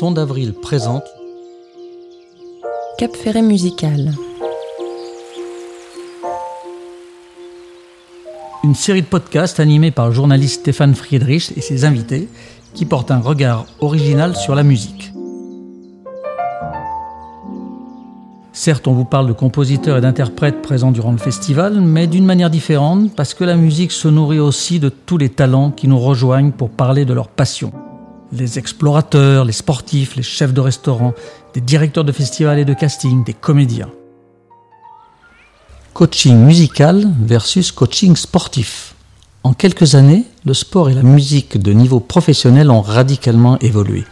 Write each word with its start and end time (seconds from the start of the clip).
Son 0.00 0.12
d'avril 0.12 0.54
présente 0.54 1.04
Cap 2.96 3.14
Ferret 3.14 3.42
musical. 3.42 4.14
Une 8.64 8.74
série 8.74 9.02
de 9.02 9.06
podcasts 9.06 9.60
animés 9.60 9.90
par 9.90 10.06
le 10.06 10.14
journaliste 10.14 10.60
Stéphane 10.60 10.94
Friedrich 10.94 11.52
et 11.54 11.60
ses 11.60 11.84
invités 11.84 12.30
qui 12.72 12.86
portent 12.86 13.10
un 13.10 13.20
regard 13.20 13.66
original 13.80 14.34
sur 14.34 14.54
la 14.54 14.62
musique. 14.62 15.12
Certes, 18.54 18.88
on 18.88 18.94
vous 18.94 19.04
parle 19.04 19.26
de 19.26 19.34
compositeurs 19.34 19.98
et 19.98 20.00
d'interprètes 20.00 20.62
présents 20.62 20.92
durant 20.92 21.12
le 21.12 21.18
festival, 21.18 21.78
mais 21.78 22.06
d'une 22.06 22.24
manière 22.24 22.48
différente 22.48 23.14
parce 23.14 23.34
que 23.34 23.44
la 23.44 23.56
musique 23.56 23.92
se 23.92 24.08
nourrit 24.08 24.40
aussi 24.40 24.80
de 24.80 24.88
tous 24.88 25.18
les 25.18 25.28
talents 25.28 25.70
qui 25.70 25.88
nous 25.88 26.00
rejoignent 26.00 26.52
pour 26.52 26.70
parler 26.70 27.04
de 27.04 27.12
leur 27.12 27.28
passion. 27.28 27.70
Les 28.32 28.60
explorateurs, 28.60 29.44
les 29.44 29.52
sportifs, 29.52 30.14
les 30.14 30.22
chefs 30.22 30.52
de 30.52 30.60
restaurant, 30.60 31.14
des 31.52 31.60
directeurs 31.60 32.04
de 32.04 32.12
festivals 32.12 32.60
et 32.60 32.64
de 32.64 32.74
casting, 32.74 33.24
des 33.24 33.34
comédiens. 33.34 33.90
Coaching 35.94 36.36
musical 36.36 37.12
versus 37.20 37.72
coaching 37.72 38.14
sportif. 38.14 38.94
En 39.42 39.52
quelques 39.52 39.96
années, 39.96 40.24
le 40.44 40.54
sport 40.54 40.90
et 40.90 40.94
la 40.94 41.02
musique 41.02 41.58
de 41.58 41.72
niveau 41.72 41.98
professionnel 41.98 42.70
ont 42.70 42.82
radicalement 42.82 43.58
évolué. 43.58 44.04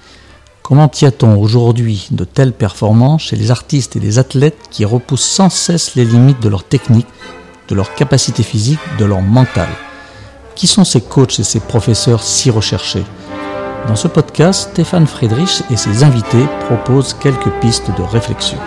Comment 0.62 0.90
y 1.00 1.04
a-t-on 1.04 1.40
aujourd'hui 1.40 2.08
de 2.10 2.24
telles 2.24 2.52
performances 2.52 3.22
chez 3.22 3.36
les 3.36 3.52
artistes 3.52 3.94
et 3.94 4.00
les 4.00 4.18
athlètes 4.18 4.68
qui 4.70 4.84
repoussent 4.84 5.24
sans 5.24 5.48
cesse 5.48 5.94
les 5.94 6.04
limites 6.04 6.42
de 6.42 6.48
leur 6.48 6.64
technique, 6.64 7.06
de 7.68 7.74
leur 7.76 7.94
capacité 7.94 8.42
physique, 8.42 8.80
de 8.98 9.04
leur 9.04 9.22
mental? 9.22 9.68
Qui 10.56 10.66
sont 10.66 10.84
ces 10.84 11.02
coachs 11.02 11.38
et 11.38 11.44
ces 11.44 11.60
professeurs 11.60 12.24
si 12.24 12.50
recherchés? 12.50 13.04
Dans 13.86 13.96
ce 13.96 14.08
podcast, 14.08 14.70
Stéphane 14.72 15.06
Friedrich 15.06 15.62
et 15.70 15.76
ses 15.76 16.02
invités 16.04 16.44
proposent 16.66 17.14
quelques 17.14 17.50
pistes 17.60 17.90
de 17.96 18.02
réflexion. 18.02 18.58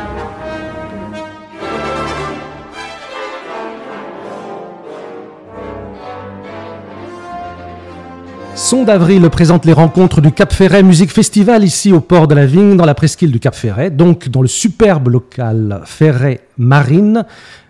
Son 8.56 8.84
d'avril 8.84 9.30
présente 9.30 9.66
les 9.66 9.74
rencontres 9.74 10.22
du 10.22 10.32
Cap 10.32 10.54
Ferret 10.54 10.82
Musique 10.82 11.12
Festival 11.12 11.64
ici 11.64 11.92
au 11.92 12.00
port 12.00 12.28
de 12.28 12.36
la 12.36 12.46
Vigne, 12.46 12.78
dans 12.78 12.86
la 12.86 12.96
presqu'île 12.96 13.32
du 13.32 13.40
Cap 13.40 13.54
Ferret, 13.54 13.90
donc 13.90 14.30
dans 14.30 14.42
le 14.42 14.48
superbe 14.48 15.10
local 15.10 15.82
Ferret 15.86 16.42
Marine, 16.58 17.26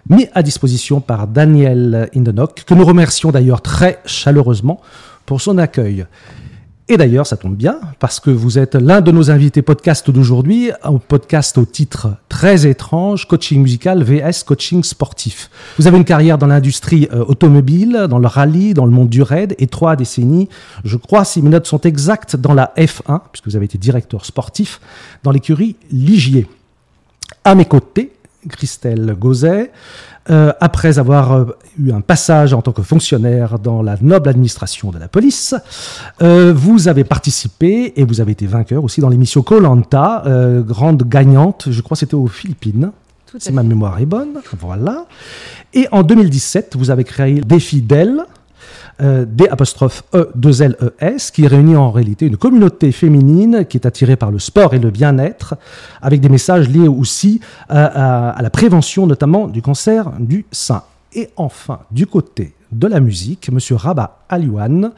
mis 0.10 0.28
à 0.36 0.44
disposition 0.44 1.02
par 1.02 1.28
Daniel 1.28 2.10
Indenock, 2.16 2.64
que 2.66 2.74
nous 2.76 2.86
remercions 2.86 3.32
d'ailleurs 3.32 3.62
très 3.62 4.00
chaleureusement 4.06 4.80
pour 5.26 5.42
son 5.42 5.58
accueil. 5.58 6.06
Et 6.92 6.98
d'ailleurs, 6.98 7.26
ça 7.26 7.38
tombe 7.38 7.56
bien, 7.56 7.80
parce 8.00 8.20
que 8.20 8.30
vous 8.30 8.60
êtes 8.60 8.76
l'un 8.76 9.00
de 9.00 9.14
nos 9.14 9.32
invités 9.32 9.62
podcast 9.62 10.12
d'aujourd'hui, 10.12 10.72
un 10.84 10.98
podcast 10.98 11.58
au 11.58 11.64
titre 11.64 12.10
très 12.28 12.68
étrange, 12.68 13.30
coaching 13.30 13.62
musical 13.62 14.04
vs 14.04 14.44
coaching 14.46 14.84
sportif. 14.84 15.50
Vous 15.80 15.88
avez 15.88 15.96
une 15.96 16.04
carrière 16.04 16.38
dans 16.38 16.48
l'industrie 16.48 17.08
euh, 17.14 17.24
automobile, 17.24 18.08
dans 18.10 18.20
le 18.20 18.28
rallye, 18.28 18.74
dans 18.74 18.84
le 18.84 18.92
monde 18.92 19.08
du 19.08 19.22
raid, 19.22 19.56
et 19.58 19.68
trois 19.68 19.96
décennies, 19.96 20.50
je 20.84 20.98
crois, 20.98 21.24
si 21.24 21.42
mes 21.42 21.50
notes 21.50 21.66
sont 21.66 21.80
exactes, 21.80 22.36
dans 22.36 22.54
la 22.54 22.74
F1, 22.76 23.22
puisque 23.32 23.48
vous 23.48 23.56
avez 23.56 23.64
été 23.64 23.78
directeur 23.78 24.26
sportif, 24.26 24.82
dans 25.24 25.32
l'écurie 25.32 25.78
Ligier. 25.94 26.46
À 27.46 27.56
mes 27.56 27.64
côtés, 27.64 28.12
Christelle 28.50 29.16
Gauzet, 29.18 29.72
euh, 30.30 30.54
après 30.60 31.00
avoir 31.00 31.32
euh, 31.32 31.46
eu 31.80 31.92
un 31.92 32.02
passage 32.02 32.54
en 32.54 32.62
tant 32.62 32.72
que 32.72 32.84
fonctionnaire 32.84 33.58
dans 33.58 33.82
la 33.82 33.98
noble 34.02 34.30
administration 34.30 34.92
de 34.92 35.00
la 35.00 35.08
police, 35.08 35.56
euh, 36.22 36.54
vous 36.56 36.88
avez 36.88 37.04
participé 37.04 37.94
et 37.96 38.04
vous 38.04 38.22
avez 38.22 38.34
été 38.34 38.46
vainqueur 38.46 38.84
aussi 38.84 39.02
dans 39.02 39.10
l'émission 39.10 39.42
Colanta, 39.42 40.24
grande 40.62 41.04
gagnante, 41.04 41.68
je 41.72 41.82
crois 41.82 41.98
c'était 41.98 42.16
aux 42.16 42.28
Philippines. 42.28 42.92
Si 43.38 43.54
ma 43.54 43.64
mémoire 43.64 44.00
est 44.00 44.06
bonne, 44.06 44.42
voilà. 44.60 45.06
Et 45.74 45.88
en 45.94 46.04
2017, 46.04 46.76
vous 46.78 46.92
avez 46.92 47.06
créé 47.06 47.40
Des 47.40 47.62
Fidèles, 47.62 48.26
euh, 49.02 49.26
D 49.26 49.48
apostrophe 49.50 50.04
E 50.14 50.30
2 50.36 50.62
L 50.64 50.76
E 50.82 50.94
S 51.00 51.32
qui 51.32 51.48
réunit 51.48 51.76
en 51.76 51.92
réalité 51.92 52.26
une 52.26 52.38
communauté 52.38 52.92
féminine 52.92 53.66
qui 53.66 53.78
est 53.78 53.86
attirée 53.86 54.16
par 54.16 54.32
le 54.32 54.40
sport 54.40 54.74
et 54.74 54.80
le 54.80 54.92
bien-être 54.92 55.56
avec 56.02 56.20
des 56.22 56.30
messages 56.30 56.70
liés 56.70 56.88
aussi 56.88 57.40
à, 57.70 58.30
à 58.32 58.42
la 58.42 58.50
prévention 58.50 59.08
notamment 59.08 59.48
du 59.48 59.62
cancer 59.62 60.12
du 60.20 60.46
sein. 60.52 60.84
Et 61.14 61.30
enfin, 61.36 61.80
du 61.92 62.08
côté 62.08 62.54
de 62.72 62.88
la 62.88 63.00
musique, 63.00 63.50
Monsieur 63.52 63.76
Rabat 63.76 64.20
Aliouane, 64.30 64.92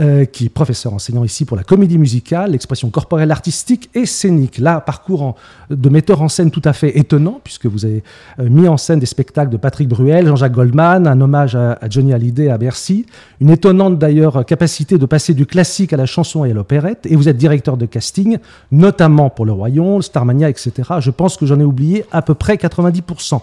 euh, 0.00 0.24
qui 0.24 0.46
est 0.46 0.48
professeur 0.48 0.94
enseignant 0.94 1.24
ici 1.24 1.44
pour 1.44 1.56
la 1.56 1.64
comédie 1.64 1.98
musicale, 1.98 2.52
l'expression 2.52 2.88
corporelle 2.88 3.32
artistique 3.32 3.90
et 3.94 4.06
scénique. 4.06 4.58
Là, 4.58 4.80
parcours 4.80 5.34
de 5.70 5.88
metteur 5.88 6.22
en 6.22 6.28
scène 6.28 6.52
tout 6.52 6.62
à 6.64 6.72
fait 6.72 6.96
étonnant, 6.96 7.40
puisque 7.42 7.66
vous 7.66 7.84
avez 7.84 8.04
euh, 8.38 8.48
mis 8.48 8.68
en 8.68 8.76
scène 8.76 9.00
des 9.00 9.06
spectacles 9.06 9.50
de 9.50 9.56
Patrick 9.56 9.88
Bruel, 9.88 10.28
Jean-Jacques 10.28 10.52
Goldman, 10.52 11.06
un 11.06 11.20
hommage 11.20 11.56
à, 11.56 11.78
Johnny 11.90 12.12
Hallyday 12.12 12.48
à 12.48 12.58
Bercy, 12.58 13.06
une 13.40 13.50
étonnante 13.50 13.98
d'ailleurs 13.98 14.44
capacité 14.46 14.98
de 14.98 15.06
passer 15.06 15.34
du 15.34 15.46
classique 15.46 15.92
à 15.92 15.96
la 15.96 16.06
chanson 16.06 16.44
et 16.44 16.52
à 16.52 16.54
l'opérette, 16.54 17.06
et 17.06 17.16
vous 17.16 17.28
êtes 17.28 17.36
directeur 17.36 17.76
de 17.76 17.86
casting, 17.86 18.38
notamment 18.70 19.30
pour 19.30 19.46
Le 19.46 19.52
Royaume, 19.52 20.02
Starmania, 20.02 20.48
etc. 20.48 20.72
Je 21.00 21.10
pense 21.10 21.36
que 21.36 21.44
j'en 21.44 21.58
ai 21.58 21.64
oublié 21.64 22.04
à 22.12 22.22
peu 22.22 22.34
près 22.34 22.54
90%. 22.54 23.40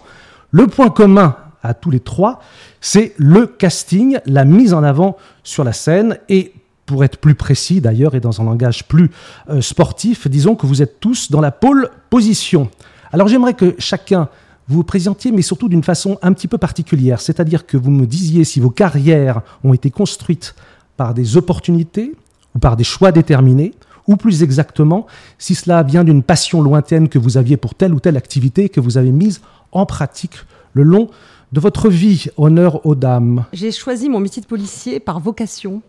Le 0.52 0.68
point 0.68 0.90
commun 0.90 1.36
à 1.66 1.74
tous 1.74 1.92
les 1.92 2.00
trois, 2.00 2.40
c'est 2.82 3.14
le 3.18 3.48
casting, 3.48 4.20
la 4.26 4.46
mise 4.46 4.74
en 4.74 4.84
avant 4.84 5.18
sur 5.44 5.64
la 5.64 5.74
scène 5.74 6.18
et 6.30 6.54
pour 6.86 7.04
être 7.04 7.18
plus 7.18 7.36
précis 7.36 7.82
d'ailleurs 7.82 8.16
et 8.16 8.20
dans 8.20 8.42
un 8.42 8.46
langage 8.46 8.88
plus 8.88 9.12
euh, 9.50 9.62
sportif, 9.62 10.28
disons 10.28 10.56
que 10.56 10.68
vous 10.68 10.82
êtes 10.82 11.00
tous 11.00 11.32
dans 11.32 11.42
la 11.42 11.52
pole 11.52 11.90
position. 12.10 12.70
Alors 13.12 13.28
j'aimerais 13.28 13.54
que 13.54 13.76
chacun 13.80 14.30
vous 14.68 14.78
vous 14.78 14.84
présentiez, 14.84 15.32
mais 15.32 15.42
surtout 15.42 15.70
d'une 15.70 15.84
façon 15.84 16.18
un 16.22 16.34
petit 16.34 16.48
peu 16.48 16.58
particulière, 16.58 17.22
c'est-à-dire 17.22 17.66
que 17.66 17.78
vous 17.78 17.92
me 17.92 18.06
disiez 18.06 18.44
si 18.44 18.60
vos 18.60 18.72
carrières 18.72 19.42
ont 19.64 19.74
été 19.74 19.92
construites 19.92 20.56
par 20.98 21.14
des 21.14 21.38
opportunités 21.38 22.14
ou 22.56 22.60
par 22.60 22.76
des 22.76 22.84
choix 22.84 23.12
déterminés, 23.12 23.74
ou 24.08 24.16
plus 24.16 24.44
exactement, 24.44 25.08
si 25.38 25.56
cela 25.56 25.84
vient 25.84 26.04
d'une 26.04 26.24
passion 26.24 26.62
lointaine 26.62 27.10
que 27.10 27.20
vous 27.20 27.38
aviez 27.38 27.58
pour 27.58 27.76
telle 27.76 27.94
ou 27.94 28.00
telle 28.00 28.18
activité 28.18 28.70
que 28.70 28.80
vous 28.80 28.98
avez 28.98 29.12
mise 29.12 29.42
en 29.72 29.86
pratique 29.86 30.36
le 30.74 30.84
long 30.84 31.10
de 31.56 31.62
votre 31.62 31.88
vie, 31.88 32.26
honneur 32.36 32.86
aux 32.86 32.96
dames 32.96 33.46
J'ai 33.54 33.72
choisi 33.72 34.10
mon 34.10 34.20
métier 34.20 34.42
de 34.42 34.46
policier 34.48 35.00
par 35.00 35.22
vocation. 35.22 35.82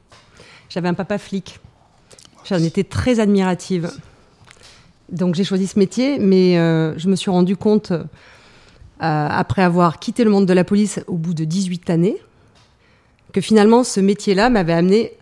J'avais 0.68 0.86
un 0.86 0.94
papa 0.94 1.18
flic. 1.18 1.58
J'en 2.44 2.58
étais 2.58 2.84
très 2.84 3.18
admirative. 3.18 3.90
Donc 5.10 5.34
j'ai 5.34 5.42
choisi 5.42 5.66
ce 5.66 5.76
métier, 5.76 6.20
mais 6.20 6.56
euh, 6.56 6.96
je 6.96 7.08
me 7.08 7.16
suis 7.16 7.32
rendu 7.32 7.56
compte, 7.56 7.90
euh, 7.90 8.04
après 9.00 9.62
avoir 9.62 9.98
quitté 9.98 10.22
le 10.22 10.30
monde 10.30 10.46
de 10.46 10.52
la 10.52 10.62
police 10.62 11.00
au 11.08 11.16
bout 11.16 11.34
de 11.34 11.44
18 11.44 11.90
années, 11.90 12.16
que 13.32 13.40
finalement 13.40 13.82
ce 13.82 13.98
métier-là 13.98 14.50
m'avait 14.50 14.72
amené 14.72 15.14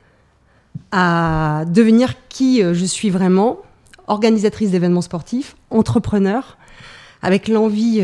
à 0.93 1.65
devenir 1.69 2.17
qui 2.29 2.63
euh, 2.63 2.75
je 2.75 2.85
suis 2.85 3.09
vraiment, 3.09 3.63
organisatrice 4.09 4.73
d'événements 4.73 5.01
sportifs, 5.01 5.57
entrepreneur, 5.71 6.59
avec 7.23 7.49
l'envie 7.49 8.03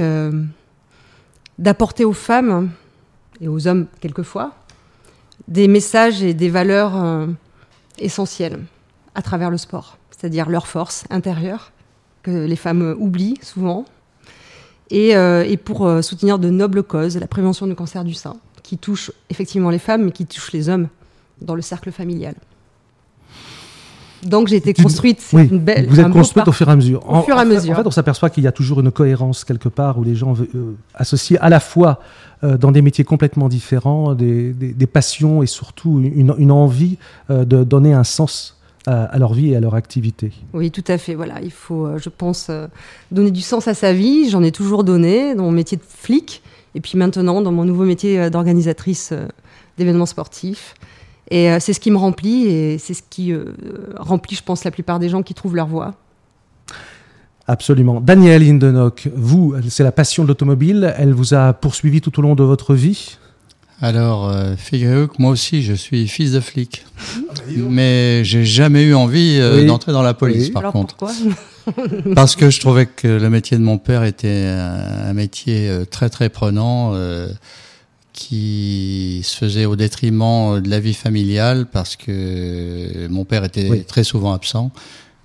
d'apporter 1.60 2.04
aux 2.04 2.14
femmes 2.14 2.70
et 3.40 3.46
aux 3.46 3.68
hommes 3.68 3.86
quelquefois 4.00 4.54
des 5.46 5.68
messages 5.68 6.22
et 6.22 6.34
des 6.34 6.48
valeurs 6.48 6.96
euh, 6.96 7.26
essentielles 7.98 8.60
à 9.14 9.22
travers 9.22 9.50
le 9.50 9.58
sport, 9.58 9.98
c'est-à-dire 10.10 10.48
leur 10.48 10.66
force 10.66 11.04
intérieure 11.10 11.72
que 12.22 12.30
les 12.30 12.56
femmes 12.56 12.96
oublient 12.98 13.38
souvent, 13.42 13.84
et, 14.90 15.16
euh, 15.16 15.56
pour 15.64 15.86
euh, 15.86 16.02
soutenir 16.02 16.38
de 16.38 16.50
nobles 16.50 16.82
causes, 16.82 17.16
la 17.16 17.26
prévention 17.26 17.66
du 17.66 17.74
cancer 17.74 18.04
du 18.04 18.14
sein, 18.14 18.36
qui 18.62 18.76
touche 18.76 19.12
effectivement 19.30 19.70
les 19.70 19.78
femmes, 19.78 20.04
mais 20.04 20.12
qui 20.12 20.26
touche 20.26 20.52
les 20.52 20.68
hommes 20.68 20.88
dans 21.40 21.54
le 21.54 21.62
cercle 21.62 21.92
familial. 21.92 22.34
Donc 24.22 24.48
j'ai 24.48 24.56
été 24.56 24.74
construite. 24.74 25.22
Oui, 25.32 25.48
une 25.50 25.58
belle, 25.58 25.86
vous 25.88 26.00
êtes 26.00 26.10
construite 26.10 26.46
au 26.48 26.52
fur 26.52 26.68
et 26.68 26.72
à 26.72 26.76
mesure. 26.76 27.08
Au 27.08 27.22
fur 27.22 27.36
et 27.36 27.40
à 27.40 27.44
mesure. 27.44 27.72
En 27.72 27.76
fait, 27.76 27.86
on 27.86 27.90
s'aperçoit 27.90 28.30
qu'il 28.30 28.44
y 28.44 28.46
a 28.46 28.52
toujours 28.52 28.80
une 28.80 28.90
cohérence 28.90 29.44
quelque 29.44 29.68
part 29.68 29.98
où 29.98 30.04
les 30.04 30.14
gens 30.14 30.34
euh, 30.34 30.76
associent 30.94 31.38
à 31.40 31.48
la 31.48 31.60
fois 31.60 32.00
euh, 32.44 32.56
dans 32.56 32.72
des 32.72 32.82
métiers 32.82 33.04
complètement 33.04 33.48
différents, 33.48 34.14
des, 34.14 34.52
des, 34.52 34.86
passions 34.86 35.42
et 35.42 35.46
surtout 35.46 36.00
une, 36.00 36.34
une 36.36 36.52
envie 36.52 36.98
euh, 37.30 37.44
de 37.44 37.64
donner 37.64 37.92
un 37.92 38.04
sens 38.04 38.56
à, 38.86 39.18
leur 39.18 39.34
vie 39.34 39.52
et 39.52 39.56
à 39.56 39.60
leur 39.60 39.74
activité. 39.74 40.32
Oui, 40.52 40.70
tout 40.70 40.84
à 40.88 40.98
fait. 40.98 41.14
Voilà, 41.14 41.40
il 41.42 41.52
faut, 41.52 41.98
je 41.98 42.08
pense, 42.08 42.50
donner 43.12 43.30
du 43.30 43.42
sens 43.42 43.68
à 43.68 43.74
sa 43.74 43.92
vie. 43.92 44.28
J'en 44.30 44.42
ai 44.42 44.52
toujours 44.52 44.84
donné 44.84 45.34
dans 45.34 45.44
mon 45.44 45.52
métier 45.52 45.76
de 45.76 45.82
flic 45.86 46.42
et 46.74 46.80
puis 46.80 46.96
maintenant 46.96 47.42
dans 47.42 47.52
mon 47.52 47.64
nouveau 47.64 47.84
métier 47.84 48.30
d'organisatrice 48.30 49.12
d'événements 49.76 50.06
sportifs. 50.06 50.74
Et 51.30 51.50
euh, 51.50 51.58
c'est 51.60 51.72
ce 51.72 51.80
qui 51.80 51.90
me 51.90 51.96
remplit 51.96 52.46
et 52.46 52.78
c'est 52.78 52.94
ce 52.94 53.02
qui 53.08 53.32
euh, 53.32 53.44
remplit, 53.96 54.34
je 54.36 54.42
pense, 54.42 54.64
la 54.64 54.70
plupart 54.70 54.98
des 54.98 55.08
gens 55.08 55.22
qui 55.22 55.34
trouvent 55.34 55.54
leur 55.56 55.66
voie. 55.68 55.94
Absolument. 57.46 58.00
Daniel 58.00 58.42
Hindenock, 58.42 59.08
vous, 59.14 59.54
c'est 59.68 59.82
la 59.82 59.92
passion 59.92 60.22
de 60.22 60.28
l'automobile. 60.28 60.94
Elle 60.96 61.12
vous 61.12 61.34
a 61.34 61.52
poursuivi 61.52 62.00
tout 62.00 62.16
au 62.18 62.22
long 62.22 62.34
de 62.34 62.44
votre 62.44 62.74
vie? 62.74 63.16
Alors, 63.82 64.28
euh, 64.28 64.56
figurez-vous 64.56 65.08
que 65.08 65.14
moi 65.18 65.30
aussi, 65.30 65.62
je 65.62 65.72
suis 65.72 66.06
fils 66.06 66.32
de 66.32 66.40
flic. 66.40 66.84
mais 67.48 68.22
j'ai 68.24 68.44
jamais 68.44 68.82
eu 68.84 68.94
envie 68.94 69.38
euh, 69.40 69.56
Oui. 69.60 69.66
d'entrer 69.66 69.92
dans 69.92 70.02
la 70.02 70.12
police, 70.14 70.46
Oui. 70.46 70.50
par 70.50 70.60
Alors 70.62 70.72
contre. 70.72 70.96
pourquoi? 70.96 71.16
Parce 72.14 72.36
que 72.36 72.50
je 72.50 72.60
trouvais 72.60 72.86
que 72.86 73.08
le 73.08 73.30
métier 73.30 73.56
de 73.56 73.62
mon 73.62 73.78
père 73.78 74.04
était 74.04 74.46
un, 74.48 75.08
un 75.08 75.12
métier 75.14 75.68
euh, 75.70 75.84
très 75.86 76.10
très 76.10 76.28
prenant, 76.28 76.92
euh, 76.94 77.28
qui 78.20 79.22
se 79.24 79.34
faisait 79.42 79.64
au 79.72 79.76
détriment 79.76 80.60
de 80.60 80.68
la 80.68 80.80
vie 80.86 80.94
familiale, 81.06 81.60
parce 81.76 81.96
que 81.96 83.06
mon 83.08 83.24
père 83.24 83.44
était 83.44 83.68
Oui. 83.70 83.84
très 83.84 84.04
souvent 84.04 84.32
absent. 84.40 84.70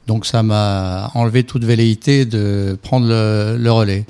Donc 0.07 0.25
ça 0.25 0.43
m'a 0.43 1.11
enlevé 1.13 1.43
toute 1.43 1.65
velléité 1.65 2.25
de 2.25 2.77
prendre 2.87 3.07
le, 3.07 3.57
le 3.59 3.71
relais. 3.71 4.05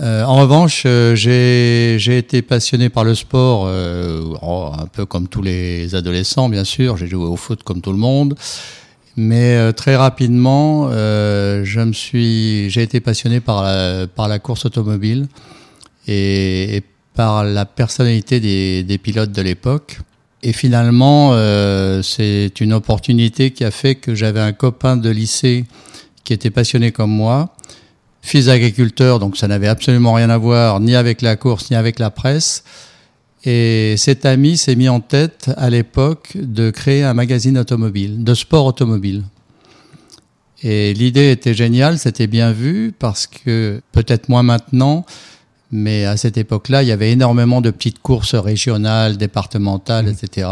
Euh, 0.00 0.24
en 0.24 0.36
revanche, 0.44 0.82
euh, 0.86 1.14
j'ai 1.14 2.18
été 2.18 2.42
passionné 2.42 2.88
par 2.88 3.04
le 3.04 3.14
sport, 3.14 3.64
euh, 3.66 4.22
oh, 4.42 4.70
un 4.84 4.86
peu 4.86 5.04
comme 5.06 5.28
tous 5.28 5.42
les 5.42 5.94
adolescents, 5.94 6.48
bien 6.48 6.64
sûr. 6.64 6.96
J'ai 6.98 7.06
joué 7.06 7.24
au 7.24 7.36
foot 7.36 7.62
comme 7.62 7.80
tout 7.80 7.92
le 7.92 7.98
monde. 7.98 8.34
Mais 9.16 9.56
euh, 9.56 9.72
très 9.72 9.94
rapidement, 9.96 10.88
euh, 10.90 11.62
je 11.64 11.80
me 11.80 11.92
suis, 11.92 12.70
j'ai 12.70 12.82
été 12.82 13.00
passionné 13.00 13.40
par 13.40 13.62
la, 13.62 14.06
par 14.06 14.26
la 14.28 14.38
course 14.38 14.64
automobile 14.64 15.28
et, 16.08 16.76
et 16.76 16.82
par 17.14 17.44
la 17.44 17.66
personnalité 17.66 18.40
des, 18.40 18.82
des 18.82 18.98
pilotes 18.98 19.32
de 19.32 19.42
l'époque. 19.42 19.98
Et 20.42 20.52
finalement, 20.52 21.30
euh, 21.32 22.02
c'est 22.02 22.60
une 22.60 22.72
opportunité 22.72 23.52
qui 23.52 23.64
a 23.64 23.70
fait 23.70 23.94
que 23.94 24.14
j'avais 24.14 24.40
un 24.40 24.52
copain 24.52 24.96
de 24.96 25.08
lycée 25.08 25.66
qui 26.24 26.32
était 26.32 26.50
passionné 26.50 26.90
comme 26.90 27.10
moi, 27.10 27.54
fils 28.22 28.46
d'agriculteur, 28.46 29.18
donc 29.18 29.36
ça 29.36 29.48
n'avait 29.48 29.68
absolument 29.68 30.14
rien 30.14 30.30
à 30.30 30.38
voir 30.38 30.80
ni 30.80 30.94
avec 30.94 31.22
la 31.22 31.36
course 31.36 31.70
ni 31.70 31.76
avec 31.76 31.98
la 31.98 32.10
presse. 32.10 32.64
Et 33.44 33.96
cet 33.96 34.24
ami 34.24 34.56
s'est 34.56 34.76
mis 34.76 34.88
en 34.88 35.00
tête 35.00 35.50
à 35.56 35.68
l'époque 35.68 36.30
de 36.34 36.70
créer 36.70 37.02
un 37.02 37.14
magazine 37.14 37.58
automobile, 37.58 38.22
de 38.22 38.34
sport 38.34 38.66
automobile. 38.66 39.24
Et 40.62 40.94
l'idée 40.94 41.32
était 41.32 41.54
géniale, 41.54 41.98
c'était 41.98 42.28
bien 42.28 42.52
vu 42.52 42.94
parce 42.96 43.26
que 43.26 43.80
peut-être 43.90 44.28
moins 44.28 44.44
maintenant, 44.44 45.04
mais 45.72 46.04
à 46.04 46.16
cette 46.18 46.36
époque-là, 46.36 46.82
il 46.82 46.88
y 46.88 46.92
avait 46.92 47.10
énormément 47.10 47.62
de 47.62 47.70
petites 47.70 48.00
courses 48.00 48.34
régionales, 48.34 49.16
départementales, 49.16 50.06
etc. 50.06 50.48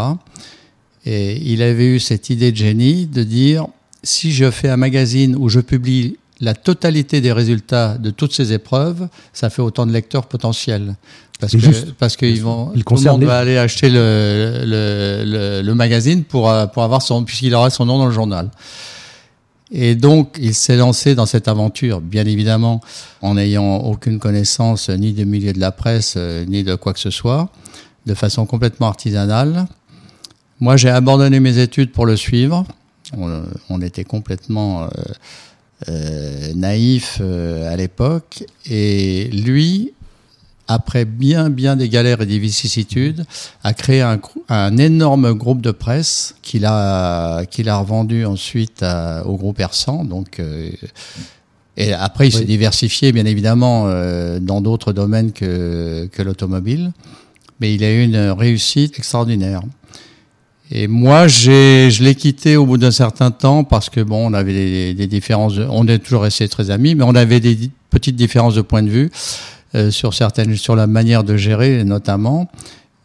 Et 1.04 1.36
il 1.44 1.62
avait 1.62 1.86
eu 1.86 2.00
cette 2.00 2.30
idée 2.30 2.52
de 2.52 2.56
génie 2.56 3.06
de 3.06 3.22
dire 3.22 3.66
si 4.02 4.32
je 4.32 4.50
fais 4.50 4.70
un 4.70 4.78
magazine 4.78 5.36
où 5.36 5.48
je 5.50 5.60
publie 5.60 6.16
la 6.40 6.54
totalité 6.54 7.20
des 7.20 7.32
résultats 7.32 7.98
de 7.98 8.10
toutes 8.10 8.32
ces 8.32 8.54
épreuves, 8.54 9.08
ça 9.34 9.50
fait 9.50 9.60
autant 9.60 9.86
de 9.86 9.92
lecteurs 9.92 10.26
potentiels. 10.26 10.96
Parce 11.38 11.52
que 11.52 11.58
juste. 11.58 11.92
parce 11.98 12.16
qu'ils 12.16 12.42
vont 12.42 12.72
Il 12.74 12.84
tout 12.84 12.94
le 12.96 13.00
monde 13.02 13.24
va 13.24 13.38
aller 13.38 13.56
acheter 13.56 13.88
le, 13.88 14.62
le, 14.64 15.22
le, 15.24 15.62
le 15.62 15.74
magazine 15.74 16.24
pour 16.24 16.50
euh, 16.50 16.66
pour 16.66 16.82
avoir 16.82 17.00
son 17.00 17.24
puisqu'il 17.24 17.54
aura 17.54 17.70
son 17.70 17.86
nom 17.86 17.98
dans 17.98 18.06
le 18.06 18.12
journal. 18.12 18.50
Et 19.72 19.94
donc, 19.94 20.36
il 20.40 20.54
s'est 20.54 20.76
lancé 20.76 21.14
dans 21.14 21.26
cette 21.26 21.46
aventure, 21.46 22.00
bien 22.00 22.24
évidemment, 22.26 22.80
en 23.22 23.34
n'ayant 23.34 23.76
aucune 23.76 24.18
connaissance 24.18 24.88
ni 24.90 25.12
du 25.12 25.24
milieu 25.24 25.52
de 25.52 25.60
la 25.60 25.70
presse, 25.70 26.14
euh, 26.16 26.44
ni 26.44 26.64
de 26.64 26.74
quoi 26.74 26.92
que 26.92 26.98
ce 26.98 27.10
soit, 27.10 27.50
de 28.06 28.14
façon 28.14 28.46
complètement 28.46 28.88
artisanale. 28.88 29.66
Moi, 30.58 30.76
j'ai 30.76 30.90
abandonné 30.90 31.40
mes 31.40 31.58
études 31.58 31.92
pour 31.92 32.04
le 32.04 32.16
suivre. 32.16 32.66
On, 33.16 33.42
on 33.68 33.80
était 33.80 34.04
complètement 34.04 34.82
euh, 34.82 34.88
euh, 35.88 36.52
naïf 36.54 37.18
euh, 37.20 37.72
à 37.72 37.76
l'époque. 37.76 38.44
Et 38.68 39.28
lui, 39.32 39.94
après 40.72 41.04
bien, 41.04 41.50
bien 41.50 41.74
des 41.76 41.88
galères 41.88 42.20
et 42.22 42.26
des 42.26 42.38
vicissitudes, 42.38 43.24
a 43.64 43.72
créé 43.74 44.00
un, 44.02 44.18
un 44.48 44.76
énorme 44.76 45.32
groupe 45.34 45.60
de 45.60 45.72
presse 45.72 46.34
qu'il 46.42 46.64
a, 46.64 47.44
qu'il 47.46 47.68
a 47.68 47.76
revendu 47.78 48.24
ensuite 48.24 48.82
à- 48.82 49.26
au 49.26 49.36
groupe 49.36 49.58
Ersan. 49.60 50.04
Donc, 50.04 50.38
euh, 50.38 50.70
et 51.76 51.92
après, 51.92 52.28
il 52.28 52.32
s'est 52.32 52.44
diversifié, 52.44 53.10
bien 53.12 53.24
évidemment, 53.26 53.84
euh, 53.86 54.38
dans 54.38 54.60
d'autres 54.60 54.92
domaines 54.92 55.32
que, 55.32 56.08
que 56.12 56.22
l'automobile. 56.22 56.92
Mais 57.60 57.74
il 57.74 57.82
a 57.84 57.90
eu 57.92 58.02
une 58.04 58.30
réussite 58.30 58.98
extraordinaire. 58.98 59.62
Et 60.70 60.86
moi, 60.86 61.26
j'ai, 61.26 61.90
je 61.90 62.04
l'ai 62.04 62.14
quitté 62.14 62.56
au 62.56 62.64
bout 62.64 62.78
d'un 62.78 62.92
certain 62.92 63.30
temps 63.32 63.64
parce 63.64 63.90
que 63.90 64.00
bon, 64.00 64.30
on 64.30 64.34
avait 64.34 64.52
des, 64.52 64.94
des 64.94 65.06
différences. 65.08 65.56
de- 65.56 65.66
on 65.68 65.86
est 65.88 65.98
toujours 65.98 66.22
resté 66.22 66.48
très 66.48 66.70
amis, 66.70 66.94
mais 66.94 67.02
on 67.04 67.14
avait 67.16 67.40
des 67.40 67.70
petites 67.90 68.14
différences 68.16 68.54
de 68.54 68.62
point 68.62 68.82
de 68.84 68.88
vue 68.90 69.10
euh, 69.74 69.90
sur 69.90 70.14
certaines, 70.14 70.56
sur 70.56 70.76
la 70.76 70.86
manière 70.86 71.24
de 71.24 71.36
gérer, 71.36 71.84
notamment. 71.84 72.50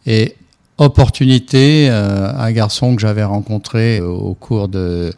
Et 0.06 0.36
opportunité, 0.78 1.88
euh, 1.90 2.32
un 2.36 2.52
garçon 2.52 2.94
que 2.94 3.00
j'avais 3.00 3.24
rencontré 3.24 4.00
au 4.00 4.34
cours 4.34 4.68
de 4.68 5.12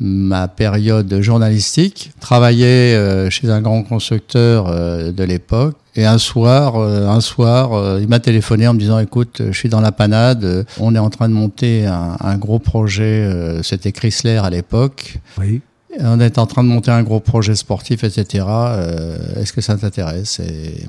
ma 0.00 0.46
période 0.48 1.20
journalistique, 1.22 2.12
travaillait 2.20 2.94
euh, 2.94 3.30
chez 3.30 3.50
un 3.50 3.62
grand 3.62 3.82
constructeur 3.82 4.66
euh, 4.68 5.12
de 5.12 5.24
l'époque. 5.24 5.76
Et 5.94 6.04
un 6.04 6.18
soir, 6.18 6.76
euh, 6.76 7.08
un 7.08 7.20
soir, 7.20 7.98
il 7.98 8.08
m'a 8.08 8.20
téléphoné 8.20 8.68
en 8.68 8.74
me 8.74 8.78
disant 8.78 8.98
"Écoute, 8.98 9.40
je 9.50 9.56
suis 9.56 9.70
dans 9.70 9.80
la 9.80 9.92
panade. 9.92 10.66
On 10.78 10.94
est 10.94 10.98
en 10.98 11.08
train 11.08 11.28
de 11.28 11.34
monter 11.34 11.86
un, 11.86 12.16
un 12.20 12.36
gros 12.36 12.58
projet. 12.58 13.60
C'était 13.62 13.92
Chrysler 13.92 14.36
à 14.36 14.50
l'époque. 14.50 15.18
Oui. 15.38 15.62
On 16.00 16.20
est 16.20 16.38
en 16.38 16.46
train 16.46 16.62
de 16.62 16.68
monter 16.68 16.90
un 16.90 17.02
gros 17.02 17.20
projet 17.20 17.54
sportif, 17.54 18.04
etc. 18.04 18.44
Euh, 18.48 19.40
Est-ce 19.40 19.52
que 19.52 19.60
ça 19.60 19.76
t'intéresse? 19.76 20.40
Et 20.40 20.86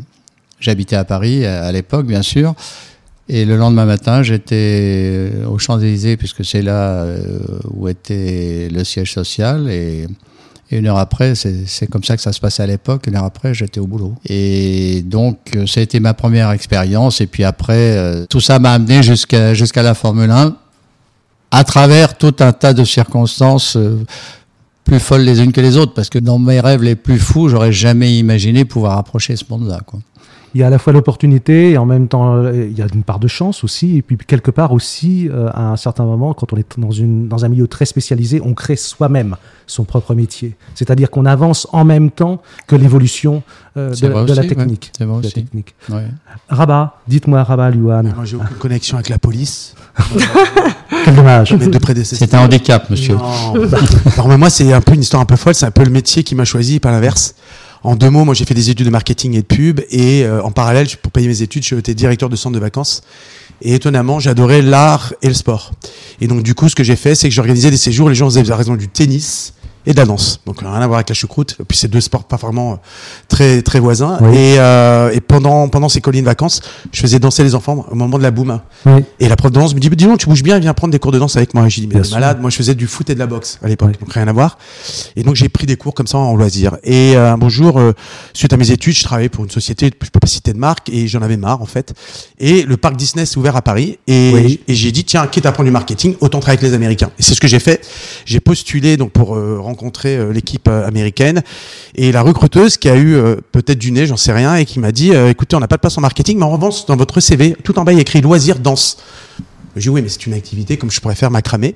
J'habitais 0.59 0.95
à 0.95 1.05
Paris 1.05 1.45
à, 1.45 1.71
l'époque, 1.71 2.07
bien 2.07 2.21
sûr. 2.21 2.55
Et 3.29 3.45
le 3.45 3.57
lendemain 3.57 3.85
matin, 3.85 4.23
j'étais 4.23 5.31
aux 5.47 5.59
Champs-Élysées, 5.59 6.17
puisque 6.17 6.45
c'est 6.45 6.61
là 6.61 7.03
euh, 7.03 7.19
où 7.71 7.87
était 7.87 8.69
le 8.71 8.83
siège 8.83 9.13
social. 9.13 9.69
Et, 9.69 10.07
une 10.69 10.85
heure 10.85 10.97
après, 10.97 11.33
c'est 11.33 11.87
comme 11.89 12.03
ça 12.03 12.17
que 12.17 12.21
ça 12.21 12.33
se 12.33 12.41
passait 12.41 12.61
à 12.61 12.67
l'époque. 12.67 13.07
Une 13.07 13.15
heure 13.15 13.23
après, 13.23 13.53
j'étais 13.53 13.79
au 13.79 13.87
boulot. 13.87 14.15
Et 14.25 15.01
donc, 15.05 15.37
euh, 15.55 15.65
ça 15.65 15.79
a 15.79 15.83
été 15.83 16.01
ma 16.01 16.13
première 16.13 16.51
expérience. 16.51 17.21
Et 17.21 17.27
puis 17.27 17.45
après, 17.45 17.95
euh, 17.95 18.25
tout 18.25 18.41
ça 18.41 18.59
m'a 18.59 18.73
amené 18.73 19.01
jusqu'à 19.01 19.53
la 19.81 19.93
Formule 19.93 20.29
1, 20.29 20.57
à 21.51 21.63
travers 21.63 22.17
tout 22.17 22.35
un 22.39 22.51
tas 22.51 22.73
de 22.73 22.83
circonstances. 22.83 23.77
Plus 24.87 24.99
folles 25.01 25.23
les 25.23 25.41
unes 25.41 25.51
que 25.51 25.59
les 25.59 25.75
autres, 25.75 25.93
parce 25.93 26.09
que 26.09 26.17
dans 26.17 26.39
mes 26.39 26.61
rêves 26.61 26.81
les 26.81 26.95
plus 26.95 27.19
fous, 27.19 27.49
j'aurais 27.49 27.73
jamais 27.73 28.17
imaginé 28.17 28.63
pouvoir 28.63 28.97
approcher 28.97 29.35
ce 29.35 29.43
monde-là. 29.49 29.81
Il 30.55 30.61
y 30.61 30.63
a 30.63 30.67
à 30.67 30.69
la 30.69 30.79
fois 30.79 30.93
l'opportunité 30.93 31.71
et 31.71 31.77
en 31.77 31.85
même 31.85 32.07
temps, 32.07 32.35
euh, 32.35 32.67
il 32.69 32.77
y 32.77 32.81
a 32.81 32.87
une 32.93 33.03
part 33.03 33.19
de 33.19 33.27
chance 33.27 33.63
aussi. 33.63 33.97
Et 33.97 34.01
puis, 34.01 34.17
quelque 34.17 34.51
part 34.51 34.71
aussi, 34.71 35.29
euh, 35.29 35.49
à 35.53 35.69
un 35.69 35.75
certain 35.75 36.05
moment, 36.05 36.33
quand 36.33 36.53
on 36.53 36.57
est 36.57 36.79
dans, 36.79 36.91
une, 36.91 37.27
dans 37.27 37.45
un 37.45 37.49
milieu 37.49 37.67
très 37.67 37.85
spécialisé, 37.85 38.41
on 38.43 38.53
crée 38.53 38.75
soi-même 38.75 39.35
son 39.67 39.83
propre 39.83 40.15
métier. 40.15 40.55
C'est-à-dire 40.75 41.09
qu'on 41.11 41.25
avance 41.25 41.67
en 41.73 41.83
même 41.83 42.09
temps 42.09 42.41
que 42.67 42.75
l'évolution 42.75 43.43
euh, 43.75 43.93
de, 43.93 44.07
la 44.07 44.23
ouais. 44.23 44.47
technique. 44.47 44.91
C'est 44.97 45.03
vrai 45.03 45.17
De 45.17 45.23
la 45.23 45.27
aussi. 45.27 45.33
technique. 45.33 45.75
Ouais. 45.89 46.07
Rabat, 46.49 46.95
dites-moi, 47.07 47.43
Rabat, 47.43 47.71
Luan. 47.71 48.13
Moi, 48.15 48.25
j'ai 48.25 48.37
aucune 48.37 48.57
connexion 48.57 48.97
avec 48.97 49.09
la 49.09 49.19
police. 49.19 49.75
Quel 51.05 51.15
dommage. 51.15 51.55
C'est 52.03 52.33
un 52.33 52.45
handicap, 52.45 52.89
monsieur. 52.89 53.15
Non. 53.15 53.53
Alors, 54.13 54.27
mais 54.27 54.37
moi, 54.37 54.49
c'est 54.49 54.71
un 54.71 54.81
peu 54.81 54.93
une 54.93 55.01
histoire 55.01 55.21
un 55.21 55.25
peu 55.25 55.35
folle. 55.35 55.55
C'est 55.55 55.65
un 55.65 55.71
peu 55.71 55.83
le 55.83 55.91
métier 55.91 56.23
qui 56.23 56.35
m'a 56.35 56.45
choisi, 56.45 56.79
pas 56.79 56.91
l'inverse. 56.91 57.35
En 57.83 57.95
deux 57.95 58.09
mots, 58.09 58.25
moi, 58.25 58.33
j'ai 58.33 58.45
fait 58.45 58.53
des 58.53 58.69
études 58.69 58.85
de 58.85 58.91
marketing 58.91 59.33
et 59.35 59.41
de 59.41 59.45
pub. 59.45 59.81
Et 59.89 60.23
euh, 60.23 60.41
en 60.43 60.51
parallèle, 60.51 60.87
pour 61.01 61.11
payer 61.11 61.27
mes 61.27 61.41
études, 61.41 61.63
été 61.77 61.93
directeur 61.93 62.29
de 62.29 62.35
centre 62.35 62.55
de 62.55 62.59
vacances. 62.59 63.01
Et 63.61 63.73
étonnamment, 63.73 64.19
j'adorais 64.19 64.61
l'art 64.61 65.13
et 65.21 65.27
le 65.27 65.33
sport. 65.33 65.73
Et 66.21 66.27
donc, 66.27 66.43
du 66.43 66.53
coup, 66.53 66.69
ce 66.69 66.75
que 66.75 66.83
j'ai 66.83 66.95
fait, 66.95 67.15
c'est 67.15 67.29
que 67.29 67.33
j'organisais 67.33 67.71
des 67.71 67.77
séjours. 67.77 68.09
Les 68.09 68.15
gens 68.15 68.29
faisaient 68.29 68.43
raison 68.53 68.75
du 68.75 68.87
tennis 68.87 69.53
et 69.87 69.93
de 69.93 69.97
la 69.97 70.05
danse. 70.05 70.41
Donc, 70.45 70.59
rien 70.59 70.73
à 70.73 70.85
voir 70.85 70.97
avec 70.97 71.09
la 71.09 71.15
choucroute. 71.15 71.55
Et 71.59 71.63
puis, 71.63 71.77
c'est 71.77 71.87
deux 71.87 72.01
sports 72.01 72.25
pas 72.25 72.35
vraiment 72.35 72.73
euh, 72.73 72.75
très, 73.29 73.61
très 73.61 73.79
voisins. 73.79 74.17
Oui. 74.21 74.35
Et, 74.37 74.59
euh, 74.59 75.09
et 75.13 75.21
pendant, 75.21 75.69
pendant 75.69 75.87
ces 75.89 76.01
colonies 76.01 76.21
de 76.21 76.27
vacances, 76.27 76.61
je 76.91 76.99
faisais 76.99 77.19
danser 77.19 77.43
les 77.43 77.55
enfants 77.55 77.85
au 77.89 77.95
moment 77.95 78.17
de 78.17 78.23
la 78.23 78.31
boum. 78.31 78.59
Oui. 78.85 79.05
Et 79.19 79.29
la 79.29 79.37
prof 79.37 79.49
de 79.49 79.59
danse 79.59 79.73
me 79.73 79.79
dit, 79.79 79.89
dis 79.89 80.05
donc, 80.05 80.19
tu 80.19 80.27
bouges 80.27 80.43
bien, 80.43 80.59
viens 80.59 80.73
prendre 80.73 80.91
des 80.91 80.99
cours 80.99 81.13
de 81.13 81.19
danse 81.19 81.37
avec 81.37 81.53
moi. 81.53 81.65
Et 81.65 81.69
j'ai 81.69 81.81
dit, 81.81 81.87
mais 81.87 82.01
t'es 82.01 82.09
malade, 82.09 82.41
moi 82.41 82.49
je 82.49 82.57
faisais 82.57 82.75
du 82.75 82.85
foot 82.85 83.09
et 83.09 83.13
de 83.13 83.19
la 83.19 83.27
boxe 83.27 83.59
à 83.63 83.67
l'époque, 83.69 83.91
Oui. 83.93 83.97
donc 84.01 84.11
rien 84.11 84.27
à 84.27 84.33
voir. 84.33 84.57
Et 85.15 85.23
donc 85.23 85.35
j'ai 85.35 85.47
pris 85.47 85.65
des 85.65 85.77
cours 85.77 85.93
comme 85.93 86.07
ça 86.07 86.17
en 86.17 86.35
loisir. 86.35 86.77
Et 86.83 87.15
euh, 87.15 87.31
un 87.31 87.37
bonjour, 87.37 87.79
euh, 87.79 87.93
suite 88.33 88.51
à 88.51 88.57
mes 88.57 88.71
études, 88.71 88.93
je 88.93 89.03
travaillais 89.03 89.29
pour 89.29 89.45
une 89.45 89.49
société, 89.51 89.85
je 89.85 90.09
peux 90.09 90.19
pas 90.19 90.27
citer 90.27 90.51
de 90.51 90.57
marque, 90.57 90.89
et 90.89 91.07
j'en 91.07 91.21
avais 91.21 91.37
marre 91.37 91.61
en 91.61 91.65
fait. 91.65 91.93
Et 92.39 92.63
le 92.63 92.75
parc 92.75 92.97
Disney 92.97 93.25
s'est 93.25 93.37
ouvert 93.37 93.55
à 93.55 93.61
Paris, 93.61 93.99
et, 94.07 94.59
j'ai 94.67 94.91
dit, 94.91 95.05
tiens, 95.05 95.25
quitte 95.27 95.45
à 95.45 95.53
prendre 95.53 95.67
du 95.67 95.71
marketing, 95.71 96.15
autant 96.19 96.39
travailler 96.39 96.59
avec 96.59 96.71
les 96.71 96.75
Américains. 96.75 97.11
Et 97.17 97.23
c'est 97.23 97.33
ce 97.33 97.39
que 97.39 97.47
j'ai 97.47 97.59
fait. 97.59 97.85
J'ai 98.25 98.41
postulé 98.41 98.97
donc 98.97 99.11
pour 99.11 99.35
euh, 99.35 99.59
rencontrer 99.59 99.76
euh, 100.05 100.31
l'équipe 100.31 100.67
euh, 100.67 100.87
américaine, 100.87 101.41
et 101.95 102.11
la 102.11 102.21
recruteuse 102.21 102.77
qui 102.77 102.89
a 102.89 102.95
eu 102.95 103.15
euh, 103.15 103.35
peut-être 103.51 103.79
du 103.79 103.91
nez, 103.91 104.05
j'en 104.05 104.17
sais 104.17 104.33
rien, 104.33 104.55
et 104.55 104.65
qui 104.65 104.79
m'a 104.79 104.91
dit, 104.91 105.11
écoutez, 105.11 105.55
on 105.55 105.59
n'a 105.59 105.67
pas 105.67 105.75
de 105.77 105.81
place 105.81 105.97
en 105.97 106.01
marketing, 106.01 106.37
mais 106.37 106.45
en 106.45 106.51
revanche, 106.51 106.85
dans 106.85 106.95
votre 106.95 107.19
CV, 107.19 107.55
tout 107.63 107.77
en 107.79 107.83
bas, 107.83 107.93
il 107.93 107.95
y 107.95 107.99
a 107.99 108.01
écrit 108.01 108.21
loisir, 108.21 108.59
danse. 108.59 108.97
J'ai 109.75 109.83
dit 109.83 109.89
oui, 109.89 110.01
mais 110.01 110.09
c'est 110.09 110.25
une 110.25 110.33
activité 110.33 110.77
comme 110.77 110.89
je 110.89 110.99
pourrais 110.99 111.15
faire 111.15 111.29
macramé. 111.29 111.75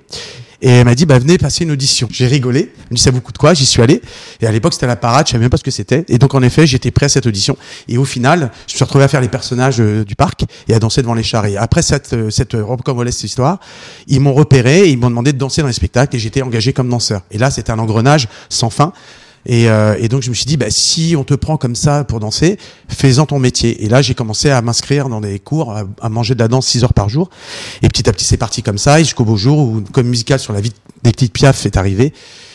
Et 0.61 0.69
elle 0.69 0.85
m'a 0.85 0.95
dit, 0.95 1.05
bah, 1.05 1.17
venez 1.17 1.37
passer 1.37 1.63
une 1.63 1.71
audition. 1.71 2.07
J'ai 2.11 2.27
rigolé. 2.27 2.71
Elle 2.77 2.91
me 2.91 2.95
dit, 2.95 3.01
ça 3.01 3.11
vous 3.11 3.21
coûte 3.21 3.37
quoi? 3.37 3.53
J'y 3.53 3.65
suis 3.65 3.81
allé. 3.81 4.01
Et 4.41 4.47
à 4.47 4.51
l'époque, 4.51 4.73
c'était 4.73 4.87
la 4.87 4.95
parade. 4.95 5.25
Je 5.25 5.31
savais 5.31 5.41
même 5.41 5.49
pas 5.49 5.57
ce 5.57 5.63
que 5.63 5.71
c'était. 5.71 6.05
Et 6.07 6.19
donc, 6.19 6.35
en 6.35 6.41
effet, 6.43 6.67
j'étais 6.67 6.91
prêt 6.91 7.07
à 7.07 7.09
cette 7.09 7.25
audition. 7.25 7.57
Et 7.87 7.97
au 7.97 8.05
final, 8.05 8.51
je 8.67 8.73
me 8.73 8.77
suis 8.77 8.83
retrouvé 8.83 9.03
à 9.03 9.07
faire 9.07 9.21
les 9.21 9.27
personnages 9.27 9.79
euh, 9.79 10.05
du 10.05 10.15
parc 10.15 10.45
et 10.67 10.73
à 10.73 10.79
danser 10.79 11.01
devant 11.01 11.15
les 11.15 11.23
chars. 11.23 11.45
Et 11.47 11.57
après 11.57 11.81
cette, 11.81 12.13
euh, 12.13 12.29
cette 12.29 12.53
robe 12.53 12.83
comme 12.83 13.03
cette 13.11 13.23
histoire, 13.23 13.59
ils 14.07 14.19
m'ont 14.19 14.33
repéré 14.33 14.81
et 14.81 14.89
ils 14.89 14.97
m'ont 14.97 15.09
demandé 15.09 15.33
de 15.33 15.37
danser 15.37 15.61
dans 15.61 15.67
les 15.67 15.73
spectacles 15.73 16.15
et 16.15 16.19
j'étais 16.19 16.43
engagé 16.43 16.73
comme 16.73 16.89
danseur. 16.89 17.21
Et 17.31 17.37
là, 17.37 17.49
c'était 17.49 17.71
un 17.71 17.79
engrenage 17.79 18.27
sans 18.49 18.69
fin. 18.69 18.93
Et, 19.45 19.69
euh, 19.69 19.95
et, 19.99 20.07
donc 20.07 20.21
je 20.21 20.29
me 20.29 20.35
suis 20.35 20.45
dit, 20.45 20.57
bah, 20.57 20.67
si 20.69 21.15
on 21.17 21.23
te 21.23 21.33
prend 21.33 21.57
comme 21.57 21.75
ça 21.75 22.03
pour 22.03 22.19
danser, 22.19 22.57
fais-en 22.87 23.25
ton 23.25 23.39
métier. 23.39 23.83
Et 23.83 23.89
là, 23.89 24.01
j'ai 24.01 24.13
commencé 24.13 24.49
à 24.49 24.61
m'inscrire 24.61 25.09
dans 25.09 25.21
des 25.21 25.39
cours, 25.39 25.75
à, 25.75 25.83
à, 26.01 26.09
manger 26.09 26.35
de 26.35 26.39
la 26.39 26.47
danse 26.47 26.67
6 26.67 26.83
heures 26.83 26.93
par 26.93 27.09
jour. 27.09 27.29
Et 27.81 27.87
petit 27.87 28.07
à 28.07 28.13
petit, 28.13 28.25
c'est 28.25 28.37
parti 28.37 28.61
comme 28.63 28.77
ça, 28.77 28.99
jusqu'au 28.99 29.25
beau 29.25 29.37
jour 29.37 29.57
où 29.59 29.79
une 29.79 29.87
comédie 29.87 30.11
musicale 30.11 30.39
sur 30.39 30.53
la 30.53 30.61
vie 30.61 30.71
des 31.03 31.11
petites 31.11 31.33
piafs 31.33 31.65
est 31.65 31.77
arrivée 31.77 32.13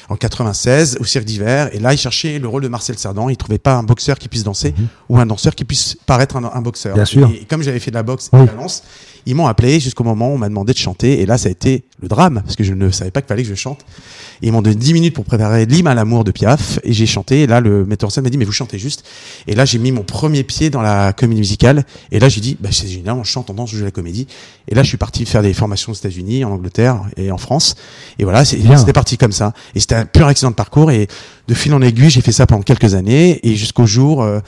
en 0.09 0.17
96 0.17 0.99
au 1.01 1.05
cirque 1.05 1.25
d'hiver. 1.25 1.71
Et 1.73 1.79
là, 1.79 1.93
il 1.93 1.99
cherchait 1.99 2.39
le 2.39 2.49
rôle 2.49 2.63
de 2.63 2.69
Marcel 2.69 2.99
Cerdan. 2.99 3.29
Il 3.29 3.37
trouvait 3.37 3.59
pas 3.59 3.75
un 3.75 3.83
boxeur 3.83 4.19
qui 4.19 4.29
puisse 4.29 4.45
danser 4.45 4.73
mmh. 4.77 4.85
ou 5.09 5.19
un 5.19 5.27
danseur 5.27 5.55
qui 5.55 5.65
puisse 5.65 5.97
paraître 6.07 6.37
un, 6.37 6.45
un 6.45 6.61
boxeur. 6.61 6.95
Bien 6.95 7.05
sûr. 7.05 7.29
Et, 7.31 7.45
comme 7.45 7.63
j'avais 7.63 7.81
fait 7.81 7.91
de 7.91 7.97
la 7.97 8.03
boxe 8.03 8.31
et 8.33 8.37
de 8.37 8.47
la 8.47 8.53
danse, 8.53 8.83
ils 9.27 9.35
m'ont 9.35 9.49
appelé 9.49 9.81
jusqu'au 9.81 10.05
moment 10.05 10.31
où 10.31 10.35
on 10.35 10.39
m'a 10.39 10.49
demandé 10.49 10.73
de 10.73 10.79
chanter. 10.79 11.21
Et 11.21 11.27
là, 11.27 11.37
ça 11.37 11.49
a 11.49 11.51
été 11.51 11.85
le 12.01 12.09
drame 12.09 12.43
parce 12.45 12.55
que 12.55 12.63
je 12.63 12.75
ne 12.75 12.91
savais 12.91 13.11
pas 13.11 13.21
qu'il 13.21 13.29
fallait 13.29 13.43
que 13.43 13.49
je 13.49 13.55
chante. 13.55 13.81
Et 14.41 14.47
ils 14.47 14.53
m'ont 14.53 14.63
donné 14.63 14.77
10 14.77 14.93
minutes 14.93 15.15
pour 15.15 15.25
préparer 15.25 15.67
l'hymne 15.67 15.89
à 15.89 15.95
l'amour 15.95 16.23
de 16.23 16.31
Piaf. 16.31 16.79
Et 16.85 16.93
j'ai 16.93 17.07
chanté. 17.07 17.43
Et 17.43 17.47
là, 17.49 17.61
le 17.61 17.85
metteur 17.85 18.07
en 18.07 18.11
scène 18.11 18.23
m'a 18.23 18.31
dit, 18.31 18.39
mais 18.39 18.45
vous 18.45 18.53
chantez 18.53 18.79
juste. 18.79 19.05
Et 19.49 19.57
là, 19.57 19.65
j'ai 19.65 19.79
mis 19.79 19.91
mon 19.91 20.05
premier 20.05 20.45
pied 20.45 20.71
dans 20.71 20.81
la 20.81 21.13
comédie 21.13 21.41
musicale. 21.41 21.85
Et 22.13 22.21
là, 22.21 22.29
j'ai 22.29 22.41
dit, 22.41 22.57
bah, 22.61 22.69
c'est 22.71 22.87
génial, 22.87 23.17
on 23.17 23.25
chante, 23.25 23.51
on 23.51 23.55
danse, 23.55 23.73
on 23.73 23.77
joue 23.77 23.85
la 23.85 23.91
comédie. 23.91 24.29
Et 24.69 24.77
là, 24.77 24.85
je 24.85 24.89
suis 24.89 24.97
parti 24.97 25.27
faire 25.27 25.43
des 25.43 25.55
formations 25.55 25.91
aux 25.91 25.97
États-Unis, 25.97 26.45
en 26.45 26.53
Angleterre 26.53 27.03
et 27.17 27.33
en 27.33 27.39
France. 27.39 27.75
Et 28.21 28.25
voilà, 28.25 28.45
c'était 28.45 28.93
parti 28.93 29.19
comme 29.19 29.33
ça. 29.33 29.53
Et 29.75 29.81
c'était 29.81 29.97
un 29.97 30.07
pur 30.07 30.27
accident 30.29 30.51
de 30.51 30.57
parcours. 30.57 30.93
Et 30.93 31.09
de 31.49 31.55
fil 31.55 31.75
en 31.75 31.83
aiguille, 31.83 32.11
j'ai 32.11 32.21
fait 32.21 32.33
ça 32.33 32.47
pendant 32.47 32.63
quelques 32.63 32.95
années. 32.95 33.41
Et 33.43 33.57
jusqu'au 33.57 33.87
jour 33.87 34.23
euh, 34.23 34.39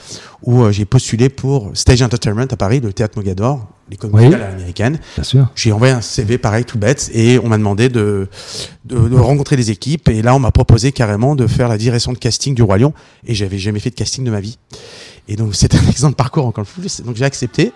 où 0.43 0.63
euh, 0.63 0.71
j'ai 0.71 0.85
postulé 0.85 1.27
pour 1.29 1.71
Stage 1.73 2.01
Entertainment 2.01 2.47
à 2.49 2.55
Paris, 2.55 2.79
le 2.79 2.93
théâtre 2.93 3.17
Mogador, 3.17 3.65
les 3.89 3.97
comédies 3.97 4.27
Oui. 4.29 4.33
américaines. 4.35 4.99
Bien 5.15 5.23
sûr. 5.23 5.47
J'ai 5.55 5.71
envoyé 5.71 5.93
un 5.93 6.01
CV 6.01 6.37
pareil, 6.37 6.65
tout 6.65 6.77
bête, 6.77 7.09
et 7.13 7.39
on 7.39 7.47
m'a 7.47 7.57
demandé 7.57 7.89
de, 7.89 8.27
de, 8.85 9.07
de 9.09 9.15
rencontrer 9.15 9.55
des 9.55 9.71
équipes. 9.71 10.09
Et 10.09 10.21
là, 10.21 10.35
on 10.35 10.39
m'a 10.39 10.51
proposé 10.51 10.91
carrément 10.91 11.35
de 11.35 11.47
faire 11.47 11.67
la 11.69 11.77
direction 11.77 12.13
de 12.13 12.17
casting 12.17 12.53
du 12.55 12.63
Roi 12.63 12.77
Lion. 12.77 12.93
Et 13.25 13.33
j'avais 13.35 13.57
jamais 13.57 13.79
fait 13.79 13.89
de 13.89 13.95
casting 13.95 14.23
de 14.23 14.31
ma 14.31 14.39
vie. 14.39 14.57
Et 15.27 15.35
donc, 15.35 15.55
c'était 15.55 15.77
un 15.77 15.87
exemple 15.89 16.11
de 16.11 16.15
parcours 16.17 16.45
encore 16.45 16.65
plus. 16.65 17.01
Donc, 17.01 17.15
j'ai 17.15 17.25
accepté. 17.25 17.71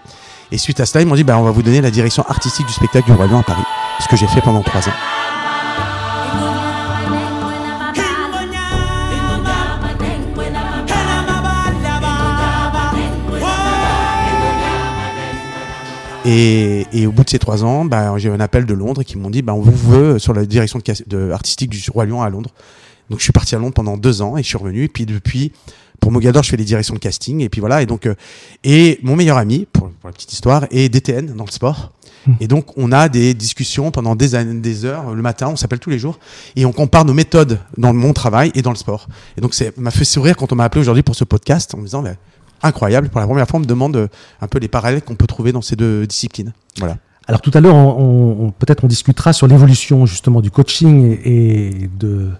Et 0.51 0.57
suite 0.57 0.79
à 0.79 0.85
cela, 0.85 1.01
ils 1.01 1.07
m'ont 1.07 1.15
dit, 1.15 1.23
bah, 1.23 1.37
on 1.39 1.43
va 1.43 1.51
vous 1.51 1.63
donner 1.63 1.81
la 1.81 1.89
direction 1.91 2.23
artistique 2.27 2.67
du 2.67 2.73
spectacle 2.73 3.05
du 3.07 3.13
Roi 3.13 3.25
Lion 3.27 3.39
à 3.39 3.43
Paris. 3.43 3.63
Ce 4.01 4.07
que 4.07 4.15
j'ai 4.15 4.27
fait 4.27 4.41
pendant 4.41 4.61
trois 4.61 4.81
ans. 4.87 4.93
Et, 16.25 16.85
et, 16.93 17.05
au 17.05 17.11
bout 17.11 17.23
de 17.23 17.29
ces 17.29 17.39
trois 17.39 17.65
ans, 17.65 17.83
bah, 17.83 18.17
j'ai 18.17 18.29
eu 18.29 18.31
un 18.31 18.39
appel 18.39 18.65
de 18.65 18.73
Londres 18.73 19.03
qui 19.03 19.17
m'ont 19.17 19.29
dit 19.29 19.41
bah, 19.41 19.53
on 19.53 19.61
vous 19.61 19.91
veut 19.91 20.19
sur 20.19 20.33
la 20.33 20.45
direction 20.45 20.79
de, 20.79 20.93
de, 21.07 21.31
artistique 21.31 21.69
du 21.69 21.83
Roi 21.91 22.05
Lion 22.05 22.21
à 22.21 22.29
Londres. 22.29 22.51
Donc 23.09 23.19
je 23.19 23.23
suis 23.23 23.33
parti 23.33 23.55
à 23.55 23.59
Londres 23.59 23.73
pendant 23.73 23.97
deux 23.97 24.21
ans 24.21 24.37
et 24.37 24.43
je 24.43 24.47
suis 24.47 24.57
revenu. 24.57 24.85
Et 24.85 24.87
puis 24.87 25.05
depuis, 25.05 25.51
pour 25.99 26.11
Mogador, 26.11 26.43
je 26.43 26.49
fais 26.49 26.57
les 26.57 26.63
directions 26.63 26.93
de 26.93 26.99
casting. 26.99 27.41
Et 27.41 27.49
puis 27.49 27.59
voilà. 27.59 27.81
Et 27.81 27.85
donc, 27.85 28.05
euh, 28.05 28.15
et 28.63 28.99
mon 29.03 29.15
meilleur 29.15 29.37
ami, 29.37 29.67
pour, 29.71 29.89
pour, 29.89 30.09
la 30.09 30.13
petite 30.13 30.31
histoire, 30.31 30.65
est 30.71 30.87
DTN 30.89 31.33
dans 31.35 31.45
le 31.45 31.51
sport. 31.51 31.91
Et 32.39 32.47
donc, 32.47 32.77
on 32.77 32.91
a 32.91 33.09
des 33.09 33.33
discussions 33.33 33.91
pendant 33.91 34.15
des 34.15 34.35
années, 34.35 34.59
des 34.59 34.85
heures, 34.85 35.13
le 35.13 35.21
matin, 35.21 35.49
on 35.49 35.55
s'appelle 35.55 35.79
tous 35.79 35.89
les 35.89 35.99
jours, 35.99 36.19
et 36.55 36.65
on 36.65 36.71
compare 36.71 37.05
nos 37.05 37.13
méthodes 37.13 37.59
dans 37.77 37.93
mon 37.93 38.13
travail 38.13 38.51
et 38.55 38.61
dans 38.61 38.69
le 38.69 38.77
sport. 38.77 39.07
Et 39.37 39.41
donc, 39.41 39.53
ça 39.53 39.65
m'a 39.77 39.91
fait 39.91 40.05
sourire 40.05 40.37
quand 40.37 40.51
on 40.51 40.55
m'a 40.55 40.63
appelé 40.63 40.81
aujourd'hui 40.81 41.03
pour 41.03 41.15
ce 41.15 41.25
podcast 41.25 41.73
en 41.75 41.79
me 41.79 41.83
disant, 41.83 42.01
bah, 42.01 42.13
incroyable. 42.63 43.09
Pour 43.09 43.19
la 43.19 43.27
première 43.27 43.47
fois, 43.47 43.57
on 43.57 43.61
me 43.61 43.67
demande 43.67 43.95
euh, 43.95 44.07
un 44.41 44.47
peu 44.47 44.59
les 44.59 44.67
parallèles 44.67 45.01
qu'on 45.01 45.15
peut 45.15 45.27
trouver 45.27 45.51
dans 45.51 45.61
ces 45.61 45.75
deux 45.75 46.07
disciplines. 46.07 46.53
Voilà. 46.77 46.97
Alors 47.27 47.41
tout 47.41 47.51
à 47.53 47.61
l'heure, 47.61 47.95
peut-être 48.59 48.83
on 48.83 48.87
discutera 48.87 49.31
sur 49.31 49.47
l'évolution 49.47 50.05
justement 50.05 50.41
du 50.41 50.51
coaching 50.51 51.17
et 51.23 51.89
de 51.97 52.31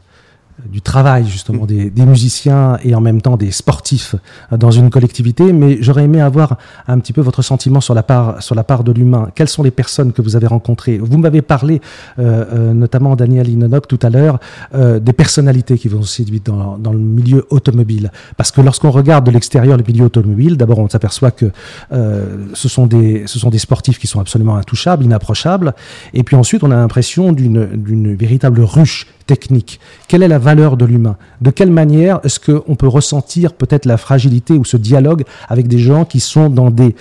du 0.71 0.81
travail 0.81 1.25
justement 1.27 1.65
des, 1.65 1.91
musiciens 2.05 2.77
et 2.83 2.95
en 2.95 3.01
même 3.01 3.21
temps 3.21 3.37
des 3.37 3.51
sportifs 3.51 4.15
dans 4.51 4.71
une 4.71 4.89
collectivité, 4.89 5.53
mais 5.53 5.77
j'aurais 5.81 6.03
aimé 6.03 6.21
avoir 6.21 6.57
un 6.87 6.99
petit 6.99 7.13
peu 7.13 7.21
votre 7.21 7.41
sentiment 7.41 7.81
sur 7.81 7.93
la 7.93 8.03
part 8.03 8.41
sur 8.41 8.55
la 8.55 8.63
part 8.63 8.83
de 8.83 8.91
l'humain. 8.91 9.29
Quelles 9.35 9.47
sont 9.47 9.63
les 9.63 9.71
personnes 9.71 10.11
que 10.11 10.21
vous 10.21 10.35
avez 10.35 10.47
rencontrées? 10.47 10.97
Vous 10.97 11.17
m'avez 11.17 11.41
parlé 11.41 11.81
euh, 12.19 12.45
euh, 12.53 12.73
notamment 12.73 13.15
Daniel 13.15 13.47
Inonok 13.49 13.87
tout 13.87 13.99
à 14.01 14.09
l'heure 14.09 14.39
euh, 14.75 14.99
des 14.99 15.13
personnalités 15.13 15.77
qui 15.77 15.87
vous 15.87 15.97
ont 15.97 16.03
séduit 16.03 16.41
dans, 16.43 16.77
dans 16.77 16.91
le 16.91 16.99
milieu 16.99 17.45
automobile, 17.49 18.11
parce 18.37 18.51
que 18.51 18.61
lorsqu'on 18.61 18.91
regarde 18.91 19.25
de 19.25 19.31
l'extérieur 19.31 19.77
le 19.77 19.83
milieu 19.83 20.05
automobile, 20.05 20.57
d'abord 20.57 20.79
on 20.79 20.89
s'aperçoit 20.89 21.31
que 21.31 21.51
euh, 21.91 22.47
ce 22.53 22.67
sont 22.67 22.87
des 22.87 23.23
ce 23.27 23.39
sont 23.39 23.49
des 23.49 23.59
sportifs 23.59 23.99
qui 23.99 24.07
sont 24.07 24.19
absolument 24.19 24.55
intouchables, 24.55 25.03
inapprochables, 25.03 25.73
et 26.13 26.23
puis 26.23 26.35
ensuite 26.35 26.63
on 26.63 26.71
a 26.71 26.75
l'impression 26.75 27.31
d'une 27.31 28.15
véritable 28.15 28.61
ruche 28.61 29.07
technique 29.25 29.79
Quelle 30.07 30.23
est 30.23 30.27
la 30.27 30.39
valeur 30.39 30.77
de 30.77 30.85
l'humain? 30.85 31.17
De 31.41 31.49
quelle 31.49 31.71
manière 31.71 32.19
est-ce 32.23 32.39
qu'on 32.39 32.75
peut 32.75 32.87
ressentir 32.87 33.53
peut-être 33.53 33.85
la 33.85 33.97
fragilité 33.97 34.53
ou 34.53 34.65
ce 34.65 34.77
dialogue 34.77 35.23
avec 35.49 35.67
des 35.67 35.79
gens 35.79 36.05
qui 36.05 36.19
sont 36.19 36.49
dans 36.49 36.69
des, 36.69 36.95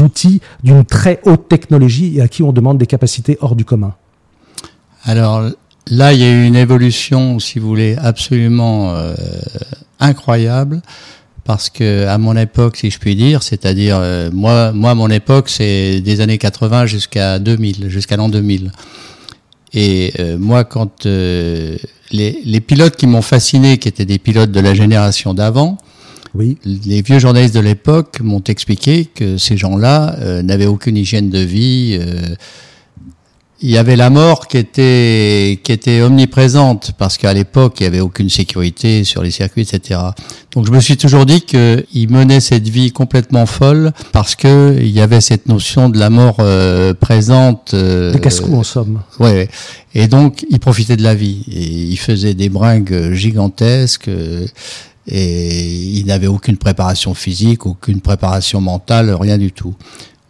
outils 0.00 0.40
d'une 0.62 0.84
très 0.84 1.20
haute 1.24 1.48
technologie 1.48 2.18
et 2.18 2.22
à 2.22 2.28
qui 2.28 2.42
on 2.42 2.52
demande 2.52 2.78
des 2.78 2.86
capacités 2.86 3.38
hors 3.40 3.56
du 3.56 3.64
commun? 3.64 3.94
Alors 5.04 5.42
là, 5.86 6.12
il 6.12 6.20
y 6.20 6.24
a 6.24 6.30
eu 6.30 6.46
une 6.46 6.56
évolution, 6.56 7.38
si 7.38 7.58
vous 7.58 7.68
voulez, 7.68 7.96
absolument 7.96 8.94
euh, 8.94 9.14
incroyable. 10.00 10.82
Parce 11.44 11.70
que 11.70 12.06
à 12.06 12.18
mon 12.18 12.36
époque, 12.36 12.76
si 12.76 12.90
je 12.90 12.98
puis 12.98 13.16
dire, 13.16 13.42
c'est-à-dire 13.42 13.96
euh, 13.98 14.28
moi, 14.30 14.72
moi, 14.72 14.94
mon 14.94 15.08
époque, 15.08 15.48
c'est 15.48 16.02
des 16.02 16.20
années 16.20 16.36
80 16.36 16.84
jusqu'à 16.84 17.38
2000, 17.38 17.88
jusqu'à 17.88 18.18
l'an 18.18 18.28
2000. 18.28 18.70
Et 19.74 20.12
euh, 20.18 20.38
moi, 20.38 20.64
quand 20.64 21.06
euh, 21.06 21.76
les, 22.10 22.40
les, 22.44 22.60
pilotes 22.60 22.96
qui 22.96 23.06
m'ont 23.06 23.22
fasciné, 23.22 23.78
qui 23.78 23.88
étaient 23.88 24.06
des 24.06 24.18
pilotes 24.18 24.50
de 24.50 24.60
la 24.60 24.74
génération 24.74 25.34
d'avant, 25.34 25.78
oui. 26.34 26.56
les 26.64 27.02
vieux 27.02 27.18
journalistes 27.18 27.54
de 27.54 27.60
l'époque 27.60 28.20
m'ont 28.20 28.42
expliqué 28.46 29.06
que 29.06 29.36
ces 29.36 29.56
gens-là 29.56 30.16
euh, 30.20 30.42
n'avaient 30.42 30.66
aucune 30.66 30.96
hygiène 30.96 31.30
de 31.30 31.40
vie. 31.40 32.00
Il 33.60 33.70
y 33.70 33.76
avait 33.76 33.96
la 33.96 34.08
mort 34.08 34.46
qui 34.46 34.56
était 34.56 35.58
qui 35.64 35.72
était 35.72 36.00
omniprésente 36.00 36.92
parce 36.96 37.18
qu'à 37.18 37.32
l'époque 37.32 37.76
il 37.80 37.84
y 37.84 37.86
avait 37.86 38.00
aucune 38.00 38.30
sécurité 38.30 39.02
sur 39.02 39.22
les 39.22 39.32
circuits, 39.32 39.62
etc. 39.62 40.00
Donc 40.52 40.66
je 40.66 40.70
me 40.70 40.78
suis 40.78 40.96
toujours 40.96 41.26
dit 41.26 41.40
qu'ils 41.40 42.10
menaient 42.10 42.40
cette 42.40 42.68
vie 42.68 42.92
complètement 42.92 43.46
folle 43.46 43.92
parce 44.12 44.36
que 44.36 44.76
il 44.78 44.90
y 44.90 45.00
avait 45.00 45.20
cette 45.20 45.48
notion 45.48 45.88
de 45.88 45.98
la 45.98 46.08
mort 46.08 46.36
euh, 46.38 46.94
présente. 46.94 47.74
Euh, 47.74 48.12
des 48.12 48.20
casse-coups 48.20 48.58
en 48.58 48.62
somme. 48.62 49.00
Ouais. 49.18 49.48
Et 49.92 50.06
donc 50.06 50.46
ils 50.50 50.60
profitaient 50.60 50.96
de 50.96 51.02
la 51.02 51.16
vie 51.16 51.44
et 51.50 51.64
ils 51.64 51.98
faisaient 51.98 52.34
des 52.34 52.48
bringues 52.48 53.12
gigantesques. 53.12 54.08
Euh, 54.08 54.46
et 55.10 55.64
ils 55.64 56.04
n'avaient 56.04 56.26
aucune 56.26 56.58
préparation 56.58 57.14
physique, 57.14 57.64
aucune 57.64 58.02
préparation 58.02 58.60
mentale, 58.60 59.10
rien 59.18 59.38
du 59.38 59.52
tout. 59.52 59.74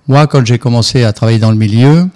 Moi, 0.07 0.29
quand 0.29 0.47
j'ai 0.47 0.59
commencé 0.59 1.03
à 1.03 1.13
travailler 1.13 1.41
dans 1.41 1.51
le 1.51 1.57
milieu, 1.57 2.09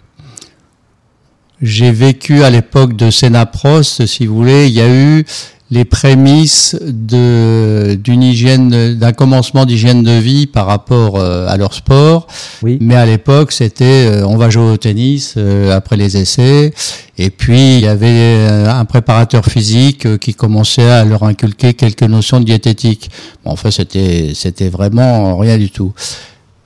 j'ai 1.62 1.92
vécu 1.92 2.42
à 2.42 2.50
l'époque 2.50 2.96
de 2.96 3.10
Sénaprost, 3.10 4.04
si 4.06 4.26
vous 4.26 4.34
voulez, 4.34 4.66
il 4.66 4.74
y 4.74 4.80
a 4.80 4.92
eu 4.92 5.24
les 5.70 5.86
prémices 5.86 6.76
d'une 6.82 8.22
hygiène 8.22 8.94
d'un 8.94 9.12
commencement 9.12 9.64
d'hygiène 9.64 10.02
de 10.02 10.18
vie 10.18 10.46
par 10.46 10.66
rapport 10.66 11.16
euh, 11.16 11.48
à 11.48 11.56
leur 11.56 11.72
sport. 11.72 12.26
Oui. 12.62 12.76
mais 12.82 12.94
à 12.94 13.06
l'époque 13.06 13.52
c'était 13.52 14.06
euh, 14.06 14.26
on 14.26 14.36
va 14.36 14.50
jouer 14.50 14.70
au 14.70 14.76
tennis 14.76 15.34
euh, 15.38 15.74
après 15.74 15.96
les 15.96 16.18
essais. 16.18 16.74
Et 17.16 17.30
puis 17.30 17.76
il 17.78 17.80
y 17.80 17.86
avait 17.86 18.66
un 18.68 18.84
préparateur 18.84 19.46
physique 19.46 20.18
qui 20.18 20.34
commençait 20.34 20.90
à 20.90 21.04
leur 21.04 21.22
inculquer 21.22 21.72
quelques 21.72 22.02
notions 22.02 22.40
de 22.40 22.44
diététique. 22.44 23.10
Bon, 23.44 23.52
en 23.52 23.56
fait 23.56 23.70
c'était 23.70 24.32
c'était 24.34 24.68
vraiment 24.68 25.38
rien 25.38 25.56
du 25.56 25.70
tout 25.70 25.94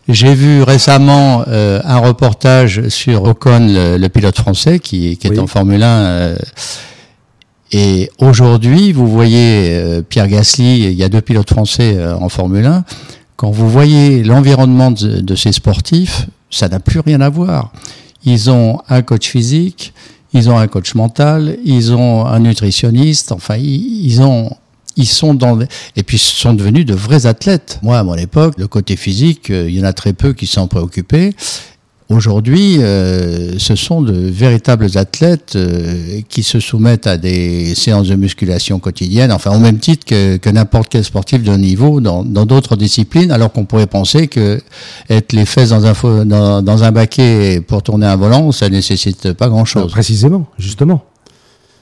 j'ai 0.09 0.35
vu 0.35 0.63
récemment 0.63 1.45
euh, 1.49 1.81
un 1.85 1.99
reportage 1.99 2.89
sur 2.89 3.25
Ocon, 3.25 3.67
le, 3.69 3.97
le 3.99 4.09
pilote 4.09 4.37
français, 4.37 4.79
qui, 4.79 5.17
qui 5.17 5.27
est 5.27 5.31
Oui. 5.31 5.39
en 5.41 5.47
Formule 5.47 5.83
1. 5.83 5.87
euh, 5.87 6.37
et 7.73 8.11
aujourd'hui, 8.19 8.93
vous 8.93 9.09
voyez 9.09 9.71
euh, 9.73 10.03
Pierre 10.03 10.29
Gasly, 10.29 10.85
il 10.85 10.93
y 10.93 11.03
a 11.03 11.09
deux 11.09 11.21
pilotes 11.21 11.51
français 11.51 11.95
euh, 11.97 12.15
en 12.17 12.29
Formule 12.29 12.65
1. 12.67 12.85
Quand 13.35 13.51
vous 13.51 13.69
voyez 13.69 14.23
l'environnement 14.23 14.93
de, 14.93 15.21
de 15.21 15.35
ces 15.35 15.51
sportifs, 15.53 16.27
ça 16.51 16.69
n'a 16.69 16.79
plus 16.79 17.01
rien 17.01 17.21
à 17.21 17.29
voir. 17.29 17.73
Ils 18.25 18.51
ont 18.51 18.79
un 18.89 19.03
coach 19.03 19.29
physique, 19.29 19.93
ils 20.33 20.49
ont 20.49 20.57
un 20.59 20.69
coach 20.69 20.95
mental, 20.95 21.59
ils 21.65 21.93
ont 21.93 22.25
un 22.25 22.39
nutritionniste. 22.39 23.33
Enfin, 23.33 23.57
ils, 23.57 24.07
ils 24.07 24.23
ont 24.23 24.51
ils 24.97 25.07
sont 25.07 25.35
dans 25.35 25.59
et 25.97 26.03
puis 26.03 26.19
sont 26.19 26.55
devenus 26.55 26.87
de 26.87 26.95
vrais 26.95 27.27
athlètes. 27.27 27.79
Moi, 27.83 27.99
à 27.99 28.03
mon 28.03 28.15
époque, 28.15 28.55
le 28.59 28.67
côté 28.67 28.97
physique, 28.97 29.51
euh, 29.51 29.69
il 29.69 29.77
y 29.77 29.81
en 29.81 29.85
a 29.85 29.93
très 29.93 30.13
peu 30.13 30.33
qui 30.33 30.47
s'en 30.47 30.67
préoccupaient. 30.67 31.35
Aujourd'hui, 32.09 32.77
euh, 32.79 33.59
ce 33.59 33.75
sont 33.75 34.01
de 34.01 34.13
véritables 34.13 34.97
athlètes 34.97 35.55
euh, 35.57 36.21
qui 36.29 36.45
se 36.45 36.61
soumettent 36.61 37.09
à 37.09 37.17
des 37.17 37.75
séances 37.75 38.07
de 38.07 38.15
musculation 38.15 38.79
quotidiennes, 38.79 39.33
enfin 39.33 39.51
au 39.51 39.59
même 39.59 39.81
titre 39.81 40.07
que, 40.07 40.37
que 40.37 40.49
n'importe 40.49 40.89
quel 40.89 41.03
sportif 41.03 41.43
de 41.43 41.51
niveau 41.57 42.01
dans 42.01 42.23
d'autres 42.23 42.77
disciplines, 42.77 43.33
alors 43.33 43.51
qu'on 43.51 43.65
pourrait 43.65 43.89
penser 43.89 44.29
que 44.29 44.61
être 45.11 45.33
les 45.33 45.47
fesses 45.47 45.71
dans 45.71 45.85
un, 45.85 46.25
dans, 46.25 46.63
dans 46.63 46.85
un 46.85 46.93
baquet 46.93 47.61
pour 47.67 47.83
tourner 47.83 48.07
un 48.07 48.17
volant, 48.17 48.53
ça 48.53 48.69
nécessite 48.69 49.33
pas 49.33 49.49
grand-chose. 49.49 49.91
Précisément, 49.91 50.47
justement. 50.59 51.05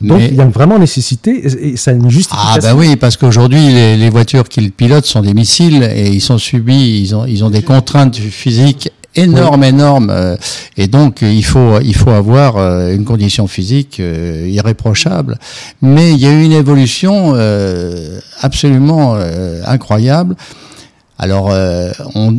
Donc 0.01 0.19
Mais- 0.19 0.29
il 0.29 0.35
y 0.35 0.41
a 0.41 0.47
vraiment 0.47 0.79
nécessité 0.79 1.47
et, 1.47 1.77
ça 1.77 1.93
a 1.93 1.95
une 1.95 2.11
justification. 2.11 2.53
Ah 2.55 2.59
bah 2.61 2.75
oui, 2.75 2.97
parce 2.97 3.17
qu'aujourd'hui 3.17 3.73
les, 3.73 3.97
les 3.97 4.11
voitures 4.11 4.49
qu'ils 4.49 4.73
pilotent 4.73 5.07
sont 5.07 5.23
des 5.23 5.35
missiles 5.35 5.83
et 5.83 6.09
ils 6.09 6.21
sont 6.21 6.39
subis, 6.39 7.01
ils 7.03 7.15
ont 7.15 7.25
ils 7.27 7.45
ont 7.45 7.51
des 7.51 7.63
contraintes 7.63 8.17
physiques 8.17 8.91
énormes, 9.17 9.65
énormes, 9.65 10.11
euh, 10.11 10.37
et 10.77 10.89
donc 10.89 11.23
euh, 11.23 11.33
il 11.33 11.45
faut 11.45 11.81
il 11.81 11.95
faut 11.95 12.11
avoir 12.11 12.57
euh, 12.57 12.95
une 12.95 13.05
condition 13.05 13.47
physique 13.47 13.99
irréprochable. 14.01 15.39
Mais 15.83 16.13
il 16.13 16.19
y 16.19 16.27
a 16.27 16.33
eu 16.33 16.43
une 16.43 16.53
évolution 16.53 17.35
absolument 18.41 19.17
incroyable. 19.67 20.37
Alors 21.19 21.53
on 22.15 22.37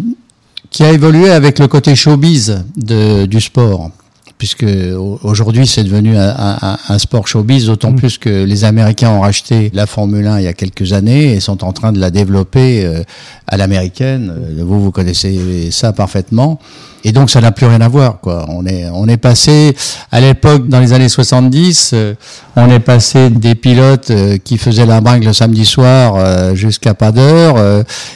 qui 0.71 0.83
a 0.83 0.91
évolué 0.91 1.31
avec 1.31 1.59
le 1.59 1.67
côté 1.67 1.95
showbiz 1.95 2.63
de, 2.75 3.25
du 3.25 3.39
sport. 3.39 3.91
Puisque 4.37 4.63
au- 4.65 5.17
aujourd'hui 5.23 5.65
c'est 5.65 5.83
devenu 5.85 6.17
un, 6.17 6.35
un- 6.61 6.77
un 6.89 6.99
sport 6.99 7.25
showbiz, 7.27 7.67
d'autant 7.67 7.91
Mm. 7.91 7.95
plus 7.95 8.17
que 8.17 8.43
les 8.43 8.65
Américains 8.65 9.09
ont 9.09 9.21
racheté 9.21 9.71
la 9.73 9.85
Formule 9.85 10.27
1 10.27 10.39
il 10.39 10.43
y 10.43 10.47
a 10.47 10.53
quelques 10.53 10.91
années 10.91 11.33
et 11.33 11.39
sont 11.39 11.63
en 11.63 11.71
train 11.71 11.93
de 11.93 11.99
la 11.99 12.11
développer 12.11 12.85
euh, 12.85 13.01
à 13.47 13.55
l'américaine. 13.55 14.33
Euh, 14.35 14.63
Vous 14.63 14.81
vous 14.83 14.91
connaissez 14.91 15.69
ça 15.71 15.93
parfaitement. 15.93 16.59
Et 17.05 17.11
donc 17.13 17.29
ça 17.29 17.39
n'a 17.39 17.51
plus 17.51 17.65
rien 17.67 17.79
à 17.81 17.87
voir 17.87 18.19
quoi. 18.19 18.45
On 18.49 18.65
est 18.65 18.89
on 18.91 19.07
est 19.07 19.17
passé 19.17 19.73
à 20.11 20.19
l'époque 20.19 20.67
dans 20.67 20.79
les 20.81 20.91
années 20.91 21.07
70, 21.07 21.91
euh, 21.93 22.13
on 22.57 22.69
est 22.69 22.79
passé 22.79 23.29
des 23.29 23.53
pilotes 23.55 24.09
euh, 24.09 24.37
qui 24.43 24.57
faisaient 24.57 24.87
la 24.87 24.99
bringue 25.01 25.23
le 25.23 25.31
samedi 25.33 25.65
soir 25.65 26.15
euh, 26.17 26.55
jusqu'à 26.55 26.93
pas 26.95 27.11
d'heure, 27.11 27.55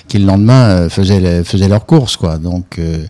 qui 0.08 0.18
le 0.18 0.26
lendemain 0.26 0.90
faisaient 0.90 1.44
faisaient 1.46 1.68
leurs 1.70 1.86
courses 1.86 2.18
quoi. 2.18 2.38
Donc 2.40 2.78
euh, 2.80 3.06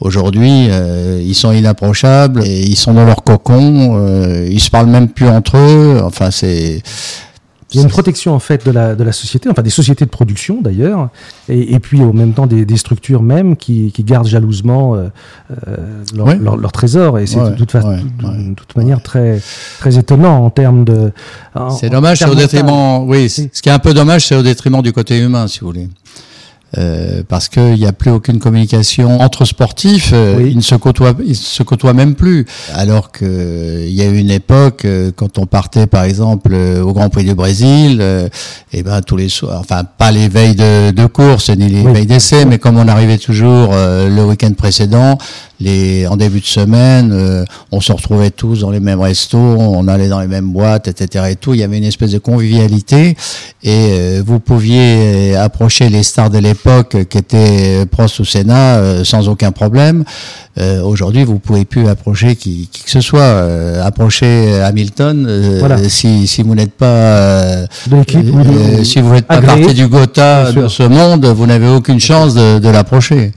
Aujourd'hui, 0.00 0.68
euh, 0.70 1.20
ils 1.22 1.34
sont 1.34 1.52
inapprochables, 1.52 2.42
et 2.46 2.60
ils 2.62 2.76
sont 2.76 2.94
dans 2.94 3.04
leur 3.04 3.22
cocon, 3.22 3.96
euh, 3.98 4.48
ils 4.50 4.60
se 4.60 4.70
parlent 4.70 4.88
même 4.88 5.08
plus 5.08 5.28
entre 5.28 5.58
eux. 5.58 6.00
Enfin, 6.02 6.30
c'est 6.30 6.82
Il 7.72 7.76
y 7.76 7.80
a 7.80 7.82
une 7.82 7.88
protection 7.90 8.34
en 8.34 8.38
fait 8.40 8.64
de 8.66 8.70
la, 8.72 8.94
de 8.96 9.04
la 9.04 9.12
société, 9.12 9.48
enfin 9.50 9.62
des 9.62 9.70
sociétés 9.70 10.04
de 10.06 10.10
production 10.10 10.60
d'ailleurs, 10.62 11.10
et, 11.48 11.74
et 11.74 11.78
puis 11.80 12.00
en 12.02 12.12
même 12.14 12.32
temps 12.32 12.46
des, 12.48 12.64
des 12.64 12.76
structures 12.78 13.22
même 13.22 13.56
qui, 13.56 13.92
qui 13.92 14.02
gardent 14.02 14.26
jalousement 14.26 14.94
euh, 14.96 15.08
euh, 15.68 15.76
leur, 16.16 16.26
Ouais. 16.26 16.36
leur, 16.38 16.56
leur 16.56 16.72
trésor. 16.72 17.18
Et 17.18 17.26
c'est 17.26 17.36
Ouais, 17.38 17.50
de 17.50 17.54
toute, 17.56 17.70
fa- 17.70 17.80
ouais, 17.86 17.98
de- 17.98 18.54
toute 18.54 18.74
manière 18.76 19.02
très, 19.02 19.38
très 19.80 19.98
étonnant 19.98 20.44
en 20.46 20.50
termes 20.50 20.84
de. 20.84 21.12
C'est 21.78 21.90
dommage, 21.90 22.18
c'est 22.20 22.28
au 22.28 22.34
détriment. 22.34 23.04
Oui, 23.06 23.28
ce 23.28 23.42
qui 23.62 23.68
est 23.68 23.72
un 23.72 23.78
peu 23.78 23.92
dommage, 23.94 24.26
c'est 24.26 24.34
au 24.34 24.42
détriment 24.42 24.80
du 24.82 24.92
côté 24.92 25.18
humain, 25.20 25.46
si 25.46 25.60
vous 25.60 25.66
voulez. 25.66 25.88
Euh, 26.78 27.24
parce 27.28 27.48
qu'il 27.48 27.74
n'y 27.74 27.86
a 27.86 27.92
plus 27.92 28.12
aucune 28.12 28.38
communication 28.38 29.20
entre 29.20 29.44
sportifs, 29.44 30.10
euh, 30.12 30.36
Oui. 30.38 30.50
ils 30.52 30.56
ne 30.56 30.62
se 30.62 30.76
côtoient, 30.76 31.14
ils 31.26 31.34
se 31.34 31.64
côtoient 31.64 31.94
même 31.94 32.14
plus. 32.14 32.46
Alors 32.74 33.10
que 33.10 33.24
euh, 33.24 33.86
il 33.88 33.92
y 33.94 34.02
a 34.02 34.04
eu 34.06 34.16
une 34.18 34.30
époque 34.30 34.84
euh, 34.84 35.10
quand 35.14 35.38
on 35.38 35.46
partait, 35.46 35.88
par 35.88 36.04
exemple, 36.04 36.54
au 36.54 36.92
Grand 36.92 37.08
Prix 37.08 37.24
du 37.24 37.34
Brésil, 37.34 38.00
et 38.72 38.82
ben 38.84 39.00
tous 39.02 39.16
les 39.16 39.28
soirs, 39.28 39.58
enfin 39.58 39.82
pas 39.82 40.12
les 40.12 40.28
veilles 40.28 40.54
de, 40.54 40.92
de 40.92 41.06
course 41.06 41.50
ni 41.50 41.68
les 41.68 41.80
Oui. 41.82 41.92
veilles 41.92 42.06
d'essai, 42.06 42.44
mais 42.44 42.58
comme 42.58 42.76
on 42.78 42.86
arrivait 42.86 43.18
toujours 43.18 43.70
le 43.72 44.22
week-end 44.24 44.52
précédent, 44.56 45.18
les 45.60 46.06
en 46.06 46.16
début 46.16 46.40
de 46.40 46.46
semaine, 46.46 47.10
euh, 47.12 47.44
on 47.70 47.80
se 47.80 47.92
retrouvait 47.92 48.30
tous 48.30 48.60
dans 48.60 48.70
les 48.70 48.80
mêmes 48.80 49.00
restos, 49.00 49.38
on 49.38 49.86
allait 49.88 50.08
dans 50.08 50.20
les 50.20 50.26
mêmes 50.26 50.50
boîtes, 50.50 50.88
etc. 50.88 51.26
Et 51.30 51.36
tout, 51.36 51.54
il 51.54 51.60
y 51.60 51.62
avait 51.62 51.78
une 51.78 51.84
espèce 51.84 52.12
de 52.12 52.18
convivialité 52.18 53.16
et 53.62 53.88
euh, 53.92 54.22
vous 54.24 54.40
pouviez 54.40 55.36
approcher 55.36 55.88
les 55.88 56.02
stars 56.02 56.30
de 56.30 56.38
l'époque 56.38 56.96
qui 57.08 57.18
étaient 57.18 57.84
Prost 57.90 58.20
ou 58.20 58.24
Senna 58.24 58.76
euh, 58.78 59.04
sans 59.04 59.28
aucun 59.28 59.52
problème. 59.52 60.04
Euh, 60.58 60.82
Aujourd'hui, 60.82 61.24
vous 61.24 61.38
pouvez 61.38 61.64
plus 61.64 61.86
approcher 61.88 62.34
qui, 62.36 62.68
qui 62.72 62.82
que 62.82 62.90
ce 62.90 63.00
soit. 63.00 63.20
Euh, 63.20 63.82
approcher 63.84 64.60
Hamilton 64.62 65.26
euh, 65.28 65.56
Voilà. 65.60 65.88
si, 65.88 66.26
si 66.26 66.42
vous 66.42 66.54
n'êtes 66.54 66.72
pas 66.72 66.86
euh, 66.86 67.66
euh, 67.92 68.84
si 68.84 69.00
vous 69.00 69.12
n'êtes 69.12 69.26
pas 69.26 69.40
partie 69.40 69.74
du 69.74 69.86
Gotha 69.86 70.52
de 70.52 70.68
ce 70.68 70.82
monde, 70.82 71.24
vous 71.26 71.46
n'avez 71.46 71.68
aucune 71.68 72.00
chance 72.00 72.34
de, 72.34 72.58
de 72.58 72.68
l'approcher. 72.68 73.32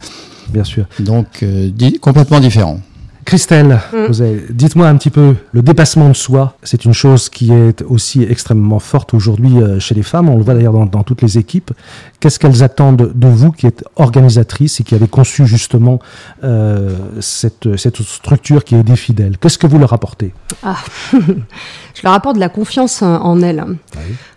Bien 0.54 0.64
sûr. 0.64 0.86
Donc, 1.00 1.28
euh, 1.44 1.70
di- 1.72 2.00
complètement 2.00 2.40
différent. 2.40 2.80
Christelle, 3.26 3.80
Mm. 3.94 4.12
dites-moi 4.50 4.86
un 4.90 4.98
petit 4.98 5.10
peu, 5.10 5.36
le 5.54 5.62
dépassement 5.62 6.10
de 6.10 6.14
soi, 6.14 6.58
c'est 6.62 6.84
une 6.84 6.92
chose 6.94 7.30
qui 7.30 7.54
est 7.54 7.82
aussi 7.84 8.22
extrêmement 8.22 8.80
forte 8.80 9.14
aujourd'hui 9.14 9.60
euh, 9.60 9.80
chez 9.80 9.96
les 9.96 10.04
femmes, 10.04 10.28
on 10.28 10.36
le 10.38 10.44
voit 10.44 10.54
d'ailleurs 10.54 10.74
dans, 10.74 10.86
dans 10.86 11.04
toutes 11.04 11.22
les 11.22 11.38
équipes. 11.38 11.72
Qu'est-ce 12.20 12.38
qu'elles 12.38 12.64
attendent 12.64 13.14
de 13.16 13.28
vous 13.30 13.52
qui 13.54 13.66
êtes 13.66 13.86
organisatrice 13.96 14.82
et 14.82 14.84
qui 14.84 14.94
avez 14.94 15.08
conçu 15.08 15.46
justement 15.48 16.00
euh, 16.44 16.98
cette, 17.22 17.78
cette 17.78 18.02
structure 18.02 18.66
qui 18.66 18.76
est 18.76 18.84
des 18.84 18.98
fidèles? 18.98 19.38
Qu'est-ce 19.38 19.58
que 19.58 19.68
vous 19.68 19.80
leur 19.80 19.94
apportez? 19.94 20.34
Ah. 20.62 20.76
Je 21.14 22.02
leur 22.04 22.14
apporte 22.14 22.36
de 22.36 22.42
la 22.42 22.50
confiance 22.50 23.04
euh, 23.04 23.06
en 23.06 23.42
elles. 23.42 23.64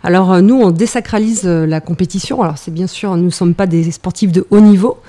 Alors 0.01 0.31
euh, 0.31 0.39
nous, 0.41 0.55
on 0.61 0.71
désacralise 0.71 1.43
la 1.43 1.81
compétition. 1.81 2.41
Alors 2.41 2.57
c'est 2.57 2.71
bien 2.73 2.87
sûr, 2.87 3.17
nous 3.17 3.25
ne 3.25 3.29
sommes 3.31 3.53
pas 3.53 3.67
des 3.67 3.91
sportifs 3.91 4.31
de 4.31 4.47
haut 4.49 4.61
niveau, 4.61 4.99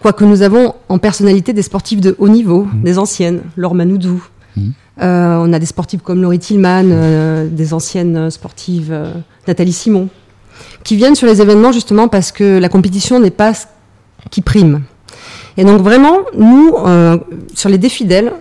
quoique 0.00 0.24
nous 0.24 0.42
avons 0.42 0.74
en 0.88 0.98
personnalité 0.98 1.52
des 1.52 1.62
sportifs 1.62 2.00
de 2.00 2.14
haut 2.18 2.28
niveau, 2.28 2.66
des 2.82 2.98
anciennes, 2.98 3.42
Laure 3.56 3.74
Manoudou. 3.74 4.22
Mhm. 4.56 4.72
Euh, 5.02 5.36
on 5.42 5.52
a 5.52 5.58
des 5.58 5.66
sportifs 5.66 6.00
comme 6.02 6.22
Laurie 6.22 6.38
Tillman, 6.38 6.86
euh, 6.90 7.48
des 7.50 7.74
anciennes 7.74 8.30
sportives, 8.30 8.90
euh, 8.90 9.12
Nathalie 9.46 9.72
Simon, 9.72 10.08
qui 10.84 10.96
viennent 10.96 11.14
sur 11.14 11.26
les 11.26 11.42
événements 11.42 11.72
justement 11.72 12.08
parce 12.08 12.32
que 12.32 12.58
la 12.58 12.68
compétition 12.68 13.20
n'est 13.20 13.30
pas 13.30 13.52
ce 13.52 13.66
qui 14.30 14.40
prime. 14.40 14.82
Et 15.58 15.64
donc 15.64 15.80
vraiment, 15.80 16.18
nous, 16.36 16.74
sur 17.54 17.70
les 17.70 17.78
défidèles, 17.78 18.32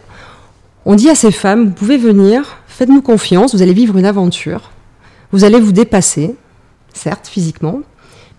on 0.85 0.95
dit 0.95 1.09
à 1.09 1.15
ces 1.15 1.31
femmes, 1.31 1.65
vous 1.67 1.71
pouvez 1.71 1.97
venir, 1.97 2.57
faites-nous 2.67 3.01
confiance, 3.01 3.55
vous 3.55 3.61
allez 3.61 3.73
vivre 3.73 3.97
une 3.97 4.05
aventure, 4.05 4.71
vous 5.31 5.45
allez 5.45 5.59
vous 5.59 5.71
dépasser, 5.71 6.35
certes, 6.93 7.27
physiquement, 7.27 7.79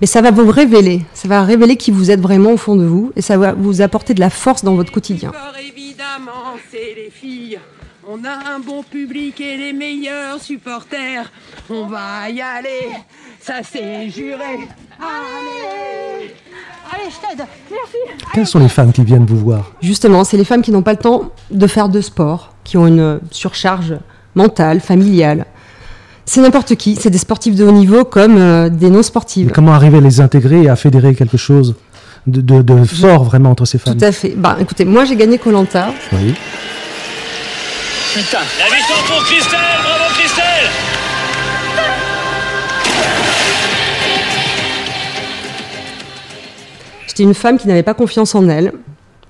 mais 0.00 0.06
ça 0.06 0.20
va 0.20 0.30
vous 0.30 0.50
révéler, 0.50 1.02
ça 1.14 1.28
va 1.28 1.42
révéler 1.42 1.76
qui 1.76 1.90
vous 1.90 2.10
êtes 2.10 2.20
vraiment 2.20 2.52
au 2.52 2.56
fond 2.56 2.76
de 2.76 2.84
vous, 2.84 3.12
et 3.16 3.22
ça 3.22 3.36
va 3.36 3.52
vous 3.52 3.80
apporter 3.80 4.14
de 4.14 4.20
la 4.20 4.30
force 4.30 4.64
dans 4.64 4.74
votre 4.74 4.92
quotidien. 4.92 5.30
Encore 5.30 5.58
évidemment, 5.58 6.56
c'est 6.70 6.94
les 6.96 7.10
filles. 7.10 7.58
On 8.08 8.24
a 8.24 8.54
un 8.54 8.60
bon 8.60 8.84
public 8.84 9.40
et 9.40 9.56
les 9.56 9.72
meilleurs 9.72 10.40
supporters. 10.40 11.32
On 11.68 11.86
va 11.86 12.30
y 12.30 12.40
aller, 12.40 12.90
ça 13.40 13.54
c'est 13.64 14.08
juré. 14.10 14.68
Allez 15.00 16.32
Allez, 16.92 17.10
je 17.10 17.28
t'aide 17.28 17.46
Merci 17.70 17.96
Quelles 18.32 18.46
sont 18.46 18.60
les 18.60 18.68
femmes 18.68 18.92
qui 18.92 19.02
viennent 19.02 19.26
vous 19.26 19.38
voir? 19.38 19.72
Justement, 19.82 20.22
c'est 20.22 20.36
les 20.36 20.44
femmes 20.44 20.62
qui 20.62 20.70
n'ont 20.70 20.82
pas 20.82 20.92
le 20.92 20.98
temps 20.98 21.32
de 21.50 21.66
faire 21.66 21.88
de 21.88 22.00
sport, 22.00 22.54
qui 22.62 22.76
ont 22.76 22.86
une 22.86 23.20
surcharge 23.32 23.96
mentale, 24.36 24.80
familiale. 24.80 25.46
C'est 26.28 26.40
n'importe 26.40 26.74
qui, 26.74 26.96
c'est 26.96 27.08
des 27.10 27.18
sportifs 27.18 27.54
de 27.54 27.64
haut 27.64 27.70
niveau 27.72 28.04
comme 28.04 28.36
euh, 28.36 28.68
des 28.68 28.90
non-sportives. 28.90 29.46
Mais 29.46 29.52
Comment 29.52 29.72
arriver 29.72 29.98
à 29.98 30.00
les 30.00 30.20
intégrer 30.20 30.62
et 30.64 30.68
à 30.68 30.74
fédérer 30.76 31.14
quelque 31.14 31.36
chose 31.36 31.76
de, 32.26 32.40
de- 32.40 32.62
de 32.62 32.84
fort 32.84 33.22
vraiment 33.24 33.52
entre 33.52 33.64
ces 33.64 33.78
femmes? 33.78 33.96
Tout 33.96 34.04
à 34.04 34.10
fait. 34.12 34.34
Bah, 34.36 34.56
écoutez, 34.60 34.84
moi 34.84 35.04
j'ai 35.04 35.14
gagné 35.16 35.38
Colanta. 35.38 35.90
Oui. 36.12 36.34
La 38.16 38.22
victoire 38.76 39.04
pour 39.06 39.22
Christelle, 39.24 39.58
bravo 39.84 40.14
Christelle 40.18 40.70
J'étais 47.06 47.22
une 47.22 47.34
femme 47.34 47.58
qui 47.58 47.68
n'avait 47.68 47.82
pas 47.82 47.94
confiance 47.94 48.34
en 48.34 48.48
elle. 48.48 48.72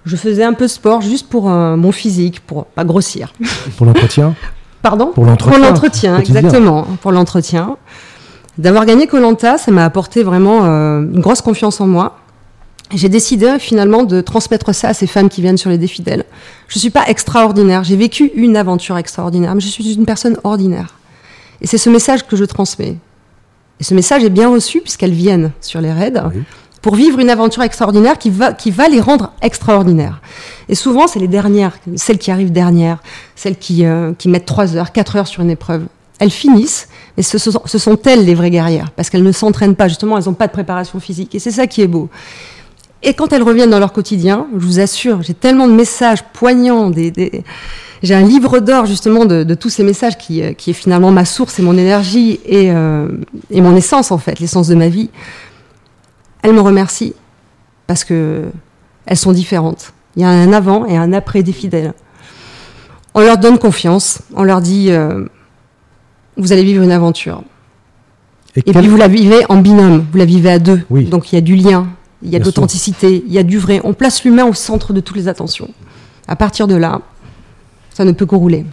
Je 0.04 0.16
faisais 0.16 0.44
un 0.44 0.52
peu 0.52 0.64
de 0.66 0.70
sport 0.70 1.00
juste 1.02 1.28
pour 1.28 1.50
euh, 1.50 1.76
mon 1.76 1.92
physique, 1.92 2.40
pour 2.40 2.66
pas 2.66 2.84
grossir. 2.84 3.32
Pour 3.76 3.86
l'entretien? 3.86 4.34
Pardon 4.88 5.06
Pour 5.12 5.24
l'entretien 5.26 5.58
l'entretien, 5.58 6.16
quotidien. 6.16 6.38
exactement. 6.38 6.86
Pour 7.02 7.10
l'entretien. 7.10 7.76
D'avoir 8.56 8.86
gagné 8.86 9.08
Colanta, 9.08 9.58
ça 9.58 9.72
m'a 9.72 9.84
apporté 9.84 10.22
vraiment 10.22 10.60
euh, 10.64 11.00
une 11.00 11.20
grosse 11.20 11.40
confiance 11.40 11.80
en 11.80 11.88
moi. 11.88 12.18
J'ai 12.94 13.08
décidé 13.08 13.58
finalement 13.58 14.04
de 14.04 14.20
transmettre 14.20 14.72
ça 14.72 14.90
à 14.90 14.94
ces 14.94 15.08
femmes 15.08 15.28
qui 15.28 15.42
viennent 15.42 15.56
sur 15.56 15.70
les 15.70 15.78
défis 15.78 16.02
d'elles. 16.02 16.24
Je 16.68 16.78
suis 16.78 16.90
pas 16.90 17.04
extraordinaire. 17.08 17.82
J'ai 17.82 17.96
vécu 17.96 18.30
une 18.36 18.56
aventure 18.56 18.96
extraordinaire, 18.96 19.56
mais 19.56 19.60
je 19.60 19.66
suis 19.66 19.94
une 19.94 20.06
personne 20.06 20.36
ordinaire. 20.44 20.94
Et 21.60 21.66
c'est 21.66 21.78
ce 21.78 21.90
message 21.90 22.24
que 22.24 22.36
je 22.36 22.44
transmets. 22.44 22.96
Et 23.80 23.84
ce 23.84 23.92
message 23.92 24.22
est 24.22 24.30
bien 24.30 24.48
reçu 24.48 24.80
puisqu'elles 24.82 25.12
viennent 25.12 25.50
sur 25.60 25.80
les 25.80 25.92
raids 25.92 26.12
Oui. 26.32 26.42
Pour 26.86 26.94
vivre 26.94 27.18
une 27.18 27.30
aventure 27.30 27.64
extraordinaire 27.64 28.16
qui 28.16 28.30
va, 28.30 28.52
qui 28.52 28.70
va 28.70 28.86
les 28.86 29.00
rendre 29.00 29.32
extraordinaires. 29.42 30.20
Et 30.68 30.76
souvent, 30.76 31.08
c'est 31.08 31.18
les 31.18 31.26
dernières, 31.26 31.76
celles 31.96 32.16
qui 32.18 32.30
arrivent 32.30 32.52
dernières, 32.52 32.98
celles 33.34 33.56
qui, 33.56 33.84
euh, 33.84 34.12
qui 34.16 34.28
mettent 34.28 34.46
3 34.46 34.76
heures, 34.76 34.92
4 34.92 35.16
heures 35.16 35.26
sur 35.26 35.42
une 35.42 35.50
épreuve. 35.50 35.82
Elles 36.20 36.30
finissent, 36.30 36.86
mais 37.16 37.24
ce, 37.24 37.38
sont- 37.38 37.98
elles 38.04 38.24
les 38.24 38.36
vraies 38.36 38.50
guerrières, 38.50 38.92
parce 38.94 39.10
qu'elles 39.10 39.24
ne 39.24 39.32
s'entraînent 39.32 39.74
pas, 39.74 39.88
justement, 39.88 40.16
elles 40.16 40.26
n'ont 40.26 40.34
pas 40.34 40.46
de 40.46 40.52
préparation 40.52 41.00
physique. 41.00 41.34
Et 41.34 41.40
c'est 41.40 41.50
ça 41.50 41.66
qui 41.66 41.82
est 41.82 41.88
beau. 41.88 42.08
Et 43.02 43.14
quand 43.14 43.32
elles 43.32 43.42
reviennent 43.42 43.70
dans 43.70 43.80
leur 43.80 43.92
quotidien, 43.92 44.46
je 44.56 44.64
vous 44.64 44.78
assure, 44.78 45.22
j'ai 45.22 45.34
tellement 45.34 45.66
de 45.66 45.72
messages 45.72 46.22
poignants, 46.34 46.92
j'ai 48.00 48.14
un 48.14 48.22
livre 48.22 48.60
d'or 48.60 48.86
justement 48.86 49.24
de, 49.24 49.42
de 49.42 49.54
tous 49.56 49.70
ces 49.70 49.82
messages 49.82 50.16
qui, 50.18 50.40
euh, 50.40 50.52
qui 50.52 50.70
est 50.70 50.74
finalement 50.74 51.10
ma 51.10 51.24
source 51.24 51.58
et 51.58 51.62
mon 51.62 51.76
énergie 51.76 52.38
et, 52.46 52.70
euh, 52.70 53.08
et 53.50 53.60
mon 53.60 53.74
essence 53.74 54.12
en 54.12 54.18
fait, 54.18 54.38
l'essence 54.38 54.68
de 54.68 54.76
ma 54.76 54.88
vie. 54.88 55.10
Elles 56.46 56.52
me 56.54 56.60
remercient 56.60 57.12
parce 57.88 58.04
que 58.04 58.44
elles 59.04 59.16
sont 59.16 59.32
différentes. 59.32 59.92
Il 60.14 60.22
y 60.22 60.24
a 60.24 60.28
un 60.28 60.52
avant 60.52 60.86
et 60.86 60.96
un 60.96 61.12
après 61.12 61.42
des 61.42 61.50
fidèles. 61.52 61.92
On 63.14 63.20
leur 63.20 63.36
donne 63.36 63.58
confiance, 63.58 64.20
on 64.36 64.44
leur 64.44 64.60
dit 64.60 64.92
euh, 64.92 65.24
vous 66.36 66.52
allez 66.52 66.62
vivre 66.62 66.84
une 66.84 66.92
aventure. 66.92 67.42
Et 68.54 68.60
Et 68.60 68.62
quel- 68.62 68.76
puis 68.76 68.86
vous 68.88 68.96
la 68.96 69.08
vivez 69.08 69.44
en 69.48 69.56
binôme, 69.56 70.06
vous 70.12 70.18
la 70.18 70.24
vivez 70.24 70.50
à 70.52 70.60
deux. 70.60 70.82
Oui. 70.88 71.06
Donc 71.06 71.32
il 71.32 71.34
y 71.34 71.38
a 71.38 71.40
du 71.40 71.56
lien, 71.56 71.88
il 72.22 72.30
y 72.30 72.36
a 72.36 72.38
de 72.38 72.44
l'authenticité, 72.44 73.24
il 73.26 73.32
y 73.32 73.38
a 73.38 73.42
du 73.42 73.58
vrai. 73.58 73.80
On 73.82 73.92
place 73.92 74.22
l'humain 74.22 74.44
au 74.44 74.54
centre 74.54 74.92
de 74.92 75.00
toutes 75.00 75.16
les 75.16 75.26
attentions. 75.26 75.68
À 76.28 76.36
partir 76.36 76.68
de 76.68 76.76
là, 76.76 77.00
ça 77.92 78.04
ne 78.04 78.12
peut 78.12 78.24
que 78.26 78.36
rouler. 78.36 78.64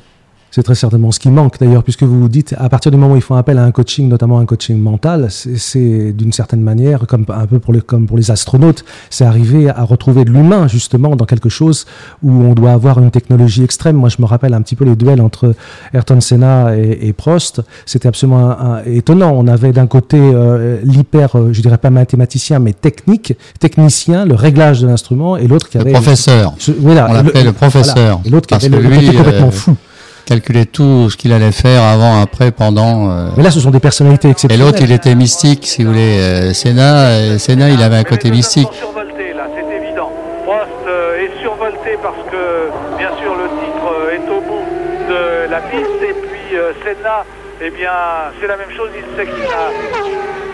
C'est 0.55 0.61
très 0.61 0.75
certainement 0.75 1.11
ce 1.11 1.19
qui 1.19 1.31
manque 1.31 1.59
d'ailleurs, 1.59 1.81
puisque 1.81 2.03
vous 2.03 2.19
vous 2.19 2.29
dites, 2.29 2.53
à 2.59 2.69
partir 2.69 2.91
du 2.91 2.97
moment 2.97 3.13
où 3.13 3.15
ils 3.15 3.23
font 3.23 3.33
appel 3.33 3.57
à 3.57 3.63
un 3.63 3.71
coaching, 3.71 4.07
notamment 4.07 4.37
un 4.37 4.45
coaching 4.45 4.77
mental, 4.77 5.29
c'est- 5.31 6.11
d'une 6.13 6.31
certaine 6.31 6.61
manière, 6.61 7.07
comme 7.07 7.25
un 7.27 7.47
peu 7.47 7.57
pour 7.57 7.73
les, 7.73 7.81
comme 7.81 8.05
pour 8.05 8.17
les 8.17 8.29
astronautes, 8.29 8.85
c'est 9.09 9.25
arriver 9.25 9.67
à 9.71 9.81
retrouver 9.83 10.25
de 10.25 10.29
l'humain 10.29 10.67
justement 10.67 11.15
dans 11.15 11.25
quelque 11.25 11.49
chose 11.49 11.87
où 12.21 12.31
on 12.31 12.53
doit 12.53 12.71
avoir 12.71 12.99
une 12.99 13.09
technologie 13.09 13.63
extrême. 13.63 13.95
Moi, 13.95 14.09
je 14.09 14.17
me 14.19 14.27
rappelle 14.27 14.53
un 14.53 14.61
petit 14.61 14.75
peu 14.75 14.85
les 14.85 14.95
duels 14.95 15.21
entre 15.21 15.55
Ayrton 15.91 16.21
Senna 16.21 16.77
et, 16.77 16.99
et 17.07 17.13
Prost. 17.13 17.61
C'était 17.87 18.07
absolument 18.07 18.51
un- 18.51 18.75
un- 18.75 18.83
étonnant. 18.85 19.31
On 19.35 19.47
avait 19.47 19.71
d'un 19.71 19.87
côté 19.87 20.19
euh, 20.21 20.77
l'hyper, 20.83 21.35
euh, 21.35 21.49
je 21.51 21.61
dirais 21.63 21.79
pas 21.79 21.89
mathématicien, 21.89 22.59
mais 22.59 22.73
technique, 22.73 23.33
technicien, 23.59 24.25
le 24.25 24.35
réglage 24.35 24.81
de 24.81 24.87
l'instrument, 24.87 25.35
et 25.35 25.47
l'autre 25.47 25.67
qui 25.67 25.77
Le 25.79 25.81
avait 25.85 25.93
professeur 25.93 26.53
Ce- 26.59 26.71
voilà, 26.71 27.07
On 27.09 27.13
l'appelait 27.13 27.43
le 27.43 27.53
professeur, 27.53 27.95
voilà. 27.95 28.19
Et 28.25 28.29
l'autre 28.29 28.45
qui 28.45 28.53
avait 28.53 28.69
le, 28.69 28.79
le 28.79 28.89
lui, 28.89 29.05
côté 29.07 29.17
complètement 29.17 29.47
euh, 29.47 29.51
fou. 29.51 29.75
Calculait 30.25 30.65
tout 30.65 31.09
ce 31.09 31.17
qu'il 31.17 31.33
allait 31.33 31.51
faire 31.51 31.83
avant, 31.83 32.21
après, 32.21 32.51
pendant. 32.51 33.09
euh, 33.11 33.27
Mais 33.37 33.43
là, 33.43 33.51
ce 33.51 33.59
sont 33.59 33.71
des 33.71 33.79
personnalités 33.79 34.27
Et 34.27 34.31
exceptionnelles. 34.31 34.65
l'autre, 34.65 34.79
il 34.81 34.91
était 34.91 35.15
mystique, 35.15 35.65
si 35.65 35.83
vous 35.83 35.91
voulez. 35.91 36.19
Euh, 36.19 36.53
Senna, 36.53 37.05
euh, 37.07 37.37
Senna, 37.37 37.69
il 37.69 37.81
avait 37.81 37.97
un 37.97 38.03
côté 38.03 38.31
mystique. 38.31 38.67
sont 38.67 38.73
survoltés 38.73 39.33
là, 39.33 39.47
c'est 39.55 39.75
évident. 39.83 40.11
Prost 40.45 40.67
euh, 40.87 41.23
est 41.23 41.41
survolté 41.41 41.97
parce 42.01 42.17
que 42.31 42.69
bien 42.97 43.09
sûr 43.21 43.33
le 43.35 43.47
titre 43.63 43.87
est 44.13 44.29
au 44.31 44.41
bout 44.41 44.65
de 45.09 45.49
la 45.51 45.59
piste 45.61 46.01
et 46.03 46.13
puis 46.13 46.57
euh, 46.57 46.71
Senna, 46.83 47.23
eh 47.61 47.69
bien 47.69 47.91
c'est 48.39 48.47
la 48.47 48.57
même 48.57 48.71
chose, 48.75 48.89
il 48.95 49.03
sait 49.15 49.25
qu'il 49.25 49.43
n'a 49.43 49.71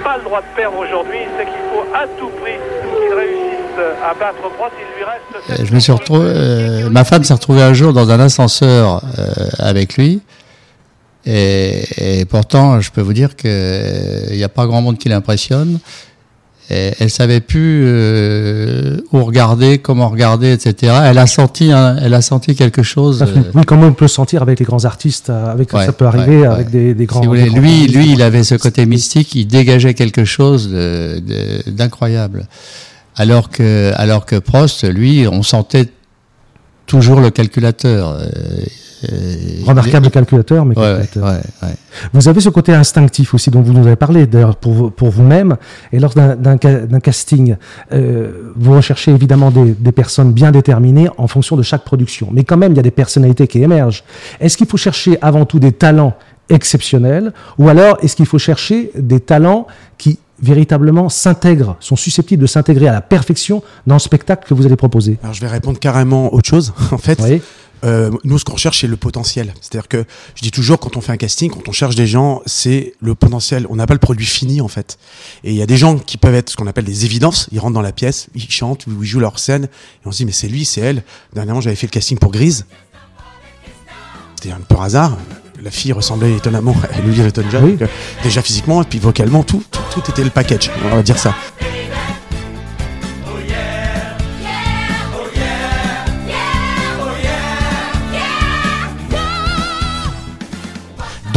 pas 0.03 0.17
le 0.17 0.23
droit 0.23 0.41
de 0.41 0.55
perdre 0.55 0.77
aujourd'hui, 0.77 1.17
il 1.25 1.31
sait 1.37 1.45
qu'il 1.45 1.63
faut 1.73 1.85
à 1.95 2.05
tout 2.19 2.29
prix 2.41 2.57
à 4.03 4.13
battre 4.13 4.41
Prost, 4.57 4.73
il 4.77 4.97
lui 4.97 5.03
reste... 5.03 5.61
Euh, 5.61 5.65
Je 5.65 5.73
me 5.73 5.79
suis 5.79 5.91
retrouvé, 5.91 6.25
euh, 6.25 6.89
ma 6.89 7.03
femme 7.03 7.23
s'est 7.23 7.33
retrouvée 7.33 7.61
un 7.63 7.73
jour 7.73 7.93
dans 7.93 8.09
un 8.09 8.19
ascenseur 8.19 9.01
euh, 9.17 9.25
avec 9.59 9.95
lui. 9.97 10.21
Et, 11.25 12.19
et 12.21 12.25
pourtant, 12.25 12.79
je 12.81 12.91
peux 12.91 13.01
vous 13.01 13.13
dire 13.13 13.35
qu'il 13.35 13.49
n'y 14.31 14.43
a 14.43 14.49
pas 14.49 14.65
grand 14.65 14.81
monde 14.81 14.97
qui 14.97 15.09
l'impressionne. 15.09 15.79
Et 16.71 16.91
elle 16.99 17.09
savait 17.09 17.39
plus 17.39 17.83
euh, 17.87 18.97
où 19.11 19.23
regarder, 19.23 19.79
comment 19.79 20.07
regarder, 20.07 20.51
etc. 20.53 20.93
Elle 21.05 21.17
a 21.17 21.25
senti, 21.25 21.69
elle 21.71 22.13
a 22.13 22.21
senti 22.21 22.55
quelque 22.55 22.83
chose. 22.83 23.23
Euh, 23.23 23.41
Oui, 23.55 23.63
comme 23.65 23.83
on 23.83 23.91
peut 23.93 24.07
se 24.07 24.13
sentir 24.15 24.43
avec 24.43 24.59
les 24.59 24.65
grands 24.65 24.85
artistes, 24.85 25.31
avec 25.31 25.73
Ouais, 25.73 25.87
ça 25.87 25.93
peut 25.93 26.05
arriver 26.05 26.41
ouais, 26.41 26.45
avec 26.47 26.67
ouais. 26.67 26.71
des, 26.71 26.93
des 26.93 27.05
grands. 27.07 27.21
si 27.21 27.25
vous 27.27 27.31
voulez, 27.33 27.43
des 27.45 27.49
grands 27.49 27.59
lui, 27.61 27.69
artistes. 27.81 27.95
lui, 27.95 28.11
il 28.11 28.21
avait 28.21 28.43
ce 28.43 28.53
côté 28.53 28.85
mystique, 28.85 29.33
il 29.33 29.47
dégageait 29.47 29.95
quelque 29.95 30.25
chose 30.25 30.69
de- 30.69 31.19
de- 31.19 31.71
d'incroyable. 31.71 32.45
Alors 33.19 33.49
que, 33.49 33.91
alors 33.95 34.25
que 34.25 34.37
Prost, 34.37 34.83
lui, 34.91 35.27
on 35.31 35.43
sentait 35.43 35.89
toujours 36.87 37.19
le 37.19 37.29
calculateur. 37.29 38.09
euh, 38.09 38.25
euh, 39.13 39.35
Remarquable 39.65 40.09
calculateur, 40.09 40.65
mais 40.65 40.77
Ouais, 40.77 40.97
calculateur. 40.99 41.23
ouais, 41.23 41.67
ouais. 41.69 41.75
Vous 42.13 42.27
avez 42.27 42.41
ce 42.41 42.49
côté 42.49 42.73
instinctif 42.73 43.33
aussi 43.33 43.49
dont 43.49 43.61
vous 43.61 43.71
nous 43.73 43.85
avez 43.87 43.95
parlé 43.95 44.25
d'ailleurs 44.27 44.55
pour, 44.57 44.91
pour 44.91 45.09
vous-même. 45.09 45.55
Et 45.93 45.99
lors 45.99 46.13
d'un- 46.13 46.35
d'un 46.35 46.57
ca- 46.61 46.85
d'un 46.85 46.99
casting, 46.99 47.55
euh, 47.93 48.51
vous 48.55 48.73
recherchez 48.73 49.11
évidemment 49.11 49.51
des, 49.51 49.71
des 49.71 49.91
personnes 49.91 50.33
bien 50.33 50.51
déterminées 50.51 51.07
en 51.17 51.27
fonction 51.27 51.55
de 51.55 51.61
chaque 51.63 51.83
production. 51.85 52.29
Mais 52.33 52.43
quand 52.43 52.57
même, 52.57 52.73
il 52.73 52.77
y 52.77 52.79
a 52.79 52.83
des 52.83 52.91
personnalités 52.91 53.47
qui 53.47 53.61
émergent. 53.63 54.03
Est-ce 54.41 54.57
qu'il 54.57 54.67
faut 54.67 54.77
chercher 54.77 55.17
avant 55.21 55.45
tout 55.45 55.59
des 55.59 55.71
talents 55.71 56.15
exceptionnels 56.51 57.31
ou 57.59 57.69
alors 57.69 57.99
est-ce 58.01 58.15
qu'il 58.15 58.25
faut 58.25 58.39
chercher 58.39 58.89
des 58.95 59.19
talents 59.19 59.67
véritablement 60.41 61.09
s'intègrent, 61.09 61.75
sont 61.79 61.95
susceptibles 61.95 62.41
de 62.41 62.47
s'intégrer 62.47 62.87
à 62.87 62.91
la 62.91 63.01
perfection 63.01 63.63
dans 63.87 63.95
le 63.95 63.99
spectacle 63.99 64.47
que 64.47 64.53
vous 64.53 64.65
allez 64.65 64.75
proposer 64.75 65.17
Alors 65.23 65.33
je 65.33 65.41
vais 65.41 65.47
répondre 65.47 65.79
carrément 65.79 66.33
autre 66.33 66.49
chose. 66.49 66.73
En 66.91 66.97
fait, 66.97 67.19
Oui. 67.21 67.41
Euh, 67.85 68.11
nous, 68.23 68.37
ce 68.37 68.45
qu'on 68.45 68.53
recherche, 68.53 68.81
c'est 68.81 68.87
le 68.87 68.97
potentiel. 68.97 69.53
C'est-à-dire 69.61 69.87
que 69.87 70.05
je 70.35 70.41
dis 70.41 70.51
toujours, 70.51 70.79
quand 70.79 70.97
on 70.97 71.01
fait 71.01 71.11
un 71.11 71.17
casting, 71.17 71.49
quand 71.49 71.67
on 71.67 71.71
cherche 71.71 71.95
des 71.95 72.07
gens, 72.07 72.41
c'est 72.45 72.93
le 72.99 73.15
potentiel. 73.15 73.65
On 73.69 73.75
n'a 73.75 73.87
pas 73.87 73.93
le 73.93 73.99
produit 73.99 74.25
fini, 74.25 74.61
en 74.61 74.67
fait. 74.67 74.97
Et 75.43 75.51
il 75.51 75.55
y 75.55 75.61
a 75.61 75.65
des 75.65 75.77
gens 75.77 75.97
qui 75.97 76.17
peuvent 76.17 76.35
être 76.35 76.49
ce 76.49 76.57
qu'on 76.57 76.67
appelle 76.67 76.85
des 76.85 77.05
évidences. 77.05 77.47
Ils 77.51 77.59
rentrent 77.59 77.73
dans 77.73 77.81
la 77.81 77.91
pièce, 77.91 78.27
ils 78.35 78.49
chantent, 78.49 78.85
ou 78.87 79.03
ils 79.03 79.07
jouent 79.07 79.19
leur 79.19 79.39
scène, 79.39 79.65
et 79.65 80.07
on 80.07 80.11
se 80.11 80.17
dit, 80.17 80.25
mais 80.25 80.31
c'est 80.31 80.47
lui, 80.47 80.65
c'est 80.65 80.81
elle. 80.81 81.03
Dernièrement, 81.33 81.61
j'avais 81.61 81.75
fait 81.75 81.87
le 81.87 81.91
casting 81.91 82.17
pour 82.17 82.31
Grise. 82.31 82.65
C'était 84.35 84.53
un 84.53 84.59
peu 84.59 84.75
hasard. 84.81 85.17
La 85.61 85.71
fille 85.71 85.91
ressemblait 85.91 86.33
étonnamment 86.33 86.75
à. 86.83 86.87
Oui. 87.05 87.71
Donc, 87.73 87.81
euh, 87.81 87.87
Déjà 88.23 88.41
physiquement, 88.41 88.81
et 88.81 88.85
puis 88.85 88.99
vocalement, 88.99 89.43
tout, 89.43 89.63
tout, 89.71 89.81
tout 89.91 90.11
était 90.11 90.23
le 90.23 90.29
package. 90.29 90.71
On 90.91 90.95
va 90.95 91.03
dire 91.03 91.17
ça. 91.17 91.33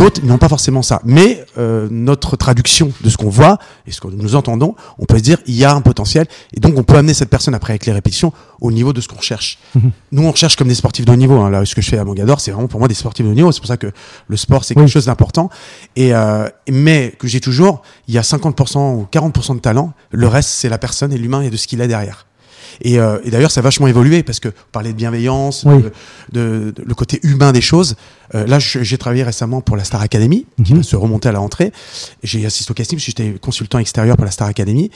D'autres 0.03 0.25
n'ont 0.25 0.39
pas 0.39 0.49
forcément 0.49 0.83
ça. 0.83 1.01
Mais 1.05 1.45
euh, 1.59 1.87
notre 1.91 2.37
traduction 2.37 2.93
de 3.03 3.09
ce 3.09 3.17
qu'on 3.17 3.29
voit 3.29 3.59
et 3.87 3.93
ce 3.93 4.01
que 4.01 4.09
nous 4.09 4.35
entendons, 4.35 4.75
on 4.99 5.05
peut 5.07 5.19
se 5.19 5.23
dire 5.23 5.39
il 5.47 5.55
y 5.55 5.65
a 5.65 5.73
un 5.73 5.81
potentiel 5.81 6.27
et 6.55 6.59
donc 6.61 6.77
on 6.77 6.83
peut 6.83 6.97
amener 6.97 7.15
cette 7.15 7.31
personne 7.31 7.55
après 7.55 7.73
avec 7.75 7.87
les 7.87 7.93
répétitions 7.93 8.33
au 8.61 8.73
niveau 8.73 8.93
de 8.93 9.01
ce 9.01 9.07
qu'on 9.07 9.17
recherche. 9.17 9.59
Nous 10.11 10.23
on 10.25 10.33
recherche 10.33 10.57
comme 10.57 10.67
des 10.69 10.75
sportifs 10.75 11.05
de 11.05 11.13
haut 11.13 11.17
niveau. 11.17 11.39
Hein. 11.41 11.51
Là, 11.51 11.65
ce 11.65 11.75
que 11.77 11.81
je 11.83 11.89
fais 11.89 11.99
à 11.99 12.05
Mogador, 12.05 12.41
c'est 12.41 12.51
vraiment 12.51 12.67
pour 12.69 12.81
moi 12.81 12.89
des 12.89 12.95
sportifs 12.95 13.25
de 13.25 13.31
haut 13.31 13.35
niveau. 13.35 13.53
C'est 13.53 13.61
pour 13.61 13.69
ça 13.69 13.77
que 13.77 13.93
le 14.27 14.37
sport 14.37 14.65
c'est 14.65 14.75
quelque 14.75 14.87
Oui. 14.87 14.91
chose 14.91 15.07
d'important. 15.07 15.51
Et 15.95 16.13
euh, 16.15 16.49
mais 16.69 17.15
que 17.19 17.29
j'ai 17.29 17.41
toujours, 17.41 17.83
il 18.09 18.15
y 18.15 18.19
a 18.19 18.23
50% 18.23 18.95
ou 18.97 19.07
40% 19.13 19.55
de 19.55 19.61
talent. 19.61 19.93
Le 20.11 20.27
reste 20.27 20.49
c'est 20.51 20.69
la 20.69 20.79
personne 20.79 21.13
et 21.13 21.19
l'humain 21.19 21.43
et 21.43 21.51
de 21.51 21.57
ce 21.57 21.67
qu'il 21.69 21.81
a 21.81 21.87
derrière. 21.87 22.27
Et, 22.81 22.99
euh, 22.99 23.19
et 23.25 23.31
d'ailleurs, 23.31 23.51
ça 23.51 23.61
a 23.61 23.63
vachement 23.63 23.87
évolué 23.87 24.23
parce 24.23 24.41
que 24.41 24.49
vous 24.49 24.55
parlez 24.73 24.93
de 24.93 24.97
bienveillance, 24.97 25.65
Oui. 25.67 25.83
de, 25.83 25.93
de- 26.33 26.71
de- 26.73 26.83
le 26.85 26.95
côté 26.95 27.21
humain 27.23 27.53
des 27.53 27.61
choses. 27.61 27.97
Euh, 28.35 28.47
là, 28.47 28.59
j'ai 28.59 28.99
travaillé 28.99 29.23
récemment 29.23 29.61
pour 29.61 29.77
la 29.77 29.85
Star 29.85 30.01
Academy, 30.01 30.47
qui 30.65 30.73
Mhm. 30.73 30.79
va 30.79 30.83
se 30.85 30.97
remonter 30.97 31.29
à 31.29 31.33
la 31.33 31.39
rentrée. 31.41 31.73
J'ai 32.23 32.47
assisté 32.47 32.71
au 32.71 32.75
casting, 32.75 32.99
j'étais 32.99 33.35
consultant 33.41 33.79
extérieur 33.79 34.17
pour 34.17 34.25
la 34.25 34.31
Star 34.31 34.49
Academy. 34.49 34.91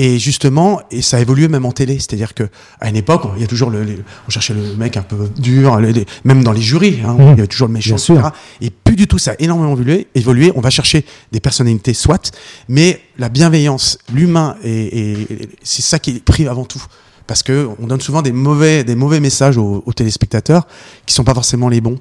Et 0.00 0.20
justement, 0.20 0.80
et 0.92 1.02
ça 1.02 1.16
a 1.16 1.20
évolué 1.20 1.48
même 1.48 1.64
en 1.66 1.72
télé. 1.72 1.94
C'est-à-dire 1.94 2.32
que 2.34 2.44
à 2.80 2.88
une 2.88 2.94
époque, 2.94 3.22
il 3.34 3.40
y 3.40 3.44
a 3.44 3.48
toujours 3.48 3.68
le, 3.68 3.82
les- 3.82 3.98
on 4.28 4.30
cherchait 4.30 4.54
le 4.54 4.76
mec 4.76 4.96
un 4.96 5.02
peu 5.02 5.28
dur, 5.40 5.74
le- 5.80 5.90
les- 5.90 6.06
même 6.22 6.44
dans 6.44 6.52
les 6.52 6.60
jurys, 6.60 7.00
hein, 7.04 7.14
Mhm. 7.14 7.20
il 7.22 7.28
y 7.30 7.32
avait 7.32 7.46
toujours 7.48 7.66
le 7.66 7.72
méchant, 7.74 7.96
etc. 7.96 8.14
Et 8.60 8.70
plus 8.70 8.94
du 8.94 9.08
tout, 9.08 9.18
ça 9.18 9.32
a 9.32 9.34
énormément 9.40 9.72
évolué. 9.72 10.06
évolué. 10.14 10.52
On 10.54 10.60
va 10.60 10.70
chercher 10.70 11.04
des 11.32 11.40
personnalités, 11.40 11.94
soit, 11.94 12.30
mais 12.68 13.00
la 13.18 13.28
bienveillance, 13.28 13.98
l'humain, 14.14 14.54
et, 14.62 15.22
et- 15.22 15.48
c'est 15.64 15.82
ça 15.82 15.98
qui 15.98 16.10
est 16.12 16.22
pris 16.24 16.46
avant 16.46 16.64
tout. 16.64 16.84
Parce 17.28 17.44
que 17.44 17.68
on 17.80 17.86
donne 17.86 18.00
souvent 18.00 18.22
des 18.22 18.32
mauvais, 18.32 18.82
des 18.82 18.96
mauvais 18.96 19.20
messages 19.20 19.58
aux, 19.58 19.82
aux 19.86 19.92
téléspectateurs 19.92 20.66
qui 21.06 21.14
sont 21.14 21.22
pas 21.24 21.34
forcément 21.34 21.68
les 21.68 21.80
bons. 21.80 21.98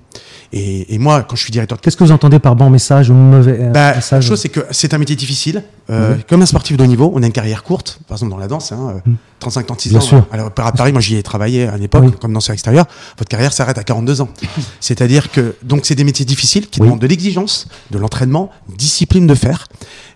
Et, 0.53 0.95
et 0.95 0.97
moi, 0.99 1.21
quand 1.23 1.35
je 1.35 1.41
suis 1.43 1.51
directeur 1.51 1.79
Qu'est-ce 1.81 1.97
que 1.97 2.03
vous 2.05 2.11
entendez 2.13 2.39
par 2.39 2.55
bon 2.55 2.69
message 2.69 3.09
ou 3.09 3.13
mauvais 3.13 3.57
euh, 3.59 3.69
bah, 3.71 3.89
la 3.89 3.95
message 3.97 4.25
chose, 4.25 4.39
c'est 4.39 4.47
que 4.49 4.61
c'est 4.71 4.93
un 4.93 4.97
métier 4.97 5.17
difficile. 5.17 5.63
Euh. 5.89 6.15
Comme 6.29 6.41
un 6.41 6.45
sportif 6.45 6.77
de 6.77 6.83
haut 6.83 6.87
niveau, 6.87 7.11
on 7.13 7.21
a 7.21 7.25
une 7.25 7.31
carrière 7.33 7.63
courte. 7.63 7.99
Par 8.07 8.15
exemple, 8.17 8.31
dans 8.31 8.37
la 8.37 8.47
danse, 8.47 8.71
hein, 8.71 9.01
euh, 9.05 9.11
35, 9.39 9.65
36 9.67 9.89
Bien 9.89 9.97
ans. 9.99 10.01
sûr. 10.01 10.25
Alors, 10.31 10.47
à 10.55 10.71
Paris, 10.71 10.93
moi, 10.93 11.01
j'y 11.01 11.15
ai 11.17 11.23
travaillé 11.23 11.67
à 11.67 11.75
une 11.77 11.83
époque, 11.83 12.03
Oui. 12.05 12.11
comme 12.21 12.31
danseur 12.33 12.53
extérieur. 12.53 12.85
Votre 13.17 13.29
carrière 13.29 13.51
s'arrête 13.51 13.77
à 13.77 13.83
42 13.83 14.21
ans. 14.21 14.29
C'est-à-dire 14.79 15.29
que, 15.31 15.55
donc, 15.63 15.85
c'est 15.85 15.95
des 15.95 16.03
métiers 16.05 16.25
difficiles 16.25 16.69
qui 16.69 16.79
Oui. 16.79 16.87
demandent 16.87 17.01
de 17.01 17.07
l'exigence, 17.07 17.67
de 17.91 17.97
l'entraînement, 17.99 18.49
discipline 18.77 19.27
de 19.27 19.35
faire. 19.35 19.67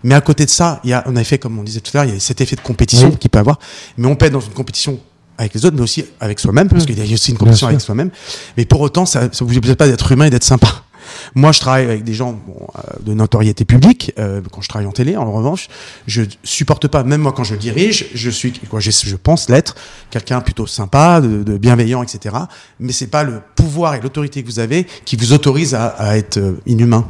Mais 0.04 0.14
à 0.14 0.20
côté 0.22 0.44
de 0.46 0.50
ça, 0.50 0.80
il 0.84 0.90
y 0.90 0.92
a, 0.94 1.04
on 1.06 1.14
a 1.16 1.22
fait, 1.24 1.38
comme 1.38 1.58
on 1.58 1.62
disait 1.62 1.80
tout 1.80 1.90
à 1.96 2.00
l'heure, 2.02 2.10
il 2.10 2.14
y 2.14 2.16
a 2.16 2.20
cet 2.20 2.40
effet 2.40 2.56
de 2.56 2.60
compétition 2.62 3.08
Oui. 3.10 3.16
qui 3.18 3.28
peut 3.28 3.38
avoir. 3.38 3.58
Mais 3.98 4.08
on 4.08 4.16
peut 4.16 4.26
être 4.26 4.32
dans 4.32 4.40
une 4.40 4.52
compétition 4.52 4.98
avec 5.38 5.54
les 5.54 5.64
autres, 5.64 5.76
mais 5.76 5.82
aussi 5.82 6.04
avec 6.20 6.38
soi-même, 6.38 6.68
parce 6.68 6.86
qu'il 6.86 6.98
y 6.98 7.10
a 7.10 7.14
aussi 7.14 7.30
une 7.30 7.38
compétition 7.38 7.68
avec 7.68 7.80
soi-même. 7.80 8.10
Mais 8.56 8.64
pour 8.64 8.80
autant, 8.80 9.06
ça 9.06 9.24
ne 9.24 9.28
vous 9.40 9.56
oblige 9.56 9.74
pas 9.74 9.88
d'être 9.88 10.12
humain 10.12 10.26
et 10.26 10.30
d'être 10.30 10.44
sympa. 10.44 10.68
Moi, 11.34 11.52
je 11.52 11.60
travaille 11.60 11.84
avec 11.84 12.04
des 12.04 12.14
gens 12.14 12.32
bon, 12.46 12.54
euh, 12.76 12.80
de 13.04 13.14
notoriété 13.14 13.64
publique. 13.64 14.12
euh, 14.18 14.40
quand 14.50 14.60
je 14.60 14.68
travaille 14.68 14.86
en 14.86 14.92
télé, 14.92 15.16
en 15.16 15.30
revanche, 15.30 15.68
je 16.06 16.22
supporte 16.44 16.88
pas. 16.88 17.02
Même 17.02 17.20
moi, 17.20 17.32
quand 17.32 17.44
je 17.44 17.54
dirige, 17.54 18.06
je 18.14 18.30
suis, 18.30 18.52
quoi, 18.70 18.80
je, 18.80 18.90
je 18.90 19.16
pense 19.16 19.48
l'être 19.48 19.74
quelqu'un 20.10 20.40
plutôt 20.40 20.66
sympa, 20.66 21.20
de, 21.20 21.42
de 21.42 21.58
bienveillant, 21.58 22.02
etc. 22.02 22.36
Mais 22.78 22.92
c'est 22.92 23.08
pas 23.08 23.24
le 23.24 23.40
pouvoir 23.56 23.94
et 23.94 24.00
l'autorité 24.00 24.42
que 24.42 24.46
vous 24.46 24.58
avez 24.58 24.86
qui 25.04 25.16
vous 25.16 25.32
autorise 25.32 25.74
à, 25.74 25.86
à 25.88 26.16
être 26.16 26.38
euh, 26.38 26.60
inhumain. 26.66 27.08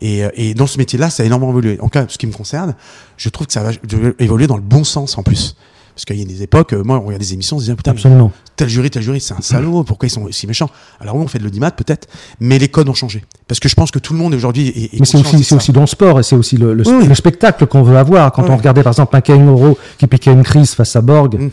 Et, 0.00 0.22
et 0.34 0.54
dans 0.54 0.68
ce 0.68 0.78
métier-là, 0.78 1.10
ça 1.10 1.24
a 1.24 1.26
énormément 1.26 1.50
évolué. 1.50 1.78
En 1.80 1.88
cas, 1.88 2.06
ce 2.08 2.18
qui 2.18 2.26
me 2.28 2.32
concerne, 2.32 2.76
je 3.16 3.28
trouve 3.30 3.48
que 3.48 3.52
ça 3.52 3.64
va 3.64 3.72
évoluer 4.20 4.46
dans 4.46 4.56
le 4.56 4.62
bon 4.62 4.84
sens 4.84 5.18
en 5.18 5.24
plus. 5.24 5.56
Parce 5.98 6.04
qu'il 6.04 6.16
y 6.20 6.22
a 6.22 6.24
des 6.24 6.44
époques, 6.44 6.74
euh, 6.74 6.84
moi, 6.84 6.96
on 6.98 7.06
regarde 7.06 7.20
des 7.20 7.34
émissions, 7.34 7.56
on 7.56 7.58
se 7.58 7.64
dit, 7.64 7.74
putain, 7.74 7.90
Absolument. 7.90 8.30
tel 8.54 8.68
jury, 8.68 8.88
tel 8.88 9.02
jury, 9.02 9.20
c'est 9.20 9.34
un 9.34 9.40
salaud, 9.40 9.82
pourquoi 9.82 10.06
ils 10.06 10.10
sont 10.10 10.28
si 10.30 10.46
méchants? 10.46 10.70
Alors 11.00 11.16
oui, 11.16 11.22
on 11.24 11.26
fait 11.26 11.40
de 11.40 11.42
l'audimat 11.42 11.72
peut-être, 11.72 12.06
mais 12.38 12.60
les 12.60 12.68
codes 12.68 12.88
ont 12.88 12.94
changé. 12.94 13.24
Parce 13.48 13.58
que 13.58 13.68
je 13.68 13.74
pense 13.74 13.90
que 13.90 13.98
tout 13.98 14.12
le 14.12 14.20
monde 14.20 14.32
aujourd'hui 14.32 14.68
est, 14.68 14.94
est 14.94 15.00
Mais 15.00 15.06
c'est 15.06 15.18
aussi, 15.56 15.72
dans 15.72 15.80
le 15.80 15.88
sport 15.88 16.20
et 16.20 16.22
c'est 16.22 16.36
aussi 16.36 16.56
le, 16.56 16.72
le, 16.72 16.86
Oui, 16.86 16.94
oui. 17.00 17.06
le 17.08 17.16
spectacle 17.16 17.66
qu'on 17.66 17.82
veut 17.82 17.96
avoir. 17.96 18.30
Quand 18.30 18.48
on 18.48 18.56
regardait 18.56 18.84
par 18.84 18.92
exemple 18.92 19.16
un 19.16 19.20
Kainoro 19.20 19.76
qui 19.98 20.06
piquait 20.06 20.32
une 20.32 20.44
crise 20.44 20.72
face 20.72 20.94
à 20.94 21.00
Borg 21.00 21.34
Mm. 21.36 21.50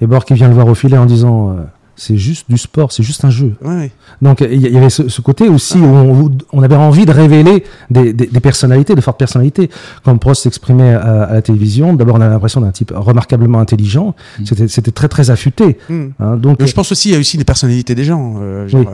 et 0.00 0.06
Borg 0.08 0.24
qui 0.24 0.34
vient 0.34 0.48
le 0.48 0.54
voir 0.54 0.66
au 0.66 0.74
filet 0.74 0.98
en 0.98 1.06
disant 1.06 1.50
euh, 1.50 1.62
c'est 1.96 2.16
juste 2.16 2.46
du 2.50 2.58
sport, 2.58 2.92
c'est 2.92 3.02
juste 3.02 3.24
un 3.24 3.30
jeu. 3.30 3.54
Ouais. 3.62 3.90
Donc 4.22 4.40
il 4.40 4.60
y 4.60 4.76
avait 4.76 4.90
ce, 4.90 5.08
ce 5.08 5.20
côté 5.20 5.48
aussi 5.48 5.78
où 5.78 5.84
on, 5.84 6.30
on 6.52 6.62
avait 6.62 6.76
envie 6.76 7.06
de 7.06 7.12
révéler 7.12 7.64
des, 7.90 8.12
des, 8.12 8.26
des 8.26 8.40
personnalités, 8.40 8.94
de 8.94 9.00
fortes 9.00 9.18
personnalités. 9.18 9.70
Quand 10.04 10.16
Prost 10.18 10.42
s'exprimait 10.42 10.94
à, 10.94 11.24
à 11.24 11.32
la 11.34 11.42
télévision, 11.42 11.94
d'abord 11.94 12.16
on 12.16 12.20
a 12.20 12.28
l'impression 12.28 12.60
d'un 12.60 12.72
type 12.72 12.92
remarquablement 12.94 13.58
intelligent. 13.60 14.14
C'était 14.44 14.68
C'était 14.68 14.90
très 14.92 15.08
très 15.08 15.30
affûté. 15.30 15.78
Mm. 15.88 16.06
hein. 16.20 16.36
donc 16.36 16.58
Mais 16.60 16.66
je 16.66 16.74
pense 16.74 16.90
aussi, 16.92 17.10
il 17.10 17.12
y 17.12 17.16
a 17.16 17.18
aussi 17.18 17.36
des 17.38 17.44
personnalités 17.44 17.94
des 17.94 18.04
gens. 18.04 18.36
Euh, 18.40 18.68
genre, 18.68 18.80
Oui. 18.80 18.86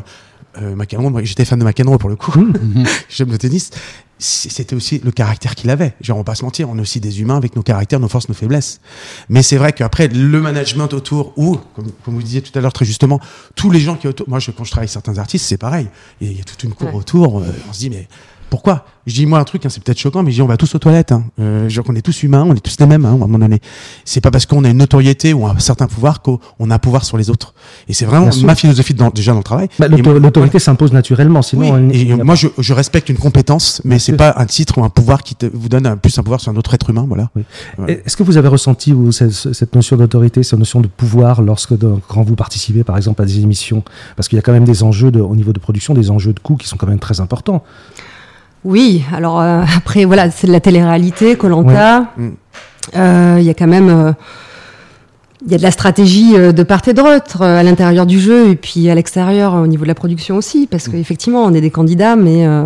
Euh, 0.58 0.74
McEnroe, 0.74 1.10
moi, 1.10 1.22
j'étais 1.24 1.44
fan 1.44 1.58
de 1.58 1.64
McEnroe 1.64 1.98
pour 1.98 2.08
le 2.10 2.16
coup. 2.16 2.32
J'aime 3.08 3.30
le 3.30 3.38
tennis. 3.38 3.70
C'était 4.22 4.74
aussi 4.76 5.00
le 5.02 5.12
caractère 5.12 5.54
qu'il 5.54 5.70
avait. 5.70 5.94
Genre, 6.02 6.16
on 6.16 6.20
va 6.20 6.24
pas 6.24 6.34
se 6.34 6.44
mentir, 6.44 6.68
on 6.68 6.76
est 6.76 6.80
aussi 6.82 7.00
des 7.00 7.22
humains 7.22 7.38
avec 7.38 7.56
nos 7.56 7.62
caractères, 7.62 8.00
nos 8.00 8.08
forces, 8.08 8.28
nos 8.28 8.34
faiblesses. 8.34 8.80
Mais 9.30 9.42
c'est 9.42 9.56
vrai 9.56 9.72
qu'après, 9.72 10.08
le 10.08 10.40
management 10.42 10.92
autour, 10.92 11.32
ou, 11.38 11.56
comme, 11.74 11.90
comme 12.04 12.14
vous 12.14 12.22
disiez 12.22 12.42
tout 12.42 12.56
à 12.58 12.60
l'heure 12.60 12.72
très 12.74 12.84
justement, 12.84 13.18
tous 13.54 13.70
les 13.70 13.80
gens 13.80 13.96
qui 13.96 14.08
autour. 14.08 14.28
Moi, 14.28 14.38
je, 14.38 14.50
quand 14.50 14.64
je 14.64 14.70
travaille 14.72 14.84
avec 14.84 14.92
certains 14.92 15.16
artistes, 15.16 15.46
c'est 15.46 15.56
pareil. 15.56 15.86
Il 16.20 16.26
y 16.26 16.30
a- 16.30 16.32
il 16.34 16.38
y 16.38 16.40
a 16.42 16.44
toute 16.44 16.62
une 16.64 16.74
cour 16.74 16.88
Ouais. 16.88 16.94
autour. 16.96 17.38
euh, 17.40 17.44
on 17.70 17.72
se 17.72 17.78
dit, 17.78 17.88
mais 17.88 18.08
pourquoi? 18.50 18.84
Je 19.06 19.14
dis, 19.14 19.24
moi, 19.26 19.38
un 19.38 19.44
truc, 19.44 19.64
hein, 19.64 19.68
c'est 19.70 19.82
peut-être 19.82 19.98
choquant, 19.98 20.22
mais 20.22 20.30
je 20.30 20.36
dis, 20.36 20.42
on 20.42 20.46
va 20.46 20.56
tous 20.58 20.74
aux 20.74 20.78
toilettes. 20.78 21.12
Hein. 21.12 21.24
Euh, 21.40 21.68
genre, 21.68 21.86
on 21.88 21.94
est 21.96 22.02
tous 22.02 22.22
humains, 22.22 22.44
on 22.46 22.54
est 22.54 22.60
tous 22.60 22.76
les 22.78 22.86
mêmes, 22.86 23.04
hein, 23.06 23.10
à 23.10 23.14
un 23.14 23.16
moment 23.16 23.38
donné. 23.38 23.60
C'est 24.04 24.20
pas 24.20 24.30
parce 24.30 24.44
qu'on 24.44 24.62
a 24.64 24.68
une 24.68 24.76
notoriété 24.76 25.32
ou 25.32 25.46
un 25.46 25.58
certain 25.58 25.86
pouvoir 25.86 26.20
qu'on 26.20 26.38
on 26.58 26.70
a 26.70 26.74
un 26.74 26.78
pouvoir 26.78 27.04
sur 27.04 27.16
les 27.16 27.30
autres. 27.30 27.54
Et 27.88 27.94
c'est 27.94 28.04
vraiment 28.04 28.28
ma 28.44 28.54
philosophie 28.54 28.92
dans- 28.94 29.08
déjà 29.10 29.32
dans 29.32 29.38
le 29.38 29.44
travail. 29.44 29.68
bah, 29.78 29.88
l'autorité 29.88 30.58
s'impose 30.58 30.92
naturellement. 30.92 31.40
Sinon, 31.42 31.62
oui, 31.74 32.12
on- 32.12 32.18
et 32.20 32.22
moi 32.24 32.34
je, 32.34 32.48
je 32.58 32.74
respecte 32.74 33.08
une 33.08 33.16
compétence, 33.16 33.80
mais 33.84 33.98
c'est 33.98 34.12
pas 34.16 34.34
un 34.36 34.46
titre 34.46 34.78
ou 34.78 34.84
un 34.84 34.90
pouvoir 34.90 35.22
qui 35.22 35.34
te, 35.34 35.46
vous 35.52 35.68
donne 35.68 35.86
un, 35.86 35.96
plus 35.96 36.18
un 36.18 36.22
pouvoir 36.22 36.40
sur 36.40 36.52
un 36.52 36.56
autre 36.56 36.74
être 36.74 36.90
humain, 36.90 37.06
voilà. 37.08 37.30
Ouais. 37.78 38.02
Est-ce 38.04 38.16
que 38.16 38.22
vous 38.22 38.36
avez 38.36 38.48
ressenti 38.48 38.92
vous, 38.92 39.12
cette, 39.12 39.32
cette 39.32 39.74
notion 39.74 39.96
d'autorité, 39.96 40.42
cette 40.42 40.58
notion 40.58 40.80
de 40.80 40.88
pouvoir 40.88 41.40
lorsque 41.42 41.76
de- 41.76 41.94
quand 42.08 42.22
vous 42.22 42.36
participez 42.36 42.84
par 42.84 42.96
exemple 42.96 43.22
à 43.22 43.24
des 43.24 43.38
émissions? 43.40 43.82
Parce 44.16 44.28
qu'il 44.28 44.36
y 44.36 44.38
a 44.38 44.42
quand 44.42 44.52
même 44.52 44.64
des 44.64 44.82
enjeux 44.82 45.10
de, 45.10 45.20
au 45.20 45.34
niveau 45.36 45.52
de 45.52 45.58
production, 45.58 45.94
des 45.94 46.10
enjeux 46.10 46.32
de 46.32 46.40
coûts 46.40 46.56
qui 46.56 46.68
sont 46.68 46.76
quand 46.76 46.86
même 46.86 46.98
très 46.98 47.20
importants. 47.20 47.62
Oui, 48.64 49.04
alors 49.14 49.40
euh, 49.40 49.62
après, 49.76 50.04
voilà, 50.04 50.30
c'est 50.30 50.46
de 50.46 50.52
la 50.52 50.60
télé-réalité, 50.60 51.36
Colanta. 51.36 52.06
Ouais. 52.18 52.30
Euh, 52.96 53.36
Il 53.38 53.44
y 53.44 53.50
a 53.50 53.54
quand 53.54 53.66
même. 53.66 54.14
Il 55.46 55.50
y 55.50 55.54
a 55.54 55.58
de 55.58 55.62
la 55.62 55.70
stratégie 55.70 56.32
euh, 56.36 56.52
de 56.52 56.62
part 56.62 56.82
et 56.86 56.92
d'autre 56.92 57.38
euh, 57.42 57.58
à 57.60 57.62
l'intérieur 57.62 58.04
du 58.04 58.20
jeu 58.20 58.50
et 58.50 58.56
puis 58.56 58.90
à 58.90 58.94
l'extérieur 58.94 59.54
euh, 59.54 59.62
au 59.62 59.66
niveau 59.66 59.84
de 59.84 59.88
la 59.88 59.94
production 59.94 60.36
aussi 60.36 60.66
parce 60.70 60.86
Mm. 60.88 60.92
qu'effectivement 60.92 61.42
on 61.44 61.54
est 61.54 61.60
des 61.62 61.70
candidats 61.70 62.14
mais 62.16 62.46
euh, 62.46 62.64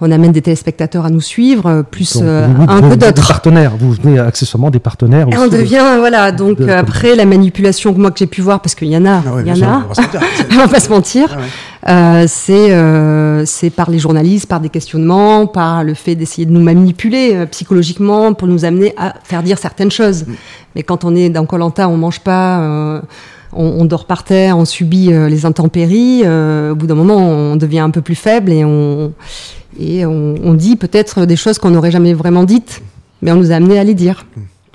on 0.00 0.10
amène 0.10 0.32
des 0.32 0.42
téléspectateurs 0.42 1.04
à 1.04 1.10
nous 1.10 1.20
suivre 1.20 1.82
plus 1.88 2.14
Donc, 2.14 2.22
euh, 2.24 2.48
vous- 2.56 2.64
un 2.68 2.80
vous- 2.80 2.88
que 2.90 2.94
Des 2.96 3.06
d'autres. 3.06 3.28
partenaires, 3.28 3.72
vous 3.78 3.92
venez 3.92 4.18
accessoirement 4.18 4.70
des 4.70 4.78
partenaires. 4.80 5.26
Et 5.30 5.36
aussi 5.36 5.38
on 5.38 5.46
de- 5.46 5.56
devient 5.56 5.82
voilà 5.98 6.32
donc 6.32 6.58
de- 6.58 6.68
après 6.68 7.14
la 7.14 7.26
manipulation 7.26 7.94
que 7.94 8.00
moi 8.00 8.10
que 8.10 8.18
j'ai 8.18 8.26
pu 8.26 8.40
voir 8.40 8.60
parce 8.60 8.74
qu'il 8.74 8.88
y 8.88 8.96
en 8.96 9.06
a 9.06 9.22
Ah 9.26 9.34
ouais, 9.34 9.42
il 9.44 9.48
y 9.48 9.52
en 9.52 9.54
sûr, 9.54 9.68
a 9.68 9.84
on 10.52 10.56
va 10.56 10.68
pas 10.68 10.80
se 10.80 10.88
mentir 10.90 11.28
Ah 11.30 11.38
ouais. 11.38 11.92
euh, 11.92 12.24
c'est 12.28 12.72
euh, 12.72 13.44
c'est 13.46 13.70
par 13.70 13.88
les 13.90 13.98
journalistes, 14.00 14.48
par 14.48 14.58
des 14.60 14.68
questionnements, 14.68 15.46
par 15.46 15.84
le 15.84 15.94
fait 15.94 16.16
d'essayer 16.16 16.44
de 16.46 16.50
nous 16.52 16.62
manipuler 16.62 17.34
euh, 17.34 17.46
psychologiquement 17.46 18.34
pour 18.34 18.48
nous 18.48 18.64
amener 18.64 18.94
à 18.96 19.14
faire 19.22 19.42
dire 19.44 19.58
certaines 19.58 19.90
choses. 19.92 20.24
Mm. 20.76 20.76
Mais 20.76 20.82
quand 20.82 21.04
on 21.04 21.14
est 21.14 21.30
dans 21.30 21.46
Colanta, 21.46 21.88
on 21.88 21.96
mange 21.96 22.20
pas, 22.20 22.60
euh, 22.60 23.00
on, 23.52 23.84
dort 23.84 24.04
par 24.04 24.24
terre, 24.24 24.58
on 24.58 24.64
subit 24.64 25.12
euh, 25.12 25.28
les 25.28 25.46
intempéries. 25.46 26.22
euh, 26.24 26.72
au 26.72 26.74
bout 26.74 26.86
d'un 26.86 26.94
moment, 26.94 27.16
on 27.16 27.56
devient 27.56 27.80
un 27.80 27.90
peu 27.90 28.02
plus 28.02 28.14
faible 28.14 28.52
et 28.52 28.64
on 28.64 30.54
dit 30.54 30.76
peut-être 30.76 31.26
des 31.26 31.36
choses 31.36 31.58
qu'on 31.58 31.70
n'aurait 31.70 31.90
jamais 31.90 32.14
vraiment 32.14 32.44
dites, 32.44 32.82
mais 33.22 33.32
on 33.32 33.36
nous 33.36 33.52
a 33.52 33.56
amené 33.56 33.78
à 33.78 33.84
les 33.84 33.94
dire. 33.94 34.26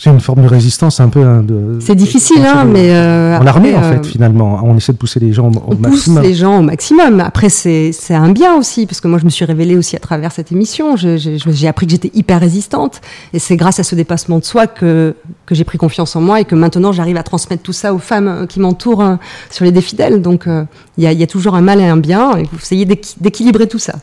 C'est 0.03 0.09
une 0.09 0.19
forme 0.19 0.41
de 0.41 0.47
résistance 0.47 0.99
un 0.99 1.09
peu. 1.09 1.21
hein, 1.23 1.45
C'est 1.79 1.93
difficile, 1.93 2.43
hein, 2.43 2.65
mais 2.65 2.89
euh, 2.89 3.37
en 3.37 3.45
armée 3.45 3.75
en 3.75 3.83
fait 3.83 3.99
euh, 3.99 4.03
finalement, 4.03 4.59
on 4.63 4.75
essaie 4.75 4.93
de 4.93 4.97
pousser 4.97 5.19
les 5.19 5.31
gens 5.31 5.51
au, 5.51 5.63
on 5.67 5.75
pousse 5.75 6.07
maximum. 6.07 6.23
les 6.23 6.33
gens 6.33 6.57
au 6.57 6.61
maximum. 6.63 7.19
Après, 7.19 7.49
c'est 7.49 7.91
un 8.09 8.29
bien 8.31 8.55
aussi, 8.55 8.87
parce 8.87 8.99
que 8.99 9.07
moi, 9.07 9.19
je 9.19 9.25
me 9.25 9.29
suis 9.29 9.45
révélée 9.45 9.77
aussi 9.77 9.95
à 9.95 9.99
travers 9.99 10.31
cette 10.31 10.51
émission. 10.51 10.95
J'ai 10.95 11.67
appris 11.67 11.85
que 11.85 11.91
j'étais 11.91 12.09
hyper 12.15 12.39
résistante. 12.39 12.99
Et 13.33 13.37
c'est 13.37 13.57
grâce 13.57 13.79
à 13.79 13.83
ce 13.83 13.93
dépassement 13.93 14.39
de 14.39 14.43
soi 14.43 14.65
que, 14.65 15.13
que 15.45 15.53
j'ai 15.53 15.65
pris 15.65 15.77
confiance 15.77 16.15
en 16.15 16.21
moi 16.21 16.41
et 16.41 16.45
que 16.45 16.55
maintenant, 16.55 16.91
j'arrive 16.91 17.17
à 17.17 17.23
transmettre 17.23 17.61
tout 17.61 17.73
ça 17.73 17.93
aux 17.93 17.99
femmes 17.99 18.27
euh, 18.27 18.45
qui 18.47 18.59
m'entourent 18.59 19.03
euh, 19.03 19.15
sur 19.51 19.65
les 19.65 19.71
défis 19.71 19.95
d'elles. 19.95 20.23
Donc, 20.23 20.47
euh, 20.47 20.63
il 20.97 21.03
y, 21.03 21.07
a, 21.07 21.13
y 21.13 21.21
a 21.21 21.27
toujours 21.27 21.53
un 21.53 21.61
mal 21.61 21.79
et 21.79 21.85
un 21.85 21.97
bien. 21.97 22.37
Et 22.37 22.43
vous 22.51 22.57
essayez 22.59 22.85
d'équi- 22.85 23.17
d'équilibrer 23.21 23.67
tout 23.67 23.77
ça. 23.77 23.93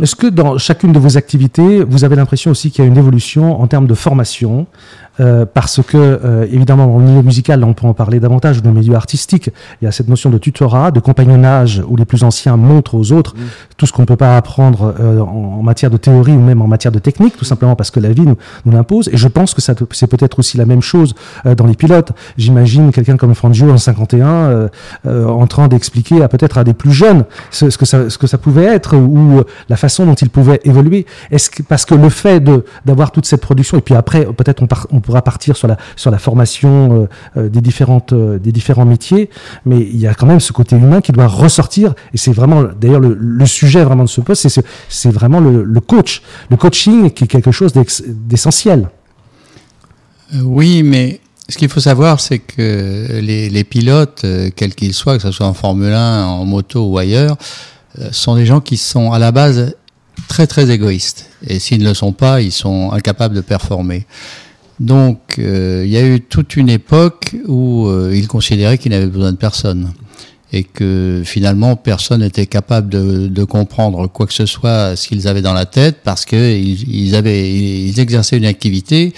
Est-ce 0.00 0.14
que 0.14 0.28
dans 0.28 0.58
chacune 0.58 0.92
de 0.92 0.98
vos 1.00 1.16
activités, 1.18 1.82
vous 1.82 2.04
avez 2.04 2.14
l'impression 2.14 2.52
aussi 2.52 2.70
qu'il 2.70 2.84
y 2.84 2.86
a 2.86 2.90
une 2.90 2.96
évolution 2.96 3.60
en 3.60 3.66
termes 3.66 3.88
de 3.88 3.94
formation? 3.94 4.66
Euh, 5.20 5.46
parce 5.52 5.80
que, 5.82 5.96
euh, 5.96 6.46
évidemment, 6.50 6.94
au 6.94 7.00
niveau 7.00 7.22
musical, 7.22 7.60
là, 7.60 7.66
on 7.66 7.72
peut 7.74 7.86
en 7.86 7.94
parler 7.94 8.20
davantage, 8.20 8.62
dans 8.62 8.70
le 8.70 8.80
milieu 8.80 8.94
artistique, 8.94 9.50
il 9.80 9.84
y 9.84 9.88
a 9.88 9.92
cette 9.92 10.08
notion 10.08 10.30
de 10.30 10.38
tutorat, 10.38 10.90
de 10.90 11.00
compagnonnage, 11.00 11.82
où 11.88 11.96
les 11.96 12.04
plus 12.04 12.22
anciens 12.24 12.56
montrent 12.56 12.94
aux 12.94 13.12
autres 13.12 13.34
tout 13.76 13.86
ce 13.86 13.92
qu'on 13.92 14.02
ne 14.02 14.06
peut 14.06 14.16
pas 14.16 14.36
apprendre 14.36 14.94
euh, 15.00 15.20
en, 15.20 15.58
en 15.58 15.62
matière 15.62 15.90
de 15.90 15.96
théorie 15.96 16.32
ou 16.32 16.40
même 16.40 16.62
en 16.62 16.66
matière 16.66 16.92
de 16.92 16.98
technique, 16.98 17.36
tout 17.36 17.44
simplement 17.44 17.76
parce 17.76 17.90
que 17.90 18.00
la 18.00 18.12
vie 18.12 18.22
nous, 18.22 18.36
nous 18.64 18.72
l'impose. 18.72 19.08
Et 19.12 19.16
je 19.16 19.28
pense 19.28 19.54
que 19.54 19.60
c'est 19.62 20.06
peut-être 20.06 20.38
aussi 20.38 20.56
la 20.56 20.64
même 20.66 20.82
chose 20.82 21.14
euh, 21.46 21.54
dans 21.54 21.66
les 21.66 21.74
pilotes. 21.74 22.12
J'imagine 22.36 22.90
quelqu'un 22.92 23.16
comme 23.16 23.34
Fangio 23.34 23.70
en 23.70 23.78
51 23.78 24.26
euh, 24.26 24.68
euh, 25.06 25.26
en 25.26 25.46
train 25.46 25.68
d'expliquer 25.68 26.22
à 26.22 26.28
peut-être 26.28 26.58
à 26.58 26.64
des 26.64 26.74
plus 26.74 26.92
jeunes 26.92 27.24
ce, 27.50 27.70
ce 27.70 27.78
que 27.78 27.84
ça, 27.86 28.08
ce 28.10 28.18
que 28.18 28.26
ça 28.26 28.38
pouvait 28.38 28.64
être 28.64 28.96
ou 28.96 29.42
la 29.68 29.76
façon 29.76 30.06
dont 30.06 30.14
il 30.14 30.30
pouvait 30.30 30.60
évoluer. 30.64 31.06
Est-ce 31.30 31.50
que 31.50 31.62
parce 31.62 31.84
que 31.84 31.94
le 31.94 32.08
fait 32.08 32.40
de 32.40 32.64
d'avoir 32.84 33.10
toute 33.10 33.26
cette 33.26 33.40
production 33.40 33.78
et 33.78 33.80
puis 33.80 33.94
après 33.94 34.24
peut-être 34.26 34.62
on, 34.62 34.66
par- 34.66 34.86
on 34.90 35.00
pourra 35.06 35.22
partir 35.22 35.56
sur 35.56 35.68
la 35.68 35.76
sur 35.94 36.10
la 36.10 36.18
formation 36.18 37.06
euh, 37.36 37.40
euh, 37.40 37.48
des 37.48 37.60
différentes 37.60 38.12
euh, 38.12 38.38
des 38.38 38.52
différents 38.52 38.84
métiers, 38.84 39.30
mais 39.64 39.78
il 39.78 39.96
y 39.96 40.06
a 40.06 40.14
quand 40.14 40.26
même 40.26 40.40
ce 40.40 40.52
côté 40.52 40.76
humain 40.76 41.00
qui 41.00 41.12
doit 41.12 41.28
ressortir 41.28 41.94
et 42.12 42.18
c'est 42.18 42.32
vraiment 42.32 42.64
d'ailleurs 42.64 43.00
le, 43.00 43.46
sujet 43.46 43.84
vraiment 43.84 44.02
de 44.04 44.08
ce 44.08 44.20
poste, 44.20 44.48
c'est 44.48 44.62
ce- 44.88 45.08
vraiment 45.08 45.38
le, 45.40 45.80
coach, 45.80 46.22
le 46.50 46.56
coaching 46.56 47.10
qui 47.10 47.24
est 47.24 47.28
quelque 47.28 47.52
chose 47.52 47.72
d'essentiel. 47.72 48.88
Oui, 50.42 50.82
mais 50.82 51.20
ce 51.48 51.56
qu'il 51.56 51.68
faut 51.68 51.80
savoir, 51.80 52.18
c'est 52.18 52.40
que 52.40 53.20
les, 53.20 53.48
les 53.48 53.64
pilotes, 53.64 54.26
quels 54.56 54.74
qu'ils 54.74 54.94
soient, 54.94 55.16
que 55.16 55.22
ce 55.22 55.30
soit 55.30 55.46
en 55.46 55.54
Formule 55.54 55.92
1, 55.92 56.24
en 56.24 56.44
moto 56.44 56.84
ou 56.90 56.98
ailleurs, 56.98 57.36
sont 58.10 58.34
des 58.34 58.44
gens 58.44 58.60
qui 58.60 58.76
sont 58.76 59.12
à 59.12 59.20
la 59.20 59.30
base 59.30 59.76
très 60.28 60.46
très 60.46 60.70
égoïstes. 60.70 61.30
Et 61.46 61.58
s'ils 61.58 61.82
ne 61.82 61.88
le 61.88 61.94
sont 61.94 62.12
pas, 62.12 62.40
ils 62.40 62.52
sont 62.52 62.90
incapables 62.92 63.34
de 63.34 63.40
performer. 63.40 64.06
Donc, 64.80 65.38
euh, 65.38 65.82
il 65.86 65.90
y 65.90 65.96
a 65.96 66.06
eu 66.06 66.20
toute 66.20 66.56
une 66.56 66.68
époque 66.68 67.34
où 67.46 67.86
euh, 67.86 68.12
ils 68.14 68.28
considéraient 68.28 68.76
qu'ils 68.78 68.92
n'avaient 68.92 69.06
besoin 69.06 69.32
de 69.32 69.36
personne 69.38 69.92
et 70.52 70.62
que 70.62 71.22
finalement 71.24 71.74
personne 71.74 72.20
n'était 72.20 72.46
capable 72.46 72.88
de, 72.88 73.26
de 73.26 73.44
comprendre 73.44 74.06
quoi 74.06 74.26
que 74.26 74.32
ce 74.32 74.46
soit 74.46 74.94
ce 74.94 75.08
qu'ils 75.08 75.26
avaient 75.26 75.42
dans 75.42 75.52
la 75.52 75.66
tête 75.66 75.96
parce 76.04 76.24
que 76.24 76.36
ils, 76.56 77.16
avaient 77.16 77.50
ils 77.52 77.98
exerçaient 77.98 78.36
une 78.36 78.44
activité 78.44 79.12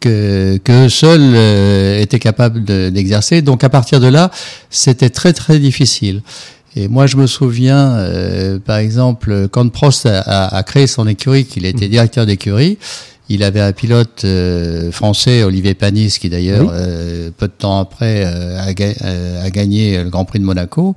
que 0.00 0.56
que 0.64 0.88
seuls 0.88 1.20
euh, 1.22 2.00
étaient 2.00 2.18
capables 2.18 2.64
de- 2.64 2.90
d'exercer. 2.90 3.40
Donc 3.40 3.62
à 3.62 3.68
partir 3.68 4.00
de 4.00 4.08
là 4.08 4.32
c'était 4.68 5.10
très 5.10 5.32
très 5.32 5.60
difficile. 5.60 6.22
Et 6.76 6.88
moi, 6.88 7.06
je 7.06 7.16
me 7.16 7.28
souviens, 7.28 7.92
euh, 7.92 8.58
par 8.58 8.78
exemple, 8.78 9.46
quand 9.52 9.68
Prost 9.70 10.06
a, 10.06 10.18
a- 10.22 10.56
a 10.56 10.62
créé 10.64 10.88
son 10.88 11.06
écurie, 11.06 11.44
qu'il 11.44 11.66
était 11.66 11.86
directeur 11.86 12.26
d'écurie, 12.26 12.78
il 13.28 13.42
avait 13.42 13.60
un 13.60 13.72
pilote 13.72 14.22
euh, 14.24 14.92
français, 14.92 15.42
Olivier 15.44 15.74
Panis, 15.74 16.18
qui 16.20 16.28
d'ailleurs, 16.28 16.62
Oui. 16.66 16.68
euh, 16.72 17.30
peu 17.36 17.46
de 17.46 17.52
temps 17.52 17.78
après, 17.80 18.24
euh, 18.26 18.60
a, 18.60 18.72
ga- 18.74 18.92
a 19.42 19.50
gagné 19.50 20.02
le 20.02 20.10
Grand 20.10 20.24
Prix 20.26 20.40
de 20.40 20.44
Monaco. 20.44 20.94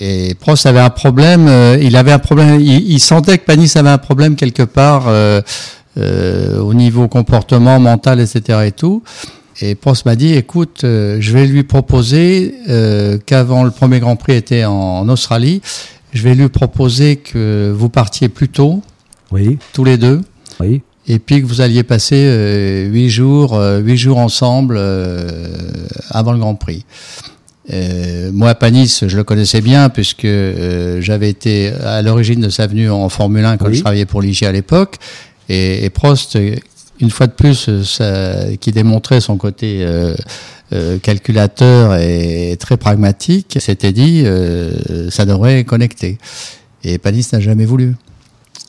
Et 0.00 0.34
Prost 0.38 0.66
avait 0.66 0.80
un 0.80 0.90
problème, 0.90 1.48
il 1.80 1.96
avait 1.96 2.12
un 2.12 2.18
problème, 2.18 2.60
il, 2.60 2.90
il 2.90 3.00
sentait 3.00 3.38
que 3.38 3.44
Panis 3.44 3.72
avait 3.76 3.88
un 3.88 3.98
problème 3.98 4.36
quelque 4.36 4.62
part 4.64 5.06
au 5.96 6.74
niveau 6.74 7.08
comportement 7.08 7.78
mental, 7.80 8.20
etc. 8.20 8.60
et 8.66 8.72
tout. 8.72 9.02
Et 9.62 9.74
Prost 9.74 10.06
m'a 10.06 10.16
dit, 10.16 10.32
écoute, 10.34 10.80
je 10.82 11.32
vais 11.32 11.46
lui 11.46 11.64
proposer 11.64 12.54
qu'avant 13.26 13.64
le 13.64 13.70
premier 13.70 14.00
Grand 14.00 14.16
Prix 14.16 14.34
était 14.34 14.64
en, 14.64 14.72
en 14.72 15.08
Australie, 15.08 15.60
je 16.12 16.22
vais 16.22 16.34
lui 16.34 16.48
proposer 16.48 17.16
que 17.16 17.72
vous 17.76 17.88
partiez 17.88 18.28
plus 18.28 18.48
tôt, 18.48 18.82
Oui, 19.32 19.58
tous 19.72 19.84
les 19.84 19.96
deux, 19.96 20.22
oui. 20.60 20.82
Et 21.12 21.18
puis 21.18 21.42
que 21.42 21.46
vous 21.46 21.60
alliez 21.60 21.82
passer 21.82 22.22
euh, 22.24 22.86
huit 22.86 23.10
jours, 23.10 23.54
euh, 23.56 23.80
huit 23.80 23.96
jours 23.96 24.18
ensemble 24.18 24.76
euh, 24.78 25.48
avant 26.10 26.32
le 26.32 26.38
Grand 26.38 26.54
Prix. 26.54 26.84
Euh, 27.72 28.30
moi, 28.32 28.54
Panis, 28.54 29.00
je 29.06 29.16
le 29.16 29.24
connaissais 29.24 29.60
bien 29.60 29.88
puisque 29.88 30.24
euh, 30.24 31.00
j'avais 31.00 31.28
été 31.28 31.72
à 31.84 32.00
l'origine 32.02 32.40
de 32.40 32.48
sa 32.48 32.68
venue 32.68 32.90
en 32.90 33.08
Formule 33.08 33.44
1 33.44 33.56
quand 33.56 33.66
Oui. 33.66 33.74
je 33.74 33.80
travaillais 33.80 34.06
pour 34.06 34.22
l'IG 34.22 34.44
à 34.44 34.52
l'époque. 34.52 34.96
Et, 35.48 35.84
et 35.84 35.90
Prost, 35.90 36.38
une 37.00 37.10
fois 37.10 37.26
de 37.26 37.32
plus, 37.32 37.82
ça, 37.82 38.34
qui 38.60 38.70
démontrait 38.70 39.20
son 39.20 39.36
côté 39.36 39.80
euh, 39.82 40.98
calculateur 41.02 41.96
et 41.96 42.56
très 42.60 42.76
pragmatique, 42.76 43.56
s'était 43.60 43.92
dit 43.92 44.24
ça 45.10 45.26
devrait 45.26 45.64
connecter. 45.64 46.18
Et 46.84 46.98
Panis 46.98 47.26
n'a 47.32 47.40
jamais 47.40 47.64
voulu. 47.66 47.94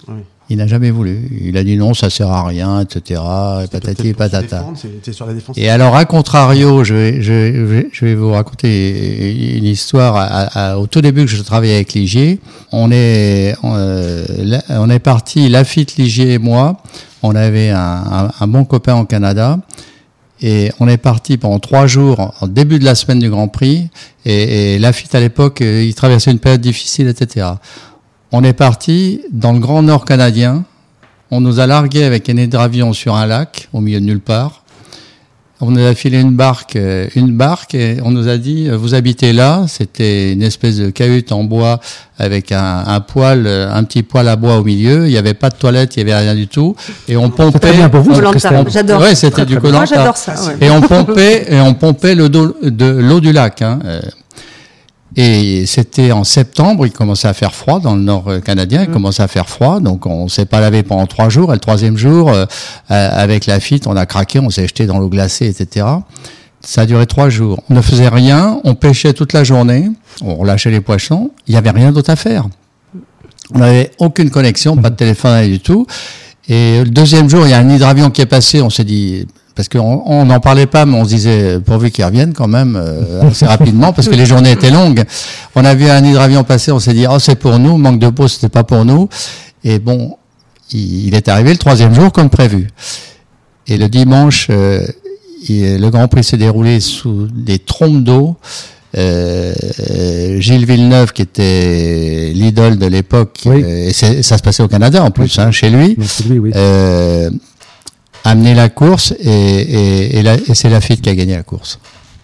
Oui. 0.08 0.16
Il 0.52 0.58
n'a 0.58 0.68
jamais 0.68 0.92
voulu. 0.92 1.18
Il 1.42 1.56
a 1.56 1.64
dit 1.64 1.78
non, 1.78 1.94
ça 1.94 2.10
sert 2.10 2.28
à 2.28 2.46
rien, 2.46 2.82
etc. 2.82 3.22
Et 3.64 3.68
patati 3.68 4.10
et 4.10 4.14
patata. 4.14 4.58
défendre, 4.58 4.78
C'était 4.78 5.14
sur 5.14 5.26
la 5.26 5.34
défense. 5.34 5.58
Et 5.58 5.70
alors, 5.70 5.96
à 5.96 6.04
contrario, 6.04 6.84
je 6.84 6.94
vais, 6.94 7.22
je, 7.22 7.32
vais- 7.64 7.88
je 7.94 8.04
vais 8.04 8.16
vous 8.16 8.32
raconter 8.34 9.56
une 9.58 9.64
histoire. 9.64 10.18
À- 10.18 10.72
à- 10.72 10.78
au 10.78 10.88
tout 10.88 11.00
début 11.00 11.24
que 11.24 11.32
je 11.32 11.42
travaillais 11.42 11.76
avec 11.76 11.94
Ligier, 11.94 12.42
on 12.74 12.92
est, 12.92 13.56
on, 13.64 13.72
euh, 13.76 14.26
on 14.70 14.90
est 14.90 15.00
parti, 15.00 15.48
Lafitte, 15.48 15.96
Ligier 15.96 16.34
et 16.34 16.38
moi. 16.38 16.82
On 17.24 17.34
avait 17.34 17.70
un, 17.70 17.80
un- 17.80 18.32
un 18.38 18.48
bon 18.48 18.66
copain 18.66 18.96
au 19.00 19.06
Canada. 19.06 19.58
Et 20.44 20.72
on 20.80 20.88
est 20.88 20.98
parti 20.98 21.38
pendant 21.38 21.60
trois 21.60 21.86
jours, 21.88 22.34
en 22.42 22.48
début 22.48 22.80
de 22.80 22.84
la 22.84 22.96
semaine 22.96 23.20
du 23.20 23.30
Grand 23.30 23.48
Prix. 23.48 23.90
Et, 24.26 24.74
et 24.76 24.80
Lafitte, 24.80 25.14
à 25.16 25.20
l'époque, 25.22 25.62
euh, 25.62 25.84
il 25.84 25.94
traversait 25.96 26.32
une 26.32 26.40
période 26.40 26.62
difficile, 26.62 27.08
etc. 27.08 27.46
On 28.32 28.44
est 28.44 28.54
parti 28.54 29.22
dans 29.32 29.52
le 29.52 29.60
Grand 29.60 29.84
Nord 29.84 30.06
canadien. 30.06 30.64
On 31.32 31.42
nous 31.42 31.60
a 31.60 31.68
largué 31.68 32.06
avec 32.06 32.30
un 32.30 32.38
hydravion 32.38 32.94
sur 32.94 33.16
un 33.16 33.26
lac, 33.26 33.68
au 33.74 33.82
milieu 33.82 34.00
de 34.00 34.06
nulle 34.06 34.22
part. 34.22 34.64
On 35.64 35.70
nous 35.70 35.86
a 35.86 35.94
filé 35.94 36.20
une 36.20 36.32
barque, 36.36 36.76
euh, 36.76 37.08
une 37.16 37.36
barque, 37.38 37.76
et 37.76 37.98
on 38.04 38.10
nous 38.10 38.30
a 38.30 38.38
dit 38.38 38.68
euh, 38.68 38.78
vous 38.78 38.96
habitez 38.96 39.32
là. 39.32 39.66
C'était 39.68 40.32
une 40.34 40.42
espèce 40.42 40.78
de 40.78 40.90
cahute 40.90 41.32
en 41.32 41.44
bois 41.44 41.80
avec 42.18 42.52
un, 42.52 42.84
un 42.88 43.00
poêle, 43.02 43.46
euh, 43.46 43.72
un 43.72 43.84
petit 43.84 44.02
poêle 44.02 44.28
à 44.30 44.38
bois 44.38 44.58
au 44.58 44.64
milieu. 44.64 45.06
Il 45.06 45.12
n'y 45.12 45.18
avait 45.18 45.36
pas 45.36 45.50
de 45.50 45.56
toilette, 45.58 45.96
il 45.98 46.04
n'y 46.04 46.12
avait 46.12 46.22
rien 46.24 46.34
du 46.34 46.48
tout. 46.48 46.76
Et 47.08 47.16
on 47.16 47.30
pompait. 47.30 47.60
très 47.60 47.74
bien 47.74 47.90
pour 47.90 48.02
vous, 48.02 48.16
j'adore. 48.16 49.02
Ouais, 49.02 49.14
c'était 49.14 49.46
du. 49.46 49.60
Moi, 49.60 49.86
j'adore 49.86 50.18
ça. 50.18 50.34
ouais. 50.46 50.56
Et 50.66 50.72
on 50.72 50.82
pompait, 50.82 51.46
et 51.54 51.60
on 51.60 51.74
pompait 51.76 52.16
le 52.16 52.30
dos, 52.30 52.56
de 52.64 52.86
l'eau 52.86 53.20
du 53.20 53.32
lac. 53.34 53.62
Hein. 53.62 53.80
Et 55.18 55.66
c'était 55.66 56.14
en 56.14 56.24
septembre, 56.24 56.86
il 56.86 56.92
commençait 56.92 57.28
à 57.28 57.34
faire 57.34 57.54
froid 57.54 57.80
dans 57.80 57.96
le 57.96 58.02
nord 58.02 58.30
euh, 58.30 58.40
canadien, 58.40 58.84
il 58.84 58.90
commençait 58.90 59.24
à 59.24 59.28
faire 59.28 59.50
froid, 59.50 59.82
donc 59.82 60.06
on 60.06 60.30
s'est 60.30 60.46
pas 60.46 60.62
lavé 60.62 60.84
pendant 60.84 61.06
trois 61.06 61.28
jours. 61.28 61.52
Et 61.52 61.56
le 61.56 61.60
troisième 61.60 61.98
jour, 61.98 62.30
euh, 62.30 62.46
euh, 62.92 63.10
avec 63.12 63.46
la 63.46 63.60
FIT, 63.60 63.82
on 63.88 63.98
a 63.98 64.06
craqué, 64.06 64.40
on 64.40 64.50
s'est 64.50 64.68
jeté 64.68 64.86
dans 64.86 65.00
l'eau 65.00 65.10
glacée, 65.10 65.48
etc. 65.48 65.86
Ça 66.62 66.82
a 66.82 66.86
duré 66.86 67.08
trois 67.08 67.30
jours. 67.30 67.62
On 67.70 67.74
ne 67.74 67.82
faisait 67.82 68.08
rien, 68.08 68.62
on 68.64 68.74
pêchait 68.74 69.12
toute 69.12 69.34
la 69.34 69.44
journée, 69.44 69.90
on 70.22 70.36
relâchait 70.36 70.72
les 70.72 70.82
poissons, 70.82 71.32
il 71.48 71.52
n'y 71.52 71.58
avait 71.58 71.72
rien 71.72 71.92
d'autre 71.92 72.10
à 72.10 72.16
faire. 72.16 72.48
On 73.54 73.60
n'avait 73.60 73.92
aucune 74.00 74.30
connexion, 74.30 74.78
pas 74.78 74.90
de 74.90 74.96
téléphone 74.96 75.34
rien 75.34 75.50
du 75.50 75.60
tout. 75.60 75.86
Et 76.48 76.80
le 76.84 76.90
deuxième 76.90 77.30
jour, 77.30 77.46
il 77.46 77.50
y 77.50 77.54
a 77.54 77.58
un 77.58 77.70
hydravion 77.70 78.12
qui 78.12 78.22
est 78.22 78.26
passé, 78.26 78.62
on 78.62 78.70
s'est 78.70 78.86
dit, 78.86 79.28
parce 79.56 79.68
qu'on 79.70 80.02
on 80.06 80.26
n'en 80.26 80.40
parlait 80.40 80.66
pas, 80.66 80.86
mais 80.86 80.96
on 80.98 81.04
se 81.04 81.10
disait, 81.10 81.60
pourvu 81.60 81.92
qu'il 81.92 82.06
revienne 82.06 82.34
quand 82.34 82.48
même 82.48 82.76
euh, 82.82 83.28
assez 83.30 83.46
rapidement, 83.46 83.92
parce 83.94 84.08
que 84.08 84.16
les 84.16 84.26
journées 84.26 84.52
étaient 84.52 84.72
longues. 84.72 85.04
On 85.56 85.66
a 85.66 85.74
vu 85.76 85.90
un 85.90 86.04
hydravion 86.04 86.44
passer, 86.44 86.72
on 86.72 86.80
s'est 86.80 86.94
dit, 86.94 87.06
oh 87.10 87.20
c'est 87.20 87.36
pour 87.36 87.60
nous, 87.60 87.78
manque 87.78 88.00
de 88.00 88.10
peau, 88.10 88.28
c'était 88.28 88.50
pas 88.50 88.64
pour 88.64 88.86
nous. 88.86 89.10
Et 89.64 89.80
bon, 89.80 90.18
il, 90.72 91.08
il 91.08 91.16
est 91.16 91.28
arrivé 91.28 91.52
le 91.52 91.58
troisième 91.58 91.94
jour 91.94 92.12
comme 92.12 92.30
prévu. 92.30 92.68
Et 93.68 93.78
le 93.78 93.90
dimanche, 93.90 94.48
euh, 94.50 94.86
il- 95.50 95.78
le 95.80 95.90
Grand 95.90 96.08
Prix 96.08 96.24
s'est 96.24 96.38
déroulé 96.38 96.80
sous 96.80 97.28
des 97.34 97.60
trompes 97.60 98.04
d'eau. 98.04 98.38
Euh, 98.98 99.54
Gilles 100.40 100.66
Villeneuve, 100.66 101.14
qui 101.14 101.22
était 101.22 102.32
l'idole 102.34 102.78
de 102.78 102.86
l'époque, 102.88 103.40
Oui. 103.46 103.64
euh, 103.64 103.88
et 103.90 103.94
ça 104.24 104.38
se 104.38 104.44
passait 104.44 104.64
au 104.64 104.68
Canada 104.68 105.02
en 105.04 105.12
plus, 105.12 105.40
hein, 105.40 105.52
chez 105.52 105.70
lui, 105.70 105.96
c'est 106.06 106.26
lui, 106.28 106.52
oui. 108.26 108.30
euh, 108.30 108.32
a 108.32 108.36
mené 108.36 108.54
la 108.56 108.70
course 108.70 109.14
et, 109.20 109.30
et, 109.30 110.20
et, 110.20 110.24
la- 110.24 110.36
et 110.36 110.54
c'est 110.54 110.70
Lafitte 110.70 111.02
qui 111.02 111.10
a 111.10 111.16
gagné 111.16 111.36
la 111.36 111.44
course. 111.44 111.80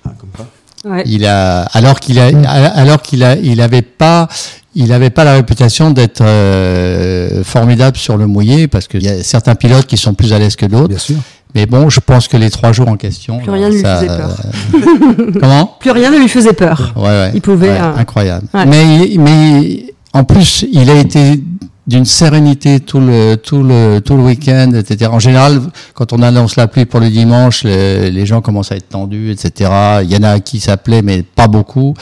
Ah, 0.05 0.11
comme 0.19 0.29
quoi. 0.35 0.45
Ouais. 0.85 1.03
Il 1.05 1.25
a, 1.25 1.63
alors 1.73 1.99
qu'il 1.99 2.19
a, 2.19 2.27
alors 2.75 3.01
qu'il 3.01 3.23
a, 3.23 3.35
il 3.35 3.61
avait 3.61 3.81
pas, 3.81 4.27
il 4.75 4.93
avait 4.93 5.09
pas 5.09 5.23
la 5.25 5.33
réputation 5.33 5.91
d'être 5.91 6.21
euh, 6.23 7.43
formidable 7.43 7.97
sur 7.97 8.15
le 8.15 8.27
mouillé 8.27 8.67
parce 8.67 8.87
qu'il 8.87 9.03
y 9.03 9.09
a 9.09 9.21
certains 9.23 9.55
pilotes 9.55 9.87
qui 9.87 9.97
sont 9.97 10.13
plus 10.13 10.31
à 10.33 10.39
l'aise 10.39 10.55
que 10.55 10.65
d'autres. 10.67 10.89
Bien 10.89 10.97
sûr. 10.99 11.15
Mais 11.55 11.65
bon, 11.65 11.89
je 11.89 11.99
pense 11.99 12.27
que 12.27 12.37
les 12.37 12.51
trois 12.51 12.71
jours 12.73 12.87
en 12.89 12.95
question, 12.97 13.39
Plus 13.39 13.49
rien 13.51 13.69
ne 13.69 13.73
lui 13.73 13.81
ça, 13.81 13.95
faisait 13.97 14.07
peur. 14.07 14.37
euh, 14.75 15.31
comment? 15.39 15.75
Plus 15.79 15.91
rien 15.91 16.11
ne 16.11 16.19
lui 16.19 16.27
faisait 16.29 16.53
peur. 16.53 16.93
Ouais, 16.95 17.03
ouais. 17.07 17.31
Il 17.33 17.41
pouvait, 17.41 17.69
Ouais, 17.69 17.79
euh, 17.81 17.95
incroyable. 17.97 18.47
ouais. 18.53 18.65
Mais, 18.65 19.11
mais 19.17 19.93
en 20.13 20.23
plus, 20.23 20.65
il 20.71 20.89
a 20.89 20.95
été 20.99 21.41
d'une 21.87 22.03
sérénité 22.05 22.79
tout 22.81 22.99
le 22.99 23.35
tout 23.35 23.63
le 23.63 23.99
tout 24.03 24.17
le 24.17 24.23
week-end, 24.23 24.71
etc. 24.73 25.09
En 25.13 25.19
général, 25.19 25.61
quand 25.93 26.11
on 26.13 26.21
annonce 26.21 26.55
la 26.57 26.67
pluie 26.67 26.85
pour 26.85 26.99
le 26.99 27.09
dimanche, 27.09 27.63
les, 27.63 28.11
les 28.11 28.25
gens 28.25 28.41
commencent 28.41 28.71
à 28.71 28.75
être 28.75 28.89
tendus, 28.89 29.31
etc. 29.31 29.71
Il 30.03 30.11
y 30.11 30.17
en 30.17 30.23
a 30.23 30.39
qui 30.41 30.59
s'appelaient, 30.59 31.01
mais 31.01 31.23
pas 31.23 31.47
beaucoup. 31.47 31.93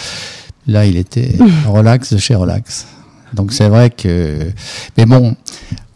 Là, 0.68 0.86
il 0.86 0.98
était 0.98 1.36
relax 1.68 2.14
de 2.14 2.18
chez 2.18 2.34
relax. 2.36 2.88
Donc 3.34 3.54
c'est 3.54 3.68
vrai 3.70 3.90
que, 3.90 4.40
mais 4.98 5.06
bon, 5.06 5.36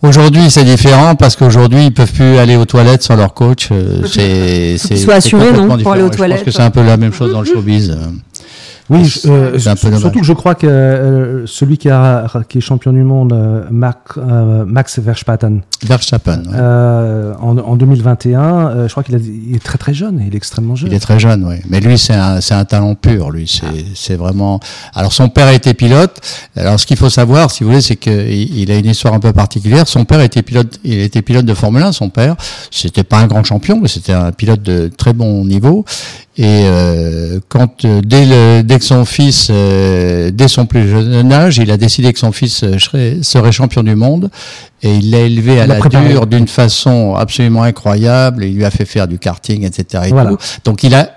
aujourd'hui 0.03 0.49
c'est 0.51 0.65
différent 0.65 1.15
parce 1.15 1.35
qu'aujourd'hui 1.35 1.85
ils 1.85 1.93
peuvent 1.93 2.11
plus 2.11 2.37
aller 2.37 2.57
aux 2.57 2.65
toilettes 2.65 3.01
sans 3.01 3.15
leur 3.15 3.33
coach. 3.33 3.69
euh, 3.71 4.01
C'est 4.05 4.77
c'est 4.77 4.97
c'est 4.97 5.11
assurés, 5.11 5.51
non, 5.53 5.77
pour 5.77 5.93
aller 5.93 6.03
aux. 6.03 6.07
Et 6.07 6.11
Je 6.11 6.17
pense 6.17 6.17
toilettes. 6.17 6.43
que 6.43 6.51
c'est 6.51 6.61
un 6.61 6.69
peu 6.69 6.83
la 6.83 6.97
même 6.97 7.13
chose 7.13 7.31
dans 7.31 7.39
le 7.41 7.45
showbiz. 7.51 7.97
Oui, 8.89 9.01
euh, 9.25 9.57
surtout 9.59 10.19
que 10.19 10.25
je 10.25 10.33
crois 10.33 10.55
que 10.55 10.65
euh, 10.65 11.45
celui 11.45 11.77
qui, 11.77 11.89
a, 11.89 12.25
qui 12.47 12.57
est 12.57 12.61
champion 12.61 12.91
du 12.91 13.03
monde, 13.03 13.33
euh, 13.33 13.63
euh, 14.17 14.65
Max 14.65 14.97
Verstappen, 14.99 15.59
Verstappen. 15.85 16.39
ouais. 16.39 16.53
euh, 16.55 17.33
en, 17.39 17.57
en 17.57 17.75
2021, 17.75 18.41
euh, 18.41 18.87
je 18.87 18.91
crois 18.91 19.03
qu'il 19.03 19.15
est 19.15 19.63
très 19.63 19.77
très 19.77 19.93
jeune, 19.93 20.23
il 20.25 20.33
est 20.33 20.37
extrêmement 20.37 20.75
jeune. 20.75 20.89
Il 20.89 20.95
est 20.95 20.99
très 20.99 21.19
jeune, 21.19 21.45
oui. 21.45 21.57
Mais 21.69 21.79
lui, 21.81 21.99
c'est 21.99 22.15
un, 22.15 22.39
un 22.49 22.65
talent 22.65 22.95
pur. 22.95 23.29
Lui, 23.29 23.47
c'est, 23.47 23.85
c'est 23.95 24.15
vraiment. 24.15 24.59
Alors, 24.95 25.13
son 25.13 25.29
père 25.29 25.49
était 25.49 25.75
pilote. 25.75 26.19
Alors, 26.55 26.79
ce 26.79 26.87
qu'il 26.87 26.97
faut 26.97 27.09
savoir, 27.09 27.51
si 27.51 27.63
vous 27.63 27.69
voulez, 27.69 27.81
c'est 27.81 27.95
qu'il 27.95 28.57
il 28.57 28.71
a 28.71 28.77
une 28.77 28.87
histoire 28.87 29.13
un 29.13 29.19
peu 29.19 29.33
particulière. 29.33 29.87
Son 29.87 30.05
père 30.05 30.21
était 30.21 30.41
pilote. 30.41 30.79
Il 30.83 30.99
était 30.99 31.21
pilote 31.21 31.45
de 31.45 31.53
Formule 31.53 31.83
1. 31.83 31.91
Son 31.91 32.09
père, 32.09 32.35
c'était 32.71 33.03
pas 33.03 33.17
un 33.17 33.27
grand 33.27 33.43
champion, 33.43 33.79
mais 33.79 33.87
c'était 33.87 34.13
un 34.13 34.31
pilote 34.31 34.63
de 34.63 34.89
très 34.95 35.13
bon 35.13 35.45
niveau. 35.45 35.85
Et 36.37 36.61
euh, 36.63 37.39
quand 37.49 37.85
dès, 37.85 38.25
le, 38.25 38.61
dès 38.63 38.78
que 38.79 38.85
son 38.85 39.05
fils, 39.05 39.49
euh, 39.51 40.31
dès 40.31 40.47
son 40.47 40.65
plus 40.65 40.89
jeune 40.89 41.31
âge, 41.31 41.57
il 41.57 41.69
a 41.71 41.77
décidé 41.77 42.11
que 42.11 42.19
son 42.19 42.31
fils 42.31 42.63
euh, 42.63 42.79
serait, 42.79 43.17
serait 43.21 43.51
champion 43.51 43.83
du 43.83 43.95
monde, 43.95 44.29
et 44.81 44.95
il 44.95 45.11
l'a 45.11 45.19
élevé 45.19 45.59
à 45.59 45.67
l'a 45.67 45.75
préparé. 45.75 46.09
dure 46.09 46.25
d'une 46.25 46.47
façon 46.47 47.15
absolument 47.15 47.63
incroyable. 47.63 48.43
Et 48.43 48.47
il 48.47 48.55
lui 48.55 48.65
a 48.65 48.71
fait 48.71 48.85
faire 48.85 49.07
du 49.07 49.19
karting, 49.19 49.65
etc. 49.65 50.05
et 50.07 50.09
Voilà. 50.09 50.31
tout. 50.31 50.37
Donc 50.63 50.83
il 50.83 50.95
a 50.95 51.09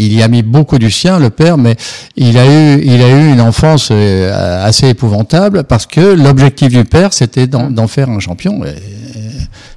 il 0.00 0.14
y 0.14 0.22
a 0.22 0.28
mis 0.28 0.42
beaucoup 0.42 0.78
du 0.78 0.90
sien, 0.90 1.18
le 1.18 1.30
père, 1.30 1.58
mais 1.58 1.76
il 2.16 2.38
a 2.38 2.46
eu, 2.46 2.80
il 2.82 3.02
a 3.02 3.08
eu 3.10 3.32
une 3.32 3.40
enfance 3.40 3.88
euh, 3.92 4.64
assez 4.64 4.88
épouvantable 4.88 5.64
parce 5.64 5.86
que 5.86 6.00
l'objectif 6.00 6.68
du 6.68 6.84
père, 6.84 7.12
c'était 7.12 7.46
d'en, 7.46 7.86
faire 7.86 8.08
un 8.08 8.20
champion. 8.20 8.64
Et, 8.64 8.68
euh, 8.68 8.72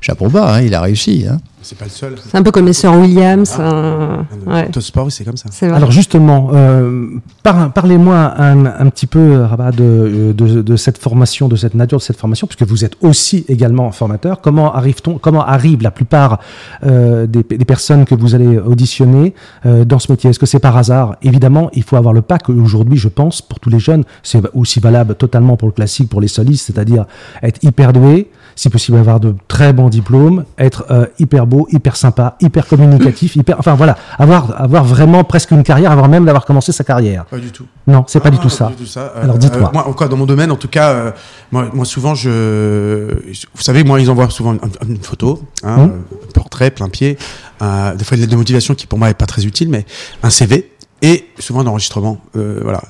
chapeau 0.02 0.30
bas, 0.30 0.56
hein, 0.56 0.62
il 0.62 0.74
a 0.74 0.82
réussi. 0.82 1.26
Hein. 1.30 1.40
C'est 1.64 1.78
pas 1.78 1.86
le 1.86 1.92
seul. 1.92 2.16
C'est 2.30 2.38
un 2.38 2.44
peu 2.44 2.52
comme 2.52 2.66
les 2.66 2.74
sœurs 2.74 2.98
Williams. 3.00 3.56
Ah. 3.58 3.62
euh, 3.62 4.18
ouais, 4.46 4.70
oui, 4.76 5.12
c'est 5.12 5.24
comme 5.24 5.38
ça. 5.38 5.50
Alors 5.74 5.92
justement, 5.92 6.50
euh, 6.54 7.08
par- 7.42 7.72
parlez-moi 7.72 8.34
un, 8.38 8.66
un 8.66 8.90
petit 8.90 9.08
peu, 9.08 9.42
Rabat, 9.44 9.72
de, 9.72 10.34
de, 10.38 10.62
de 10.62 10.76
cette 10.76 10.98
formation, 10.98 11.48
de 11.48 11.56
cette 11.56 11.74
nature 11.74 12.00
de 12.00 12.04
cette 12.04 12.18
formation, 12.20 12.48
puisque 12.48 12.70
vous 12.70 12.84
êtes 12.84 12.98
aussi 13.02 13.46
également 13.48 13.90
formateur. 13.92 14.42
Comment 14.42 14.74
arrive-t-on, 14.76 15.18
comment 15.18 15.46
arrivent 15.46 15.82
la 15.82 15.92
plupart 15.92 16.40
euh, 16.86 17.28
des, 17.28 17.44
des 17.44 17.66
personnes 17.66 18.04
que 18.06 18.14
vous 18.16 18.36
allez 18.36 18.58
auditionner 18.58 19.34
euh, 19.66 19.86
dans 19.86 20.00
ce 20.00 20.12
métier? 20.12 20.30
Est-ce 20.30 20.40
que 20.40 20.46
c'est 20.46 20.60
par 20.60 20.76
hasard? 20.76 21.16
Évidemment, 21.22 21.70
il 21.74 21.84
faut 21.84 21.96
avoir 21.96 22.14
le 22.14 22.22
pack. 22.22 22.50
Aujourd'hui, 22.50 22.98
je 22.98 23.08
pense, 23.08 23.42
pour 23.42 23.60
tous 23.62 23.70
les 23.70 23.80
jeunes, 23.80 24.04
c'est 24.22 24.42
aussi 24.54 24.80
valable 24.82 25.16
totalement 25.16 25.56
pour 25.56 25.70
le 25.70 25.74
classique, 25.74 26.10
pour 26.10 26.20
les 26.20 26.28
solistes, 26.28 26.66
c'est-à-dire 26.68 27.06
être 27.42 27.64
hyper 27.64 27.94
doué, 27.94 28.30
si 28.56 28.70
possible 28.70 28.98
avoir 28.98 29.20
de 29.20 29.36
très 29.48 29.74
bons 29.74 29.90
diplômes, 29.90 30.46
être 30.58 30.86
euh, 30.92 31.06
hyper 31.20 31.48
beau, 31.48 31.68
hyper 31.72 31.96
sympa, 31.96 32.36
hyper 32.42 32.68
communicatif, 32.68 33.36
hyper, 33.38 33.58
enfin 33.60 33.76
voilà, 33.76 33.98
avoir 34.18 34.62
avoir 34.62 34.84
vraiment 34.84 35.24
presque 35.24 35.52
une 35.52 35.64
carrière 35.64 35.92
avant 35.92 36.08
même 36.08 36.26
d'avoir 36.26 36.46
commencé 36.46 36.72
sa 36.72 36.84
carrière. 36.84 37.26
Pas 37.26 37.38
du 37.38 37.52
tout. 37.52 37.66
Non, 37.88 38.04
c'est 38.08 38.20
pas 38.20 38.30
du 38.30 38.38
Ah, 38.40 38.44
tout 38.44 38.50
ça. 38.50 38.68
du 38.68 38.76
tout 38.76 38.86
ça. 38.86 39.14
Alors, 39.22 39.38
dites-moi. 39.38 39.72
moi, 39.74 39.88
encore 39.88 40.10
dans 40.10 40.18
mon 40.18 40.26
domaine, 40.26 40.52
en 40.52 40.56
tout 40.56 40.68
cas, 40.68 40.90
euh, 40.92 41.12
moi, 41.52 41.68
moi 41.74 41.86
souvent, 41.86 42.16
je, 42.16 43.14
vous 43.56 43.62
savez, 43.62 43.84
moi, 43.84 44.00
ils 44.00 44.10
envoient 44.10 44.30
souvent 44.30 44.54
une, 44.54 44.60
une 44.88 44.98
photo, 45.02 45.42
hein, 45.64 45.76
Hum. 45.80 45.92
euh, 45.92 46.16
portrait, 46.34 46.72
plein 46.72 46.90
pied, 46.90 47.18
euh, 47.62 47.96
des 47.96 48.04
fois 48.04 48.16
une 48.16 48.22
lettre 48.22 48.32
de 48.32 48.38
motivation 48.38 48.76
qui 48.76 48.88
pour 48.88 49.00
moi 49.00 49.10
est 49.10 49.14
pas 49.14 49.26
très 49.26 49.46
utile, 49.46 49.70
mais 49.70 49.86
un 50.24 50.30
CV 50.30 50.72
et 51.02 51.26
souvent 51.40 51.62
un 51.62 51.68
enregistrement. 51.68 52.20
Euh, 52.36 52.60
voilà. 52.64 52.82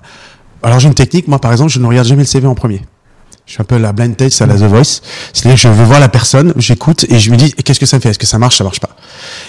Alors 0.61 0.79
j'ai 0.79 0.87
une 0.87 0.93
technique, 0.93 1.27
moi 1.27 1.39
par 1.39 1.51
exemple, 1.51 1.71
je 1.71 1.79
ne 1.79 1.85
regarde 1.87 2.07
jamais 2.07 2.21
le 2.23 2.27
CV 2.27 2.47
en 2.47 2.55
premier. 2.55 2.81
Je 3.45 3.53
suis 3.53 3.61
un 3.61 3.65
peu 3.65 3.77
la 3.77 3.91
blind 3.91 4.15
taste 4.15 4.41
à 4.41 4.45
la 4.45 4.55
The 4.55 4.63
Voice. 4.63 5.01
C'est-à-dire 5.33 5.55
que 5.55 5.61
je 5.61 5.67
veux 5.67 5.83
voir 5.83 5.99
la 5.99 6.07
personne, 6.07 6.53
j'écoute 6.55 7.05
et 7.09 7.19
je 7.19 7.29
me 7.29 7.35
dis 7.35 7.53
qu'est-ce 7.53 7.79
que 7.79 7.85
ça 7.85 7.97
me 7.97 8.01
fait? 8.01 8.09
Est-ce 8.09 8.19
que 8.19 8.25
ça 8.25 8.39
marche, 8.39 8.57
ça 8.57 8.63
marche 8.63 8.79
pas 8.79 8.89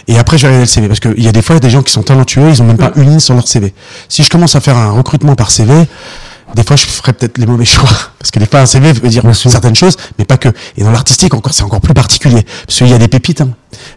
Et 0.09 0.18
après 0.18 0.36
je 0.36 0.42
vais 0.42 0.49
regarder 0.49 0.64
le 0.64 0.70
CV 0.70 0.88
parce 0.88 1.01
qu'il 1.01 1.22
y 1.22 1.28
a 1.28 1.32
des 1.32 1.42
fois 1.42 1.55
il 1.55 1.59
y 1.59 1.62
a 1.64 1.68
des 1.68 1.70
gens 1.70 1.82
qui 1.82 1.92
sont 1.92 2.03
talentueux, 2.03 2.49
ils 2.49 2.61
ont 2.61 2.66
même 2.66 2.76
pas 2.76 2.92
une 2.97 3.09
ligne 3.09 3.20
sur 3.20 3.34
leur 3.34 3.47
CV. 3.47 3.72
Si 4.09 4.24
je 4.24 4.30
commence 4.30 4.57
à 4.57 4.61
faire 4.61 4.76
un 4.76 4.90
recrutement 4.90 5.36
par 5.36 5.53
CV, 5.53 5.72
des 6.55 6.64
fois 6.64 6.76
je 6.76 6.86
ferais 6.86 7.12
peut-être 7.12 7.38
les 7.38 7.47
mauvais 7.47 7.64
choix 7.64 7.88
parce 8.18 8.32
que 8.32 8.40
des 8.40 8.47
fois 8.47 8.61
un 8.61 8.66
CV 8.66 8.92
veut 8.92 9.09
dire 9.09 9.22
certaines 9.34 9.76
choses, 9.76 9.97
mais 10.18 10.24
pas 10.24 10.38
que. 10.38 10.49
Et 10.76 10.82
dans 10.82 10.90
l'artistique 10.90 11.32
encore 11.32 11.55
c'est 11.55 11.62
encore 11.62 11.80
plus 11.80 11.95
particulier 11.95 12.45
parce 12.66 12.78
qu'il 12.78 12.88
y 12.88 12.95
a 12.95 12.99
des 12.99 13.09
pépites. 13.09 13.42
Hein. 13.42 13.51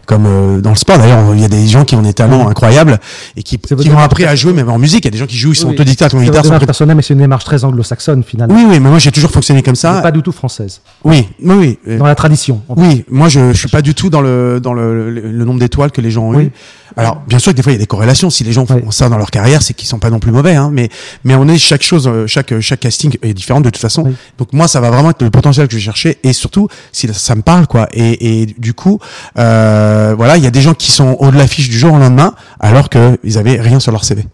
Comme 0.06 0.26
euh, 0.26 0.60
dans 0.60 0.70
le 0.70 0.76
sport. 0.76 0.98
D'ailleurs, 0.98 1.34
il 1.34 1.40
y 1.40 1.44
a 1.44 1.48
des 1.48 1.66
gens 1.66 1.84
qui 1.84 1.94
ont 1.94 2.02
des 2.02 2.14
talents 2.14 2.48
incroyables 2.48 2.98
et 3.36 3.42
qui, 3.42 3.58
C'est 3.68 3.76
qui 3.76 3.90
ont 3.90 3.98
appris 3.98 4.24
à 4.24 4.34
jouer 4.36 4.52
même 4.52 4.68
en 4.70 4.78
musique. 4.78 5.04
Il 5.04 5.06
y 5.06 5.08
a 5.08 5.12
des 5.12 5.18
gens 5.18 5.26
qui 5.26 5.36
jouent, 5.36 5.52
ils 5.52 5.56
sont 5.56 5.68
Oui. 5.68 5.74
autodidactes, 5.74 6.14
C'est 6.16 6.24
guitare, 6.24 6.42
prêts- 6.44 6.66
personnelle, 6.66 6.96
mais 6.96 7.02
c'est 7.02 7.14
une 7.14 7.20
démarche 7.20 7.44
très 7.44 7.64
anglo-saxonne 7.64 8.22
finalement. 8.24 8.54
Oui, 8.54 8.64
oui, 8.68 8.80
mais 8.80 8.88
moi 8.90 8.98
j'ai 8.98 9.12
toujours 9.12 9.30
fonctionné 9.30 9.62
comme 9.62 9.74
ça. 9.76 10.00
Pas 10.00 10.10
du 10.10 10.22
tout 10.22 10.32
française. 10.32 10.80
Oui, 11.04 11.28
oui, 11.42 11.78
oui. 11.86 11.96
Dans 11.98 12.06
la 12.06 12.14
tradition. 12.14 12.62
Oui, 12.68 13.04
moi 13.10 13.28
je, 13.28 13.52
je 13.52 13.58
suis 13.58 13.68
pas 13.68 13.82
du 13.82 13.94
tout 13.94 14.10
dans 14.10 14.20
le 14.20 14.60
dans 14.62 14.72
le, 14.74 15.10
le, 15.10 15.20
le 15.32 15.44
nombre 15.44 15.60
d'étoiles 15.60 15.90
que 15.92 16.00
les 16.00 16.10
gens 16.10 16.24
ont 16.24 16.34
Oui. 16.34 16.44
eu. 16.44 16.52
Alors 16.96 17.22
bien 17.28 17.38
sûr 17.38 17.52
que 17.52 17.56
des 17.56 17.62
fois 17.62 17.70
il 17.72 17.76
y 17.76 17.78
a 17.78 17.80
des 17.80 17.86
corrélations. 17.86 18.30
Si 18.30 18.42
les 18.44 18.52
gens 18.52 18.66
font 18.66 18.74
Oui. 18.76 18.82
ça 18.92 19.08
dans 19.08 19.18
leur 19.18 19.30
carrière, 19.30 19.62
c'est 19.62 19.74
qu'ils 19.74 19.88
sont 19.88 19.98
pas 19.98 20.10
non 20.10 20.18
plus 20.18 20.32
mauvais. 20.32 20.54
Hein, 20.56 20.70
mais 20.72 20.88
mais 21.24 21.34
on 21.34 21.46
est 21.48 21.58
chaque 21.58 21.82
chose, 21.82 22.08
euh, 22.08 22.26
chaque 22.26 22.58
chaque 22.60 22.80
casting 22.80 23.16
est 23.22 23.34
différent 23.34 23.60
de 23.60 23.70
toute 23.70 23.80
façon. 23.80 24.12
Donc 24.38 24.52
moi 24.52 24.66
ça 24.68 24.80
va 24.80 24.90
vraiment 24.90 25.10
être 25.10 25.22
le 25.22 25.30
potentiel 25.30 25.66
que 25.68 25.72
je 25.72 25.78
vais 25.78 25.84
chercher 25.84 26.18
et 26.24 26.32
surtout 26.32 26.68
si 26.92 27.08
ça 27.12 27.34
me 27.34 27.42
parle 27.42 27.66
quoi. 27.66 27.88
Et, 27.92 28.42
et 28.42 28.46
du 28.46 28.74
coup 28.74 28.98
euh, 29.38 29.67
voilà 30.16 30.36
il 30.36 30.44
y 30.44 30.46
a 30.46 30.50
des 30.50 30.60
gens 30.60 30.74
qui 30.74 30.90
sont 30.90 31.16
haut 31.20 31.30
de 31.30 31.36
l'affiche 31.36 31.68
du 31.68 31.78
jour 31.78 31.92
au 31.92 31.98
lendemain 31.98 32.34
alors 32.60 32.88
que 32.88 33.18
ils 33.24 33.38
avaient 33.38 33.60
rien 33.60 33.80
sur 33.80 33.92
leur 33.92 34.04
CV. 34.04 34.26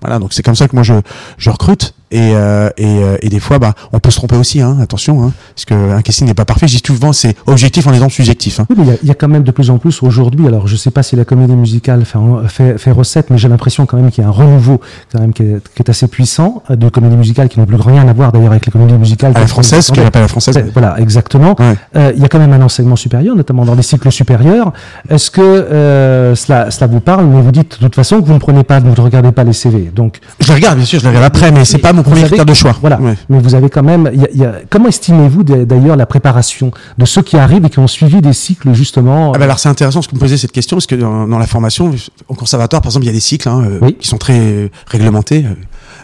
Voilà, 0.00 0.18
donc 0.18 0.32
c'est 0.34 0.42
comme 0.42 0.54
ça 0.54 0.68
que 0.68 0.76
moi 0.76 0.82
je, 0.82 0.94
je 1.38 1.50
recrute 1.50 1.94
et, 2.10 2.32
euh, 2.34 2.68
et, 2.76 2.84
euh, 2.86 3.16
et 3.22 3.28
des 3.28 3.40
fois 3.40 3.58
bah 3.58 3.74
on 3.92 3.98
peut 3.98 4.10
se 4.10 4.16
tromper 4.16 4.36
aussi, 4.36 4.60
hein, 4.60 4.78
attention, 4.80 5.22
hein, 5.24 5.32
parce 5.54 5.64
que 5.64 5.74
un 5.74 6.02
casting 6.02 6.26
n'est 6.26 6.34
pas 6.34 6.44
parfait. 6.44 6.68
Je 6.68 6.76
dis 6.76 6.82
souvent 6.86 7.12
c'est 7.12 7.36
objectif 7.46 7.86
en 7.86 7.92
étant 7.92 8.08
subjectif. 8.08 8.60
Hein. 8.60 8.66
Oui, 8.70 8.76
mais 8.78 8.84
il 8.84 8.88
y 8.88 8.92
a- 8.92 8.98
il 9.02 9.08
y, 9.08 9.10
a 9.10 9.14
quand 9.14 9.28
même 9.28 9.42
de 9.42 9.50
plus 9.50 9.70
en 9.70 9.78
plus 9.78 10.02
aujourd'hui. 10.02 10.46
Alors, 10.46 10.66
je 10.66 10.76
sais 10.76 10.90
pas 10.90 11.02
si 11.02 11.16
la 11.16 11.24
comédie 11.24 11.54
musicale 11.54 12.04
fait, 12.04 12.18
fait, 12.48 12.78
fait 12.78 12.90
recette, 12.90 13.30
mais 13.30 13.38
j'ai 13.38 13.48
l'impression 13.48 13.86
quand 13.86 13.96
même 13.96 14.10
qu'il 14.10 14.22
y 14.22 14.26
a 14.26 14.28
un 14.28 14.32
renouveau 14.32 14.80
quand 15.12 15.20
même 15.20 15.32
qui 15.32 15.42
est, 15.42 15.60
qui 15.74 15.82
est 15.82 15.90
assez 15.90 16.06
puissant 16.06 16.62
euh, 16.70 16.76
de 16.76 16.88
comédies 16.88 17.16
musicales 17.16 17.48
qui 17.48 17.58
n'ont 17.58 17.66
plus 17.66 17.76
rien 17.76 18.06
à 18.08 18.12
voir 18.12 18.32
d'ailleurs 18.32 18.52
avec 18.52 18.66
les 18.66 18.72
comédies 18.72 18.94
musicales. 18.94 19.32
À 19.34 19.40
la 19.40 19.46
française, 19.46 19.88
qu'on 19.88 19.94
j'appelle 19.96 20.22
la 20.22 20.28
française. 20.28 20.56
Voilà, 20.72 20.98
exactement. 21.00 21.56
Ouais. 21.58 21.74
Euh, 21.96 22.12
il 22.16 22.22
y 22.22 22.24
a 22.24 22.28
quand 22.28 22.38
même 22.38 22.52
un 22.52 22.62
enseignement 22.62 22.96
supérieur, 22.96 23.34
notamment 23.36 23.64
dans 23.64 23.74
les 23.74 23.82
cycles 23.82 24.10
supérieurs. 24.12 24.72
Est-ce 25.08 25.30
que 25.30 25.40
euh, 25.40 26.34
cela, 26.34 26.70
cela 26.70 26.86
vous 26.86 27.00
parle 27.00 27.26
Mais 27.26 27.40
vous 27.42 27.50
dites 27.52 27.78
de 27.80 27.84
toute 27.86 27.94
façon 27.96 28.20
que 28.20 28.26
vous 28.26 28.34
ne 28.34 28.38
prenez 28.38 28.62
pas, 28.62 28.78
vous 28.80 28.90
ne 28.90 29.00
regardez 29.00 29.32
pas 29.32 29.44
les 29.44 29.52
CV. 29.52 29.90
Donc, 29.94 30.20
Je 30.40 30.48
les 30.48 30.54
regarde, 30.54 30.76
bien 30.76 30.86
sûr, 30.86 30.98
je 31.00 31.04
les 31.04 31.08
regarde 31.10 31.24
après, 31.26 31.50
mais 31.50 31.64
c'est 31.64 31.78
pas 31.78 31.92
mon 31.92 32.02
premier 32.04 32.20
avez- 32.20 32.28
critère 32.28 32.46
de 32.46 32.54
choix. 32.54 32.76
Voilà. 32.80 32.98
Mais 33.28 33.38
vous 33.40 33.54
avez 33.54 33.68
quand 33.70 33.82
même. 33.82 34.10
il 34.14 34.20
y 34.20 34.24
a- 34.24 34.28
il 34.32 34.40
y 34.40 34.44
a- 34.44 34.54
comment 34.70 34.88
estimez-vous 34.88 35.42
d'a- 35.42 35.64
d'ailleurs 35.64 35.96
la 35.96 36.06
préparation 36.06 36.70
de 36.98 37.04
ceux 37.04 37.22
qui 37.22 37.36
arrivent 37.36 37.64
et 37.64 37.70
qui 37.70 37.78
ont 37.80 37.86
suivi 37.88 38.20
des 38.20 38.32
cycles 38.32 38.72
justement 38.74 39.32
Ah 39.34 39.38
bah 39.38 39.44
alors 39.44 39.58
c'est 39.58 39.68
intéressant 39.68 40.02
ce 40.02 40.08
que 40.08 40.12
vous 40.12 40.16
me 40.18 40.20
posez 40.20 40.36
cette 40.36 40.52
question 40.52 40.76
parce 40.76 40.86
que 40.86 40.94
dans, 40.94 41.26
dans 41.26 41.38
la 41.38 41.46
formation 41.46 41.92
au 42.28 42.34
conservatoire 42.34 42.80
par 42.82 42.90
exemple 42.90 43.04
il 43.04 43.08
y 43.08 43.10
a 43.10 43.14
des 43.14 43.20
cycles 43.20 43.48
hein, 43.48 43.62
euh, 43.64 43.78
Oui. 43.82 43.96
qui 43.98 44.06
sont 44.08 44.18
très 44.18 44.70
réglementés 44.86 45.44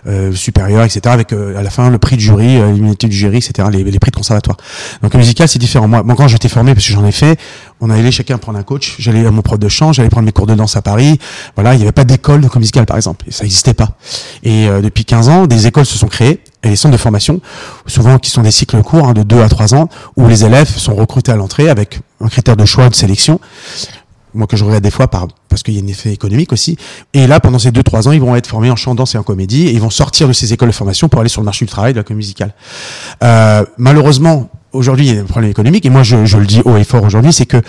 euh, 0.06 0.32
supérieurs 0.32 0.84
etc 0.84 1.00
avec 1.06 1.32
euh, 1.32 1.58
à 1.58 1.62
la 1.62 1.70
fin 1.70 1.90
le 1.90 1.98
prix 1.98 2.16
du 2.16 2.24
jury 2.24 2.56
euh, 2.56 2.72
l'immunité 2.72 3.06
du 3.06 3.16
jury 3.16 3.38
etc 3.38 3.68
les, 3.70 3.84
les 3.84 3.98
prix 3.98 4.10
de 4.10 4.16
conservatoire. 4.16 4.56
Donc 5.02 5.14
musical 5.14 5.48
c'est 5.48 5.58
différent. 5.58 5.88
Moi, 5.88 6.02
quand 6.16 6.28
j'étais 6.28 6.48
formé 6.48 6.74
parce 6.74 6.86
que 6.86 6.92
j'en 6.92 7.04
ai 7.04 7.12
fait 7.12 7.38
on 7.80 7.90
allait 7.90 8.10
chacun 8.10 8.38
prendre 8.38 8.58
un 8.58 8.62
coach 8.62 8.96
j'allais 8.98 9.26
à 9.26 9.30
mon 9.30 9.42
prof 9.42 9.58
de 9.58 9.68
chant 9.68 9.92
j'allais 9.92 10.10
prendre 10.10 10.26
mes 10.26 10.32
cours 10.32 10.46
de 10.46 10.54
danse 10.54 10.76
à 10.76 10.82
Paris. 10.82 11.18
Voilà 11.54 11.74
il 11.74 11.78
n'y 11.78 11.82
avait 11.82 11.92
pas 11.92 12.04
d'école 12.04 12.40
de 12.40 12.48
musicale 12.58 12.86
par 12.86 12.96
exemple. 12.96 13.26
Ça 13.30 13.44
n'existait 13.44 13.74
pas. 13.74 13.90
Et 14.42 14.68
euh, 14.68 14.80
depuis 14.80 15.04
15 15.04 15.28
ans 15.28 15.46
des 15.46 15.66
écoles 15.66 15.86
se 15.86 15.98
sont 15.98 16.08
créées 16.08 16.40
et 16.62 16.68
les 16.68 16.76
centres 16.76 16.92
de 16.92 16.98
formation 16.98 17.40
souvent 17.86 18.18
qui 18.18 18.30
sont 18.30 18.42
des 18.42 18.50
cycles 18.50 18.82
courts 18.82 19.08
hein, 19.08 19.12
de 19.14 19.22
2 19.22 19.40
à 19.40 19.48
3 19.48 19.74
ans 19.74 19.88
où 20.16 20.28
les 20.28 20.44
élèves 20.44 20.68
sont 20.68 20.94
recrutés 20.94 21.32
à 21.32 21.36
l'entrée 21.36 21.68
avec 21.68 22.00
un 22.20 22.28
critère 22.28 22.56
de 22.56 22.64
choix 22.64 22.88
de 22.88 22.94
sélection 22.94 23.40
moi 24.34 24.46
que 24.46 24.56
je 24.56 24.64
regarde 24.64 24.82
des 24.82 24.90
fois 24.90 25.08
par, 25.08 25.28
parce 25.48 25.62
qu'il 25.62 25.74
y 25.74 25.80
a 25.80 25.82
un 25.82 25.86
effet 25.86 26.12
économique 26.12 26.52
aussi. 26.52 26.76
Et 27.14 27.26
là, 27.26 27.40
pendant 27.40 27.58
ces 27.58 27.70
deux 27.70 27.82
trois 27.82 28.08
ans, 28.08 28.12
ils 28.12 28.20
vont 28.20 28.36
être 28.36 28.46
formés 28.46 28.70
en 28.70 28.76
chant, 28.76 28.94
danse 28.94 29.14
et 29.14 29.18
en 29.18 29.22
comédie, 29.22 29.66
et 29.66 29.72
ils 29.72 29.80
vont 29.80 29.90
sortir 29.90 30.28
de 30.28 30.32
ces 30.32 30.52
écoles 30.52 30.68
de 30.68 30.74
formation 30.74 31.08
pour 31.08 31.20
aller 31.20 31.28
sur 31.28 31.40
le 31.40 31.46
marché 31.46 31.64
du 31.64 31.70
travail 31.70 31.92
de 31.92 31.98
la 31.98 32.04
comédie 32.04 32.20
musicale. 32.20 32.54
Euh, 33.22 33.64
malheureusement, 33.78 34.50
aujourd'hui, 34.72 35.08
il 35.08 35.14
y 35.14 35.18
a 35.18 35.20
un 35.20 35.24
problème 35.24 35.50
économique, 35.50 35.86
et 35.86 35.90
moi 35.90 36.02
je, 36.02 36.24
je 36.24 36.36
le 36.36 36.46
dis 36.46 36.62
haut 36.64 36.76
et 36.76 36.84
fort 36.84 37.04
aujourd'hui, 37.04 37.32
c'est 37.32 37.46
que 37.46 37.60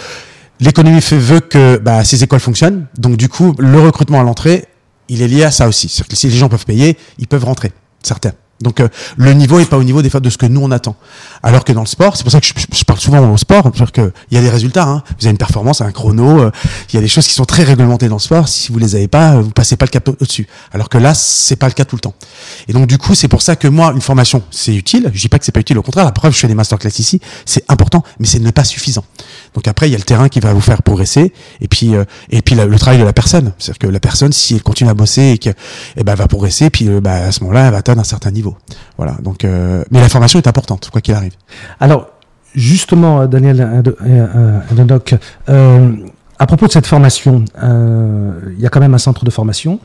l'économie 0.59 0.99
veut 1.11 1.39
que 1.39 1.77
bah, 1.77 2.03
ces 2.03 2.23
écoles 2.23 2.39
fonctionnent, 2.39 2.87
donc 2.97 3.17
du 3.17 3.29
coup, 3.29 3.55
le 3.57 3.79
recrutement 3.79 4.19
à 4.19 4.23
l'entrée, 4.23 4.65
il 5.09 5.21
est 5.21 5.27
lié 5.27 5.43
à 5.43 5.51
ça 5.51 5.67
aussi. 5.67 5.89
C'est-à-dire 5.89 6.07
que 6.09 6.15
si 6.15 6.27
les 6.27 6.37
gens 6.37 6.49
peuvent 6.49 6.65
payer, 6.65 6.97
ils 7.17 7.27
peuvent 7.27 7.43
rentrer, 7.43 7.71
certains. 8.03 8.31
Donc 8.61 8.79
euh, 8.79 8.87
le 9.17 9.33
niveau 9.33 9.59
est 9.59 9.65
pas 9.65 9.77
au 9.77 9.83
niveau 9.83 10.01
des 10.01 10.09
de 10.09 10.29
ce 10.29 10.37
que 10.37 10.45
nous 10.45 10.61
on 10.61 10.71
attend. 10.71 10.95
Alors 11.43 11.63
que 11.63 11.71
dans 11.71 11.81
le 11.81 11.87
sport, 11.87 12.17
c'est 12.17 12.23
pour 12.23 12.31
ça 12.31 12.41
que 12.41 12.47
je, 12.47 12.83
parle 12.83 12.99
souvent 12.99 13.31
au 13.31 13.37
sport, 13.37 13.63
c'est-à-dire 13.63 13.91
que 13.91 14.11
il 14.29 14.35
y 14.35 14.37
a 14.37 14.41
des 14.41 14.49
résultats. 14.49 14.83
Hein. 14.87 15.03
Vous 15.19 15.25
avez 15.25 15.31
une 15.31 15.37
performance, 15.37 15.81
un 15.81 15.91
chrono, 15.91 16.39
euh, 16.39 16.51
il 16.91 16.95
y 16.95 16.97
a 16.97 17.01
des 17.01 17.07
choses 17.07 17.27
qui 17.27 17.33
sont 17.33 17.45
très 17.45 17.63
réglementées 17.63 18.09
dans 18.09 18.15
le 18.15 18.21
sport. 18.21 18.47
Si 18.47 18.71
vous 18.71 18.79
les 18.79 18.95
avez 18.95 19.07
pas, 19.07 19.33
euh, 19.35 19.41
vous 19.41 19.51
passez 19.51 19.77
pas 19.77 19.85
le 19.85 19.91
cap 19.91 20.07
au- 20.09 20.17
au-dessus. 20.19 20.47
Alors 20.73 20.89
que 20.89 20.97
là, 20.97 21.13
c'est 21.13 21.55
pas 21.55 21.67
le 21.67 21.73
cas 21.73 21.85
tout 21.85 21.95
le 21.95 22.01
temps. 22.01 22.13
Et 22.67 22.73
donc 22.73 22.87
du 22.87 22.97
coup, 22.97 23.15
c'est 23.15 23.27
pour 23.27 23.41
ça 23.41 23.55
que 23.55 23.67
moi, 23.67 23.91
une 23.93 24.01
formation, 24.01 24.43
c'est 24.51 24.75
utile. 24.75 25.09
Je 25.13 25.21
dis 25.21 25.29
pas 25.29 25.39
que 25.39 25.45
c'est 25.45 25.51
pas 25.51 25.61
utile, 25.61 25.77
au 25.77 25.83
contraire. 25.83 26.05
La 26.05 26.11
preuve, 26.11 26.33
je 26.33 26.39
fais 26.39 26.47
des 26.47 26.55
masterclass 26.55 26.99
ici, 26.99 27.21
c'est 27.45 27.63
important, 27.69 28.03
mais 28.19 28.27
ce 28.27 28.37
n'est 28.37 28.51
pas 28.51 28.63
suffisant. 28.63 29.05
Donc 29.53 29.67
après, 29.67 29.89
il 29.89 29.91
y 29.91 29.95
a 29.95 29.97
le 29.97 30.03
terrain 30.03 30.29
qui 30.29 30.39
va 30.39 30.53
vous 30.53 30.61
faire 30.61 30.81
progresser, 30.81 31.33
et 31.59 31.67
puis 31.67 31.95
euh, 31.95 32.05
et 32.29 32.41
puis 32.41 32.55
le 32.55 32.79
travail 32.79 32.99
de 32.99 33.03
la 33.05 33.13
personne. 33.13 33.51
C'est-à-dire 33.59 33.79
que 33.79 33.87
la 33.87 33.99
personne, 33.99 34.31
si 34.31 34.55
elle 34.55 34.63
continue 34.63 34.89
à 34.89 34.93
bosser 34.93 35.31
et 35.31 35.37
que, 35.37 35.49
eh 35.97 36.03
ben, 36.03 36.15
va 36.15 36.27
progresser, 36.27 36.69
puis 36.69 36.87
euh, 36.87 37.01
bah, 37.01 37.15
à 37.15 37.31
ce 37.31 37.41
moment-là, 37.43 37.65
elle 37.65 37.71
va 37.71 37.77
atteindre 37.77 37.99
un 38.01 38.05
certain 38.05 38.31
niveau. 38.31 38.55
Voilà. 38.97 39.17
Donc, 39.21 39.43
euh, 39.43 39.83
mais 39.91 39.99
la 39.99 40.09
formation 40.09 40.39
est 40.39 40.47
importante, 40.47 40.89
quoi 40.89 41.01
qu'il 41.01 41.13
arrive. 41.13 41.33
Alors, 41.79 42.07
justement, 42.55 43.21
euh, 43.21 43.27
Daniel 43.27 43.61
Ado- 43.61 43.95
euh, 45.49 45.91
à 46.39 46.47
propos 46.47 46.67
de 46.67 46.71
cette 46.71 46.87
formation, 46.87 47.45
il 47.61 48.59
y 48.59 48.65
a 48.65 48.69
quand 48.69 48.79
même 48.79 48.93
un 48.93 48.97
centre 48.99 49.25
de 49.25 49.29
formation 49.31 49.79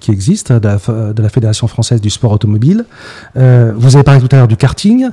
qui, 0.00 0.10
existe, 0.10 0.52
de 0.52 0.66
la, 0.68 0.76
f- 0.76 1.12
de 1.12 1.22
la 1.22 1.28
Fédération 1.28 1.66
française 1.66 2.00
du 2.00 2.10
sport 2.10 2.32
automobile. 2.32 2.84
Euh, 3.36 3.72
vous 3.76 3.96
avez 3.96 4.02
parlé 4.04 4.20
tout 4.20 4.28
à 4.32 4.36
l'heure 4.36 4.48
du 4.48 4.56
karting, 4.56 5.08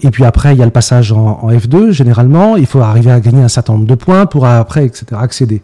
et 0.00 0.10
puis 0.10 0.24
après, 0.24 0.54
il 0.54 0.58
y 0.58 0.62
a 0.62 0.64
le 0.64 0.70
passage 0.70 1.12
en, 1.12 1.40
en 1.42 1.50
F2, 1.50 1.90
généralement. 1.90 2.56
Il 2.56 2.66
faut 2.66 2.80
arriver 2.80 3.10
à 3.10 3.20
gagner 3.20 3.42
un 3.42 3.48
certain 3.48 3.74
nombre 3.74 3.86
de 3.86 3.94
points 3.94 4.26
pour 4.26 4.46
après, 4.46 4.84
etc., 4.86 5.06
accéder. 5.18 5.62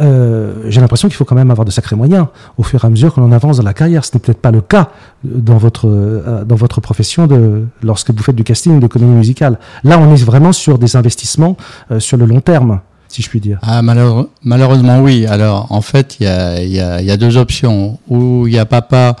Euh, 0.00 0.64
J'ai 0.68 0.80
l'impression 0.80 1.08
qu'il 1.08 1.16
faut 1.16 1.24
quand 1.24 1.34
même 1.34 1.50
avoir 1.50 1.64
de 1.64 1.70
sacrés 1.70 1.96
moyens 1.96 2.26
au 2.58 2.62
fur 2.62 2.82
et 2.84 2.86
à 2.86 2.90
mesure 2.90 3.14
que 3.14 3.20
l'on 3.20 3.32
avance 3.32 3.58
dans 3.58 3.62
la 3.64 3.74
carrière. 3.74 4.04
Ce 4.04 4.10
n'est 4.14 4.20
peut-être 4.20 4.40
pas 4.40 4.50
le 4.50 4.60
cas 4.60 4.90
dans 5.24 5.56
votre, 5.58 5.88
euh, 5.88 6.44
dans 6.44 6.56
votre 6.56 6.80
profession 6.80 7.26
de, 7.26 7.64
lorsque 7.82 8.10
vous 8.10 8.22
faites 8.22 8.36
du 8.36 8.44
casting 8.44 8.80
de 8.80 8.86
comédie 8.86 9.12
musicale. 9.12 9.58
Là, 9.84 9.98
on 9.98 10.12
est 10.12 10.22
vraiment 10.24 10.52
sur 10.52 10.78
des 10.78 10.96
investissements 10.96 11.56
sur 11.98 12.16
le 12.16 12.26
long 12.26 12.40
terme, 12.40 12.80
si 13.08 13.22
je 13.22 13.28
puis 13.28 13.40
dire. 13.40 13.58
Ah, 13.62 13.82
malheureux- 13.82 14.30
malheureusement, 14.42 15.00
oui. 15.00 15.26
Alors, 15.26 15.66
en 15.70 15.80
fait, 15.80 16.16
il 16.20 16.24
y 16.24 16.26
a, 16.28 16.62
il 16.62 16.70
y, 16.72 16.80
a, 16.80 17.00
il 17.00 17.06
y 17.06 17.10
a 17.10 17.16
deux 17.16 17.36
options. 17.36 17.98
Ou 18.08 18.46
il 18.46 18.54
y 18.54 18.58
a 18.58 18.66
papa 18.66 19.16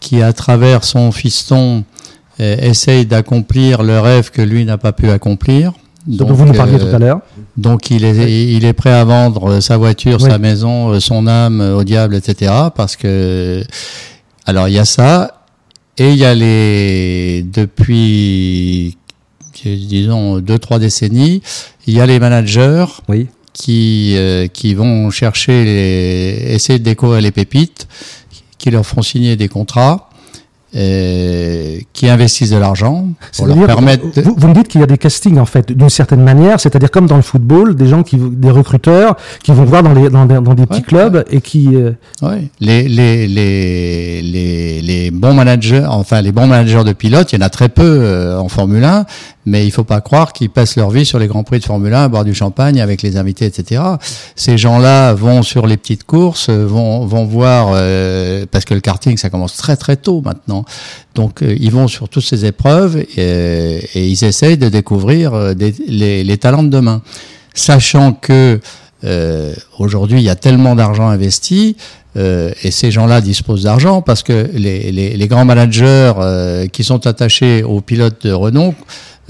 qui, 0.00 0.22
à 0.22 0.32
travers 0.32 0.84
son 0.84 1.12
fiston, 1.12 1.84
euh, 2.40 2.56
essaye 2.60 3.06
d'accomplir 3.06 3.82
le 3.82 4.00
rêve 4.00 4.30
que 4.30 4.42
lui 4.42 4.64
n'a 4.64 4.78
pas 4.78 4.92
pu 4.92 5.10
accomplir. 5.10 5.72
Ce 6.10 6.16
dont 6.18 6.26
vous 6.32 6.44
nous 6.44 6.52
parliez 6.52 6.74
euh, 6.74 6.90
tout 6.90 6.94
à 6.94 6.98
l'heure. 6.98 7.20
Donc 7.56 7.90
il 7.90 8.04
est, 8.04 8.52
il 8.52 8.64
est 8.66 8.74
prêt 8.74 8.92
à 8.92 9.04
vendre 9.04 9.52
euh, 9.52 9.60
sa 9.62 9.78
voiture, 9.78 10.18
Oui. 10.20 10.28
sa 10.30 10.36
maison, 10.38 10.90
euh, 10.90 11.00
son 11.00 11.26
âme 11.26 11.60
euh, 11.62 11.76
au 11.76 11.84
diable, 11.84 12.14
etc. 12.14 12.52
Parce 12.76 12.94
que 12.96 13.64
alors 14.44 14.68
il 14.68 14.74
y 14.74 14.78
a 14.78 14.84
ça 14.84 15.44
et 15.96 16.10
il 16.10 16.16
y 16.18 16.26
a 16.26 16.34
les 16.34 17.42
depuis 17.50 18.98
disons 19.68 20.38
deux 20.38 20.58
trois 20.58 20.78
décennies, 20.78 21.42
il 21.86 21.94
y 21.94 22.00
a 22.00 22.06
les 22.06 22.18
managers 22.20 22.86
Oui. 23.08 23.26
qui 23.52 24.14
euh, 24.16 24.46
qui 24.48 24.74
vont 24.74 25.10
chercher 25.10 25.64
les 25.64 26.54
essayer 26.54 26.78
de 26.78 26.84
découvrir 26.84 27.20
les 27.20 27.30
pépites, 27.30 27.86
qui 28.58 28.70
leur 28.70 28.84
font 28.86 29.02
signer 29.02 29.36
des 29.36 29.48
contrats. 29.48 30.08
euh, 30.76 31.78
qui 31.92 32.08
investissent 32.08 32.50
de 32.50 32.56
l'argent 32.56 33.06
pour 33.36 33.46
leur 33.46 33.64
permettre 33.64 34.12
de- 34.12 34.22
vous, 34.22 34.34
vous 34.36 34.48
me 34.48 34.54
dites 34.54 34.66
qu'il 34.66 34.80
y 34.80 34.84
a 34.84 34.88
des 34.88 34.98
castings 34.98 35.38
en 35.38 35.44
fait, 35.46 35.70
d'une 35.70 35.88
certaine 35.88 36.22
manière, 36.22 36.58
c'est-à-dire 36.58 36.90
comme 36.90 37.06
dans 37.06 37.14
le 37.14 37.22
football, 37.22 37.76
des 37.76 37.86
gens 37.86 38.02
qui, 38.02 38.16
des 38.16 38.50
recruteurs 38.50 39.16
qui 39.44 39.52
vont 39.52 39.64
voir 39.64 39.84
dans, 39.84 39.92
les, 39.92 40.10
dans, 40.10 40.26
des- 40.26 40.40
dans 40.40 40.54
des 40.54 40.66
petits 40.66 40.80
Ouais, 40.80 40.86
clubs 40.86 41.24
et 41.30 41.40
qui, 41.40 41.68
euh, 41.76 41.92
Oui, 42.22 42.48
les, 42.58 42.88
les, 42.88 43.28
les, 43.28 44.20
les, 44.22 44.82
les 44.82 45.10
bons 45.12 45.32
managers, 45.34 45.84
enfin 45.88 46.20
les 46.22 46.32
bons 46.32 46.48
managers 46.48 46.82
de 46.82 46.92
pilotes, 46.92 47.32
il 47.32 47.38
y 47.38 47.42
en 47.42 47.46
a 47.46 47.50
très 47.50 47.68
peu 47.68 47.84
euh, 47.84 48.36
en 48.40 48.48
Formule 48.48 48.82
1, 48.82 49.06
mais 49.46 49.66
il 49.66 49.70
faut 49.70 49.84
pas 49.84 50.00
croire 50.00 50.32
qu'ils 50.32 50.50
passent 50.50 50.76
leur 50.76 50.90
vie 50.90 51.04
sur 51.04 51.18
les 51.18 51.26
grands 51.26 51.44
prix 51.44 51.58
de 51.58 51.64
Formule 51.64 51.92
1 51.92 52.04
à 52.04 52.08
boire 52.08 52.24
du 52.24 52.34
champagne 52.34 52.80
avec 52.80 53.02
les 53.02 53.16
invités, 53.16 53.44
etc. 53.46 53.82
Ces 54.36 54.56
gens-là 54.58 55.12
vont 55.14 55.42
sur 55.42 55.66
les 55.66 55.76
petites 55.76 56.04
courses, 56.04 56.48
euh, 56.48 56.64
vont, 56.66 57.04
vont 57.06 57.24
voir, 57.24 57.68
euh, 57.74 58.46
parce 58.50 58.64
que 58.64 58.74
le 58.74 58.80
karting 58.80 59.16
ça 59.16 59.30
commence 59.30 59.56
très 59.56 59.76
très 59.76 59.96
tôt 59.96 60.22
maintenant, 60.24 60.64
donc 61.14 61.42
euh, 61.42 61.54
ils 61.60 61.70
vont 61.70 61.88
sur 61.88 62.08
toutes 62.08 62.24
ces 62.24 62.44
épreuves 62.46 62.96
et, 63.16 63.80
et 63.94 64.06
ils 64.06 64.24
essayent 64.24 64.58
de 64.58 64.68
découvrir 64.68 65.34
euh, 65.34 65.54
des- 65.54 65.74
les, 65.88 66.24
les 66.24 66.38
talents 66.38 66.62
de 66.62 66.68
demain, 66.70 67.02
sachant 67.54 68.12
que 68.12 68.60
euh, 69.04 69.54
aujourd'hui, 69.78 70.18
il 70.20 70.24
y 70.24 70.30
a 70.30 70.36
tellement 70.36 70.74
d'argent 70.74 71.08
investi 71.08 71.76
euh, 72.16 72.52
et 72.62 72.70
ces 72.70 72.90
gens-là 72.90 73.20
disposent 73.20 73.64
d'argent 73.64 74.00
parce 74.00 74.22
que 74.22 74.48
les, 74.54 74.92
les, 74.92 75.16
les 75.16 75.28
grands 75.28 75.44
managers 75.44 76.12
euh, 76.18 76.66
qui 76.68 76.84
sont 76.84 77.06
attachés 77.06 77.62
aux 77.62 77.80
pilotes 77.80 78.24
de 78.26 78.32
renom 78.32 78.74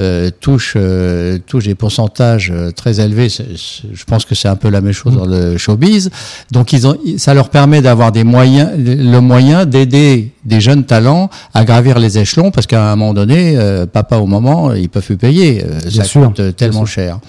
euh, 0.01 0.31
touchent, 0.41 0.75
euh, 0.77 1.39
touchent 1.47 1.67
des 1.67 1.77
pourcentages 1.77 2.51
euh, 2.53 2.73
très 2.73 2.99
élevés. 2.99 3.29
Je 3.29 4.05
pense 4.05 4.25
que 4.25 4.35
c'est 4.35 4.49
un 4.49 4.57
peu 4.57 4.69
la 4.69 4.81
même 4.81 4.93
chose 4.93 5.15
dans 5.15 5.25
le 5.25 5.57
showbiz. 5.57 6.11
Donc, 6.51 6.73
ils 6.73 6.87
ont, 6.87 6.97
ça 7.17 7.33
leur 7.33 7.49
permet 7.49 7.81
d'avoir 7.81 8.11
des 8.11 8.25
moyens, 8.25 8.71
le 8.77 9.21
moyen 9.21 9.67
d'aider 9.67 10.33
des 10.45 10.61
jeunes 10.61 10.85
talents 10.85 11.31
à 11.55 11.65
gravir 11.65 12.01
les 12.01 12.19
échelons 12.19 12.51
parce 12.51 12.67
qu'à 12.67 12.91
un 12.91 12.97
moment 12.97 13.15
donné, 13.15 13.55
euh, 13.57 13.87
papa 13.87 14.17
au 14.17 14.27
moment, 14.27 14.73
ils 14.73 14.89
peuvent 14.89 15.05
plus 15.05 15.17
payer. 15.17 15.65
Ça 15.89 16.03
sûr, 16.03 16.27
coûte 16.27 16.57
tellement 16.57 16.87
cher. 16.87 17.21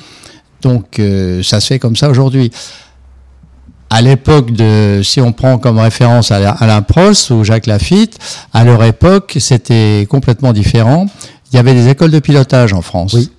Donc 0.63 0.99
ça 1.43 1.59
se 1.59 1.67
fait 1.67 1.77
comme 1.77 1.95
ça 1.95 2.09
aujourd'hui. 2.09 2.49
À 3.91 4.01
l'époque 4.01 4.51
de, 4.51 5.01
si 5.03 5.21
on 5.21 5.31
prend 5.31 5.59
comme 5.59 5.77
référence 5.77 6.31
Alain 6.31 6.55
Alain 6.59 6.81
Prost 6.81 7.29
ou 7.29 7.43
Jacques 7.43 7.67
Lafitte, 7.67 8.17
à 8.51 8.63
leur 8.63 8.83
époque, 8.83 9.37
c'était 9.39 10.07
complètement 10.09 10.53
différent. 10.53 11.05
Il 11.55 11.57
y 11.57 11.59
avait 11.61 11.73
des 11.73 11.87
écoles 11.87 12.11
de 12.11 12.19
pilotage 12.19 12.73
en 12.73 12.81
France. 12.81 13.13
Oui. 13.13 13.29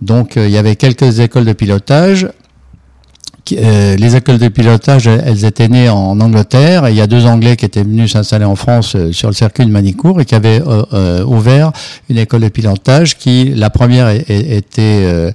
Donc 0.00 0.38
euh, 0.38 0.46
il 0.46 0.50
y 0.52 0.56
avait 0.56 0.76
quelques 0.76 1.20
écoles 1.20 1.44
de 1.44 1.52
pilotage. 1.52 2.26
qui- 3.44 3.58
euh, 3.60 3.96
les 3.96 4.16
écoles 4.16 4.38
de 4.38 4.48
pilotage, 4.48 5.06
elles- 5.06 5.44
étaient 5.44 5.68
nées 5.68 5.90
en 5.90 6.18
Angleterre. 6.20 6.86
Et 6.86 6.92
il 6.92 6.96
y 6.96 7.02
a 7.02 7.06
deux 7.06 7.26
Anglais 7.26 7.54
qui 7.54 7.66
étaient 7.66 7.82
venus 7.82 8.14
s'installer 8.14 8.46
en 8.46 8.56
France 8.56 8.96
euh, 8.96 9.12
sur 9.12 9.28
le 9.28 9.34
circuit 9.34 9.66
de 9.66 9.70
Manicourt 9.70 10.22
et 10.22 10.24
qui 10.24 10.34
avaient 10.34 10.62
ouvert 11.26 11.70
une 12.08 12.16
école 12.16 12.40
de 12.40 12.48
pilotage 12.48 13.18
qui, 13.18 13.52
la 13.54 13.68
première, 13.68 14.08
était 14.08 15.32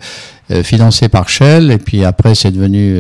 financée 0.64 1.10
par 1.10 1.30
Shell 1.30 1.70
et 1.72 1.78
puis 1.78 2.04
après 2.04 2.34
c'est 2.36 2.52
devenu 2.52 2.98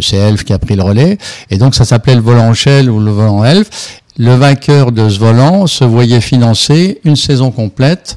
c'est 0.00 0.16
Elf 0.16 0.44
qui 0.44 0.52
a 0.54 0.58
pris 0.60 0.76
le 0.76 0.82
relais 0.82 1.18
et 1.50 1.58
donc 1.58 1.74
ça 1.74 1.84
s'appelait 1.84 2.14
le 2.14 2.22
volant 2.22 2.54
Shell 2.54 2.88
ou 2.88 3.00
le 3.00 3.10
volant 3.10 3.44
Elf. 3.44 4.00
Le 4.16 4.34
vainqueur 4.36 4.92
de 4.92 5.08
ce 5.10 5.18
volant 5.18 5.66
se 5.66 5.84
voyait 5.84 6.20
financer 6.22 7.00
une 7.04 7.16
saison 7.16 7.50
complète 7.50 8.16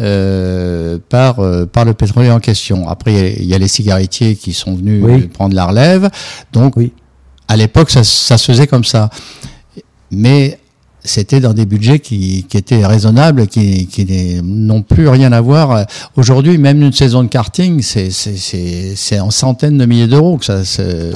euh, 0.00 0.98
par 1.08 1.40
euh, 1.40 1.66
par 1.66 1.84
le 1.84 1.92
pétrolier 1.94 2.30
en 2.30 2.40
question. 2.40 2.88
Après 2.88 3.34
il 3.38 3.44
y 3.44 3.48
y, 3.48 3.54
a 3.54 3.58
les 3.58 3.68
cigarettiers 3.68 4.36
qui 4.36 4.52
sont 4.52 4.74
venus 4.74 5.02
Oui. 5.04 5.26
prendre 5.28 5.54
la 5.54 5.66
relève. 5.66 6.08
Donc 6.52 6.76
Oui. 6.76 6.92
à 7.48 7.56
l'époque 7.56 7.90
ça, 7.90 8.02
ça 8.04 8.38
se 8.38 8.46
faisait 8.50 8.66
comme 8.66 8.84
ça. 8.84 9.10
Mais 10.10 10.58
c'était 11.04 11.40
dans 11.40 11.52
des 11.52 11.66
budgets 11.66 11.98
qui, 11.98 12.46
qui 12.48 12.56
étaient 12.56 12.86
raisonnables, 12.86 13.46
qui, 13.48 13.86
qui 13.88 14.06
n'ont 14.42 14.82
plus 14.82 15.08
rien 15.08 15.32
à 15.32 15.40
voir. 15.40 15.84
Aujourd'hui, 16.16 16.58
même 16.58 16.80
une 16.82 16.92
saison 16.92 17.22
de 17.24 17.28
karting, 17.28 17.82
c'est 17.82 19.20
en 19.20 19.30
centaines 19.30 19.78
de 19.78 19.84
milliers 19.86 20.06
d'euros 20.06 20.38
que 20.38 20.44
ça. 20.44 20.60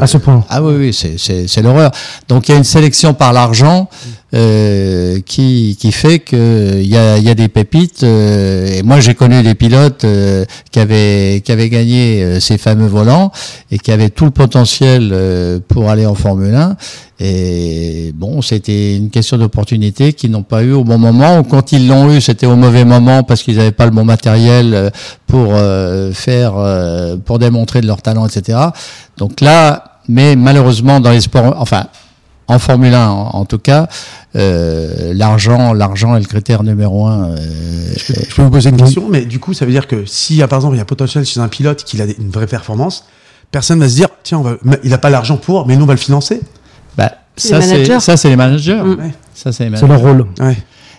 À 0.01 0.07
ce 0.07 0.16
point. 0.18 0.45
Ah 0.49 0.62
oui, 0.62 0.74
oui, 0.78 0.93
c'est- 0.93 1.62
l'horreur. 1.62 1.91
Donc 2.28 2.49
il 2.49 2.53
y 2.53 2.55
a 2.55 2.59
une 2.59 2.64
sélection 2.64 3.14
par 3.14 3.32
l'argent 3.32 3.89
euh, 4.34 5.20
qui, 5.24 5.76
qui 5.80 5.93
fait 5.93 6.18
que 6.18 6.80
il 6.82 6.89
y 6.89 6.97
a, 6.97 7.18
y 7.18 7.28
a 7.30 7.34
des 7.34 7.49
pépites. 7.49 8.03
euh, 8.03 8.66
et 8.78 8.82
moi, 8.82 9.01
j'ai 9.01 9.14
connu 9.14 9.43
des 9.43 9.55
pilotes 9.55 10.05
euh, 10.05 10.45
qui 10.70 10.80
avaient 10.80 11.43
qui 11.45 11.53
avaient 11.53 11.68
gagné 11.70 12.22
euh, 12.22 12.41
ces 12.41 12.59
fameux 12.59 12.87
volants 12.89 13.30
et 13.70 13.78
qui 13.78 13.93
avaient 13.93 14.11
tout 14.11 14.24
le 14.26 14.30
potentiel 14.32 15.11
euh, 15.12 15.61
pour 15.66 15.89
aller 15.91 16.07
en 16.07 16.14
Formule 16.14 16.55
1. 16.55 16.76
Et 17.19 18.12
bon, 18.14 18.43
c'était 18.43 18.97
une 18.97 19.09
question 19.11 19.39
d'opportunité 19.39 20.12
qu'ils 20.12 20.31
n'ont 20.31 20.43
pas 20.43 20.62
eu 20.62 20.73
au 20.73 20.85
bon 20.85 20.99
moment. 20.99 21.39
Ou 21.39 21.45
quand 21.45 21.73
ils 21.73 21.89
l'ont 21.89 22.12
eu, 22.12 22.21
c'était 22.21 22.45
au 22.47 22.57
mauvais 22.57 22.85
moment 22.85 23.23
parce 23.23 23.43
qu'ils 23.43 23.57
n'avaient 23.57 23.73
pas 23.73 23.87
le 23.87 23.91
bon 23.93 24.05
matériel 24.05 24.75
euh, 24.75 24.91
pour 25.27 25.49
euh, 25.55 26.12
faire, 26.12 26.55
euh, 26.57 27.17
pour 27.17 27.39
démontrer 27.39 27.81
de 27.81 27.87
leur 27.87 28.03
talent, 28.03 28.27
etc. 28.27 28.59
Donc 29.17 29.41
là, 29.41 30.01
mais 30.09 30.37
malheureusement 30.37 31.01
dans 31.01 31.11
les 31.11 31.23
sports, 31.23 31.55
enfin 31.59 31.87
en 32.49 32.59
Formule 32.61 32.95
1 32.95 33.09
en, 33.09 33.31
en 33.35 33.45
tout 33.45 33.59
cas, 33.59 33.89
euh, 34.37 35.12
l'argent, 35.14 35.73
l'argent 35.73 36.14
est 36.17 36.21
le 36.21 36.27
critère 36.27 36.62
numéro 36.62 37.07
un. 37.07 37.31
euh, 37.31 37.37
Je 37.97 38.35
peux 38.35 38.43
vous 38.43 38.51
poser 38.51 38.69
une 38.71 38.77
question, 38.77 39.09
mais 39.11 39.25
du 39.25 39.41
coup, 39.41 39.53
ça 39.55 39.64
veut 39.64 39.73
dire 39.73 39.87
que 39.89 40.05
s'il 40.05 40.37
y 40.37 40.43
a 40.43 40.49
par 40.49 40.59
exemple 40.59 40.75
il 40.75 40.79
y 40.79 40.81
a 40.81 40.83
un 40.83 40.85
potentiel 40.87 41.25
chez 41.25 41.41
un 41.41 41.49
pilote 41.49 41.83
qu'il 41.83 42.03
a 42.03 42.05
une 42.05 42.31
vraie 42.31 42.47
performance, 42.47 43.05
personne 43.51 43.81
va 43.81 43.89
se 43.89 43.95
dire 43.95 44.09
tiens, 44.23 44.39
on 44.39 44.43
va, 44.43 44.57
mais 44.62 44.79
il 44.85 44.93
a 44.93 44.99
pas 44.99 45.11
l'argent 45.11 45.39
pour, 45.39 45.67
mais 45.67 45.77
nous 45.77 45.85
on 45.85 45.87
va 45.89 45.95
le 45.95 45.99
financer. 45.99 46.41
Bah, 46.97 47.13
ça 47.37 47.61
c'est 47.61 47.73
managers. 47.73 48.01
ça 48.01 48.17
c'est 48.17 48.29
les 48.29 48.37
managers. 48.37 48.83
Mm. 48.83 49.13
Ça 49.35 49.53
c'est 49.53 49.69
leur 49.69 50.01
rôle. 50.01 50.27
Ouais. 50.41 50.57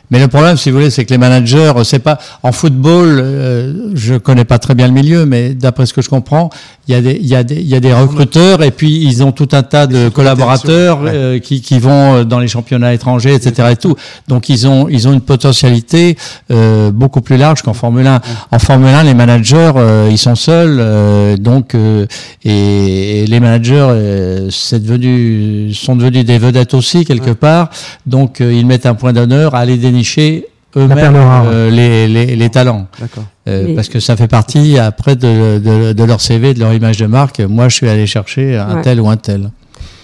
Mais 0.10 0.20
le 0.20 0.28
problème, 0.28 0.55
si 0.55 0.70
vous 0.70 0.78
voulez, 0.78 0.89
c'est 0.89 1.05
que 1.05 1.12
les 1.12 1.18
managers, 1.18 1.74
c'est 1.84 1.99
pas 1.99 2.18
en 2.43 2.51
football. 2.51 3.20
Euh, 3.22 3.91
je 3.93 4.16
connais 4.16 4.45
pas 4.45 4.58
très 4.58 4.74
bien 4.74 4.88
le 4.88 4.93
milieu, 4.93 5.26
mais 5.26 5.53
d'après 5.53 5.86
ce 5.86 5.93
que 5.93 6.01
je 6.01 6.10
comprends, 6.10 6.49
il 6.88 6.93
y 6.93 6.97
a 6.97 7.01
des, 7.01 7.20
il 7.22 7.28
y 7.28 7.36
a 7.36 7.43
des, 7.43 7.55
il 7.55 7.68
y 7.68 7.76
a 7.76 7.82
des 7.82 7.93
recruteurs 7.93 8.64
et 8.64 8.72
puis 8.72 9.03
ils 9.03 9.22
ont 9.22 9.34
tout 9.34 9.49
un 9.51 9.64
tas 9.64 9.88
de 9.88 10.08
collaborateurs 10.08 10.99
euh, 11.03 11.39
qui, 11.39 11.62
qui 11.62 11.80
vont 11.80 12.16
euh, 12.16 12.24
dans 12.24 12.39
les 12.39 12.47
championnats 12.47 12.93
étrangers, 12.93 13.34
etc. 13.34 13.70
Et 13.72 13.76
tout. 13.76 13.95
Donc 14.30 14.47
ils 14.47 14.68
ont, 14.68 14.88
ils 14.88 15.08
ont 15.08 15.14
une 15.14 15.22
potentialité 15.22 16.18
euh, 16.51 16.91
beaucoup 16.91 17.20
plus 17.20 17.36
large 17.36 17.62
qu'en 17.62 17.74
Formule 17.74 18.08
1. 18.08 18.22
En 18.51 18.60
Formule 18.60 18.88
1, 18.88 19.03
les 19.03 19.14
managers, 19.14 19.74
euh, 19.76 20.08
ils 20.10 20.18
sont 20.18 20.36
seuls, 20.36 20.78
euh, 20.80 21.36
donc 21.36 21.76
euh, 21.76 22.05
et, 22.45 23.24
et 23.24 23.28
les 23.28 23.39
managers, 23.41 23.88
euh, 23.89 24.49
c'est 24.49 24.82
devenu, 24.82 25.74
sont 25.74 25.97
devenus 25.97 26.24
des 26.24 26.38
vedettes 26.38 26.74
aussi 26.74 27.03
quelque 27.03 27.32
part. 27.32 27.70
Donc 28.05 28.39
euh, 28.39 28.53
ils 28.53 28.66
mettent 28.66 28.86
un 28.86 28.95
point 28.95 29.12
d'honneur 29.12 29.55
à 29.55 29.60
aller 29.60 29.76
dénicher 29.98 30.45
eux-mêmes 30.76 31.16
euh, 31.16 31.70
les, 31.72 32.08
les, 32.08 32.36
les 32.36 32.50
talents. 32.50 32.88
D'accord. 33.00 33.24
Euh, 33.48 33.76
Parce 33.76 33.89
que 33.89 34.00
ça 34.00 34.16
fait 34.16 34.28
partie 34.28 34.78
après 34.78 35.16
de, 35.16 35.58
de, 35.60 35.93
de 35.93 36.04
leur 36.04 36.22
CV, 36.22 36.54
de 36.54 36.60
leur 36.60 36.74
image 36.74 36.98
de 36.98 37.08
marque. 37.08 37.39
Moi, 37.39 37.70
je 37.70 37.76
suis 37.76 37.89
allé 37.89 38.06
chercher 38.06 38.58
un 38.58 38.76
Ouais. 38.78 38.82
tel 38.84 39.00
ou 39.02 39.10
un 39.10 39.18
tel. 39.18 39.50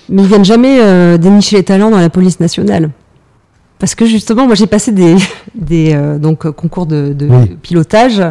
Mais 0.10 0.24
ils 0.24 0.28
viennent 0.28 0.46
jamais 0.46 0.80
euh, 0.82 1.18
dénicher 1.18 1.58
les 1.58 1.64
talents 1.64 1.92
dans 1.92 2.00
la 2.00 2.10
police 2.10 2.40
nationale. 2.40 2.90
Parce 3.80 3.96
que 3.96 4.06
justement, 4.06 4.46
moi 4.46 4.56
j'ai 4.56 4.68
passé 4.68 4.92
des, 4.92 5.16
des 5.56 5.94
euh, 5.94 6.18
donc, 6.18 6.50
concours 6.52 6.86
de, 6.86 7.14
de 7.14 7.28
Oui. 7.28 7.58
pilotage, 7.62 8.22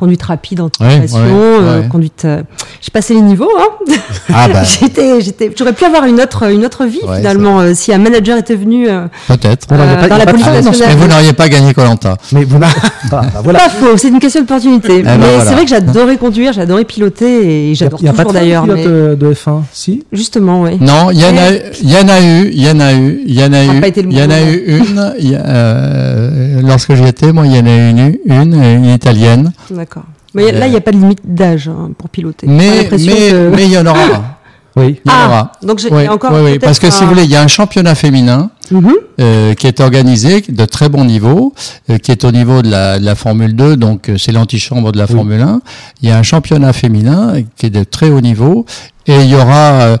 conduite 0.00 0.22
rapide, 0.22 0.60
anticipation, 0.62 1.18
Ouais, 1.18 1.24
ouais, 1.24 1.30
euh, 1.60 1.80
ouais. 1.82 1.88
conduite. 1.88 2.22
euh, 2.24 2.42
j'ai 2.80 2.90
passé 2.90 3.12
les 3.12 3.20
niveaux. 3.20 3.50
Hein. 3.58 3.94
Ah 4.32 4.48
bah, 4.48 4.62
J'étais, 4.80 5.20
j'étais, 5.20 5.52
j'aurais 5.56 5.74
pu 5.74 5.84
avoir 5.84 6.04
une 6.06 6.20
autre, 6.20 6.50
une 6.50 6.64
autre 6.64 6.86
vie 6.86 7.00
Ouais, 7.06 7.18
finalement 7.18 7.60
euh, 7.60 7.72
si 7.74 7.92
un 7.92 7.98
manager 7.98 8.38
était 8.38 8.54
venu. 8.54 8.88
euh, 8.88 9.06
peut-être. 9.28 9.66
Il 9.70 9.76
a 9.76 9.80
Euh, 9.82 9.96
pas- 10.00 10.00
dans 10.00 10.06
il 10.06 10.12
a 10.12 10.18
la 10.18 10.24
pas 10.24 10.32
de 10.32 10.38
police 10.42 10.64
nationale. 10.64 10.94
Mais 10.96 11.00
vous 11.02 11.06
n'auriez 11.08 11.32
pas 11.34 11.48
gagné 11.50 11.74
Colanta. 11.74 12.16
Mais 12.32 12.44
vous 12.44 12.58
n'avez 12.58 12.72
pas. 13.10 13.20
bah 13.20 13.40
voilà. 13.44 13.58
Pas 13.60 13.68
faux, 13.68 13.96
c'est 13.98 14.08
une 14.08 14.18
question 14.20 14.40
d'opportunité. 14.40 15.02
ben 15.02 15.18
mais 15.18 15.26
voilà. 15.26 15.44
c'est 15.44 15.52
vrai 15.54 15.64
que 15.64 15.70
j'adorais 15.70 16.16
conduire, 16.16 16.52
j'adorais 16.54 16.84
piloter 16.86 17.44
et 17.44 17.66
Il 17.68 17.72
a- 17.72 17.74
j'adore 17.74 17.98
il 18.02 18.08
a 18.08 18.12
pas 18.12 18.16
toujours 18.24 18.32
de 18.32 18.38
d'ailleurs. 18.38 18.62
pilote 18.62 18.78
Mais... 18.78 18.86
euh, 18.86 19.16
de 19.16 19.34
F1, 19.34 19.62
si? 19.72 20.04
Justement, 20.12 20.62
oui. 20.62 20.78
Non, 20.80 21.10
il 21.10 21.20
y 21.20 21.24
en 21.26 21.36
a, 21.36 21.50
il 21.82 21.90
y 21.90 21.96
en 21.96 22.08
a 22.08 22.20
eu, 22.22 22.50
il 22.52 22.62
y 22.62 22.70
en 22.70 22.80
a 22.80 22.92
eu, 22.94 23.20
il 23.26 23.34
y 23.38 23.44
en 23.44 23.52
a 23.52 23.58
a 23.58 23.64
eu, 23.76 23.80
pas 23.82 23.88
été 23.88 24.00
le 24.02 24.10
il 24.10 24.18
y 24.18 24.22
en 24.22 24.30
a 24.30 24.40
eu 24.40 24.64
une. 24.78 25.14
il 25.18 25.34
a, 25.36 25.40
euh, 25.46 26.60
lorsque 26.62 26.94
j'y 26.94 27.04
étais, 27.04 27.32
moi, 27.32 27.46
il 27.46 27.54
y 27.54 27.58
en 27.60 27.66
a 27.66 27.76
eu 27.76 27.90
une, 27.90 28.16
une, 28.24 28.54
une 28.62 28.84
italienne. 28.86 29.52
D'accord. 29.90 30.04
Mais 30.34 30.52
là, 30.52 30.66
il 30.66 30.70
n'y 30.70 30.76
a 30.76 30.80
pas 30.80 30.92
de 30.92 30.96
limite 30.98 31.20
d'âge 31.24 31.68
hein, 31.68 31.90
pour 31.98 32.08
piloter. 32.08 32.46
Mais, 32.46 32.82
l'impression 32.82 33.12
mais, 33.12 33.30
que- 33.30 33.50
mais 33.56 33.64
il 33.64 33.72
y 33.72 33.78
en 33.78 33.86
aura. 33.86 33.98
Oui. 34.76 35.00
Il 35.04 35.10
y 35.10 35.12
en 35.12 35.18
Ah, 35.18 35.26
aura. 35.26 35.52
donc 35.64 35.80
j'ai 35.80 35.92
Oui, 35.92 36.06
encore 36.08 36.30
oui, 36.32 36.40
oui, 36.52 36.58
parce 36.60 36.78
que 36.78 36.90
si 36.90 36.98
un- 37.02 37.06
vous 37.06 37.08
voulez, 37.12 37.24
il 37.24 37.30
y 37.30 37.34
a 37.34 37.42
un 37.42 37.48
championnat 37.48 37.96
féminin 37.96 38.50
Mhm. 38.70 38.92
euh, 39.20 39.54
qui 39.54 39.66
est 39.66 39.80
organisé 39.80 40.42
de 40.48 40.64
très 40.64 40.88
bon 40.88 41.04
niveau, 41.04 41.52
euh, 41.90 41.98
qui 41.98 42.12
est 42.12 42.24
au 42.24 42.30
niveau 42.30 42.62
de 42.62 42.70
la, 42.70 43.00
de 43.00 43.04
la 43.04 43.16
Formule 43.16 43.56
2, 43.56 43.76
donc 43.76 44.08
euh, 44.08 44.16
c'est 44.16 44.30
l'antichambre 44.30 44.92
de 44.92 44.98
la 44.98 45.08
Formule 45.08 45.40
1. 45.40 45.60
Il 46.02 46.08
y 46.08 46.12
a 46.12 46.18
un 46.18 46.22
championnat 46.22 46.72
féminin 46.72 47.34
qui 47.56 47.66
est 47.66 47.70
de 47.70 47.82
très 47.82 48.10
haut 48.10 48.20
niveau, 48.20 48.64
et 49.08 49.16
il 49.16 49.28
y 49.28 49.34
aura, 49.34 49.72
euh, 49.82 49.96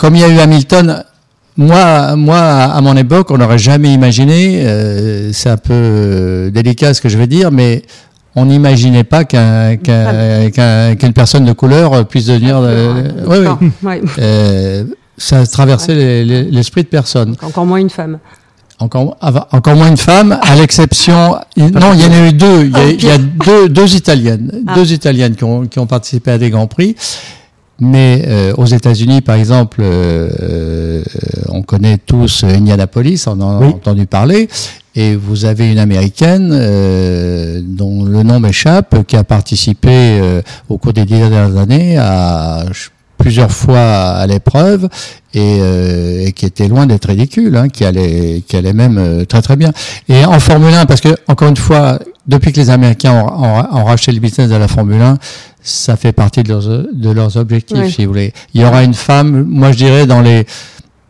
comme 0.00 0.16
il 0.16 0.22
y 0.22 0.24
a 0.24 0.28
eu 0.28 0.40
Hamilton. 0.40 1.04
Moi, 1.56 2.16
moi, 2.16 2.38
à 2.40 2.80
mon 2.80 2.96
époque, 2.96 3.30
on 3.30 3.38
n'aurait 3.38 3.58
jamais 3.58 3.92
imaginé. 3.94 4.62
euh, 4.64 5.30
c'est 5.32 5.50
un 5.50 5.56
peu 5.56 6.50
délicat 6.52 6.94
ce 6.94 7.00
que 7.00 7.08
je 7.08 7.16
vais 7.16 7.28
dire, 7.28 7.52
mais 7.52 7.82
on 8.36 8.44
n'imaginait 8.46 9.04
pas 9.04 9.24
qu'un, 9.24 9.76
qu'un- 9.76 10.50
qu'un- 10.50 10.94
qu'une 10.96 11.12
personne 11.12 11.44
de 11.44 11.52
couleur 11.52 12.06
puisse 12.06 12.26
devenir. 12.26 12.58
euh, 12.60 13.10
oui. 13.26 13.68
Ouais. 13.82 14.00
Euh, 14.18 14.84
ça 15.18 15.40
a 15.40 15.46
traversé 15.46 15.94
les- 15.94 16.24
les- 16.24 16.44
l'esprit 16.44 16.82
de 16.82 16.88
personne. 16.88 17.34
Encore 17.42 17.66
moins 17.66 17.78
une 17.78 17.90
femme. 17.90 18.18
Encore, 18.78 19.16
ah, 19.20 19.46
encore 19.52 19.74
moins 19.76 19.88
une 19.90 19.98
femme, 19.98 20.38
à 20.42 20.54
l'exception. 20.56 21.36
Non, 21.58 21.92
il 21.92 22.00
y 22.00 22.04
en 22.06 22.12
a 22.12 22.28
eu 22.28 22.32
deux. 22.32 22.62
Il 22.64 22.70
y 22.70 22.76
a, 22.80 22.88
il 22.90 23.04
y 23.04 23.10
a 23.10 23.18
deux, 23.18 23.68
deux 23.68 23.94
italiennes, 23.94 24.62
Ah. 24.66 24.74
deux 24.74 24.92
italiennes 24.94 25.34
qui 25.34 25.44
ont, 25.44 25.66
qui 25.66 25.78
ont 25.78 25.86
participé 25.86 26.30
à 26.30 26.38
des 26.38 26.48
grands 26.48 26.66
prix. 26.66 26.96
Mais 27.80 28.24
euh, 28.26 28.52
aux 28.56 28.66
États-Unis, 28.66 29.22
par 29.22 29.36
exemple, 29.36 29.80
euh, 29.82 30.28
euh, 30.42 31.02
on 31.48 31.62
connaît 31.62 31.96
tous 31.98 32.44
Indianapolis, 32.44 33.24
on 33.26 33.40
en 33.40 33.56
a 33.56 33.60
Oui. 33.60 33.66
entendu 33.68 34.06
parler. 34.06 34.48
Et 34.96 35.14
vous 35.16 35.44
avez 35.44 35.70
une 35.70 35.78
américaine 35.78 36.50
euh, 36.52 37.60
dont 37.64 38.04
le 38.04 38.22
nom 38.22 38.40
m'échappe, 38.40 39.04
qui 39.06 39.16
a 39.16 39.24
participé 39.24 39.88
euh, 39.90 40.42
au 40.68 40.78
cours 40.78 40.92
des 40.92 41.04
dix 41.04 41.14
dernières 41.18 41.56
années 41.56 41.96
à 41.96 42.64
plusieurs 43.18 43.52
fois 43.52 43.78
à 43.78 44.26
l'épreuve 44.26 44.88
et, 45.34 45.58
euh, 45.60 46.26
et 46.26 46.32
qui 46.32 46.46
était 46.46 46.68
loin 46.68 46.86
d'être 46.86 47.06
ridicule, 47.08 47.54
hein, 47.56 47.68
qui 47.68 47.84
allait, 47.84 48.42
qui 48.48 48.56
allait 48.56 48.72
même 48.72 48.96
euh, 48.98 49.24
très 49.26 49.42
très 49.42 49.56
bien. 49.56 49.72
Et 50.08 50.24
en 50.24 50.40
Formule 50.40 50.74
1, 50.74 50.86
parce 50.86 51.00
que 51.02 51.10
encore 51.28 51.48
une 51.48 51.56
fois, 51.56 51.98
depuis 52.26 52.50
que 52.52 52.58
les 52.60 52.70
Américains 52.70 53.12
ont, 53.12 53.44
ont- 53.44 53.78
ont 53.78 53.84
racheté 53.84 54.10
le 54.12 54.20
business 54.20 54.48
de 54.50 54.56
la 54.56 54.68
Formule 54.68 55.02
1, 55.02 55.18
ça 55.62 55.96
fait 55.96 56.12
partie 56.12 56.42
de 56.42 56.48
leurs, 56.48 56.66
de 56.92 57.10
leurs 57.10 57.36
objectifs, 57.36 57.94
si 57.94 58.04
vous 58.04 58.12
voulez. 58.12 58.32
Il 58.54 58.60
y 58.60 58.64
aura 58.64 58.82
une 58.82 58.94
femme, 58.94 59.44
moi 59.48 59.72
je 59.72 59.76
dirais 59.78 60.06
dans 60.06 60.20
les 60.20 60.46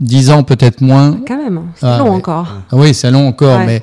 10 0.00 0.30
ans 0.30 0.42
peut-être 0.42 0.80
moins. 0.80 1.18
Quand 1.28 1.36
même, 1.36 1.60
c'est 1.78 1.86
Ah, 1.86 1.98
long 1.98 2.12
encore. 2.14 2.46
Ah 2.72 2.76
Oui, 2.76 2.94
c'est 2.94 3.10
long 3.10 3.28
encore, 3.28 3.58
Ouais. 3.58 3.66
mais 3.66 3.82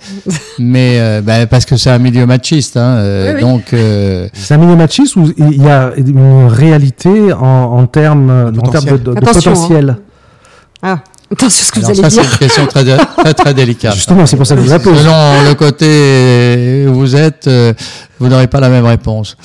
mais 0.57 0.97
euh, 0.99 1.21
ben, 1.21 1.45
parce 1.47 1.63
que 1.65 1.77
c'est 1.77 1.91
un 1.91 1.99
milieu 1.99 2.25
machiste, 2.25 2.75
hein, 2.75 2.95
euh, 2.97 3.27
Oui, 3.29 3.33
oui. 3.35 3.41
donc 3.41 3.71
euh, 3.73 4.27
C'est 4.33 4.55
un 4.55 4.57
milieu 4.57 4.75
machiste 4.75 5.15
ou 5.15 5.31
il 5.37 5.63
y 5.63 5.69
a 5.69 5.91
une 5.95 6.47
réalité 6.47 7.31
en, 7.33 7.39
en 7.77 7.85
termes 7.87 8.51
en 8.57 8.69
termes 8.69 8.85
de, 8.85 8.97
de- 8.97 9.13
de 9.13 9.17
Attention, 9.17 9.53
potentiel 9.53 9.97
Ah, 10.81 10.99
attention 11.31 11.65
ce 11.65 11.71
que 11.71 11.79
alors 11.79 11.91
vous 11.91 11.95
ça 12.01 12.07
allez 12.07 12.15
c'est 12.15 12.21
dire. 12.21 12.31
une 12.31 12.37
question 12.39 12.65
très 12.65 12.83
dé- 12.83 12.97
très 13.17 13.33
très 13.35 13.53
délicate. 13.53 13.93
Justement, 13.93 14.25
c'est 14.25 14.37
pour 14.37 14.47
ça 14.47 14.55
que 14.55 14.61
je 14.61 14.65
vous 14.65 14.73
la 14.73 14.79
pose. 14.79 14.97
Selon 14.97 15.47
le 15.47 15.53
côté 15.53 16.87
où 16.89 16.95
vous 16.95 17.15
êtes, 17.15 17.47
vous 18.19 18.27
n'aurez 18.27 18.47
pas 18.47 18.59
la 18.59 18.69
même 18.69 18.85
réponse. 18.85 19.37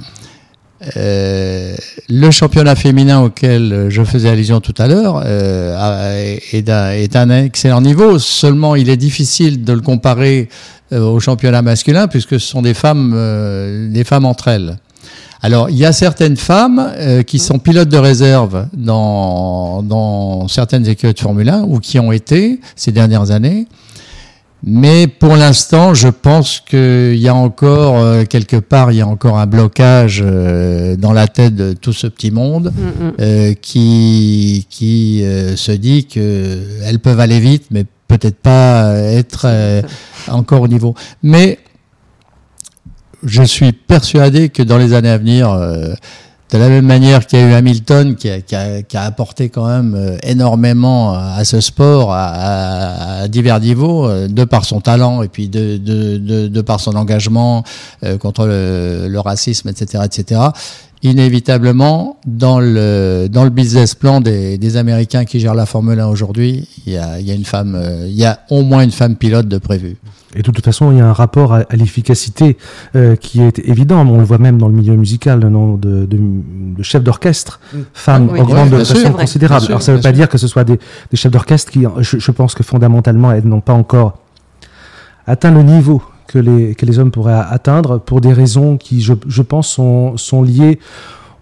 Euh, 0.97 1.76
le 2.09 2.30
championnat 2.30 2.74
féminin 2.74 3.20
auquel 3.20 3.87
je 3.89 4.03
faisais 4.05 4.28
allusion 4.28 4.61
tout 4.61 4.74
à 4.78 4.87
l'heure 4.87 5.22
euh, 5.24 6.37
est 6.53 6.62
d'un 6.62 7.30
excellent 7.30 7.80
niveau. 7.80 8.18
Seulement, 8.18 8.74
il 8.74 8.89
est 8.89 8.97
difficile 8.97 9.64
de 9.64 9.72
le 9.72 9.80
comparer 9.80 10.49
euh, 10.93 11.01
au 11.01 11.20
championnat 11.20 11.62
masculin 11.62 12.09
puisque 12.09 12.41
ce 12.41 12.47
sont 12.47 12.62
des 12.62 12.74
femmes, 12.74 13.12
euh, 13.14 13.91
des 13.91 14.05
femmes 14.05 14.24
entre 14.24 14.49
elles. 14.49 14.78
Alors, 15.45 15.70
il 15.70 15.76
y 15.76 15.85
a 15.85 15.93
certaines 15.93 16.37
femmes 16.37 16.93
qui 17.26 17.41
sont 17.41 17.59
pilotes 17.59 17.89
de 17.89 17.97
réserve 17.97 18.68
dans, 18.74 19.83
dans 19.83 20.47
certaines 20.47 20.87
écuries 20.87 21.14
de 21.14 21.18
Formule 21.18 21.49
1 21.49 21.62
ou 21.62 21.80
qui 21.80 21.99
ont 21.99 22.12
été 22.12 22.61
ces 22.76 22.93
dernières 22.93 23.33
années. 23.33 23.66
Mais 24.65 25.09
pour 25.09 25.35
l'instant, 25.35 25.93
je 25.93 26.09
pense 26.09 26.61
qu'il 26.61 27.17
y 27.17 27.27
a 27.27 27.35
encore, 27.35 27.99
euh, 27.99 28.25
quelque 28.25 28.57
part, 28.57 28.93
il 28.93 28.99
y 28.99 29.01
a 29.01 29.09
encore 29.09 29.39
un 29.39 29.47
blocage 29.47 30.23
euh, 30.25 30.95
dans 30.97 31.13
la 31.13 31.27
tête 31.27 31.57
de 31.57 31.73
tout 31.73 31.93
ce 31.93 32.07
petit 32.07 32.31
monde 32.31 32.73
euh, 33.19 33.55
qui, 33.55 34.67
qui 34.71 35.25
euh, 35.25 35.57
se 35.57 35.73
dit 35.73 36.05
qu'elles 36.05 37.01
peuvent 37.03 37.19
aller 37.19 37.41
vite, 37.41 37.67
mais 37.73 37.85
peut-être 38.07 38.37
pas 38.37 38.95
être 38.99 39.47
euh, 39.47 39.83
encore 40.29 40.61
au 40.61 40.69
niveau. 40.69 40.95
Mais 41.25 41.59
je 43.25 43.43
suis 43.43 43.73
persuadé 43.73 44.49
que 44.49 44.63
dans 44.63 44.79
les 44.79 44.93
années 44.93 45.11
à 45.11 45.19
venir, 45.19 45.51
euh, 45.51 45.95
de 46.53 46.59
la 46.59 46.68
même 46.68 46.84
manière 46.86 47.26
qu'il 47.26 47.38
y 47.38 47.42
a 47.42 47.46
eu 47.48 47.53
Hamilton 47.55 48.14
qui 48.14 48.28
a, 48.28 48.40
qui 48.42 48.55
a, 48.55 48.82
qui 48.82 48.96
a 48.96 49.03
apporté 49.05 49.48
quand 49.48 49.66
même 49.66 49.94
euh, 49.96 50.18
énormément 50.22 51.14
à 51.14 51.44
ce 51.44 51.61
sport 51.61 52.12
à, 52.12 53.22
à- 53.22 53.28
divers 53.28 53.59
niveaux, 53.61 54.07
euh, 54.07 54.28
de 54.28 54.44
par 54.44 54.64
son 54.64 54.80
talent 54.80 55.22
et 55.22 55.28
puis 55.28 55.48
de, 55.48 55.78
de, 55.78 56.18
de, 56.18 56.48
de 56.48 56.61
par 56.61 56.80
son 56.80 56.94
engagement 56.96 57.64
euh, 58.05 58.18
contre 58.18 58.46
le, 58.46 59.07
le 59.09 59.20
racisme, 59.20 59.68
etc., 59.70 60.05
etc. 60.05 60.40
Inévitablement, 61.03 62.16
dans 62.26 62.61
le 62.61 63.26
dans 63.30 63.44
le 63.44 63.50
business 63.50 63.94
plan 63.94 64.20
des, 64.20 64.57
des 64.57 64.76
Américains 64.76 65.24
qui 65.24 65.40
gèrent 65.40 65.55
la 65.55 65.66
Formule 65.66 65.98
1 65.98 66.07
aujourd'hui, 66.07 66.68
il 66.86 66.92
y 66.92 66.96
a, 66.96 67.18
il 67.18 67.26
y 67.26 67.30
a 67.30 67.34
une 67.34 67.44
femme, 67.44 67.76
il 68.07 68.12
y 68.14 68.24
a 68.24 68.40
au 68.50 68.62
moins 68.62 68.82
une 68.84 68.92
femme 68.92 69.16
pilote 69.16 69.48
de 69.48 69.59
prévu. 69.59 69.96
Et 70.35 70.43
de 70.43 70.51
toute 70.51 70.64
façon, 70.64 70.91
il 70.93 70.99
y 70.99 71.01
a 71.01 71.07
un 71.09 71.12
rapport 71.12 71.53
à, 71.53 71.59
à 71.68 71.76
l'efficacité 71.76 72.57
euh, 72.97 73.16
qui 73.16 73.43
est 73.43 73.59
évident. 73.61 74.07
On 74.07 74.18
le 74.18 74.24
voit 74.24 74.39
même 74.39 74.59
dans 74.59 74.68
le 74.68 74.74
milieu 74.74 74.95
musical, 74.97 75.41
le 75.41 75.49
nombre 75.51 75.78
de, 75.78 76.07
de, 76.07 76.18
de 76.18 76.83
chefs 76.83 77.03
d'orchestre 77.05 77.61
femmes 77.93 78.28
Oui, 78.33 78.41
augmente 78.41 78.70
oui, 78.72 78.78
de 78.78 78.85
sûr, 78.85 79.12
considérable. 79.16 79.61
Sûr, 79.62 79.70
Alors 79.70 79.83
ça 79.83 79.93
ne 79.93 79.97
veut 79.99 80.03
pas 80.03 80.09
sûr. 80.09 80.16
dire 80.16 80.28
que 80.28 80.39
ce 80.39 80.47
soit 80.49 80.64
des, 80.64 80.78
des 81.11 81.16
chefs 81.16 81.33
d'orchestre 81.33 81.70
qui, 81.70 81.85
je, 82.01 82.18
je 82.18 82.30
pense 82.30 82.55
que 82.55 82.62
fondamentalement, 82.62 83.30
elles 83.33 83.47
n'ont 83.47 83.61
pas 83.61 83.74
encore 83.74 84.18
atteint 85.26 85.51
le 85.53 85.62
niveau 85.62 86.03
que 86.26 86.39
les, 86.39 86.74
que 86.74 86.87
les 86.87 86.99
hommes 86.99 87.11
pourraient 87.11 87.35
atteindre 87.51 87.99
pour 87.99 88.20
des 88.22 88.33
raisons 88.33 88.76
qui, 88.78 89.03
je, 89.03 89.12
je 89.26 89.43
pense, 89.43 89.68
sont, 89.68 90.16
sont 90.16 90.43
liées 90.43 90.78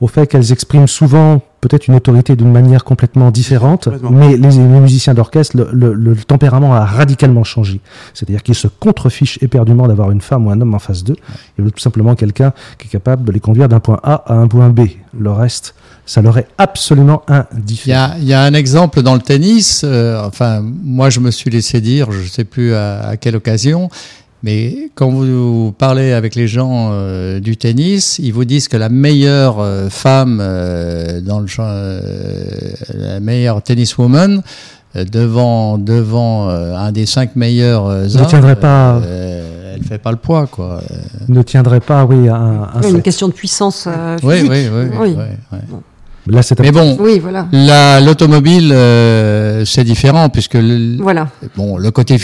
au 0.01 0.09
fait 0.09 0.26
qu'elles 0.26 0.51
expriment 0.53 0.88
souvent 0.88 1.43
peut-être 1.61 1.88
une 1.88 1.94
autorité 1.94 2.36
d'une 2.36 2.50
manière 2.52 2.84
complètement 2.84 3.30
différente, 3.30 3.84
Complètement. 3.84 4.11
mais 4.11 4.36
les, 4.36 4.50
les 4.50 4.58
musiciens 4.58 5.14
d'orchestre, 5.14 5.56
le, 5.56 5.68
le- 5.72 5.92
le 5.94 6.16
tempérament 6.16 6.74
a 6.74 6.84
radicalement 6.84 7.44
changé. 7.44 7.80
C'est-à-dire 8.14 8.42
qu'ils 8.42 8.54
se 8.54 8.66
contrefichent 8.68 9.38
éperdument 9.42 9.86
d'avoir 9.86 10.11
une 10.11 10.20
femme 10.22 10.46
ou 10.46 10.50
un 10.50 10.61
homme 10.61 10.74
en 10.74 10.78
face 10.78 11.04
d'eux. 11.04 11.16
Ils 11.58 11.64
veulent 11.64 11.72
tout 11.72 11.80
simplement 11.80 12.14
quelqu'un 12.14 12.52
qui 12.78 12.86
est 12.86 12.90
capable 12.90 13.24
de 13.24 13.32
les 13.32 13.40
conduire 13.40 13.68
d'un 13.68 13.80
point 13.80 14.00
A 14.02 14.22
à 14.26 14.34
un 14.34 14.48
point 14.48 14.70
B. 14.70 14.80
Le 15.18 15.30
reste, 15.32 15.74
ça 16.06 16.22
leur 16.22 16.38
est 16.38 16.46
absolument 16.56 17.22
Il 17.28 17.34
y 17.34 17.56
indifférent. 17.58 18.00
a, 18.12 18.18
il 18.18 18.24
y 18.24 18.32
a 18.32 18.42
un 18.42 18.54
exemple 18.54 19.02
dans 19.02 19.14
le 19.14 19.20
tennis. 19.20 19.82
euh, 19.84 20.24
enfin, 20.24 20.62
moi, 20.62 21.11
je 21.11 21.20
me 21.20 21.30
suis 21.30 21.50
laissé 21.50 21.80
dire, 21.80 22.11
je 22.11 22.20
ne 22.22 22.26
sais 22.26 22.44
plus 22.44 22.74
à, 22.74 23.00
à 23.08 23.16
quelle 23.16 23.36
occasion, 23.36 23.90
mais 24.43 24.91
quand 24.95 25.11
vous 25.11 25.72
parlez 25.76 26.12
avec 26.12 26.34
les 26.34 26.49
gens 26.49 26.91
euh, 26.93 27.41
du 27.41 27.57
tennis, 27.57 28.18
ils 28.22 28.32
vous 28.32 28.45
disent 28.45 28.68
que 28.68 28.76
la 28.76 28.88
meilleure 28.88 29.57
euh, 29.61 29.88
femme 29.91 30.38
euh, 30.41 31.20
dans 31.20 31.41
le 31.41 31.47
champ, 31.47 31.64
euh, 31.66 32.01
la 32.95 33.20
meilleure 33.20 33.62
tenniswoman 33.62 34.43
euh, 34.97 35.05
devant 35.05 35.76
devant 35.78 36.49
euh, 36.49 36.74
un 36.74 36.91
des 36.93 37.07
cinq 37.07 37.36
meilleurs 37.36 37.86
euh, 37.86 38.05
Ne 38.09 38.24
tiendrait 38.24 38.57
pas- 38.57 38.97
euh, 39.05 39.74
elle 39.76 39.84
fait 39.84 39.99
pas 39.99 40.11
le 40.11 40.16
poids, 40.18 40.47
quoi. 40.47 40.80
Ne 41.28 41.43
tiendrait 41.43 41.80
pas, 41.80 42.05
oui, 42.05 42.28
à 42.28 42.34
un, 42.36 42.62
un 42.62 42.80
Oui, 42.82 42.91
une 42.91 43.03
question 43.03 43.28
de 43.28 43.32
puissance 43.32 43.86
euh, 43.86 44.16
Oui, 44.22 44.36
physique. 44.36 44.51
oui, 44.51 44.66
oui, 44.72 44.97
Oui. 45.01 45.14
oui, 45.16 45.24
oui. 45.53 45.59
Là, 46.26 46.43
c'est 46.43 46.61
Mais 46.61 46.70
bon, 46.70 46.97
Oui, 47.01 47.18
voilà. 47.18 47.47
la- 47.51 47.99
l'automobile, 48.01 48.70
euh, 48.74 49.64
c'est 49.64 49.84
différent 49.84 50.28
puisque 50.28 50.55
le, 50.55 50.99
Voilà. 51.03 51.28
Bon, 51.57 51.78
le 51.78 51.91
côté, 51.91 52.18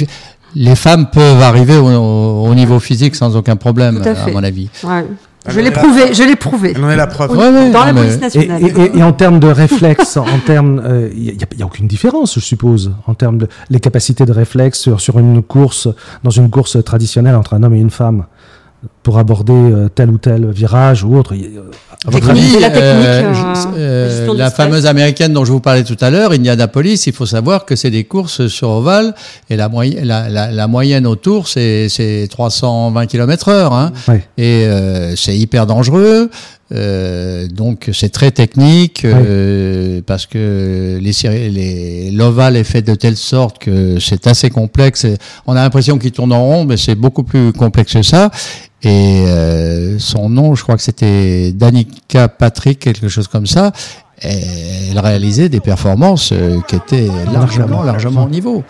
les 0.58 0.74
femmes 0.74 1.06
peuvent 1.12 1.42
arriver 1.42 1.76
au, 1.76 1.86
au- 1.88 2.46
au 2.50 2.54
niveau 2.54 2.80
physique 2.80 3.14
sans 3.14 3.36
aucun 3.36 3.56
problème, 3.56 4.00
Tout 4.02 4.08
à 4.08 4.30
mon 4.32 4.42
avis. 4.42 4.68
Ouais. 4.84 5.04
Je 5.48 5.60
l'ai 5.60 5.70
prouvé, 5.70 6.12
je 6.12 6.24
l'ai 6.24 6.34
prouvé. 6.34 6.72
Elle 6.74 6.84
en 6.84 6.90
est 6.90 6.96
la 6.96 7.06
preuve. 7.06 7.30
Oui, 7.30 7.38
Ouais, 7.38 7.50
ouais, 7.50 7.70
dans 7.70 7.84
la 7.84 7.92
mais- 7.92 8.00
police 8.00 8.18
nationale. 8.20 8.60
et- 8.64 8.80
et- 8.96 8.98
et 8.98 9.02
en 9.04 9.12
termes 9.12 9.38
de 9.38 9.46
réflexe, 9.46 10.16
en 10.16 10.38
termes, 10.44 10.82
il 11.14 11.22
n'y 11.22 11.30
a, 11.30 11.46
y 11.58 11.62
a 11.62 11.66
aucune 11.66 11.86
différence, 11.86 12.34
je 12.34 12.40
suppose, 12.40 12.90
en 13.06 13.14
termes 13.14 13.38
de 13.38 13.48
les 13.70 13.78
capacités 13.78 14.24
de 14.24 14.32
réflexe 14.32 14.80
sur, 14.80 15.00
sur 15.00 15.20
une 15.20 15.42
course, 15.44 15.86
dans 16.24 16.30
une 16.30 16.50
course 16.50 16.82
traditionnelle 16.84 17.36
entre 17.36 17.54
un 17.54 17.62
homme 17.62 17.74
et 17.74 17.80
une 17.80 17.90
femme, 17.90 18.24
pour 19.02 19.18
aborder 19.18 19.52
euh, 19.52 19.88
tel 19.88 20.10
ou 20.10 20.18
tel 20.18 20.46
virage 20.50 21.02
ou 21.04 21.16
autre. 21.16 21.34
y- 21.34 21.44
euh, 21.56 21.70
à 22.06 22.10
votre 22.10 22.30
avis 22.30 22.60
la 22.60 22.70
technique, 22.70 23.74
euh, 23.76 24.34
la 24.34 24.50
fameuse 24.50 24.86
américaine 24.86 25.32
dont 25.32 25.44
je 25.44 25.52
vous 25.52 25.60
parlais 25.60 25.82
tout 25.84 25.96
à 26.00 26.10
l'heure, 26.10 26.32
Indianapolis, 26.32 27.06
il 27.06 27.12
faut 27.12 27.26
savoir 27.26 27.64
que 27.64 27.74
c'est 27.74 27.90
des 27.90 28.04
courses 28.04 28.46
sur 28.48 28.68
ovale 28.70 29.14
et 29.50 29.56
la, 29.56 29.68
moyenne 29.68 30.04
la, 30.04 30.28
la, 30.28 30.50
la 30.52 30.66
moyenne 30.68 31.06
au 31.06 31.16
tour, 31.16 31.48
c'est 31.48 31.88
c'est 31.88 32.28
320 32.30 33.06
km 33.06 33.48
heure. 33.48 33.72
Hein. 33.72 33.92
Et 34.38 34.66
euh, 34.66 35.16
c'est 35.16 35.36
hyper 35.36 35.66
dangereux. 35.66 36.30
Euh, 36.72 37.46
donc 37.46 37.90
c'est 37.92 38.08
très 38.08 38.32
technique 38.32 39.04
euh, 39.04 40.00
parce 40.04 40.26
que 40.26 40.98
les 41.00 42.10
l'ovale 42.10 42.56
est 42.56 42.64
fait 42.64 42.82
de 42.82 42.96
telle 42.96 43.16
sorte 43.16 43.58
que 43.58 44.00
c'est 44.00 44.26
assez 44.26 44.50
complexe. 44.50 45.04
Et 45.04 45.16
on 45.46 45.52
a 45.52 45.62
l'impression 45.62 45.98
qu'il 45.98 46.12
tourne 46.12 46.32
en 46.32 46.44
rond, 46.44 46.64
mais 46.64 46.76
c'est 46.76 46.96
beaucoup 46.96 47.22
plus 47.22 47.52
complexe 47.52 47.92
que 47.92 48.02
ça. 48.02 48.30
Et 48.82 49.24
euh, 49.26 49.98
son 49.98 50.28
nom, 50.28 50.54
je 50.54 50.62
crois 50.62 50.76
que 50.76 50.82
c'était 50.82 51.52
Danica 51.52 52.28
Patrick, 52.28 52.78
quelque 52.80 53.08
chose 53.08 53.28
comme 53.28 53.46
ça. 53.46 53.72
Et 54.22 54.90
elle 54.90 54.98
réalisait 54.98 55.48
des 55.48 55.60
performances 55.60 56.30
euh, 56.32 56.60
qui 56.66 56.76
étaient 56.76 57.08
largement, 57.32 57.82
largement 57.82 58.24
au 58.24 58.28
niveau. 58.28 58.64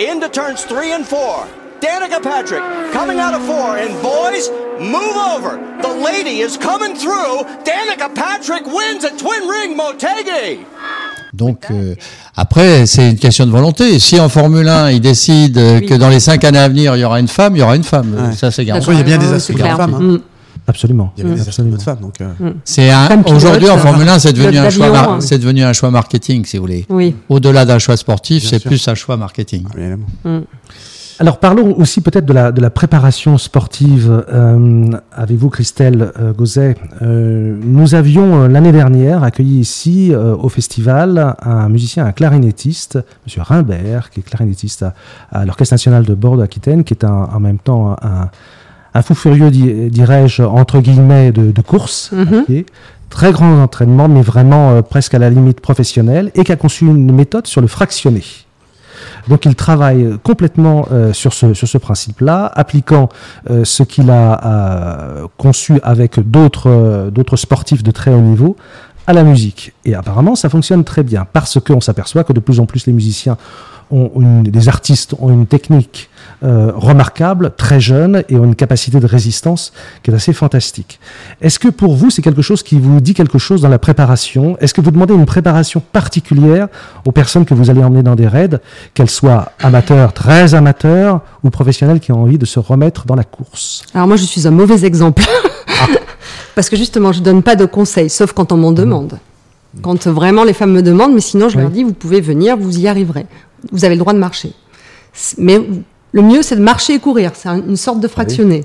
Into 0.00 0.28
turns 0.28 0.66
three 0.68 0.92
and 0.92 1.04
four. 1.04 1.46
Danica 1.80 2.20
Patrick 2.22 2.62
coming 2.92 3.18
out 3.18 3.34
of 3.34 3.42
four. 3.46 3.76
And 3.76 3.90
boys, 4.02 4.50
move 4.80 5.16
over. 5.36 5.58
The 5.82 5.88
lady 6.04 6.40
is 6.42 6.56
coming 6.58 6.94
through. 6.96 7.44
Danica 7.64 8.08
Patrick 8.14 8.66
wins 8.66 9.04
at 9.04 9.18
Twin 9.18 9.46
Ring 9.48 9.76
Motegi. 9.76 10.60
Donc 11.34 11.64
euh, 11.70 11.94
après, 12.36 12.86
c'est 12.86 13.10
une 13.10 13.18
question 13.18 13.46
de 13.46 13.50
volonté. 13.50 13.98
Si 13.98 14.18
en 14.18 14.28
Formule 14.28 14.68
1, 14.68 14.90
ils 14.92 15.00
décident 15.00 15.60
euh, 15.60 15.78
Oui. 15.80 15.86
que 15.86 15.94
dans 15.94 16.08
les 16.08 16.20
cinq 16.20 16.44
années 16.44 16.58
à 16.58 16.68
venir, 16.68 16.96
il 16.96 17.00
y 17.00 17.04
aura 17.04 17.20
une 17.20 17.28
femme, 17.28 17.56
il 17.56 17.58
y 17.58 17.62
aura 17.62 17.76
une 17.76 17.84
femme. 17.84 18.14
Ouais. 18.16 18.34
Ça, 18.34 18.50
c'est 18.50 18.62
En 18.62 18.66
garanti. 18.66 18.84
soi, 18.86 18.94
il 18.94 18.98
y 18.98 19.00
a 19.00 19.04
bien 19.04 19.18
des 19.18 19.38
c'est 19.38 19.52
clair. 19.54 19.76
femmes. 19.76 19.94
hein. 19.94 20.20
Mm. 20.66 20.70
Absolument. 20.70 21.12
Il 21.16 21.20
y 21.20 21.22
a 21.22 21.26
bien 21.26 21.34
des 21.42 21.48
Absolument. 21.48 21.76
astronautes 21.76 22.00
femmes. 22.18 22.26
Donc, 22.28 22.40
euh, 22.42 22.52
C'est 22.64 22.90
un 22.90 23.06
Femme 23.06 23.22
pilote, 23.24 23.36
aujourd'hui 23.42 23.70
en 23.70 23.78
Formule 23.78 24.08
1, 24.08 24.18
c'est 24.18 24.32
devenu 24.32 24.50
pilote 24.50 24.66
un 24.66 24.70
choix, 24.70 24.86
d'avion, 24.86 25.00
mar- 25.02 25.10
hein. 25.12 25.20
c'est 25.20 25.38
devenu 25.38 25.62
un 25.64 25.72
choix 25.72 25.90
marketing, 25.90 26.44
si 26.44 26.56
vous 26.56 26.62
voulez. 26.64 26.86
Oui. 26.88 27.14
Au-delà 27.28 27.64
d'un 27.64 27.78
choix 27.78 27.96
sportif, 27.96 28.40
Bien 28.42 28.50
c'est 28.50 28.58
sûr. 28.58 28.68
plus 28.70 28.88
un 28.88 28.94
choix 28.94 29.16
marketing. 29.16 29.64
évidemment. 29.76 30.06
Alors 31.18 31.38
parlons 31.38 31.74
aussi 31.78 32.02
peut-être 32.02 32.26
de 32.26 32.34
la, 32.34 32.52
de 32.52 32.60
la 32.60 32.68
préparation 32.68 33.38
sportive 33.38 34.22
euh, 34.30 34.90
avec 35.12 35.38
vous, 35.38 35.48
Christelle 35.48 36.12
euh, 36.20 36.34
Gauzet. 36.34 36.76
Euh, 37.00 37.56
nous 37.62 37.94
avions 37.94 38.42
euh, 38.42 38.48
l'année 38.48 38.70
dernière 38.72 39.22
accueilli 39.22 39.60
ici 39.60 40.12
euh, 40.12 40.36
au 40.36 40.50
festival 40.50 41.34
un 41.40 41.70
musicien, 41.70 42.04
un 42.04 42.12
clarinettiste, 42.12 42.98
Monsieur 43.24 43.40
Rimbert, 43.40 44.10
qui 44.10 44.20
est 44.20 44.22
clarinettiste 44.24 44.82
à, 44.82 44.92
à 45.32 45.46
l'Orchestre 45.46 45.72
national 45.72 46.04
de 46.04 46.14
Bordeaux-Aquitaine, 46.14 46.84
qui 46.84 46.92
est 46.92 47.04
un- 47.04 47.30
en 47.32 47.40
même 47.40 47.60
temps 47.60 47.96
un, 48.02 48.06
un 48.06 48.30
fou 49.02 49.14
furieux, 49.14 49.50
di- 49.50 49.90
dirais-je, 49.90 50.42
entre 50.42 50.80
guillemets, 50.80 51.32
de, 51.32 51.50
de 51.52 51.60
course. 51.62 52.10
à 52.12 52.16
Mhm. 52.16 52.44
pied. 52.44 52.66
Très 53.10 53.30
grand 53.32 53.62
entraînement, 53.62 54.08
mais 54.08 54.20
vraiment 54.22 54.70
euh, 54.72 54.82
presque 54.82 55.14
à 55.14 55.18
la 55.18 55.30
limite 55.30 55.60
professionnelle, 55.60 56.30
et 56.34 56.42
qui 56.44 56.52
a 56.52 56.56
conçu 56.56 56.86
une 56.86 57.12
méthode 57.12 57.46
sur 57.46 57.60
le 57.60 57.66
fractionné. 57.68 58.22
Donc 59.28 59.44
il 59.44 59.54
travaille 59.54 60.16
complètement 60.22 60.88
euh, 60.90 61.12
sur 61.12 61.32
ce, 61.32 61.54
sur 61.54 61.68
ce 61.68 61.78
principe-là, 61.78 62.50
appliquant 62.54 63.08
euh, 63.50 63.64
ce 63.64 63.82
qu'il 63.82 64.10
a 64.10 64.40
euh, 64.44 65.26
conçu 65.36 65.78
avec 65.82 66.18
d'autres 66.18 66.68
euh, 66.70 67.10
d'autres 67.10 67.36
sportifs 67.36 67.82
de 67.82 67.90
très 67.90 68.12
haut 68.12 68.20
niveau 68.20 68.56
à 69.06 69.12
la 69.12 69.22
musique. 69.22 69.72
Et 69.84 69.94
apparemment, 69.94 70.34
ça 70.34 70.48
fonctionne 70.48 70.82
très 70.82 71.04
bien, 71.04 71.26
parce 71.32 71.60
qu'on 71.60 71.80
s'aperçoit 71.80 72.24
que 72.24 72.32
de 72.32 72.40
plus 72.40 72.58
en 72.58 72.66
plus 72.66 72.86
les 72.86 72.92
musiciens 72.92 73.36
ont 73.90 74.10
une, 74.20 74.42
des 74.42 74.68
artistes 74.68 75.14
ont 75.20 75.30
une 75.30 75.46
technique 75.46 76.10
euh, 76.42 76.72
remarquable, 76.74 77.52
très 77.56 77.80
jeune, 77.80 78.24
et 78.28 78.36
ont 78.36 78.44
une 78.44 78.54
capacité 78.56 78.98
de 79.00 79.06
résistance 79.06 79.72
qui 80.02 80.10
est 80.10 80.14
assez 80.14 80.32
fantastique. 80.32 80.98
Est-ce 81.40 81.58
que 81.58 81.68
pour 81.68 81.94
vous, 81.94 82.10
c'est 82.10 82.20
quelque 82.22 82.42
chose 82.42 82.62
qui 82.62 82.78
vous 82.78 83.00
dit 83.00 83.14
quelque 83.14 83.38
chose 83.38 83.62
dans 83.62 83.68
la 83.68 83.78
préparation? 83.78 84.56
Est-ce 84.60 84.74
que 84.74 84.80
vous 84.80 84.90
demandez 84.90 85.14
une 85.14 85.24
préparation 85.26 85.80
particulière 85.92 86.68
aux 87.04 87.12
personnes 87.12 87.44
que 87.44 87.54
vous 87.54 87.70
allez 87.70 87.82
emmener 87.82 88.02
dans 88.02 88.16
des 88.16 88.26
raids, 88.28 88.58
qu'elles 88.94 89.10
soient 89.10 89.52
amateurs, 89.62 90.12
très 90.12 90.54
amateurs, 90.54 91.20
ou 91.44 91.50
professionnels 91.50 92.00
qui 92.00 92.12
ont 92.12 92.22
envie 92.22 92.38
de 92.38 92.46
se 92.46 92.58
remettre 92.58 93.06
dans 93.06 93.14
la 93.14 93.24
course? 93.24 93.82
Alors 93.94 94.06
moi, 94.08 94.16
je 94.16 94.24
suis 94.24 94.46
un 94.46 94.50
mauvais 94.52 94.84
exemple. 94.84 95.22
Parce 96.54 96.68
que 96.68 96.76
justement, 96.76 97.12
je 97.12 97.20
donne 97.20 97.42
pas 97.42 97.54
de 97.56 97.66
conseils, 97.66 98.10
sauf 98.10 98.32
quand 98.32 98.50
on 98.52 98.56
m'en 98.56 98.72
demande. 98.72 99.18
Quand 99.82 100.06
vraiment 100.06 100.42
les 100.44 100.54
femmes 100.54 100.72
me 100.72 100.82
demandent, 100.82 101.12
mais 101.14 101.20
sinon 101.20 101.48
je 101.50 101.56
Oui. 101.56 101.62
leur 101.62 101.70
dis, 101.70 101.84
vous 101.84 101.92
pouvez 101.92 102.20
venir, 102.22 102.56
vous 102.56 102.78
y 102.78 102.88
arriverez. 102.88 103.26
Vous 103.72 103.84
avez 103.84 103.94
le 103.94 103.98
droit 104.00 104.12
de 104.12 104.18
marcher. 104.18 104.52
Mais 105.38 105.60
le 106.12 106.22
mieux, 106.22 106.42
c'est 106.42 106.56
de 106.56 106.62
marcher 106.62 106.94
et 106.94 106.98
courir. 106.98 107.32
C'est 107.34 107.48
un- 107.48 107.62
une 107.66 107.76
sorte 107.76 108.00
de 108.00 108.08
fractionné. 108.08 108.64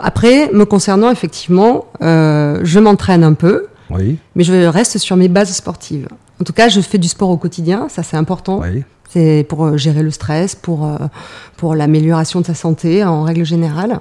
Après, 0.00 0.50
me 0.52 0.64
concernant, 0.64 1.10
effectivement, 1.10 1.86
euh, 2.02 2.60
je 2.62 2.78
m'entraîne 2.78 3.24
un 3.24 3.34
peu, 3.34 3.66
Oui, 3.90 4.16
mais 4.34 4.44
je 4.44 4.52
reste 4.66 4.96
sur 4.98 5.16
mes 5.16 5.28
bases 5.28 5.52
sportives. 5.54 6.08
En 6.40 6.44
tout 6.44 6.52
cas, 6.54 6.68
je 6.68 6.80
fais 6.80 6.98
du 6.98 7.08
sport 7.08 7.28
au 7.30 7.36
quotidien, 7.36 7.88
ça 7.88 8.02
c'est 8.02 8.16
important. 8.16 8.60
oui. 8.62 8.84
C'est 9.10 9.44
pour 9.46 9.66
euh, 9.66 9.76
gérer 9.76 10.02
le 10.02 10.10
stress, 10.10 10.54
pour, 10.54 10.86
euh, 10.86 10.96
pour 11.58 11.74
l'amélioration 11.74 12.40
de 12.40 12.46
sa 12.46 12.54
santé 12.54 13.04
en 13.04 13.24
règle 13.24 13.44
générale. 13.44 14.00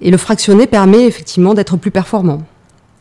Et 0.00 0.10
le 0.10 0.16
fractionné 0.16 0.66
permet 0.66 1.04
effectivement 1.04 1.52
d'être 1.52 1.76
plus 1.76 1.90
performant. 1.90 2.40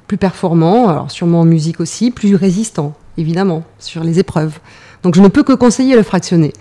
Plus 0.07 0.17
performant, 0.17 0.89
alors 0.89 1.09
sûrement 1.11 1.39
en 1.39 1.45
musique 1.45 1.79
aussi, 1.79 2.11
plus 2.11 2.35
résistant, 2.35 2.93
évidemment, 3.17 3.63
sur 3.79 4.03
les 4.03 4.19
épreuves. 4.19 4.59
Donc 5.05 5.13
je 5.15 5.21
ne 5.21 5.27
peux 5.27 5.43
que 5.43 5.53
conseiller 5.53 5.95
le 5.95 6.01
fractionné. 6.01 6.51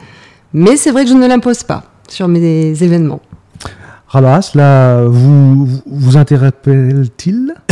Mais 0.53 0.77
c'est 0.77 0.91
vrai 0.91 1.05
que 1.05 1.09
je 1.11 1.15
ne 1.15 1.27
l'impose 1.27 1.63
pas 1.63 1.83
sur 2.09 2.29
mes 2.29 2.81
événements. 2.83 3.23
Ralas, 4.07 4.51
là, 4.55 5.03
vous, 5.07 5.65
vous- 5.67 5.83
vous 5.87 6.17
interpelle-t-il. 6.17 7.55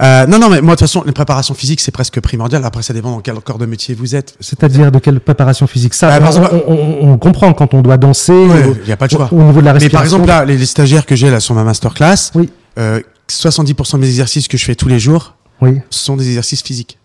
Euh, 0.00 0.26
non, 0.26 0.38
non, 0.38 0.48
mais 0.48 0.62
moi, 0.62 0.74
de 0.74 0.78
toute 0.78 0.88
façon, 0.88 1.02
les 1.04 1.12
préparations 1.12 1.52
physiques, 1.54 1.80
c'est 1.80 1.90
presque 1.90 2.18
primordial. 2.20 2.64
Après, 2.64 2.82
ça 2.82 2.94
dépend 2.94 3.10
dans 3.10 3.20
quel 3.20 3.34
corps 3.40 3.58
de 3.58 3.66
métier 3.66 3.94
vous 3.94 4.14
êtes. 4.14 4.36
C'est-à-dire 4.40 4.90
de 4.90 4.98
quelle 4.98 5.20
préparation 5.20 5.66
physique? 5.66 5.92
Ça, 5.94 6.08
Ah, 6.12 6.18
par 6.20 6.28
on, 6.28 6.32
exemple- 6.32 6.62
on- 6.66 6.72
on- 6.72 7.12
on 7.12 7.18
comprend 7.18 7.52
quand 7.52 7.74
on 7.74 7.82
doit 7.82 7.98
danser. 7.98 8.32
Ouais, 8.32 8.72
il 8.84 8.88
y 8.88 8.92
a 8.92 8.96
pas 8.96 9.06
de 9.06 9.12
choix. 9.12 9.28
Au, 9.32 9.36
au 9.36 9.42
niveau 9.42 9.60
de 9.60 9.66
la 9.66 9.72
Mais 9.74 9.80
respiration. 9.80 9.96
par 9.98 10.04
exemple, 10.04 10.28
là, 10.28 10.44
les, 10.46 10.56
les 10.56 10.66
stagiaires 10.66 11.04
que 11.06 11.14
j'ai 11.16 11.30
là 11.30 11.40
sur 11.40 11.54
ma 11.54 11.64
masterclass, 11.64 12.30
Oui. 12.34 12.48
euh, 12.78 13.00
70% 13.28 13.96
de 13.96 14.02
mes 14.02 14.08
exercices 14.08 14.48
que 14.48 14.56
je 14.56 14.64
fais 14.64 14.74
tous 14.74 14.88
les 14.88 14.98
jours 14.98 15.34
Oui. 15.60 15.80
sont 15.90 16.16
des 16.16 16.26
exercices 16.28 16.62
physiques. 16.62 16.97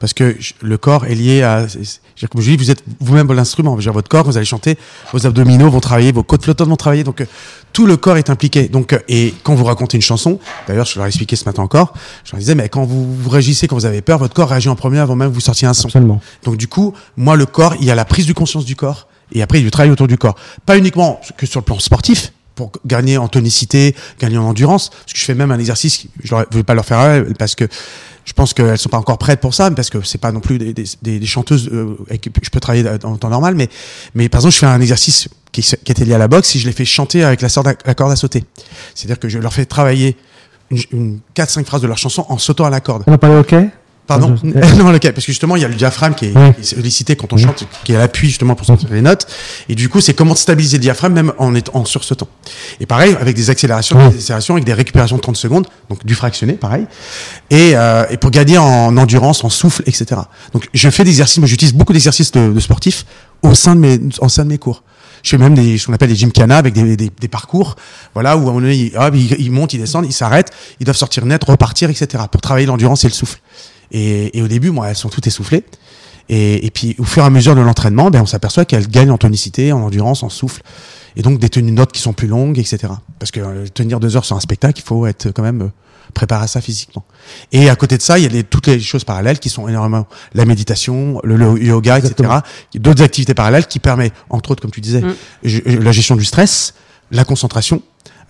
Parce 0.00 0.12
que 0.14 0.36
je- 0.38 0.52
le 0.62 0.78
corps 0.78 1.06
est 1.06 1.14
lié 1.14 1.42
à, 1.42 1.66
dire, 1.66 2.28
comme 2.30 2.40
je 2.40 2.50
dis, 2.50 2.56
vous 2.56 2.70
êtes 2.70 2.84
vous-même 3.00 3.32
l'instrument. 3.32 3.74
Votre 3.76 4.08
corps, 4.08 4.24
vous 4.24 4.36
allez 4.36 4.46
chanter, 4.46 4.78
vos 5.12 5.26
abdominaux 5.26 5.70
vont 5.70 5.80
travailler, 5.80 6.12
vos 6.12 6.22
côtes 6.22 6.44
flottantes 6.44 6.68
vont 6.68 6.76
travailler. 6.76 7.02
Donc, 7.02 7.20
euh, 7.20 7.26
tout 7.72 7.84
le 7.86 7.96
corps 7.96 8.16
est 8.16 8.30
impliqué. 8.30 8.68
Donc, 8.68 8.92
euh, 8.92 8.98
et 9.08 9.34
quand 9.42 9.54
vous 9.56 9.64
racontez 9.64 9.96
une 9.96 10.02
chanson, 10.02 10.38
d'ailleurs, 10.68 10.86
je 10.86 10.96
leur 10.96 11.06
ai 11.06 11.08
expliqué 11.08 11.34
ce 11.34 11.44
matin 11.44 11.62
encore, 11.62 11.94
je 12.24 12.30
leur 12.32 12.38
disais, 12.38 12.54
mais 12.54 12.68
quand 12.68 12.84
vous, 12.84 13.12
vous 13.12 13.28
réagissez, 13.30 13.66
quand 13.66 13.74
vous 13.76 13.86
avez 13.86 14.00
peur, 14.00 14.18
votre 14.18 14.34
corps 14.34 14.50
réagit 14.50 14.68
en 14.68 14.76
premier 14.76 14.98
avant 15.00 15.16
même 15.16 15.30
que 15.30 15.34
vous 15.34 15.40
sortiez 15.40 15.66
un 15.66 15.74
son. 15.74 15.88
Absolument. 15.88 16.20
Donc 16.44 16.56
du 16.56 16.68
coup, 16.68 16.94
moi, 17.16 17.34
le 17.36 17.46
corps, 17.46 17.74
il 17.80 17.84
y 17.86 17.90
a 17.90 17.94
la 17.96 18.04
prise 18.04 18.26
de 18.26 18.32
conscience 18.32 18.64
du 18.64 18.76
corps, 18.76 19.08
et 19.32 19.42
après, 19.42 19.58
il 19.58 19.62
y 19.62 19.64
a 19.64 19.66
du 19.66 19.70
travail 19.72 19.90
autour 19.90 20.06
du 20.06 20.16
corps. 20.16 20.36
Pas 20.64 20.78
uniquement 20.78 21.20
que 21.36 21.44
sur 21.44 21.60
le 21.60 21.64
plan 21.64 21.78
sportif, 21.80 22.32
pour 22.54 22.72
gagner 22.84 23.18
en 23.18 23.28
tonicité, 23.28 23.94
gagner 24.18 24.36
en 24.38 24.44
endurance, 24.44 24.90
parce 24.90 25.12
que 25.12 25.18
je 25.18 25.24
fais 25.24 25.34
même 25.34 25.52
un 25.52 25.58
exercice, 25.60 26.06
je 26.24 26.34
ne 26.34 26.42
veux 26.50 26.64
pas 26.64 26.74
leur 26.74 26.84
faire 26.84 26.98
euh, 27.00 27.22
parce 27.38 27.54
que 27.54 27.68
je 28.28 28.34
pense 28.34 28.52
qu'elles 28.52 28.76
sont 28.76 28.90
pas 28.90 28.98
encore 28.98 29.16
prêtes 29.16 29.40
pour 29.40 29.54
ça, 29.54 29.70
parce 29.70 29.88
que 29.88 30.02
c'est 30.02 30.18
pas 30.18 30.32
non 30.32 30.40
plus 30.40 30.58
des, 30.58 31.26
chanteuses 31.26 31.70
euh, 31.72 31.96
avec 32.08 32.20
qui 32.20 32.30
je 32.42 32.50
peux 32.50 32.60
travailler 32.60 32.86
en 33.02 33.16
temps 33.16 33.30
normal, 33.30 33.54
mais, 33.54 33.70
mais 34.14 34.28
par 34.28 34.40
exemple, 34.40 34.52
je 34.52 34.58
fais 34.58 34.66
un 34.66 34.82
exercice 34.82 35.30
qui, 35.50 35.62
qui 35.62 35.92
était 35.92 36.04
lié 36.04 36.12
à 36.12 36.18
la 36.18 36.28
boxe, 36.28 36.48
si 36.48 36.58
je 36.58 36.66
les 36.66 36.74
fais 36.74 36.84
chanter 36.84 37.24
avec 37.24 37.40
la, 37.40 37.48
corde 37.94 38.12
à 38.12 38.16
sauter. 38.16 38.44
C'est-à-dire 38.94 39.18
que 39.18 39.30
je 39.30 39.38
leur 39.38 39.54
fais 39.54 39.64
travailler 39.64 40.14
une, 40.70 40.78
une 40.92 41.20
4-5 41.34 41.64
phrases 41.64 41.80
de 41.80 41.86
leur 41.86 41.96
chanson 41.96 42.26
en 42.28 42.36
sautant 42.36 42.66
à 42.66 42.70
la 42.70 42.80
corde. 42.80 43.04
On 43.06 43.12
n'a 43.12 43.16
pas 43.16 43.28
le 43.28 43.36
hockey? 43.36 43.70
Pardon 44.08 44.34
Non, 44.42 44.90
lequel 44.90 45.12
Parce 45.12 45.26
que 45.26 45.32
justement, 45.32 45.54
il 45.54 45.62
y 45.62 45.64
a 45.64 45.68
le 45.68 45.74
diaphragme 45.74 46.14
qui 46.14 46.26
est, 46.26 46.32
Oui. 46.34 46.54
qui 46.54 46.60
est 46.62 46.64
sollicité 46.64 47.14
quand 47.14 47.32
on 47.32 47.36
chante, 47.36 47.64
qui 47.84 47.92
est 47.92 47.96
à 47.96 47.98
l'appui 48.00 48.28
justement 48.28 48.54
pour 48.56 48.66
sortir 48.66 48.88
les 48.90 49.02
notes. 49.02 49.26
Et 49.68 49.74
du 49.74 49.88
coup, 49.88 50.00
c'est 50.00 50.14
comment 50.14 50.34
stabiliser 50.34 50.78
le 50.78 50.82
diaphragme 50.82 51.14
même 51.14 51.32
en, 51.38 51.54
étant, 51.54 51.76
en 51.76 51.84
sursautant. 51.84 52.26
Et 52.80 52.86
pareil, 52.86 53.14
avec 53.20 53.36
des 53.36 53.50
accélérations, 53.50 53.96
des 54.08 54.16
accélérations, 54.16 54.54
avec 54.54 54.64
des 54.64 54.72
récupérations 54.72 55.16
de 55.16 55.20
30 55.20 55.36
secondes, 55.36 55.66
donc 55.90 56.04
du 56.04 56.14
fractionné, 56.14 56.54
pareil. 56.54 56.86
Et, 57.50 57.72
euh, 57.76 58.04
et 58.10 58.16
pour 58.16 58.30
gagner 58.30 58.58
en 58.58 58.96
endurance, 58.96 59.44
en 59.44 59.50
souffle, 59.50 59.82
etc. 59.86 60.22
Donc, 60.54 60.68
je 60.72 60.88
fais 60.90 61.04
des 61.04 61.10
exercices, 61.10 61.38
moi 61.38 61.46
j'utilise 61.46 61.74
beaucoup 61.74 61.92
d'exercices 61.92 62.32
de, 62.32 62.50
de 62.52 62.60
sportifs 62.60 63.04
au 63.42 63.54
sein 63.54 63.76
de 63.76 63.80
mes, 63.80 64.00
en 64.20 64.28
sein 64.30 64.44
de 64.44 64.48
mes 64.48 64.58
cours. 64.58 64.82
Je 65.22 65.30
fais 65.30 65.38
même 65.38 65.54
des, 65.54 65.76
ce 65.76 65.86
qu'on 65.86 65.92
appelle 65.92 66.08
des 66.08 66.16
gymkhana 66.16 66.56
avec 66.56 66.72
des, 66.72 66.96
des, 66.96 67.10
des 67.10 67.28
parcours, 67.28 67.76
voilà, 68.14 68.36
où 68.36 68.40
à 68.40 68.42
un 68.42 68.46
moment 68.46 68.60
donné, 68.60 68.74
ils, 68.76 68.96
hop, 68.96 69.12
ils, 69.14 69.34
ils 69.38 69.50
montent, 69.50 69.74
ils 69.74 69.80
descendent, 69.80 70.06
ils 70.06 70.12
s'arrêtent, 70.12 70.50
ils 70.80 70.84
doivent 70.84 70.96
sortir 70.96 71.26
net, 71.26 71.42
repartir, 71.44 71.90
etc. 71.90 72.24
pour 72.32 72.40
travailler 72.40 72.66
l'endurance 72.66 73.04
et 73.04 73.08
le 73.08 73.12
souffle. 73.12 73.38
Et, 73.92 74.36
et 74.38 74.42
au 74.42 74.48
début, 74.48 74.70
moi, 74.70 74.88
elles 74.88 74.96
sont 74.96 75.08
toutes 75.08 75.26
essoufflées. 75.26 75.64
Et, 76.28 76.66
et 76.66 76.70
puis, 76.70 76.94
au 76.98 77.04
fur 77.04 77.22
et 77.22 77.26
à 77.26 77.30
mesure 77.30 77.54
de 77.56 77.60
l'entraînement, 77.62 78.10
ben, 78.10 78.20
on 78.22 78.26
s'aperçoit 78.26 78.64
qu'elles 78.66 78.86
gagnent 78.88 79.10
en 79.10 79.18
tonicité, 79.18 79.72
en 79.72 79.80
endurance, 79.82 80.22
en 80.22 80.28
souffle. 80.28 80.62
Et 81.16 81.22
donc, 81.22 81.38
des 81.38 81.48
tenues 81.48 81.72
notes 81.72 81.92
qui 81.92 82.00
sont 82.00 82.12
plus 82.12 82.28
longues, 82.28 82.58
etc. 82.58 82.92
Parce 83.18 83.30
que 83.30 83.40
euh, 83.40 83.66
tenir 83.72 83.98
deux 83.98 84.16
heures 84.16 84.24
sur 84.26 84.36
un 84.36 84.40
spectacle, 84.40 84.78
il 84.80 84.84
faut 84.86 85.06
être 85.06 85.30
quand 85.30 85.42
même 85.42 85.62
euh, 85.62 85.68
préparé 86.12 86.44
à 86.44 86.46
ça 86.46 86.60
physiquement. 86.60 87.02
Et 87.50 87.70
à 87.70 87.76
côté 87.76 87.96
de 87.96 88.02
ça, 88.02 88.18
il 88.18 88.22
y 88.24 88.26
a 88.26 88.28
les- 88.28 88.44
toutes 88.44 88.66
les 88.66 88.78
choses 88.78 89.04
parallèles 89.04 89.38
qui 89.38 89.48
sont 89.48 89.68
énormément 89.68 90.06
la 90.34 90.44
méditation, 90.44 91.18
le, 91.24 91.36
le 91.36 91.62
yoga, 91.62 91.98
etc. 91.98 92.28
D'autres 92.74 93.02
activités 93.02 93.32
parallèles 93.34 93.66
qui 93.66 93.78
permettent, 93.78 94.12
entre 94.28 94.50
autres, 94.50 94.60
comme 94.62 94.70
tu 94.70 94.82
disais, 94.82 95.00
Mm. 95.00 95.80
la 95.82 95.92
gestion 95.92 96.14
du 96.14 96.24
stress, 96.26 96.74
la 97.10 97.24
concentration. 97.24 97.80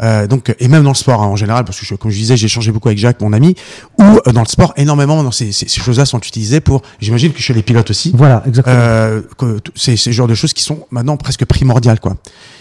Euh, 0.01 0.29
donc 0.29 0.55
et 0.61 0.69
même 0.69 0.85
dans 0.85 0.91
le 0.91 0.95
sport 0.95 1.21
hein, 1.23 1.27
en 1.27 1.35
général 1.35 1.65
parce 1.65 1.81
que 1.81 1.85
je- 1.85 1.97
comme 1.97 2.13
je 2.13 2.17
disais 2.17 2.37
j'ai 2.37 2.47
échangé 2.47 2.71
beaucoup 2.71 2.87
avec 2.87 2.99
Jacques 2.99 3.21
mon 3.21 3.33
ami 3.33 3.57
ou 3.99 4.03
euh, 4.05 4.33
dans 4.33 4.43
le 4.43 4.47
sport 4.47 4.73
énormément 4.77 5.25
dans 5.25 5.33
ces, 5.33 5.51
ces, 5.51 5.67
ces 5.67 5.81
choses-là 5.81 6.05
sont 6.07 6.21
utilisées 6.21 6.61
pour 6.61 6.83
j'imagine 7.01 7.33
que 7.33 7.41
chez 7.41 7.53
les 7.53 7.63
pilotes 7.65 7.91
aussi. 7.91 8.13
Voilà, 8.15 8.45
exactement. 8.47 8.77
euh, 8.79 9.23
que 9.37 9.59
c'est 9.75 9.97
ce 9.97 10.11
genre 10.13 10.29
de 10.29 10.37
choses 10.37 10.53
qui 10.53 10.63
sont 10.63 10.87
maintenant 10.93 11.17
presque 11.17 11.45
primordiales 11.47 11.99
quoi. 11.99 12.17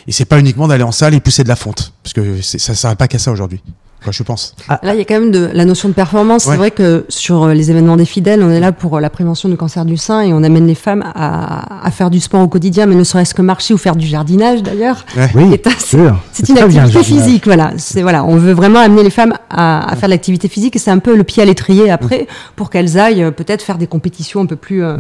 Et 0.08 0.12
c'est 0.12 0.26
pas 0.26 0.40
uniquement 0.40 0.68
d'aller 0.68 0.84
en 0.84 0.92
salle 0.92 1.14
et 1.14 1.20
pousser 1.20 1.44
de 1.44 1.50
la 1.50 1.56
fonte 1.56 1.94
parce 2.02 2.14
que 2.14 2.42
ça 2.42 2.74
s'arrête 2.74 2.98
pas 2.98 3.08
qu'à 3.08 3.20
ça 3.20 3.32
aujourd'hui 3.32 3.62
quoi 4.08 4.14
je 4.14 4.24
pense 4.24 4.54
Là, 4.70 4.94
il 4.94 4.98
y 4.98 5.02
a 5.02 5.06
quand 5.06 5.20
même 5.20 5.32
de 5.32 5.50
la 5.54 5.66
notion 5.66 5.90
de 5.90 5.94
performance. 5.94 6.46
Ouais. 6.46 6.52
C'est 6.54 6.58
vrai 6.58 6.72
que 6.72 7.06
sur 7.10 7.44
euh, 7.44 7.54
les 7.54 7.72
événements 7.72 7.98
des 7.98 8.06
fidèles, 8.06 8.42
on 8.42 8.50
est 8.50 8.60
là 8.62 8.72
pour 8.72 8.96
euh, 8.98 9.00
la 9.02 9.10
prévention 9.10 9.50
du 9.50 9.58
cancer 9.58 9.84
du 9.84 9.98
sein 9.98 10.22
et 10.22 10.32
on 10.34 10.44
amène 10.44 10.66
les 10.66 10.76
femmes 10.76 11.04
à, 11.14 11.86
à 11.86 11.92
faire 11.92 12.10
du 12.10 12.20
sport 12.22 12.42
au 12.42 12.48
quotidien, 12.48 12.86
mais 12.86 12.96
ne 12.96 13.04
serait-ce 13.04 13.34
que 13.34 13.42
marcher 13.42 13.74
ou 13.74 13.78
faire 13.78 13.96
du 13.98 14.08
jardinage 14.08 14.64
d'ailleurs. 14.64 15.06
ouais. 15.18 15.30
oui, 15.36 15.54
Et 15.54 15.58
t'as- 15.58 15.72
sûr. 15.78 16.18
C'est 16.32 16.48
une 16.50 16.58
activité 16.58 17.04
physique, 17.04 17.46
voilà. 17.46 17.72
C'est 17.78 18.02
voilà, 18.02 18.24
on 18.24 18.38
veut 18.38 18.54
vraiment 18.54 18.80
amener 18.80 19.04
les 19.04 19.10
femmes 19.10 19.34
à, 19.50 19.90
à 19.92 19.96
faire 19.98 20.08
de 20.08 20.14
l'activité 20.14 20.48
physique 20.48 20.76
et 20.76 20.80
c'est 20.80 20.92
un 20.92 21.00
peu 21.00 21.16
le 21.18 21.24
pied 21.24 21.44
à 21.44 21.46
l'étrier 21.46 21.90
après 21.92 22.28
pour 22.56 22.70
qu'elles 22.70 22.98
aillent 22.98 23.24
euh, 23.24 23.32
peut-être 23.32 23.62
faire 23.62 23.78
des 23.78 23.88
compétitions 23.88 24.42
un 24.42 24.46
peu 24.46 24.56
plus 24.56 24.84
euh, 24.84 24.98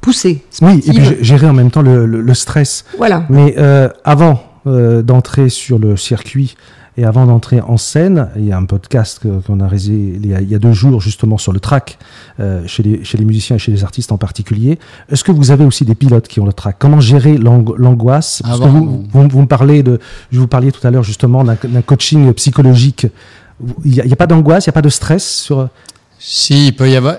poussées. 0.00 0.42
Oui, 0.60 0.82
et 0.86 0.92
puis 0.92 1.16
gérer 1.20 1.46
en 1.48 1.52
même 1.52 1.70
temps 1.70 1.82
le, 1.82 2.06
le- 2.06 2.20
le 2.20 2.34
stress. 2.34 2.84
Voilà. 2.98 3.24
Mais 3.30 3.54
euh, 3.58 3.88
avant 4.04 4.42
euh, 4.66 5.02
d'entrer 5.02 5.48
sur 5.50 5.78
le 5.78 5.96
circuit 5.96 6.56
et 6.96 7.04
avant 7.04 7.26
d'entrer 7.26 7.60
en 7.60 7.76
scène, 7.76 8.28
il 8.36 8.44
y 8.44 8.52
a 8.52 8.56
un 8.56 8.64
podcast 8.64 9.20
qu'on 9.46 9.60
a 9.60 9.66
réalisé 9.66 9.94
il 9.94 10.26
y 10.26 10.34
a, 10.34 10.40
il 10.40 10.48
y 10.48 10.54
a 10.54 10.58
deux 10.58 10.72
jours 10.72 11.00
justement 11.00 11.38
sur 11.38 11.52
le 11.52 11.60
track 11.60 11.98
euh, 12.40 12.62
chez, 12.66 12.82
les, 12.82 13.04
chez 13.04 13.18
les 13.18 13.24
musiciens 13.24 13.56
et 13.56 13.58
chez 13.58 13.72
les 13.72 13.82
artistes 13.82 14.12
en 14.12 14.16
particulier. 14.18 14.78
Est-ce 15.10 15.24
que 15.24 15.32
vous 15.32 15.50
avez 15.50 15.64
aussi 15.64 15.84
des 15.84 15.94
pilotes 15.94 16.28
qui 16.28 16.38
ont 16.40 16.46
le 16.46 16.52
track? 16.52 16.76
Comment 16.78 17.00
gérer 17.00 17.36
l'ang- 17.36 17.64
l'angoisse? 17.76 18.42
Parce 18.44 18.60
que 18.60 18.64
vous, 18.66 19.04
vous, 19.12 19.28
vous 19.28 19.40
me 19.40 19.46
parlez 19.46 19.82
de, 19.82 19.98
je 20.30 20.38
vous 20.38 20.46
parliez 20.46 20.70
tout 20.70 20.86
à 20.86 20.90
l'heure 20.90 21.02
justement 21.02 21.42
d'un 21.42 21.82
coaching 21.82 22.32
psychologique. 22.34 23.06
Il 23.84 23.92
n'y 23.92 24.12
a 24.12 24.16
pas 24.16 24.26
d'angoisse, 24.26 24.66
il 24.66 24.68
n'y 24.68 24.72
a 24.72 24.78
pas 24.80 24.82
de 24.82 24.88
stress 24.88 25.24
sur. 25.28 25.68
Si, 26.18 26.68
il 26.68 26.76
peut 26.76 26.88
y 26.90 26.96
avoir. 26.96 27.16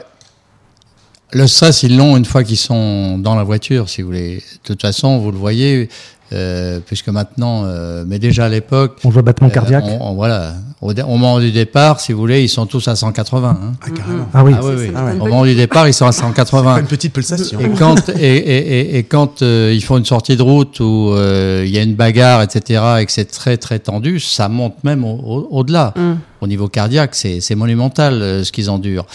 Le 1.35 1.47
stress, 1.47 1.83
ils 1.83 1.97
l'ont 1.97 2.15
une 2.15 2.23
fois 2.23 2.45
qu'ils 2.45 2.55
sont 2.55 3.17
dans 3.17 3.35
la 3.35 3.43
voiture, 3.43 3.89
si 3.89 4.01
vous 4.01 4.07
voulez. 4.07 4.35
De 4.37 4.41
toute 4.63 4.81
façon, 4.81 5.17
vous 5.19 5.31
le 5.31 5.37
voyez, 5.37 5.89
euh, 6.31 6.79
puisque 6.85 7.09
maintenant, 7.09 7.63
euh, 7.65 8.05
mais 8.07 8.19
déjà 8.19 8.45
à 8.45 8.49
l'époque. 8.49 8.99
On 9.03 9.09
voit 9.09 9.21
battement 9.21 9.49
euh, 9.49 9.51
cardiaque. 9.51 9.83
on- 9.85 10.11
on- 10.11 10.13
voilà. 10.13 10.53
Au, 10.79 10.93
moment 11.17 11.39
du 11.41 11.51
départ, 11.51 11.99
si 11.99 12.13
vous 12.13 12.19
voulez, 12.19 12.41
ils 12.43 12.47
sont 12.47 12.65
tous 12.67 12.87
à 12.87 12.95
180. 12.95 13.49
hein. 13.61 13.73
ah, 13.81 13.89
carrément 13.89 14.29
Ah 14.33 14.43
oui. 14.45 14.53
Ah 14.55 14.61
oui, 14.63 14.73
oui. 14.77 14.89
Au 15.19 15.25
moment 15.25 15.43
du 15.43 15.55
départ, 15.55 15.89
ils 15.89 15.93
sont 15.93 16.05
à 16.05 16.13
180. 16.13 16.73
Pas 16.75 16.79
une 16.79 16.85
petite 16.85 17.11
pulsation 17.11 17.59
Et 17.59 17.69
quand, 17.77 18.07
et, 18.09 18.13
et, 18.37 18.79
et, 18.79 18.97
et 18.99 19.03
quand 19.03 19.41
euh, 19.41 19.73
ils 19.75 19.83
font 19.83 19.97
une 19.97 20.05
sortie 20.05 20.37
de 20.37 20.41
route 20.41 20.79
où 20.79 21.09
euh, 21.11 21.63
il 21.65 21.71
y 21.73 21.77
a 21.77 21.81
une 21.83 21.95
bagarre, 21.95 22.43
etc., 22.43 22.81
et 23.01 23.05
que 23.05 23.11
c'est 23.11 23.25
très 23.29 23.57
très 23.57 23.79
tendu, 23.79 24.21
ça 24.21 24.47
monte 24.47 24.81
même 24.85 25.03
au- 25.03 25.19
au- 25.19 25.47
au-delà. 25.51 25.93
Mm. 25.97 26.13
Au 26.39 26.47
niveau 26.47 26.69
cardiaque, 26.69 27.13
c'est 27.15 27.41
c'est 27.41 27.55
monumental 27.55 28.21
euh, 28.21 28.43
ce 28.45 28.51
qu'ils 28.53 28.69
endurent. 28.69 29.05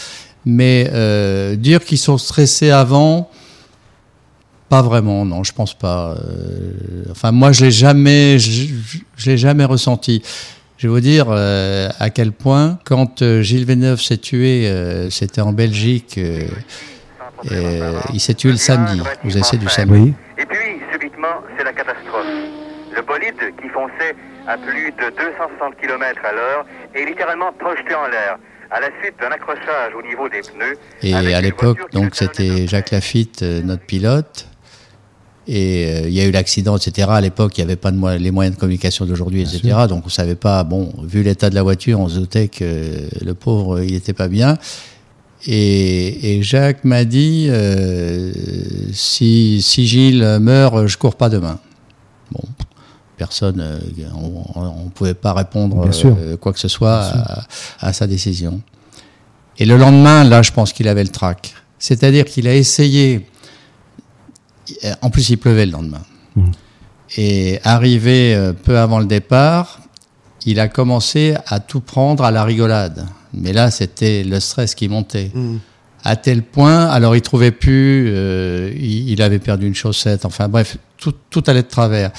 Mais 0.45 0.89
euh, 0.91 1.55
dire 1.55 1.83
qu'ils 1.85 1.97
sont 1.99 2.17
stressés 2.17 2.71
avant, 2.71 3.29
pas 4.69 4.81
vraiment, 4.81 5.25
non, 5.25 5.43
je 5.43 5.53
pense 5.53 5.73
pas. 5.73 6.15
Euh, 6.17 7.03
enfin, 7.11 7.31
moi, 7.31 7.51
je 7.51 7.65
l'ai 7.65 7.71
jamais, 7.71 8.39
je, 8.39 8.49
je- 8.51 8.97
je 9.17 9.29
l'ai 9.29 9.37
jamais 9.37 9.65
ressenti. 9.65 10.23
Je 10.77 10.87
vais 10.87 10.93
vous 10.93 10.99
dire 10.99 11.27
euh, 11.29 11.89
à 11.99 12.09
quel 12.09 12.31
point, 12.31 12.79
quand 12.85 13.21
euh, 13.21 13.41
Gilles 13.43 13.65
Villeneuve 13.65 14.01
s'est 14.01 14.17
tué, 14.17 14.67
euh, 14.67 15.09
c'était 15.11 15.41
en 15.41 15.53
Belgique. 15.53 16.15
euh, 16.17 16.39
euh, 17.51 17.99
il 18.13 18.19
s'est 18.19 18.33
tué 18.33 18.49
le 18.51 18.57
samedi, 18.57 19.01
aux 19.25 19.29
essais 19.29 19.57
du 19.57 19.67
samedi. 19.69 19.99
Oui. 19.99 20.13
Et 20.41 20.45
puis, 20.45 20.79
subitement, 20.91 21.41
c'est 21.57 21.63
la 21.63 21.73
catastrophe. 21.73 22.25
Le 22.95 23.01
bolide, 23.03 23.35
qui 23.61 23.69
fonçait 23.69 24.15
à 24.47 24.57
plus 24.57 24.91
de 24.91 25.09
260 25.15 25.75
km 25.81 26.19
à 26.23 26.31
l'heure, 26.33 26.65
est 26.95 27.05
littéralement 27.05 27.51
projeté 27.59 27.93
en 27.93 28.07
l'air, 28.07 28.37
à 28.71 28.79
la 28.79 28.87
suite 29.01 29.15
d'un 29.19 29.27
accrochage 29.29 29.93
au 29.97 30.01
niveau 30.07 30.29
des 30.29 30.39
pneus. 30.41 30.77
Et 31.03 31.13
à 31.13 31.41
l'époque, 31.41 31.79
donc 31.91 32.15
c'était 32.15 32.67
Jacques. 32.67 32.91
Lafitte, 32.91 33.41
euh, 33.43 33.61
notre 33.63 33.83
pilote. 33.83 34.47
Et 35.47 35.85
euh, 35.87 36.01
il 36.07 36.13
y 36.13 36.21
a 36.21 36.25
eu 36.25 36.31
l'accident, 36.31 36.77
etc. 36.77 37.07
À 37.11 37.19
l'époque, 37.21 37.57
il 37.57 37.61
n'y 37.61 37.65
avait 37.71 37.75
pas 37.75 37.91
de 37.91 37.97
mo- 37.97 38.15
les 38.15 38.31
moyens 38.31 38.55
de 38.55 38.59
communication 38.59 39.05
d'aujourd'hui, 39.05 39.41
etc. 39.41 39.75
Donc 39.89 40.05
on 40.05 40.09
savait 40.09 40.35
pas. 40.35 40.63
Bon, 40.63 40.93
vu 41.03 41.23
l'état 41.23 41.49
de 41.49 41.55
la 41.55 41.63
voiture, 41.63 41.99
on 41.99 42.07
se 42.07 42.19
doutait 42.19 42.47
que 42.47 43.09
le 43.25 43.33
pauvre, 43.33 43.81
il 43.81 43.91
n'était 43.93 44.13
pas 44.13 44.27
bien. 44.27 44.57
Et, 45.47 46.37
et 46.37 46.43
Jacques 46.43 46.83
m'a 46.83 47.03
dit 47.03 47.47
euh, 47.49 48.31
si, 48.93 49.61
si 49.63 49.87
Gilles 49.87 50.37
meurt, 50.39 50.85
je 50.85 50.97
cours 50.97 51.15
pas 51.15 51.29
demain. 51.29 51.59
Personne, 53.21 53.61
euh, 53.61 53.79
on 54.15 54.85
ne 54.85 54.89
pouvait 54.89 55.13
pas 55.13 55.33
répondre 55.33 55.87
euh, 56.03 56.37
quoi 56.37 56.53
que 56.53 56.59
ce 56.59 56.67
soit 56.67 57.01
à, 57.03 57.43
à 57.79 57.93
sa 57.93 58.07
décision. 58.07 58.61
Et 59.59 59.65
le 59.65 59.77
lendemain, 59.77 60.23
là, 60.23 60.41
je 60.41 60.51
pense 60.51 60.73
qu'il 60.73 60.87
avait 60.87 61.03
le 61.03 61.09
trac. 61.09 61.53
C'est-à-dire 61.77 62.25
qu'il 62.25 62.47
a 62.47 62.55
essayé. 62.55 63.27
En 65.03 65.11
plus, 65.11 65.29
il 65.29 65.37
pleuvait 65.37 65.67
le 65.67 65.71
lendemain. 65.71 66.01
Mhm. 66.35 66.51
Et 67.15 67.59
arrivé 67.63 68.33
euh, 68.33 68.53
peu 68.53 68.79
avant 68.79 68.97
le 68.97 69.05
départ, 69.05 69.81
il 70.47 70.59
a 70.59 70.67
commencé 70.67 71.35
à 71.45 71.59
tout 71.59 71.81
prendre 71.81 72.23
à 72.23 72.31
la 72.31 72.43
rigolade. 72.43 73.05
Mais 73.35 73.53
là, 73.53 73.69
c'était 73.69 74.23
le 74.23 74.39
stress 74.39 74.73
qui 74.73 74.87
montait. 74.87 75.29
Mm. 75.35 75.57
À 76.03 76.15
tel 76.15 76.41
point, 76.41 76.87
alors 76.87 77.15
il 77.15 77.21
trouvait 77.21 77.51
plus, 77.51 78.07
euh, 78.09 78.73
il, 78.75 79.11
il 79.11 79.21
avait 79.21 79.37
perdu 79.37 79.67
une 79.67 79.75
chaussette, 79.75 80.25
enfin 80.25 80.47
bref, 80.47 80.77
tout, 80.97 81.13
tout 81.29 81.43
allait 81.45 81.61
de 81.61 81.67
travers. 81.67 82.11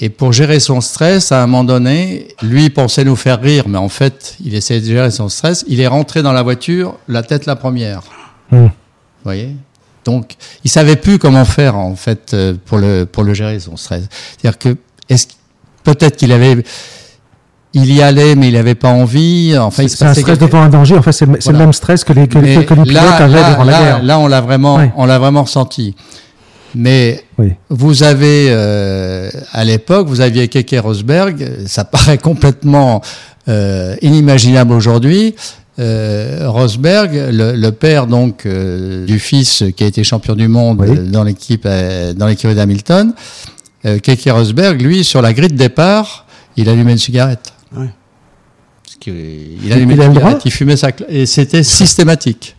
Et 0.00 0.10
pour 0.10 0.32
gérer 0.32 0.60
son 0.60 0.80
stress, 0.82 1.32
à 1.32 1.42
un 1.42 1.46
moment 1.46 1.64
donné, 1.64 2.28
lui 2.42 2.68
pensait 2.68 3.04
nous 3.04 3.16
faire 3.16 3.40
rire, 3.40 3.64
mais 3.66 3.78
en 3.78 3.88
fait, 3.88 4.36
il 4.44 4.54
essayait 4.54 4.80
de 4.80 4.86
gérer 4.86 5.10
son 5.10 5.28
stress. 5.30 5.64
Il 5.68 5.80
est 5.80 5.86
rentré 5.86 6.22
dans 6.22 6.32
la 6.32 6.42
voiture, 6.42 6.96
la 7.08 7.22
tête 7.22 7.46
la 7.46 7.56
première. 7.56 8.02
Mm. 8.50 8.64
Vous 8.66 8.70
voyez? 9.24 9.56
Donc, 10.04 10.34
il 10.64 10.70
savait 10.70 10.96
plus 10.96 11.18
comment 11.18 11.44
faire 11.44 11.76
en 11.76 11.96
fait 11.96 12.32
euh, 12.34 12.54
pour 12.66 12.78
le 12.78 13.06
pour 13.06 13.24
le 13.24 13.34
gérer 13.34 13.58
son 13.58 13.76
stress. 13.76 14.04
C'est-à-dire 14.38 14.58
que 14.58 14.76
est-ce 15.08 15.26
peut-être 15.82 16.16
qu'il 16.16 16.30
avait 16.30 16.62
il 17.72 17.92
y 17.92 18.02
allait, 18.02 18.36
mais 18.36 18.48
il 18.48 18.54
n'avait 18.54 18.74
pas 18.74 18.88
envie. 18.90 19.54
Enfin, 19.58 19.86
C'est 19.88 20.04
un 20.04 20.14
stress 20.14 20.38
devant 20.38 20.62
un 20.62 20.68
danger. 20.68 20.96
En 20.96 21.02
fait, 21.02 21.12
c'est 21.12 21.26
Voilà. 21.26 21.40
le 21.52 21.58
même 21.58 21.72
stress 21.72 22.04
que 22.04 22.12
les, 22.12 22.26
que, 22.28 22.38
que 22.38 22.74
les 22.74 22.82
pilotes 22.84 22.86
là, 22.94 23.16
avaient 23.16 23.34
là, 23.40 23.50
durant 23.50 23.64
la 23.64 23.72
guerre. 23.78 24.02
là, 24.02 24.18
on 24.18 24.26
l'a 24.28 24.40
vraiment, 24.40 24.76
Oui. 24.76 24.84
on 24.96 25.04
l'a 25.06 25.18
vraiment 25.18 25.42
ressenti. 25.42 25.94
Mais 26.78 27.24
Oui. 27.38 27.52
vous 27.70 28.02
avez, 28.02 28.48
euh, 28.50 29.30
à 29.52 29.64
l'époque, 29.64 30.08
vous 30.08 30.20
aviez 30.20 30.46
Keke 30.48 30.76
Rosberg. 30.80 31.66
Ça 31.66 31.84
paraît 31.96 32.18
complètement 32.18 33.00
euh, 33.48 33.96
inimaginable 34.02 34.72
aujourd'hui. 34.72 35.34
Euh, 35.78 36.44
Rosberg, 36.48 37.10
le, 37.32 37.52
le 37.54 37.72
père 37.72 38.06
donc 38.06 38.44
euh, 38.46 39.04
du 39.06 39.18
fils 39.18 39.62
qui 39.76 39.84
a 39.84 39.86
été 39.86 40.04
champion 40.04 40.34
du 40.34 40.48
monde 40.48 40.80
Oui. 40.86 41.10
dans 41.10 41.22
l'équipe 41.24 41.64
euh, 41.66 42.12
dans 42.14 42.26
l'écurie 42.26 42.54
d'Hamilton, 42.54 43.12
euh, 43.84 43.98
Keke 43.98 44.28
Rosberg, 44.30 44.80
lui, 44.80 45.04
sur 45.04 45.20
la 45.22 45.32
grille 45.34 45.48
de 45.50 45.56
départ, 45.56 46.26
il 46.56 46.68
allumait 46.68 46.92
une 46.92 46.98
cigarette. 46.98 47.52
Parce 47.74 48.96
que, 49.00 49.10
il 49.10 49.72
allumait 49.72 49.94
Il 49.94 50.02
une 50.02 50.14
cigarette, 50.14 50.42
il 50.46 50.50
fumait 50.50 50.76
sa 50.76 50.90
et 51.08 51.26
c'était 51.26 51.62
systématique. 51.80 52.55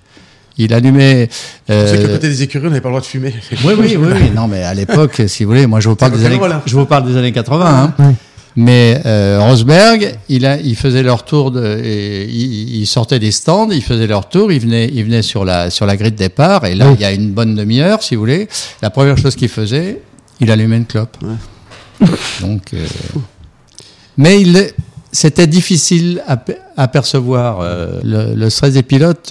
Il 0.57 0.73
allumait. 0.73 1.29
C'est 1.67 1.73
que 1.73 1.73
euh, 1.73 2.01
le 2.07 2.13
côté 2.13 2.27
des 2.29 2.43
écuries, 2.43 2.65
on 2.65 2.69
n'avait 2.69 2.81
pas 2.81 2.89
le 2.89 2.93
droit 2.93 3.01
de 3.01 3.05
fumer. 3.05 3.33
oui, 3.51 3.73
oui, 3.77 3.95
oui, 3.97 4.07
oui. 4.13 4.31
Non, 4.35 4.47
mais 4.47 4.63
à 4.63 4.73
l'époque, 4.73 5.21
si 5.27 5.43
vous 5.43 5.51
voulez, 5.51 5.67
moi 5.67 5.79
je 5.79 5.89
vous 5.89 5.95
parle 5.95 6.13
C'est 6.13 6.19
des 6.19 6.25
années, 6.25 6.35
rock'n'roll, 6.35 6.51
hein. 6.57 6.61
je 6.65 6.75
vous 6.75 6.85
parle 6.85 7.07
des 7.11 7.17
années 7.17 7.31
80. 7.31 7.65
Hein. 7.67 7.93
Oui. 7.99 8.13
Mais 8.59 8.99
euh, 9.05 9.37
Rosberg, 9.39 10.15
il 10.29 10.43
a, 10.47 10.57
il 10.59 10.75
faisait 10.75 11.03
leur 11.03 11.25
tour 11.25 11.51
de, 11.51 11.79
et 11.83 12.23
il, 12.27 12.77
il 12.77 12.87
sortait 12.87 13.19
des 13.19 13.29
stands, 13.29 13.69
il 13.69 13.83
faisait 13.83 14.07
leur 14.07 14.27
tour, 14.29 14.51
il 14.51 14.59
venait, 14.59 14.89
il 14.91 15.03
venait 15.03 15.21
sur 15.21 15.45
la 15.45 15.69
sur 15.69 15.85
la 15.85 15.95
grille 15.95 16.11
de 16.11 16.17
départ. 16.17 16.65
Et 16.65 16.73
là, 16.73 16.87
Oui. 16.87 16.95
il 16.97 17.01
y 17.01 17.05
a 17.05 17.11
une 17.11 17.29
bonne 17.33 17.53
demi-heure, 17.53 18.01
si 18.01 18.15
vous 18.15 18.21
voulez. 18.21 18.47
La 18.81 18.89
première 18.89 19.15
chose 19.17 19.35
qu'il 19.35 19.49
faisait, 19.49 20.01
il 20.39 20.49
allumait 20.49 20.77
une 20.77 20.85
clope. 20.87 21.17
Donc, 22.41 22.73
euh, 22.73 22.83
mais 24.17 24.41
il, 24.41 24.71
c'était 25.11 25.45
difficile 25.47 26.23
à, 26.27 26.37
pe- 26.37 26.57
à 26.75 26.87
percevoir 26.87 27.59
euh, 27.61 27.99
le, 28.03 28.33
le 28.35 28.49
stress 28.49 28.73
des 28.73 28.83
pilotes. 28.83 29.29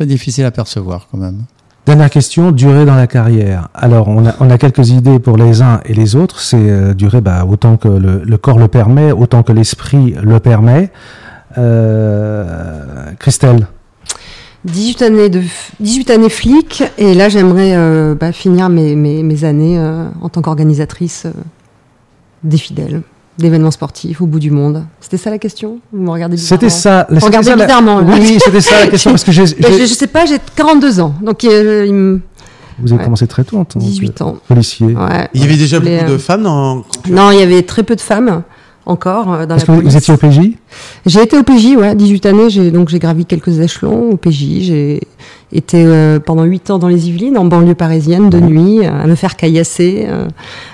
Très 0.00 0.06
difficile 0.06 0.46
à 0.46 0.50
percevoir 0.50 1.08
quand 1.12 1.18
même. 1.18 1.42
Dernière 1.84 2.08
question, 2.08 2.52
durée 2.52 2.86
dans 2.86 2.94
la 2.94 3.06
carrière. 3.06 3.68
Alors, 3.74 4.08
on 4.08 4.24
a, 4.26 4.34
on 4.40 4.48
a 4.48 4.56
quelques 4.56 4.88
idées 4.88 5.18
pour 5.18 5.36
les 5.36 5.60
uns 5.60 5.82
et 5.84 5.92
les 5.92 6.16
autres. 6.16 6.40
C'est 6.40 6.56
euh, 6.56 6.94
durer 6.94 7.20
bah, 7.20 7.44
autant 7.46 7.76
que 7.76 7.88
le, 7.88 8.22
le 8.24 8.38
corps 8.38 8.58
le 8.58 8.66
permet, 8.68 9.12
autant 9.12 9.42
que 9.42 9.52
l'esprit 9.52 10.14
le 10.22 10.40
permet. 10.40 10.90
Euh, 11.58 13.10
Christelle 13.18 13.66
18 14.64 15.02
années, 15.02 15.28
de, 15.28 15.40
f- 15.40 15.70
18 15.80 16.10
années 16.10 16.28
flic, 16.30 16.82
et 16.96 17.12
là 17.12 17.28
j'aimerais 17.28 17.74
euh, 17.76 18.14
bah, 18.14 18.32
finir 18.32 18.70
mes, 18.70 18.94
mes, 18.96 19.22
mes 19.22 19.44
années 19.44 19.78
euh, 19.78 20.08
en 20.22 20.28
tant 20.30 20.40
qu'organisatrice 20.42 21.24
euh, 21.26 21.32
des 22.44 22.58
fidèles, 22.58 23.02
d'événements 23.40 23.70
sportifs 23.70 24.20
au 24.20 24.26
bout 24.26 24.38
du 24.38 24.50
monde. 24.50 24.84
C'était 25.00 25.16
ça 25.16 25.30
la 25.30 25.38
question? 25.38 25.78
Vous 25.92 26.02
me 26.02 26.10
regardez 26.10 26.36
bizarrement. 26.36 26.60
C'était 26.60 26.70
ça. 26.70 27.06
c'était 27.10 27.24
Regardez 27.26 27.48
ça 27.48 27.56
la- 27.56 27.64
bizarrement, 27.66 28.00
là. 28.00 28.06
Oui, 28.14 28.18
oui, 28.20 28.38
c'était 28.42 28.60
ça 28.60 28.80
la 28.80 28.86
question 28.88 29.10
parce 29.12 29.24
que 29.24 29.32
j'ai- 29.32 29.42
Ben, 29.60 29.72
je, 29.72 29.78
je 29.80 29.94
sais 29.94 30.06
pas, 30.06 30.26
j'ai 30.26 30.36
42 30.56 31.00
ans, 31.00 31.14
donc 31.22 31.44
euh, 31.44 31.84
il 31.86 31.94
me- 31.94 32.20
vous 32.82 32.92
avez 32.92 32.98
ouais. 32.98 33.04
commencé 33.04 33.26
très 33.26 33.44
tôt 33.44 33.58
en 33.58 33.64
tant 33.64 33.78
18 33.78 34.14
que 34.18 34.22
ans. 34.24 34.36
policier. 34.48 34.86
Ouais. 34.86 35.28
Il 35.34 35.40
y 35.42 35.44
avait 35.44 35.56
déjà 35.56 35.78
voulais, 35.78 35.96
beaucoup 35.98 36.10
de 36.12 36.14
euh, 36.14 36.18
femmes 36.18 36.42
dans. 36.44 36.76
Non, 37.10 37.30
il 37.30 37.38
y 37.38 37.42
avait 37.42 37.62
très 37.62 37.82
peu 37.82 37.94
de 37.96 38.00
femmes 38.00 38.42
encore 38.86 39.32
euh, 39.34 39.46
dans 39.46 39.56
Est-ce 39.56 39.64
la 39.64 39.66
que 39.66 39.72
vous, 39.72 39.78
police. 39.78 39.92
vous 39.92 39.98
étiez 39.98 40.14
au 40.14 40.16
PJ 40.16 40.40
J'ai 41.04 41.22
été 41.22 41.36
au 41.36 41.42
PJ, 41.42 41.76
ouais, 41.76 41.94
18 41.94 42.24
années, 42.26 42.48
j'ai 42.48 42.70
donc 42.70 42.88
j'ai 42.88 42.98
gravi 42.98 43.26
quelques 43.26 43.58
échelons 43.60 44.10
au 44.12 44.16
PJ, 44.16 44.60
j'ai 44.62 45.00
été 45.52 45.84
euh, 45.84 46.20
pendant 46.20 46.44
8 46.44 46.70
ans 46.70 46.78
dans 46.78 46.88
les 46.88 47.08
Yvelines, 47.08 47.36
en 47.36 47.44
banlieue 47.44 47.74
parisienne, 47.74 48.30
de 48.30 48.38
nuit, 48.40 48.86
euh, 48.86 49.02
à 49.02 49.06
me 49.06 49.14
faire 49.14 49.36
caillasser, 49.36 50.06
euh, 50.08 50.28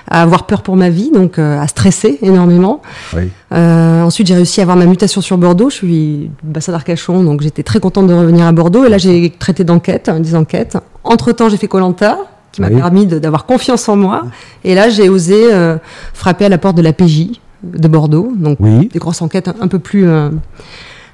à 0.09 0.21
avoir 0.21 0.45
peur 0.45 0.61
pour 0.61 0.75
ma 0.75 0.89
vie, 0.89 1.09
donc 1.11 1.39
euh, 1.39 1.59
à 1.59 1.67
stresser 1.67 2.19
énormément. 2.21 2.81
Oui. 3.15 3.23
Euh, 3.53 4.03
ensuite, 4.03 4.27
j'ai 4.27 4.35
réussi 4.35 4.59
à 4.59 4.63
avoir 4.63 4.77
ma 4.77 4.85
mutation 4.85 5.21
sur 5.21 5.37
Bordeaux. 5.37 5.69
Je 5.69 5.75
suis 5.75 5.87
du 5.87 6.29
bassin 6.43 6.71
d'Arcachon, 6.73 7.23
donc 7.23 7.41
j'étais 7.41 7.63
très 7.63 7.79
contente 7.79 8.07
de 8.07 8.13
revenir 8.13 8.45
à 8.45 8.51
Bordeaux. 8.51 8.85
Et 8.85 8.89
là, 8.89 8.97
j'ai 8.97 9.29
traité 9.31 9.63
d'enquête, 9.63 10.09
hein, 10.09 10.19
des 10.19 10.35
enquêtes. 10.35 10.77
Entre-temps, 11.03 11.49
j'ai 11.49 11.57
fait 11.57 11.67
Colanta, 11.67 12.17
qui 12.51 12.61
m'a 12.61 12.67
Oui. 12.69 12.75
permis 12.75 13.05
d'avoir 13.07 13.45
confiance 13.45 13.87
en 13.89 13.95
moi. 13.95 14.23
Et 14.63 14.75
là, 14.75 14.89
j'ai 14.89 15.09
osé 15.09 15.53
euh, 15.53 15.77
frapper 16.13 16.45
à 16.45 16.49
la 16.49 16.57
porte 16.57 16.75
de 16.77 16.81
la 16.81 16.93
PJ 16.93 17.31
de 17.63 17.87
Bordeaux. 17.87 18.31
Donc, 18.35 18.57
Oui. 18.59 18.89
des 18.93 18.99
grosses 18.99 19.21
enquêtes 19.21 19.47
un, 19.47 19.55
un 19.61 19.67
peu 19.67 19.79
plus 19.79 20.07
euh, 20.07 20.29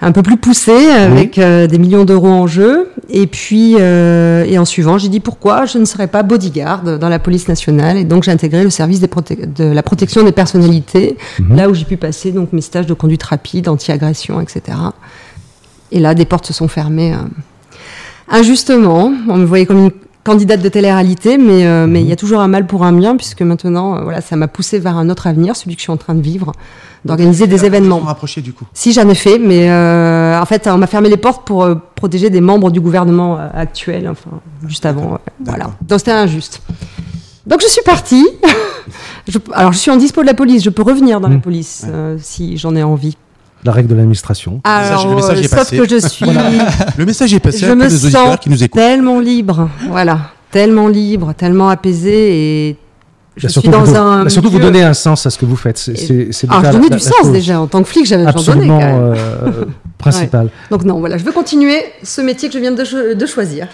un 0.04 0.12
peu 0.12 0.22
plus 0.22 0.38
poussées 0.38 0.90
avec 0.90 1.38
euh, 1.38 1.66
des 1.66 1.78
millions 1.78 2.04
d'euros 2.04 2.28
en 2.28 2.48
jeu. 2.48 2.90
Et 3.10 3.28
puis 3.28 3.76
euh, 3.80 4.44
et 4.46 4.58
en 4.60 4.66
suivant 4.66 4.98
j'ai 4.98 5.10
dit 5.10 5.20
pourquoi 5.20 5.66
je 5.66 5.78
ne 5.78 5.86
serais 5.86 6.08
pas 6.08 6.24
bodyguard 6.24 6.84
dans 6.84 7.10
la 7.10 7.20
police 7.20 7.48
nationale. 7.48 7.98
Et 7.98 8.04
donc 8.04 8.24
j'ai 8.24 8.32
intégré 8.32 8.64
le 8.64 8.70
service 8.70 9.00
des 9.00 9.08
de 9.08 9.64
la 9.64 9.84
protection 9.84 10.24
des 10.24 10.32
personnalités 10.32 11.18
là 11.50 11.70
où 11.70 11.74
j'ai 11.74 11.86
pu 11.86 11.98
passer 11.98 12.32
donc 12.32 12.52
mes 12.54 12.62
stages 12.62 12.86
de 12.86 12.94
conduite 12.94 13.24
rapide 13.24 13.68
anti-agression 13.68 14.42
etc 14.42 14.78
et 15.92 16.00
là 16.00 16.14
des 16.14 16.26
portes 16.26 16.46
se 16.48 16.54
sont 16.54 16.68
fermées 16.68 17.14
euh, 17.14 17.18
injustement 18.30 19.14
on 19.30 19.38
me 19.38 19.46
voyait 19.46 19.66
comme 19.66 19.80
une 19.80 19.92
candidate 20.24 20.62
de 20.62 20.70
télé-réalité 20.70 21.38
mais 21.38 21.66
euh, 21.68 21.86
mais 21.88 22.02
il 22.02 22.08
y 22.08 22.12
a 22.12 22.16
toujours 22.16 22.40
un 22.40 22.48
mal 22.48 22.66
pour 22.66 22.84
un 22.86 22.94
bien 22.94 23.18
puisque 23.18 23.42
maintenant 23.42 23.98
euh, 23.98 24.04
voilà 24.04 24.22
ça 24.22 24.36
m'a 24.36 24.48
poussé 24.48 24.80
vers 24.80 24.98
un 24.98 25.10
autre 25.10 25.28
avenir 25.28 25.56
celui 25.56 25.76
que 25.76 25.80
je 25.80 25.84
suis 25.84 25.92
en 25.92 25.98
train 25.98 26.16
de 26.16 26.22
vivre 26.22 26.52
d'organiser 27.06 27.46
des 27.48 27.66
événements 27.66 28.00
rapprochés 28.00 28.42
du 28.42 28.54
coup? 28.54 28.66
si 28.74 28.94
j'en 28.94 29.10
ai 29.10 29.16
fait, 29.16 29.38
mais 29.38 29.70
euh, 29.70 30.40
en 30.40 30.46
fait, 30.46 30.68
on 30.68 30.78
m'a 30.78 30.88
fermé 30.88 31.10
les 31.10 31.18
portes 31.18 31.46
pour 31.46 31.68
protéger 31.96 32.30
des 32.30 32.40
membres 32.40 32.72
du 32.72 32.80
gouvernement 32.80 33.38
actuel, 33.54 34.08
enfin, 34.08 34.40
juste 34.66 34.86
avant. 34.86 35.20
voilà. 35.44 35.72
Donc 35.82 36.00
c'était 36.00 36.12
injuste. 36.14 36.62
Donc 37.46 37.60
je 37.62 37.68
suis 37.68 37.82
partie. 37.84 38.26
Je- 39.28 39.38
alors 39.54 39.72
je 39.74 39.78
suis 39.78 39.90
en 39.92 39.96
dispo 39.98 40.22
de 40.22 40.28
la 40.28 40.34
police, 40.34 40.64
je 40.64 40.70
peux 40.70 40.82
revenir 40.82 41.20
dans 41.22 41.28
la 41.30 41.36
Mm. 41.38 41.42
police 41.42 41.86
si 42.20 42.58
j'en 42.58 42.74
ai 42.76 42.84
envie. 42.84 43.18
La 43.66 43.72
règle 43.72 43.88
de 43.90 43.96
l'administration. 43.96 44.60
Alors, 44.64 45.08
le 45.08 45.16
message 45.16 45.38
euh, 45.38 45.42
est 45.42 45.48
sauf 45.48 45.58
passé. 45.60 45.78
que 45.78 45.88
je 45.88 46.08
suis 46.08 46.26
Le 46.98 47.06
message 47.06 47.34
est 47.34 47.40
passé 47.40 47.60
Je 47.60 47.66
à 47.68 47.76
tous 47.76 47.76
me 47.82 47.90
sens 47.90 48.38
qui 48.42 48.50
nous 48.50 48.62
écoutent. 48.64 48.82
tellement 48.82 49.20
libre, 49.20 49.70
voilà, 49.90 50.20
tellement 50.52 50.88
libre, 50.90 51.34
tellement 51.34 51.70
apaisée 51.70 52.70
et 52.70 52.78
je 53.36 53.48
suis 53.48 53.54
surtout, 53.54 53.72
dans 53.72 53.84
vous, 53.84 53.96
un 53.96 54.30
surtout 54.30 54.50
vous 54.50 54.58
milieu- 54.60 54.72
donnez 54.72 54.84
un 54.84 54.94
sens 54.94 55.26
à 55.26 55.30
ce 55.30 55.38
que 55.38 55.46
vous 55.46 55.56
faites. 55.56 55.78
C'est, 55.78 55.96
c'est, 55.98 56.28
c'est 56.32 56.48
Alors, 56.50 56.62
déjà 56.62 56.72
je 56.72 56.78
donnais 56.78 56.90
la- 56.90 56.98
du 56.98 57.04
la 57.04 57.12
sens 57.12 57.32
déjà 57.32 57.60
en 57.60 57.68
tant 57.68 57.82
que 57.82 57.88
flic, 57.90 58.06
j'avais 58.06 58.24
j'en 58.26 58.32
donnais 58.32 58.40
absolument 58.50 58.78
même. 58.80 58.96
euh, 59.16 59.66
principale. 59.98 60.50
Donc 60.70 60.84
non, 60.84 61.00
voilà, 61.00 61.18
je 61.18 61.24
veux 61.24 61.32
continuer 61.32 61.78
ce 62.04 62.22
métier 62.22 62.50
que 62.50 62.54
je 62.56 62.60
viens 62.60 62.72
de, 62.74 62.84
cho- 62.84 63.14
de 63.16 63.26
choisir. 63.26 63.68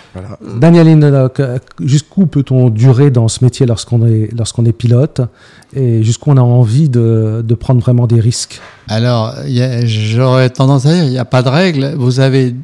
Daniel 0.59 0.87
Hindelock, 0.87 1.39
euh, 1.39 1.57
jusqu'où 1.83 2.25
peut-on 2.27 2.69
durer 2.69 3.09
dans 3.11 3.27
ce 3.27 3.43
métier 3.43 3.65
lorsqu'on 3.65 4.05
est, 4.07 4.29
lorsqu'on 4.37 4.65
est 4.65 4.71
pilote? 4.71 5.21
Et 5.75 6.01
jusqu'où 6.03 6.31
on 6.31 6.37
a 6.37 6.41
envie 6.41 6.87
de, 6.89 7.43
de 7.45 7.55
prendre 7.55 7.81
vraiment 7.81 8.07
des 8.07 8.19
risques? 8.19 8.59
Alors, 8.87 9.33
a- 9.37 9.85
j'aurais 9.85 10.49
tendance 10.49 10.85
à 10.85 10.93
dire, 10.93 11.03
il 11.03 11.09
n'y 11.11 11.19
a 11.19 11.25
pas 11.25 11.41
de 11.43 11.49
règle. 11.49 11.93
Vous 11.97 12.19
avez 12.19 12.55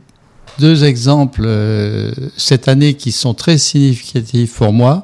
deux 0.59 0.85
exemples 0.85 1.41
euh, 1.45 2.11
cette 2.37 2.67
année 2.67 2.93
qui 2.93 3.11
sont 3.11 3.33
très 3.33 3.57
significatifs 3.57 4.55
pour 4.55 4.71
moi. 4.73 5.03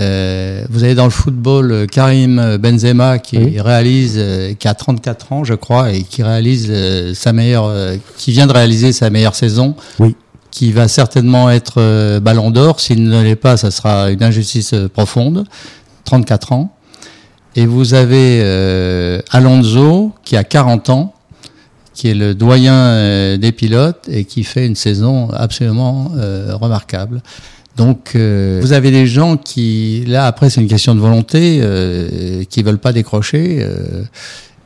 Euh, 0.00 0.64
vous 0.70 0.82
avez 0.84 0.94
dans 0.94 1.04
le 1.04 1.10
football 1.10 1.72
euh, 1.72 1.86
Karim 1.86 2.56
Benzema 2.56 3.18
qui 3.18 3.36
Oui. 3.38 3.60
réalise, 3.60 4.14
euh, 4.16 4.54
qui 4.54 4.66
a 4.66 4.74
34 4.74 5.32
ans, 5.32 5.44
je 5.44 5.54
crois, 5.54 5.92
et 5.92 6.02
qui 6.02 6.22
réalise 6.22 6.68
euh, 6.70 7.12
sa 7.14 7.32
meilleure, 7.32 7.66
euh, 7.66 7.96
qui 8.16 8.32
vient 8.32 8.46
de 8.46 8.52
réaliser 8.52 8.92
sa 8.92 9.10
meilleure 9.10 9.34
saison. 9.34 9.74
Oui. 9.98 10.16
qui 10.50 10.72
va 10.72 10.88
certainement 10.88 11.48
être 11.50 11.74
euh, 11.78 12.18
ballon 12.18 12.50
d'or. 12.50 12.80
S'il 12.80 13.04
ne 13.04 13.22
l'est 13.22 13.36
pas, 13.36 13.56
ça 13.56 13.70
sera 13.70 14.10
une 14.10 14.22
injustice 14.22 14.72
euh, 14.74 14.88
profonde. 14.88 15.44
34 16.04 16.52
ans. 16.52 16.74
Et 17.54 17.66
vous 17.66 17.94
avez 17.94 18.40
euh, 18.42 19.20
Alonso 19.30 20.12
qui 20.24 20.36
a 20.36 20.42
40 20.42 20.90
ans, 20.90 21.14
qui 21.94 22.08
est 22.08 22.14
le 22.14 22.34
doyen 22.34 22.74
euh, 22.74 23.36
des 23.36 23.52
pilotes 23.52 24.08
et 24.10 24.24
qui 24.24 24.42
fait 24.42 24.66
une 24.66 24.74
saison 24.76 25.30
absolument 25.30 26.10
euh, 26.16 26.52
remarquable. 26.56 27.22
Donc, 27.80 28.12
euh, 28.14 28.60
vous 28.62 28.72
avez 28.72 28.90
des 28.90 29.06
gens 29.06 29.36
qui, 29.36 30.04
là, 30.06 30.26
après, 30.26 30.50
c'est 30.50 30.60
une 30.60 30.68
question 30.68 30.94
de 30.94 31.00
volonté, 31.00 31.60
euh, 31.62 32.44
qui 32.48 32.62
veulent 32.62 32.78
pas 32.78 32.92
décrocher. 32.92 33.58
euh, 33.60 34.02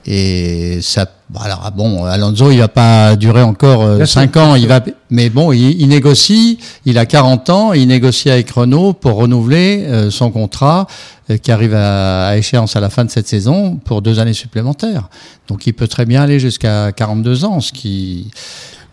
et 0.06 0.80
ça, 0.82 1.06
bah, 1.30 1.40
alors 1.44 1.70
bon, 1.74 2.04
Alonso, 2.04 2.50
il 2.50 2.58
va 2.58 2.68
pas 2.68 3.16
durer 3.16 3.40
encore 3.40 3.86
Bien 3.96 4.04
sûr, 4.04 4.20
5 4.20 4.32
bien 4.32 4.42
ans. 4.42 4.54
Il 4.54 4.66
va, 4.68 4.80
mais 5.08 5.30
bon, 5.30 5.50
il, 5.52 5.80
il 5.80 5.88
négocie. 5.88 6.58
Il 6.84 6.98
a 6.98 7.06
40 7.06 7.48
ans. 7.50 7.72
Il 7.72 7.88
négocie 7.88 8.30
avec 8.30 8.50
Renault 8.50 8.92
pour 8.92 9.14
renouveler 9.14 9.84
euh, 9.86 10.10
son 10.10 10.30
contrat 10.30 10.86
euh, 11.30 11.38
qui 11.38 11.50
arrive 11.52 11.74
à, 11.74 12.26
à 12.28 12.36
échéance 12.36 12.76
à 12.76 12.80
la 12.80 12.90
fin 12.90 13.06
de 13.06 13.10
cette 13.10 13.28
saison 13.28 13.76
pour 13.76 14.02
deux 14.02 14.18
années 14.18 14.34
supplémentaires. 14.34 15.08
Donc, 15.48 15.66
il 15.66 15.72
peut 15.72 15.88
très 15.88 16.04
bien 16.04 16.20
aller 16.22 16.38
jusqu'à 16.38 16.92
42 16.92 17.46
ans, 17.46 17.60
ce 17.60 17.72
qui 17.72 18.30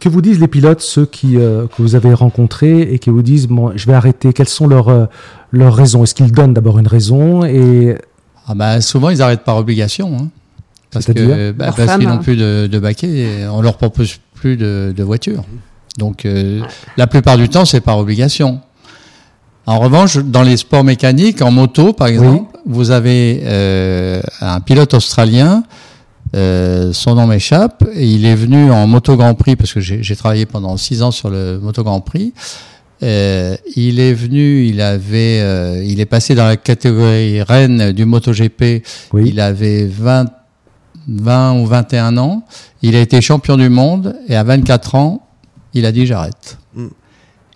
Que 0.02 0.10
vous 0.10 0.22
disent 0.22 0.40
les 0.40 0.48
pilotes, 0.48 0.82
ceux 0.82 1.06
qui, 1.06 1.38
euh, 1.38 1.68
que 1.68 1.82
vous 1.82 1.96
avez 1.96 2.14
rencontrés 2.14 2.82
et 2.82 2.98
qui 3.00 3.10
vous 3.12 3.22
disent 3.22 3.48
bon, 3.48 3.72
je 3.76 3.86
vais 3.86 3.94
arrêter 3.94 4.34
Quelles 4.34 4.50
sont 4.50 4.68
leurs, 4.68 4.90
euh, 4.90 5.06
leurs 5.52 5.76
raisons? 5.76 6.04
Est-ce 6.04 6.16
qu'ils 6.16 6.32
donnent 6.32 6.56
d'abord 6.56 6.80
une 6.80 6.88
raison 6.88 7.46
et 7.46 7.96
Ah 8.48 8.56
bah, 8.56 8.82
souvent, 8.82 9.10
ils 9.12 9.22
arrêtent 9.22 9.44
par 9.44 9.58
obligation. 9.58 10.18
Hein. 10.20 10.30
Parce 10.92 11.06
bah, 11.08 11.14
qu'ils 11.14 11.86
femme. 11.86 12.04
n'ont 12.04 12.18
plus 12.18 12.36
de, 12.36 12.68
de 12.70 12.80
baquet, 12.80 13.08
et 13.08 13.48
on 13.48 13.62
leur 13.62 13.78
propose 13.78 14.18
plus 14.34 14.58
de, 14.58 14.94
de 14.96 15.04
voiture. 15.04 15.44
Donc, 15.98 16.26
euh, 16.26 16.62
la 16.98 17.08
plupart 17.08 17.38
du 17.38 17.48
temps, 17.48 17.66
c'est 17.66 17.82
par 17.82 17.98
obligation. 17.98 18.60
En 19.68 19.80
revanche, 19.80 20.18
dans 20.18 20.42
les 20.42 20.58
sports 20.58 20.84
mécaniques, 20.84 21.42
en 21.42 21.52
moto, 21.52 21.94
par 21.94 22.08
exemple, 22.08 22.58
vous 22.66 22.92
avez 22.92 23.42
euh, 23.44 24.22
un 24.42 24.60
pilote 24.60 24.94
australien. 24.96 25.64
Euh, 26.36 26.94
son 26.94 27.16
nom 27.16 27.28
m'échappe. 27.28 27.84
et 27.94 28.06
Il 28.06 28.26
est 28.26 28.36
venu 28.36 28.72
en 28.72 28.88
moto 28.88 29.16
Grand 29.18 29.34
Prix 29.34 29.56
parce 29.56 29.74
que 29.74 29.80
j'ai 29.80 30.02
j'ai 30.04 30.16
travaillé 30.16 30.46
pendant 30.46 30.78
six 30.78 31.02
ans 31.04 31.12
sur 31.12 31.30
le 31.30 31.60
moto 31.60 31.84
Grand 31.84 32.02
Prix. 32.02 32.34
Euh, 33.04 33.58
il 33.76 34.00
est 34.00 34.14
venu, 34.14 34.66
il 34.66 34.80
avait, 34.80 35.40
euh, 35.42 35.84
il 35.84 36.00
est 36.00 36.06
passé 36.06 36.36
dans 36.36 36.46
la 36.46 36.56
catégorie 36.56 37.42
reine 37.42 37.92
du 37.94 38.06
MotoGP. 38.06 38.84
Oui. 39.14 39.24
Il 39.26 39.40
avait 39.40 39.88
20, 39.88 40.28
20 41.08 41.54
ou 41.60 41.66
21 41.66 42.18
ans. 42.18 42.44
Il 42.84 42.96
a 42.96 43.00
été 43.02 43.20
champion 43.22 43.58
du 43.58 43.70
monde 43.70 44.16
et 44.28 44.36
à 44.36 44.44
24 44.44 44.96
ans, 44.96 45.28
il 45.74 45.86
a 45.86 45.92
dit 45.92 46.06
j'arrête. 46.06 46.60
Mm. 46.76 46.88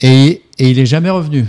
Et, 0.01 0.41
et 0.57 0.69
il 0.69 0.79
est 0.79 0.85
jamais 0.85 1.11
revenu. 1.11 1.45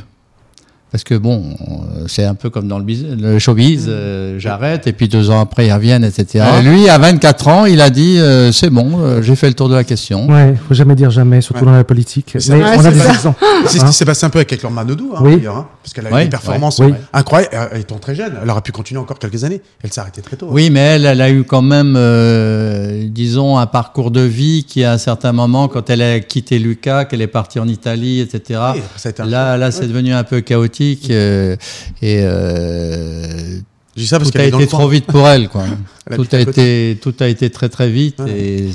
Parce 0.97 1.05
que 1.05 1.15
bon, 1.15 1.43
euh, 1.61 2.05
c'est 2.07 2.25
un 2.25 2.35
peu 2.35 2.49
comme 2.49 2.69
dans 2.69 2.79
le, 2.79 2.85
business, 2.85 3.21
le 3.21 3.39
showbiz, 3.39 3.85
euh, 3.87 4.37
j'arrête 4.39 4.87
et 4.87 4.95
puis 4.95 5.09
deux 5.09 5.29
ans 5.29 5.41
après 5.43 5.67
ils 5.67 5.73
reviennent, 5.75 6.05
etc. 6.05 6.43
Ouais. 6.55 6.63
Lui, 6.63 6.89
à 6.89 6.97
24 6.97 7.49
ans, 7.49 7.65
il 7.67 7.83
a 7.83 7.91
dit 7.91 8.17
euh, 8.19 8.51
c'est 8.51 8.71
bon, 8.71 8.93
euh, 9.01 9.21
j'ai 9.21 9.37
fait 9.37 9.49
le 9.49 9.53
tour 9.53 9.69
de 9.69 9.75
la 9.75 9.85
question. 9.85 10.27
ouais, 10.27 10.55
faut 10.67 10.73
jamais 10.73 10.95
dire 10.95 11.11
jamais, 11.11 11.43
surtout 11.43 11.61
Ouais. 11.67 11.71
dans 11.71 11.77
la 11.77 11.85
politique. 11.85 12.35
Mais 12.49 12.63
on 12.79 12.83
a 12.83 12.91
des 12.91 13.07
exemples. 13.07 13.45
C'est 13.67 13.77
ce 13.79 13.85
Hein 13.85 13.89
qui 13.89 13.93
s'est 13.93 14.07
passé 14.07 14.25
un 14.25 14.31
peu 14.31 14.39
avec 14.39 14.63
Laure 14.63 14.73
Manodou, 14.73 15.11
hein, 15.15 15.19
Oui. 15.21 15.37
d'ailleurs, 15.37 15.57
hein, 15.57 15.67
parce 15.87 15.93
qu'elle 15.95 16.13
a 16.13 16.21
eu 16.21 16.25
des 16.25 16.31
performances 16.31 16.81
ouais. 16.81 16.87
Oui. 16.87 16.95
incroyables, 17.13 17.55
euh, 17.55 17.79
étant 17.79 17.99
très 17.99 18.17
jeune. 18.17 18.37
Elle 18.43 18.51
aurait 18.51 18.61
pu 18.61 18.73
continuer 18.73 19.01
encore 19.01 19.21
quelques 19.21 19.45
années. 19.45 19.63
Elle 19.85 19.93
s'est 19.93 20.01
arrêtée 20.01 20.21
très 20.21 20.35
tôt. 20.37 20.47
hein. 20.47 20.53
Oui, 20.53 20.69
mais 20.69 20.81
elle, 20.81 21.07
elle 21.07 21.21
a 21.21 21.31
eu 21.31 21.45
quand 21.45 21.63
même, 21.63 21.95
euh, 21.97 23.07
disons, 23.09 23.57
un 23.57 23.67
parcours 23.67 24.11
de 24.11 24.21
vie 24.21 24.65
qui, 24.65 24.83
à 24.83 24.91
un 24.91 24.99
certain 24.99 25.31
moment, 25.31 25.69
quand 25.69 25.89
elle 25.89 26.03
a 26.03 26.19
quitté 26.19 26.59
Lucas, 26.59 27.05
qu'elle 27.05 27.23
est 27.23 27.29
partie 27.29 27.61
en 27.61 27.69
Italie, 27.69 28.19
etc. 28.19 28.61
Oui, 28.75 28.83
ça 28.97 29.13
Là, 29.25 29.57
là, 29.57 29.71
c'est 29.71 29.87
devenu 29.87 30.13
un 30.13 30.25
peu 30.25 30.41
chaotique 30.41 31.09
euh, 31.11 31.55
et 32.03 32.19
euh, 32.23 33.61
ça 33.97 34.19
parce 34.19 34.33
qu'elle 34.33 34.41
a 34.41 34.47
est 34.47 34.51
dans 34.51 34.59
été 34.59 34.65
le 34.67 34.71
trop 34.71 34.89
vite 34.89 35.07
pour 35.07 35.29
elle, 35.29 35.49
quoi. 35.49 35.67
Elle 36.09 36.17
tout 36.19 36.29
a 36.37 36.39
été, 36.39 36.99
tout 37.03 37.15
a 37.21 37.27
été 37.27 37.51
très 37.51 37.69
très 37.69 37.91
vite 37.91 38.21
Ouais. 38.21 38.31
et 38.31 38.71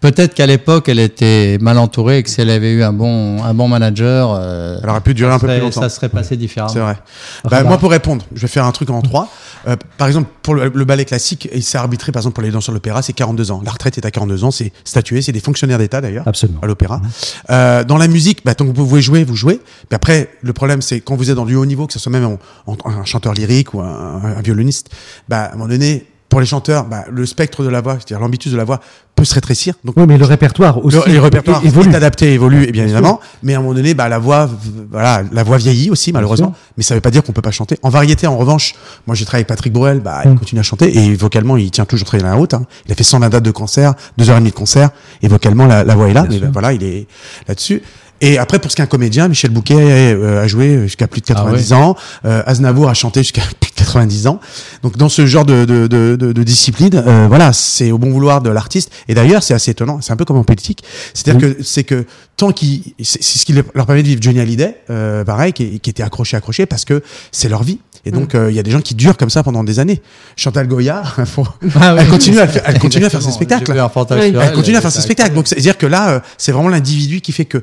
peut-être 0.00 0.34
qu'à 0.34 0.46
l'époque, 0.46 0.88
elle 0.88 0.98
était 0.98 1.56
mal 1.60 1.78
entourée 1.78 2.18
et 2.18 2.22
que 2.22 2.30
si 2.30 2.40
elle 2.40 2.50
avait 2.50 2.72
eu 2.72 2.82
un 2.82 2.92
bon, 2.92 3.42
un 3.44 3.54
bon 3.54 3.68
manager, 3.68 4.32
euh, 4.34 4.78
Elle 4.82 4.90
aurait 4.90 5.00
pu 5.00 5.14
durer 5.14 5.32
un 5.32 5.38
peu 5.38 5.46
ça 5.46 5.52
plus 5.54 5.60
longtemps. 5.62 5.80
ça 5.82 5.88
serait 5.88 6.08
passé 6.08 6.36
différemment. 6.36 6.72
C'est 6.72 6.80
vrai. 6.80 6.96
Bah, 7.48 7.62
moi, 7.62 7.78
pour 7.78 7.90
répondre, 7.90 8.24
je 8.34 8.40
vais 8.42 8.48
faire 8.48 8.64
un 8.64 8.72
truc 8.72 8.90
en 8.90 9.02
trois. 9.02 9.28
Euh, 9.66 9.76
par 9.98 10.06
exemple, 10.08 10.28
pour 10.42 10.54
le, 10.54 10.70
le 10.74 10.84
ballet 10.84 11.04
classique, 11.04 11.48
il 11.54 11.62
s'est 11.62 11.78
arbitré, 11.78 12.10
par 12.12 12.20
exemple, 12.20 12.34
pour 12.34 12.42
les 12.44 12.50
danseurs 12.50 12.72
de 12.72 12.76
l'opéra, 12.78 13.02
c'est 13.02 13.12
42 13.12 13.50
ans. 13.50 13.60
La 13.64 13.70
retraite 13.72 13.96
est 13.98 14.06
à 14.06 14.10
42 14.10 14.44
ans, 14.44 14.50
c'est 14.50 14.72
statué, 14.84 15.22
c'est 15.22 15.32
des 15.32 15.40
fonctionnaires 15.40 15.78
d'État 15.78 16.00
d'ailleurs. 16.00 16.26
Absolument. 16.26 16.60
À 16.62 16.66
l'opéra. 16.66 17.00
Euh, 17.50 17.84
dans 17.84 17.98
la 17.98 18.08
musique, 18.08 18.40
bah, 18.44 18.54
tant 18.54 18.64
que 18.64 18.70
vous 18.70 18.84
pouvez 18.86 19.02
jouer, 19.02 19.24
vous 19.24 19.36
jouez. 19.36 19.56
Puis 19.88 19.94
après, 19.96 20.30
le 20.42 20.52
problème, 20.52 20.82
c'est 20.82 21.00
quand 21.00 21.16
vous 21.16 21.30
êtes 21.30 21.36
dans 21.36 21.46
du 21.46 21.54
haut 21.54 21.66
niveau, 21.66 21.86
que 21.86 21.92
ce 21.92 21.98
soit 21.98 22.12
même 22.12 22.24
en- 22.24 22.38
en- 22.66 22.76
un 22.90 23.04
chanteur 23.04 23.34
lyrique 23.34 23.74
ou 23.74 23.80
un, 23.80 24.22
un 24.38 24.42
violoniste, 24.42 24.90
bah, 25.28 25.42
à 25.44 25.48
un 25.50 25.56
moment 25.56 25.68
donné, 25.68 26.04
pour 26.28 26.40
les 26.40 26.46
chanteurs, 26.46 26.84
bah, 26.84 27.04
le 27.10 27.24
spectre 27.26 27.62
de 27.64 27.68
la 27.68 27.80
voix, 27.80 27.94
c'est-à-dire 27.94 28.20
l'ambitus 28.20 28.52
de 28.52 28.56
la 28.58 28.64
voix, 28.64 28.80
peut 29.14 29.24
se 29.24 29.34
rétrécir. 29.34 29.74
Donc, 29.84 29.96
Oui, 29.96 30.04
mais 30.06 30.18
le 30.18 30.24
répertoire 30.26 30.84
aussi. 30.84 30.96
le, 30.96 31.08
é- 31.14 31.16
évolue. 31.66 31.90
est 31.90 31.94
adapté, 31.96 32.32
évolue, 32.34 32.64
et 32.64 32.70
bien 32.70 32.84
évidemment. 32.84 33.18
Mais 33.42 33.54
à 33.54 33.58
un 33.58 33.62
moment 33.62 33.74
donné, 33.74 33.94
bah, 33.94 34.08
la 34.08 34.18
voix, 34.18 34.48
voilà, 34.92 35.22
la 35.32 35.42
voix 35.42 35.56
vieillit 35.56 35.90
aussi, 35.90 36.12
malheureusement. 36.12 36.54
Mais 36.76 36.82
ça 36.84 36.94
veut 36.94 37.00
pas 37.00 37.10
dire 37.10 37.22
qu'on 37.24 37.32
peut 37.32 37.42
pas 37.42 37.50
chanter. 37.50 37.78
En 37.82 37.88
variété, 37.88 38.26
en 38.26 38.36
revanche, 38.36 38.74
moi, 39.06 39.16
j'ai 39.16 39.24
travaillé 39.24 39.40
avec 39.40 39.48
Patrick 39.48 39.72
Bruel, 39.72 40.00
bah, 40.00 40.22
Mm. 40.24 40.32
il 40.34 40.38
continue 40.38 40.60
à 40.60 40.64
chanter, 40.64 40.96
et 40.96 41.14
vocalement, 41.16 41.56
il 41.56 41.70
tient 41.70 41.84
toujours 41.86 42.06
très 42.06 42.18
bien 42.18 42.28
la 42.28 42.36
haute, 42.36 42.54
hein. 42.54 42.62
Il 42.86 42.92
a 42.92 42.94
fait 42.94 43.04
120 43.04 43.28
dates 43.30 43.42
de 43.42 43.50
concert, 43.50 43.94
deux 44.18 44.28
heures 44.30 44.36
et 44.36 44.40
demie 44.40 44.50
de 44.50 44.54
concert, 44.54 44.90
et 45.22 45.28
vocalement, 45.28 45.66
la, 45.66 45.82
la 45.82 45.94
voix 45.96 46.08
est 46.08 46.14
là, 46.14 46.26
mais 46.28 46.38
bah, 46.38 46.48
voilà, 46.52 46.72
il 46.74 46.84
est 46.84 47.06
là-dessus. 47.48 47.82
Et 48.20 48.38
après, 48.38 48.58
pour 48.58 48.70
ce 48.70 48.76
qui 48.76 48.82
est 48.82 48.84
un 48.84 48.88
comédien, 48.88 49.28
Michel 49.28 49.50
Bouquet 49.50 49.76
euh, 49.78 50.42
a 50.42 50.46
joué 50.48 50.80
jusqu'à 50.82 51.06
plus 51.06 51.20
de 51.20 51.26
90 51.26 51.72
ans. 51.72 51.96
Euh, 52.24 52.42
Aznavour 52.46 52.88
a 52.88 52.94
chanté 52.94 53.20
jusqu'à 53.22 53.42
plus 53.60 53.70
de 53.70 53.76
90 53.76 54.26
ans. 54.26 54.40
Donc, 54.82 54.96
dans 54.96 55.08
ce 55.08 55.24
genre 55.26 55.44
de, 55.44 55.64
de, 55.64 55.86
de, 55.86 56.16
de, 56.16 56.32
de 56.32 56.42
discipline, 56.42 56.94
euh, 57.06 57.26
voilà, 57.28 57.52
c'est 57.52 57.92
au 57.92 57.98
bon 57.98 58.10
vouloir 58.10 58.40
de 58.42 58.50
l'artiste. 58.50 58.90
Et 59.08 59.14
d'ailleurs, 59.14 59.42
c'est 59.42 59.54
assez 59.54 59.70
étonnant. 59.70 60.00
C'est 60.00 60.12
un 60.12 60.16
peu 60.16 60.24
comme 60.24 60.36
en 60.36 60.44
politique. 60.44 60.82
C'est-à-dire 61.14 61.54
que 61.56 61.62
c'est 61.62 61.84
que 61.84 62.06
tant 62.36 62.50
qu'ils, 62.52 62.82
c'est 63.02 63.22
ce 63.22 63.44
qui 63.46 63.52
leur 63.52 63.86
permet 63.86 64.02
de 64.02 64.08
vivre. 64.08 64.20
Johnny 64.22 64.40
Hallyday, 64.40 64.76
euh, 64.90 65.24
pareil, 65.24 65.52
qui, 65.52 65.78
qui 65.80 65.90
était 65.90 66.02
accroché, 66.02 66.36
accroché, 66.36 66.66
parce 66.66 66.84
que 66.84 67.02
c'est 67.30 67.48
leur 67.48 67.62
vie. 67.62 67.78
Et 68.04 68.10
donc, 68.10 68.34
euh, 68.34 68.48
il 68.50 68.56
y 68.56 68.60
a 68.60 68.62
des 68.62 68.70
gens 68.70 68.80
qui 68.80 68.94
durent 68.94 69.16
comme 69.16 69.28
ça 69.28 69.42
pendant 69.42 69.64
des 69.64 69.80
années. 69.80 70.00
Chantal 70.36 70.66
Goya, 70.66 71.02
faut- 71.26 71.46
Ah 71.78 71.94
oui. 71.94 72.00
elle 72.00 72.08
continue 72.08 72.38
à, 72.38 72.46
elle 72.64 72.78
continue 72.78 73.04
à 73.04 73.10
faire 73.10 73.20
ses 73.20 73.32
spectacles. 73.32 73.64
Oui. 74.16 74.32
Elle 74.40 74.52
continue 74.54 74.76
à 74.76 74.80
faire 74.80 74.92
ses 74.92 75.00
spectacles. 75.02 75.34
Donc, 75.34 75.46
c'est-à-dire 75.48 75.76
que 75.76 75.84
là, 75.86 76.08
euh, 76.10 76.20
c'est 76.38 76.52
vraiment 76.52 76.68
l'individu 76.68 77.20
qui 77.20 77.32
fait 77.32 77.44
que, 77.44 77.58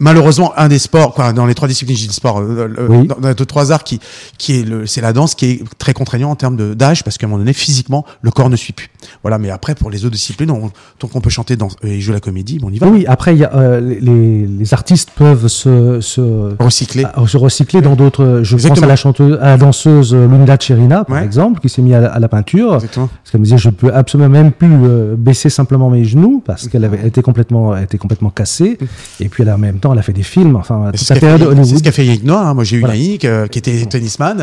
malheureusement, 0.00 0.52
un 0.58 0.68
des 0.68 0.78
sports, 0.80 1.14
quoi, 1.14 1.32
dans 1.32 1.46
les 1.46 1.54
trois 1.54 1.68
disciplines, 1.68 1.96
j'ai 1.96 2.08
dit 2.08 2.14
sport, 2.14 2.40
euh, 2.40 2.68
Oui. 2.88 3.06
dans, 3.06 3.16
dans 3.20 3.28
les 3.28 3.34
trois 3.34 3.70
arts, 3.70 3.84
qui, 3.84 4.00
qui 4.38 4.58
est 4.58 4.62
le, 4.64 4.86
c'est 4.86 5.00
la 5.00 5.12
danse, 5.12 5.34
qui 5.36 5.46
est 5.46 5.62
très 5.78 5.92
contraignant 5.92 6.30
en 6.30 6.36
termes 6.36 6.56
de- 6.56 6.74
d'âge, 6.74 7.04
parce 7.04 7.18
qu'à 7.18 7.26
un 7.26 7.28
moment 7.28 7.38
donné, 7.38 7.52
physiquement, 7.52 8.04
le 8.22 8.30
corps 8.30 8.50
ne 8.50 8.56
suit 8.56 8.72
plus. 8.72 8.88
Voilà. 9.22 9.38
Mais 9.38 9.50
après, 9.50 9.74
pour 9.74 9.90
les 9.90 10.04
autres 10.04 10.14
disciplines, 10.14 10.50
on, 10.50 10.70
tant 10.98 11.08
qu'on 11.08 11.20
peut 11.20 11.30
chanter 11.30 11.56
dans, 11.56 11.68
et 11.82 12.00
jouer 12.00 12.14
la 12.14 12.20
comédie, 12.20 12.58
bon, 12.58 12.68
on 12.68 12.72
y 12.72 12.78
va. 12.78 12.86
Oui, 12.88 13.04
après, 13.06 13.34
il 13.34 13.38
y 13.40 13.44
a, 13.44 13.54
euh, 13.54 13.80
les, 13.80 14.46
les 14.46 14.74
artistes 14.74 15.10
peuvent 15.16 15.48
se, 15.48 16.00
se, 16.00 16.20
Recycler. 16.62 17.04
à- 17.04 17.26
se 17.26 17.36
recycler 17.36 17.80
dans 17.80 17.94
d'autres. 17.96 18.40
Je 18.42 18.54
pense 18.56 18.64
Exactement. 18.64 18.84
à 18.86 18.88
la 18.88 18.96
chanteuse, 18.96 19.38
à 19.40 19.46
la 19.46 19.56
danseuse 19.56 20.14
euh, 20.14 20.26
Lunda 20.26 20.56
Cherina, 20.58 21.04
par 21.04 21.16
Ouais. 21.18 21.24
exemple, 21.24 21.60
qui 21.60 21.68
s'est 21.68 21.82
mise 21.82 21.94
à, 21.94 22.00
la- 22.00 22.12
à 22.12 22.18
la 22.18 22.28
peinture. 22.28 22.74
Exactement. 22.74 23.08
Parce 23.22 23.30
qu'elle 23.30 23.40
me 23.40 23.44
disait, 23.46 23.58
je 23.58 23.70
peux 23.70 23.92
absolument 23.92 24.28
même 24.28 24.52
plus 24.52 24.68
euh, 24.72 25.14
baisser 25.16 25.50
simplement 25.50 25.90
mes 25.90 26.04
genoux 26.04 26.42
parce 26.44 26.68
qu'elle 26.68 26.84
avait 26.84 27.06
été 27.06 27.22
complètement, 27.22 27.76
était 27.76 27.98
complètement 27.98 28.30
cassée. 28.30 28.78
Et 29.20 29.28
puis, 29.28 29.42
elle, 29.42 29.48
a- 29.50 29.54
en 29.54 29.58
même 29.58 29.78
temps, 29.78 29.92
elle 29.92 29.98
a 29.98 30.02
fait 30.02 30.12
des 30.12 30.22
films. 30.22 30.56
Enfin, 30.56 30.86
toute 30.90 30.98
C'est 30.98 31.04
ce 31.06 31.14
la 31.14 31.20
qu'a 31.20 31.26
période 31.26 31.56
fait, 31.56 31.64
c'est 31.64 31.76
ce 31.78 31.82
qu'a 31.82 31.92
fait 31.92 32.04
Yannick 32.06 32.24
Noah. 32.24 32.48
hein. 32.48 32.54
Moi, 32.54 32.64
j'ai 32.64 32.76
eu 32.76 32.80
Voilà. 32.80 32.96
Yannick, 32.96 33.24
euh, 33.24 33.46
qui 33.46 33.58
était 33.58 33.84
tennisman, 33.86 34.40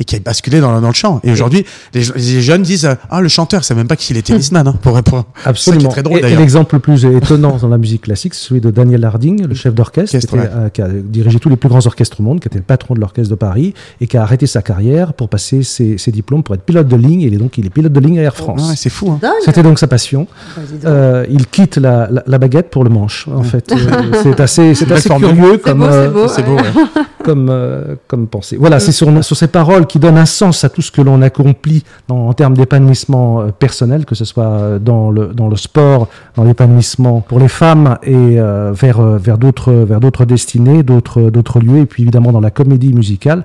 et 0.00 0.04
qui 0.04 0.16
a 0.16 0.18
basculé 0.20 0.60
dans, 0.60 0.80
dans 0.80 0.88
le 0.88 0.94
chant. 0.94 1.20
Et 1.24 1.30
aujourd'hui, 1.32 1.64
les, 1.94 2.02
les 2.16 2.40
jeunes 2.42 2.62
disent, 2.62 2.88
ah, 3.10 3.20
le 3.20 3.28
chanteur, 3.28 3.64
c'est 3.64 3.74
même 3.74 3.86
pas 3.92 3.96
qu'il 3.96 4.16
est 4.16 4.22
tennisman, 4.22 4.66
hein, 4.66 4.74
pour, 4.80 5.02
pour, 5.02 5.24
Absolument. 5.44 5.90
Est 5.90 5.92
très 5.92 6.02
drôle, 6.02 6.18
et, 6.24 6.34
l'exemple 6.36 6.76
le 6.76 6.80
plus 6.80 7.04
étonnant 7.04 7.56
dans 7.60 7.68
la 7.68 7.76
musique 7.78 8.02
classique, 8.02 8.32
c'est 8.34 8.48
celui 8.48 8.60
de 8.62 8.70
Daniel 8.70 9.04
Harding, 9.04 9.46
le 9.46 9.54
chef 9.54 9.74
d'orchestre, 9.74 10.18
qui, 10.18 10.24
était, 10.24 10.38
euh, 10.38 10.68
qui 10.70 10.80
a 10.80 10.88
dirigé 10.88 11.38
tous 11.38 11.48
les 11.50 11.56
plus 11.56 11.68
grands 11.68 11.86
orchestres 11.86 12.20
au 12.20 12.22
monde, 12.22 12.40
qui 12.40 12.48
était 12.48 12.58
le 12.58 12.64
patron 12.64 12.94
de 12.94 13.00
l'orchestre 13.00 13.30
de 13.30 13.34
Paris, 13.34 13.74
et 14.00 14.06
qui 14.06 14.16
a 14.16 14.22
arrêté 14.22 14.46
sa 14.46 14.62
carrière 14.62 15.12
pour 15.12 15.28
passer 15.28 15.62
ses, 15.62 15.98
ses 15.98 16.10
diplômes 16.10 16.42
pour 16.42 16.54
être 16.54 16.62
pilote 16.62 16.88
de 16.88 16.96
ligne. 16.96 17.20
Et 17.22 17.26
il 17.26 17.34
est 17.34 17.38
donc 17.38 17.58
il 17.58 17.66
est 17.66 17.70
pilote 17.70 17.92
de 17.92 18.00
ligne 18.00 18.18
à 18.18 18.22
Air 18.22 18.34
France. 18.36 18.68
Ouais, 18.70 18.76
c'est 18.76 18.90
fou, 18.90 19.10
hein. 19.10 19.20
C'était 19.44 19.62
donc 19.62 19.78
sa 19.78 19.86
passion. 19.86 20.26
Bah. 20.56 20.62
Euh, 20.86 21.26
il 21.30 21.46
quitte 21.46 21.76
la, 21.76 22.08
la- 22.10 22.22
la 22.26 22.38
baguette 22.38 22.70
pour 22.70 22.84
le 22.84 22.90
manche. 22.90 23.28
En 23.28 23.42
fait, 23.42 23.70
Euh, 23.72 24.20
c'est 24.22 24.40
assez, 24.40 24.70
assez 24.70 25.08
curieux 25.08 25.52
C'est 25.54 25.60
comme, 25.60 25.78
beau, 25.80 25.84
c'est 25.86 25.92
euh, 25.92 26.10
beau. 26.10 26.28
C'est 26.28 26.46
ouais. 26.46 26.62
comme, 27.22 27.48
euh, 27.50 27.96
comme 28.08 28.26
pensée. 28.26 28.56
Voilà, 28.58 28.80
c'est 28.80 28.92
sur, 28.92 29.24
sur 29.24 29.36
ces 29.36 29.48
paroles 29.48 29.86
qui 29.86 29.98
donnent 29.98 30.18
un 30.18 30.26
sens 30.26 30.64
à 30.64 30.68
tout 30.68 30.82
ce 30.82 30.90
que 30.90 31.00
l'on 31.00 31.22
accomplit 31.22 31.84
en 32.08 32.32
termes 32.32 32.56
d'épanouissement 32.56 33.40
euh, 33.40 33.46
personnel, 33.50 34.04
que 34.04 34.14
ce 34.14 34.24
soit 34.24 34.44
euh, 34.44 34.78
dans 34.78 35.10
le, 35.10 35.28
dans 35.28 35.48
le 35.48 35.56
sport, 35.56 36.08
dans 36.36 36.44
l'épanouissement 36.44 37.20
pour 37.20 37.38
les 37.38 37.48
femmes 37.48 37.98
et 38.02 38.38
euh, 38.38 38.72
vers, 38.72 39.00
vers 39.02 39.38
d'autres 39.38 40.24
destinées, 40.24 40.82
d'autres 40.82 41.60
lieux, 41.60 41.78
et 41.78 41.86
puis 41.86 42.02
évidemment 42.02 42.32
dans 42.32 42.40
la 42.40 42.50
comédie 42.50 42.92
musicale, 42.92 43.44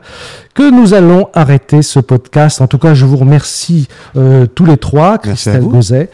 que 0.58 0.72
nous 0.72 0.96
allons 0.96 1.28
arrêter 1.36 1.84
ce 1.84 2.00
podcast. 2.00 2.62
En 2.62 2.68
tout 2.68 2.80
cas, 2.80 2.96
je 2.96 3.06
vous 3.06 3.18
remercie 3.18 3.88
euh, 4.16 4.48
tous 4.48 4.66
les 4.66 4.78
trois, 4.78 5.20
Christelle. 5.20 5.62
Gauzet, 5.62 6.10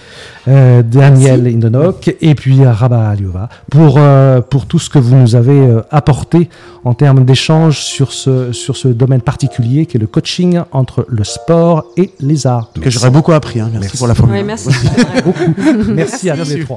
euh, 0.49 0.81
Daniel 0.83 1.47
Indonok 1.47 2.13
et 2.19 2.35
puis 2.35 2.59
euh, 2.61 2.69
Rabat 2.73 3.07
Aliova, 3.11 3.47
pour, 3.71 3.95
euh, 3.97 4.41
pour 4.41 4.65
tout 4.65 4.79
ce 4.79 4.89
que 4.89 4.99
vous 4.99 5.15
nous 5.15 5.35
avez 5.37 5.57
euh, 5.57 5.79
apporté 5.91 6.49
en 6.83 6.93
termes 6.93 7.23
d'échange 7.23 7.79
sur 7.79 8.11
ce, 8.11 8.51
sur 8.51 8.75
ce 8.75 8.89
domaine 8.89 9.21
particulier 9.21 9.85
qui 9.85 9.95
est 9.95 9.99
le 10.01 10.07
coaching 10.07 10.59
entre 10.73 11.05
le 11.07 11.23
sport 11.23 11.85
et 11.95 12.11
les 12.19 12.45
arts. 12.45 12.69
Que 12.81 12.89
j'aurais 12.89 13.11
beaucoup 13.11 13.31
appris. 13.31 13.61
hein. 13.61 13.69
Merci, 13.71 13.79
Merci. 13.85 13.97
pour 13.97 14.07
la 14.07 14.15
formule. 14.15 14.35
Oui, 14.39 14.43
merci. 14.43 14.67
Merci 15.87 16.29
à 16.29 16.35
tous 16.35 16.49
les 16.49 16.59
trois. 16.65 16.71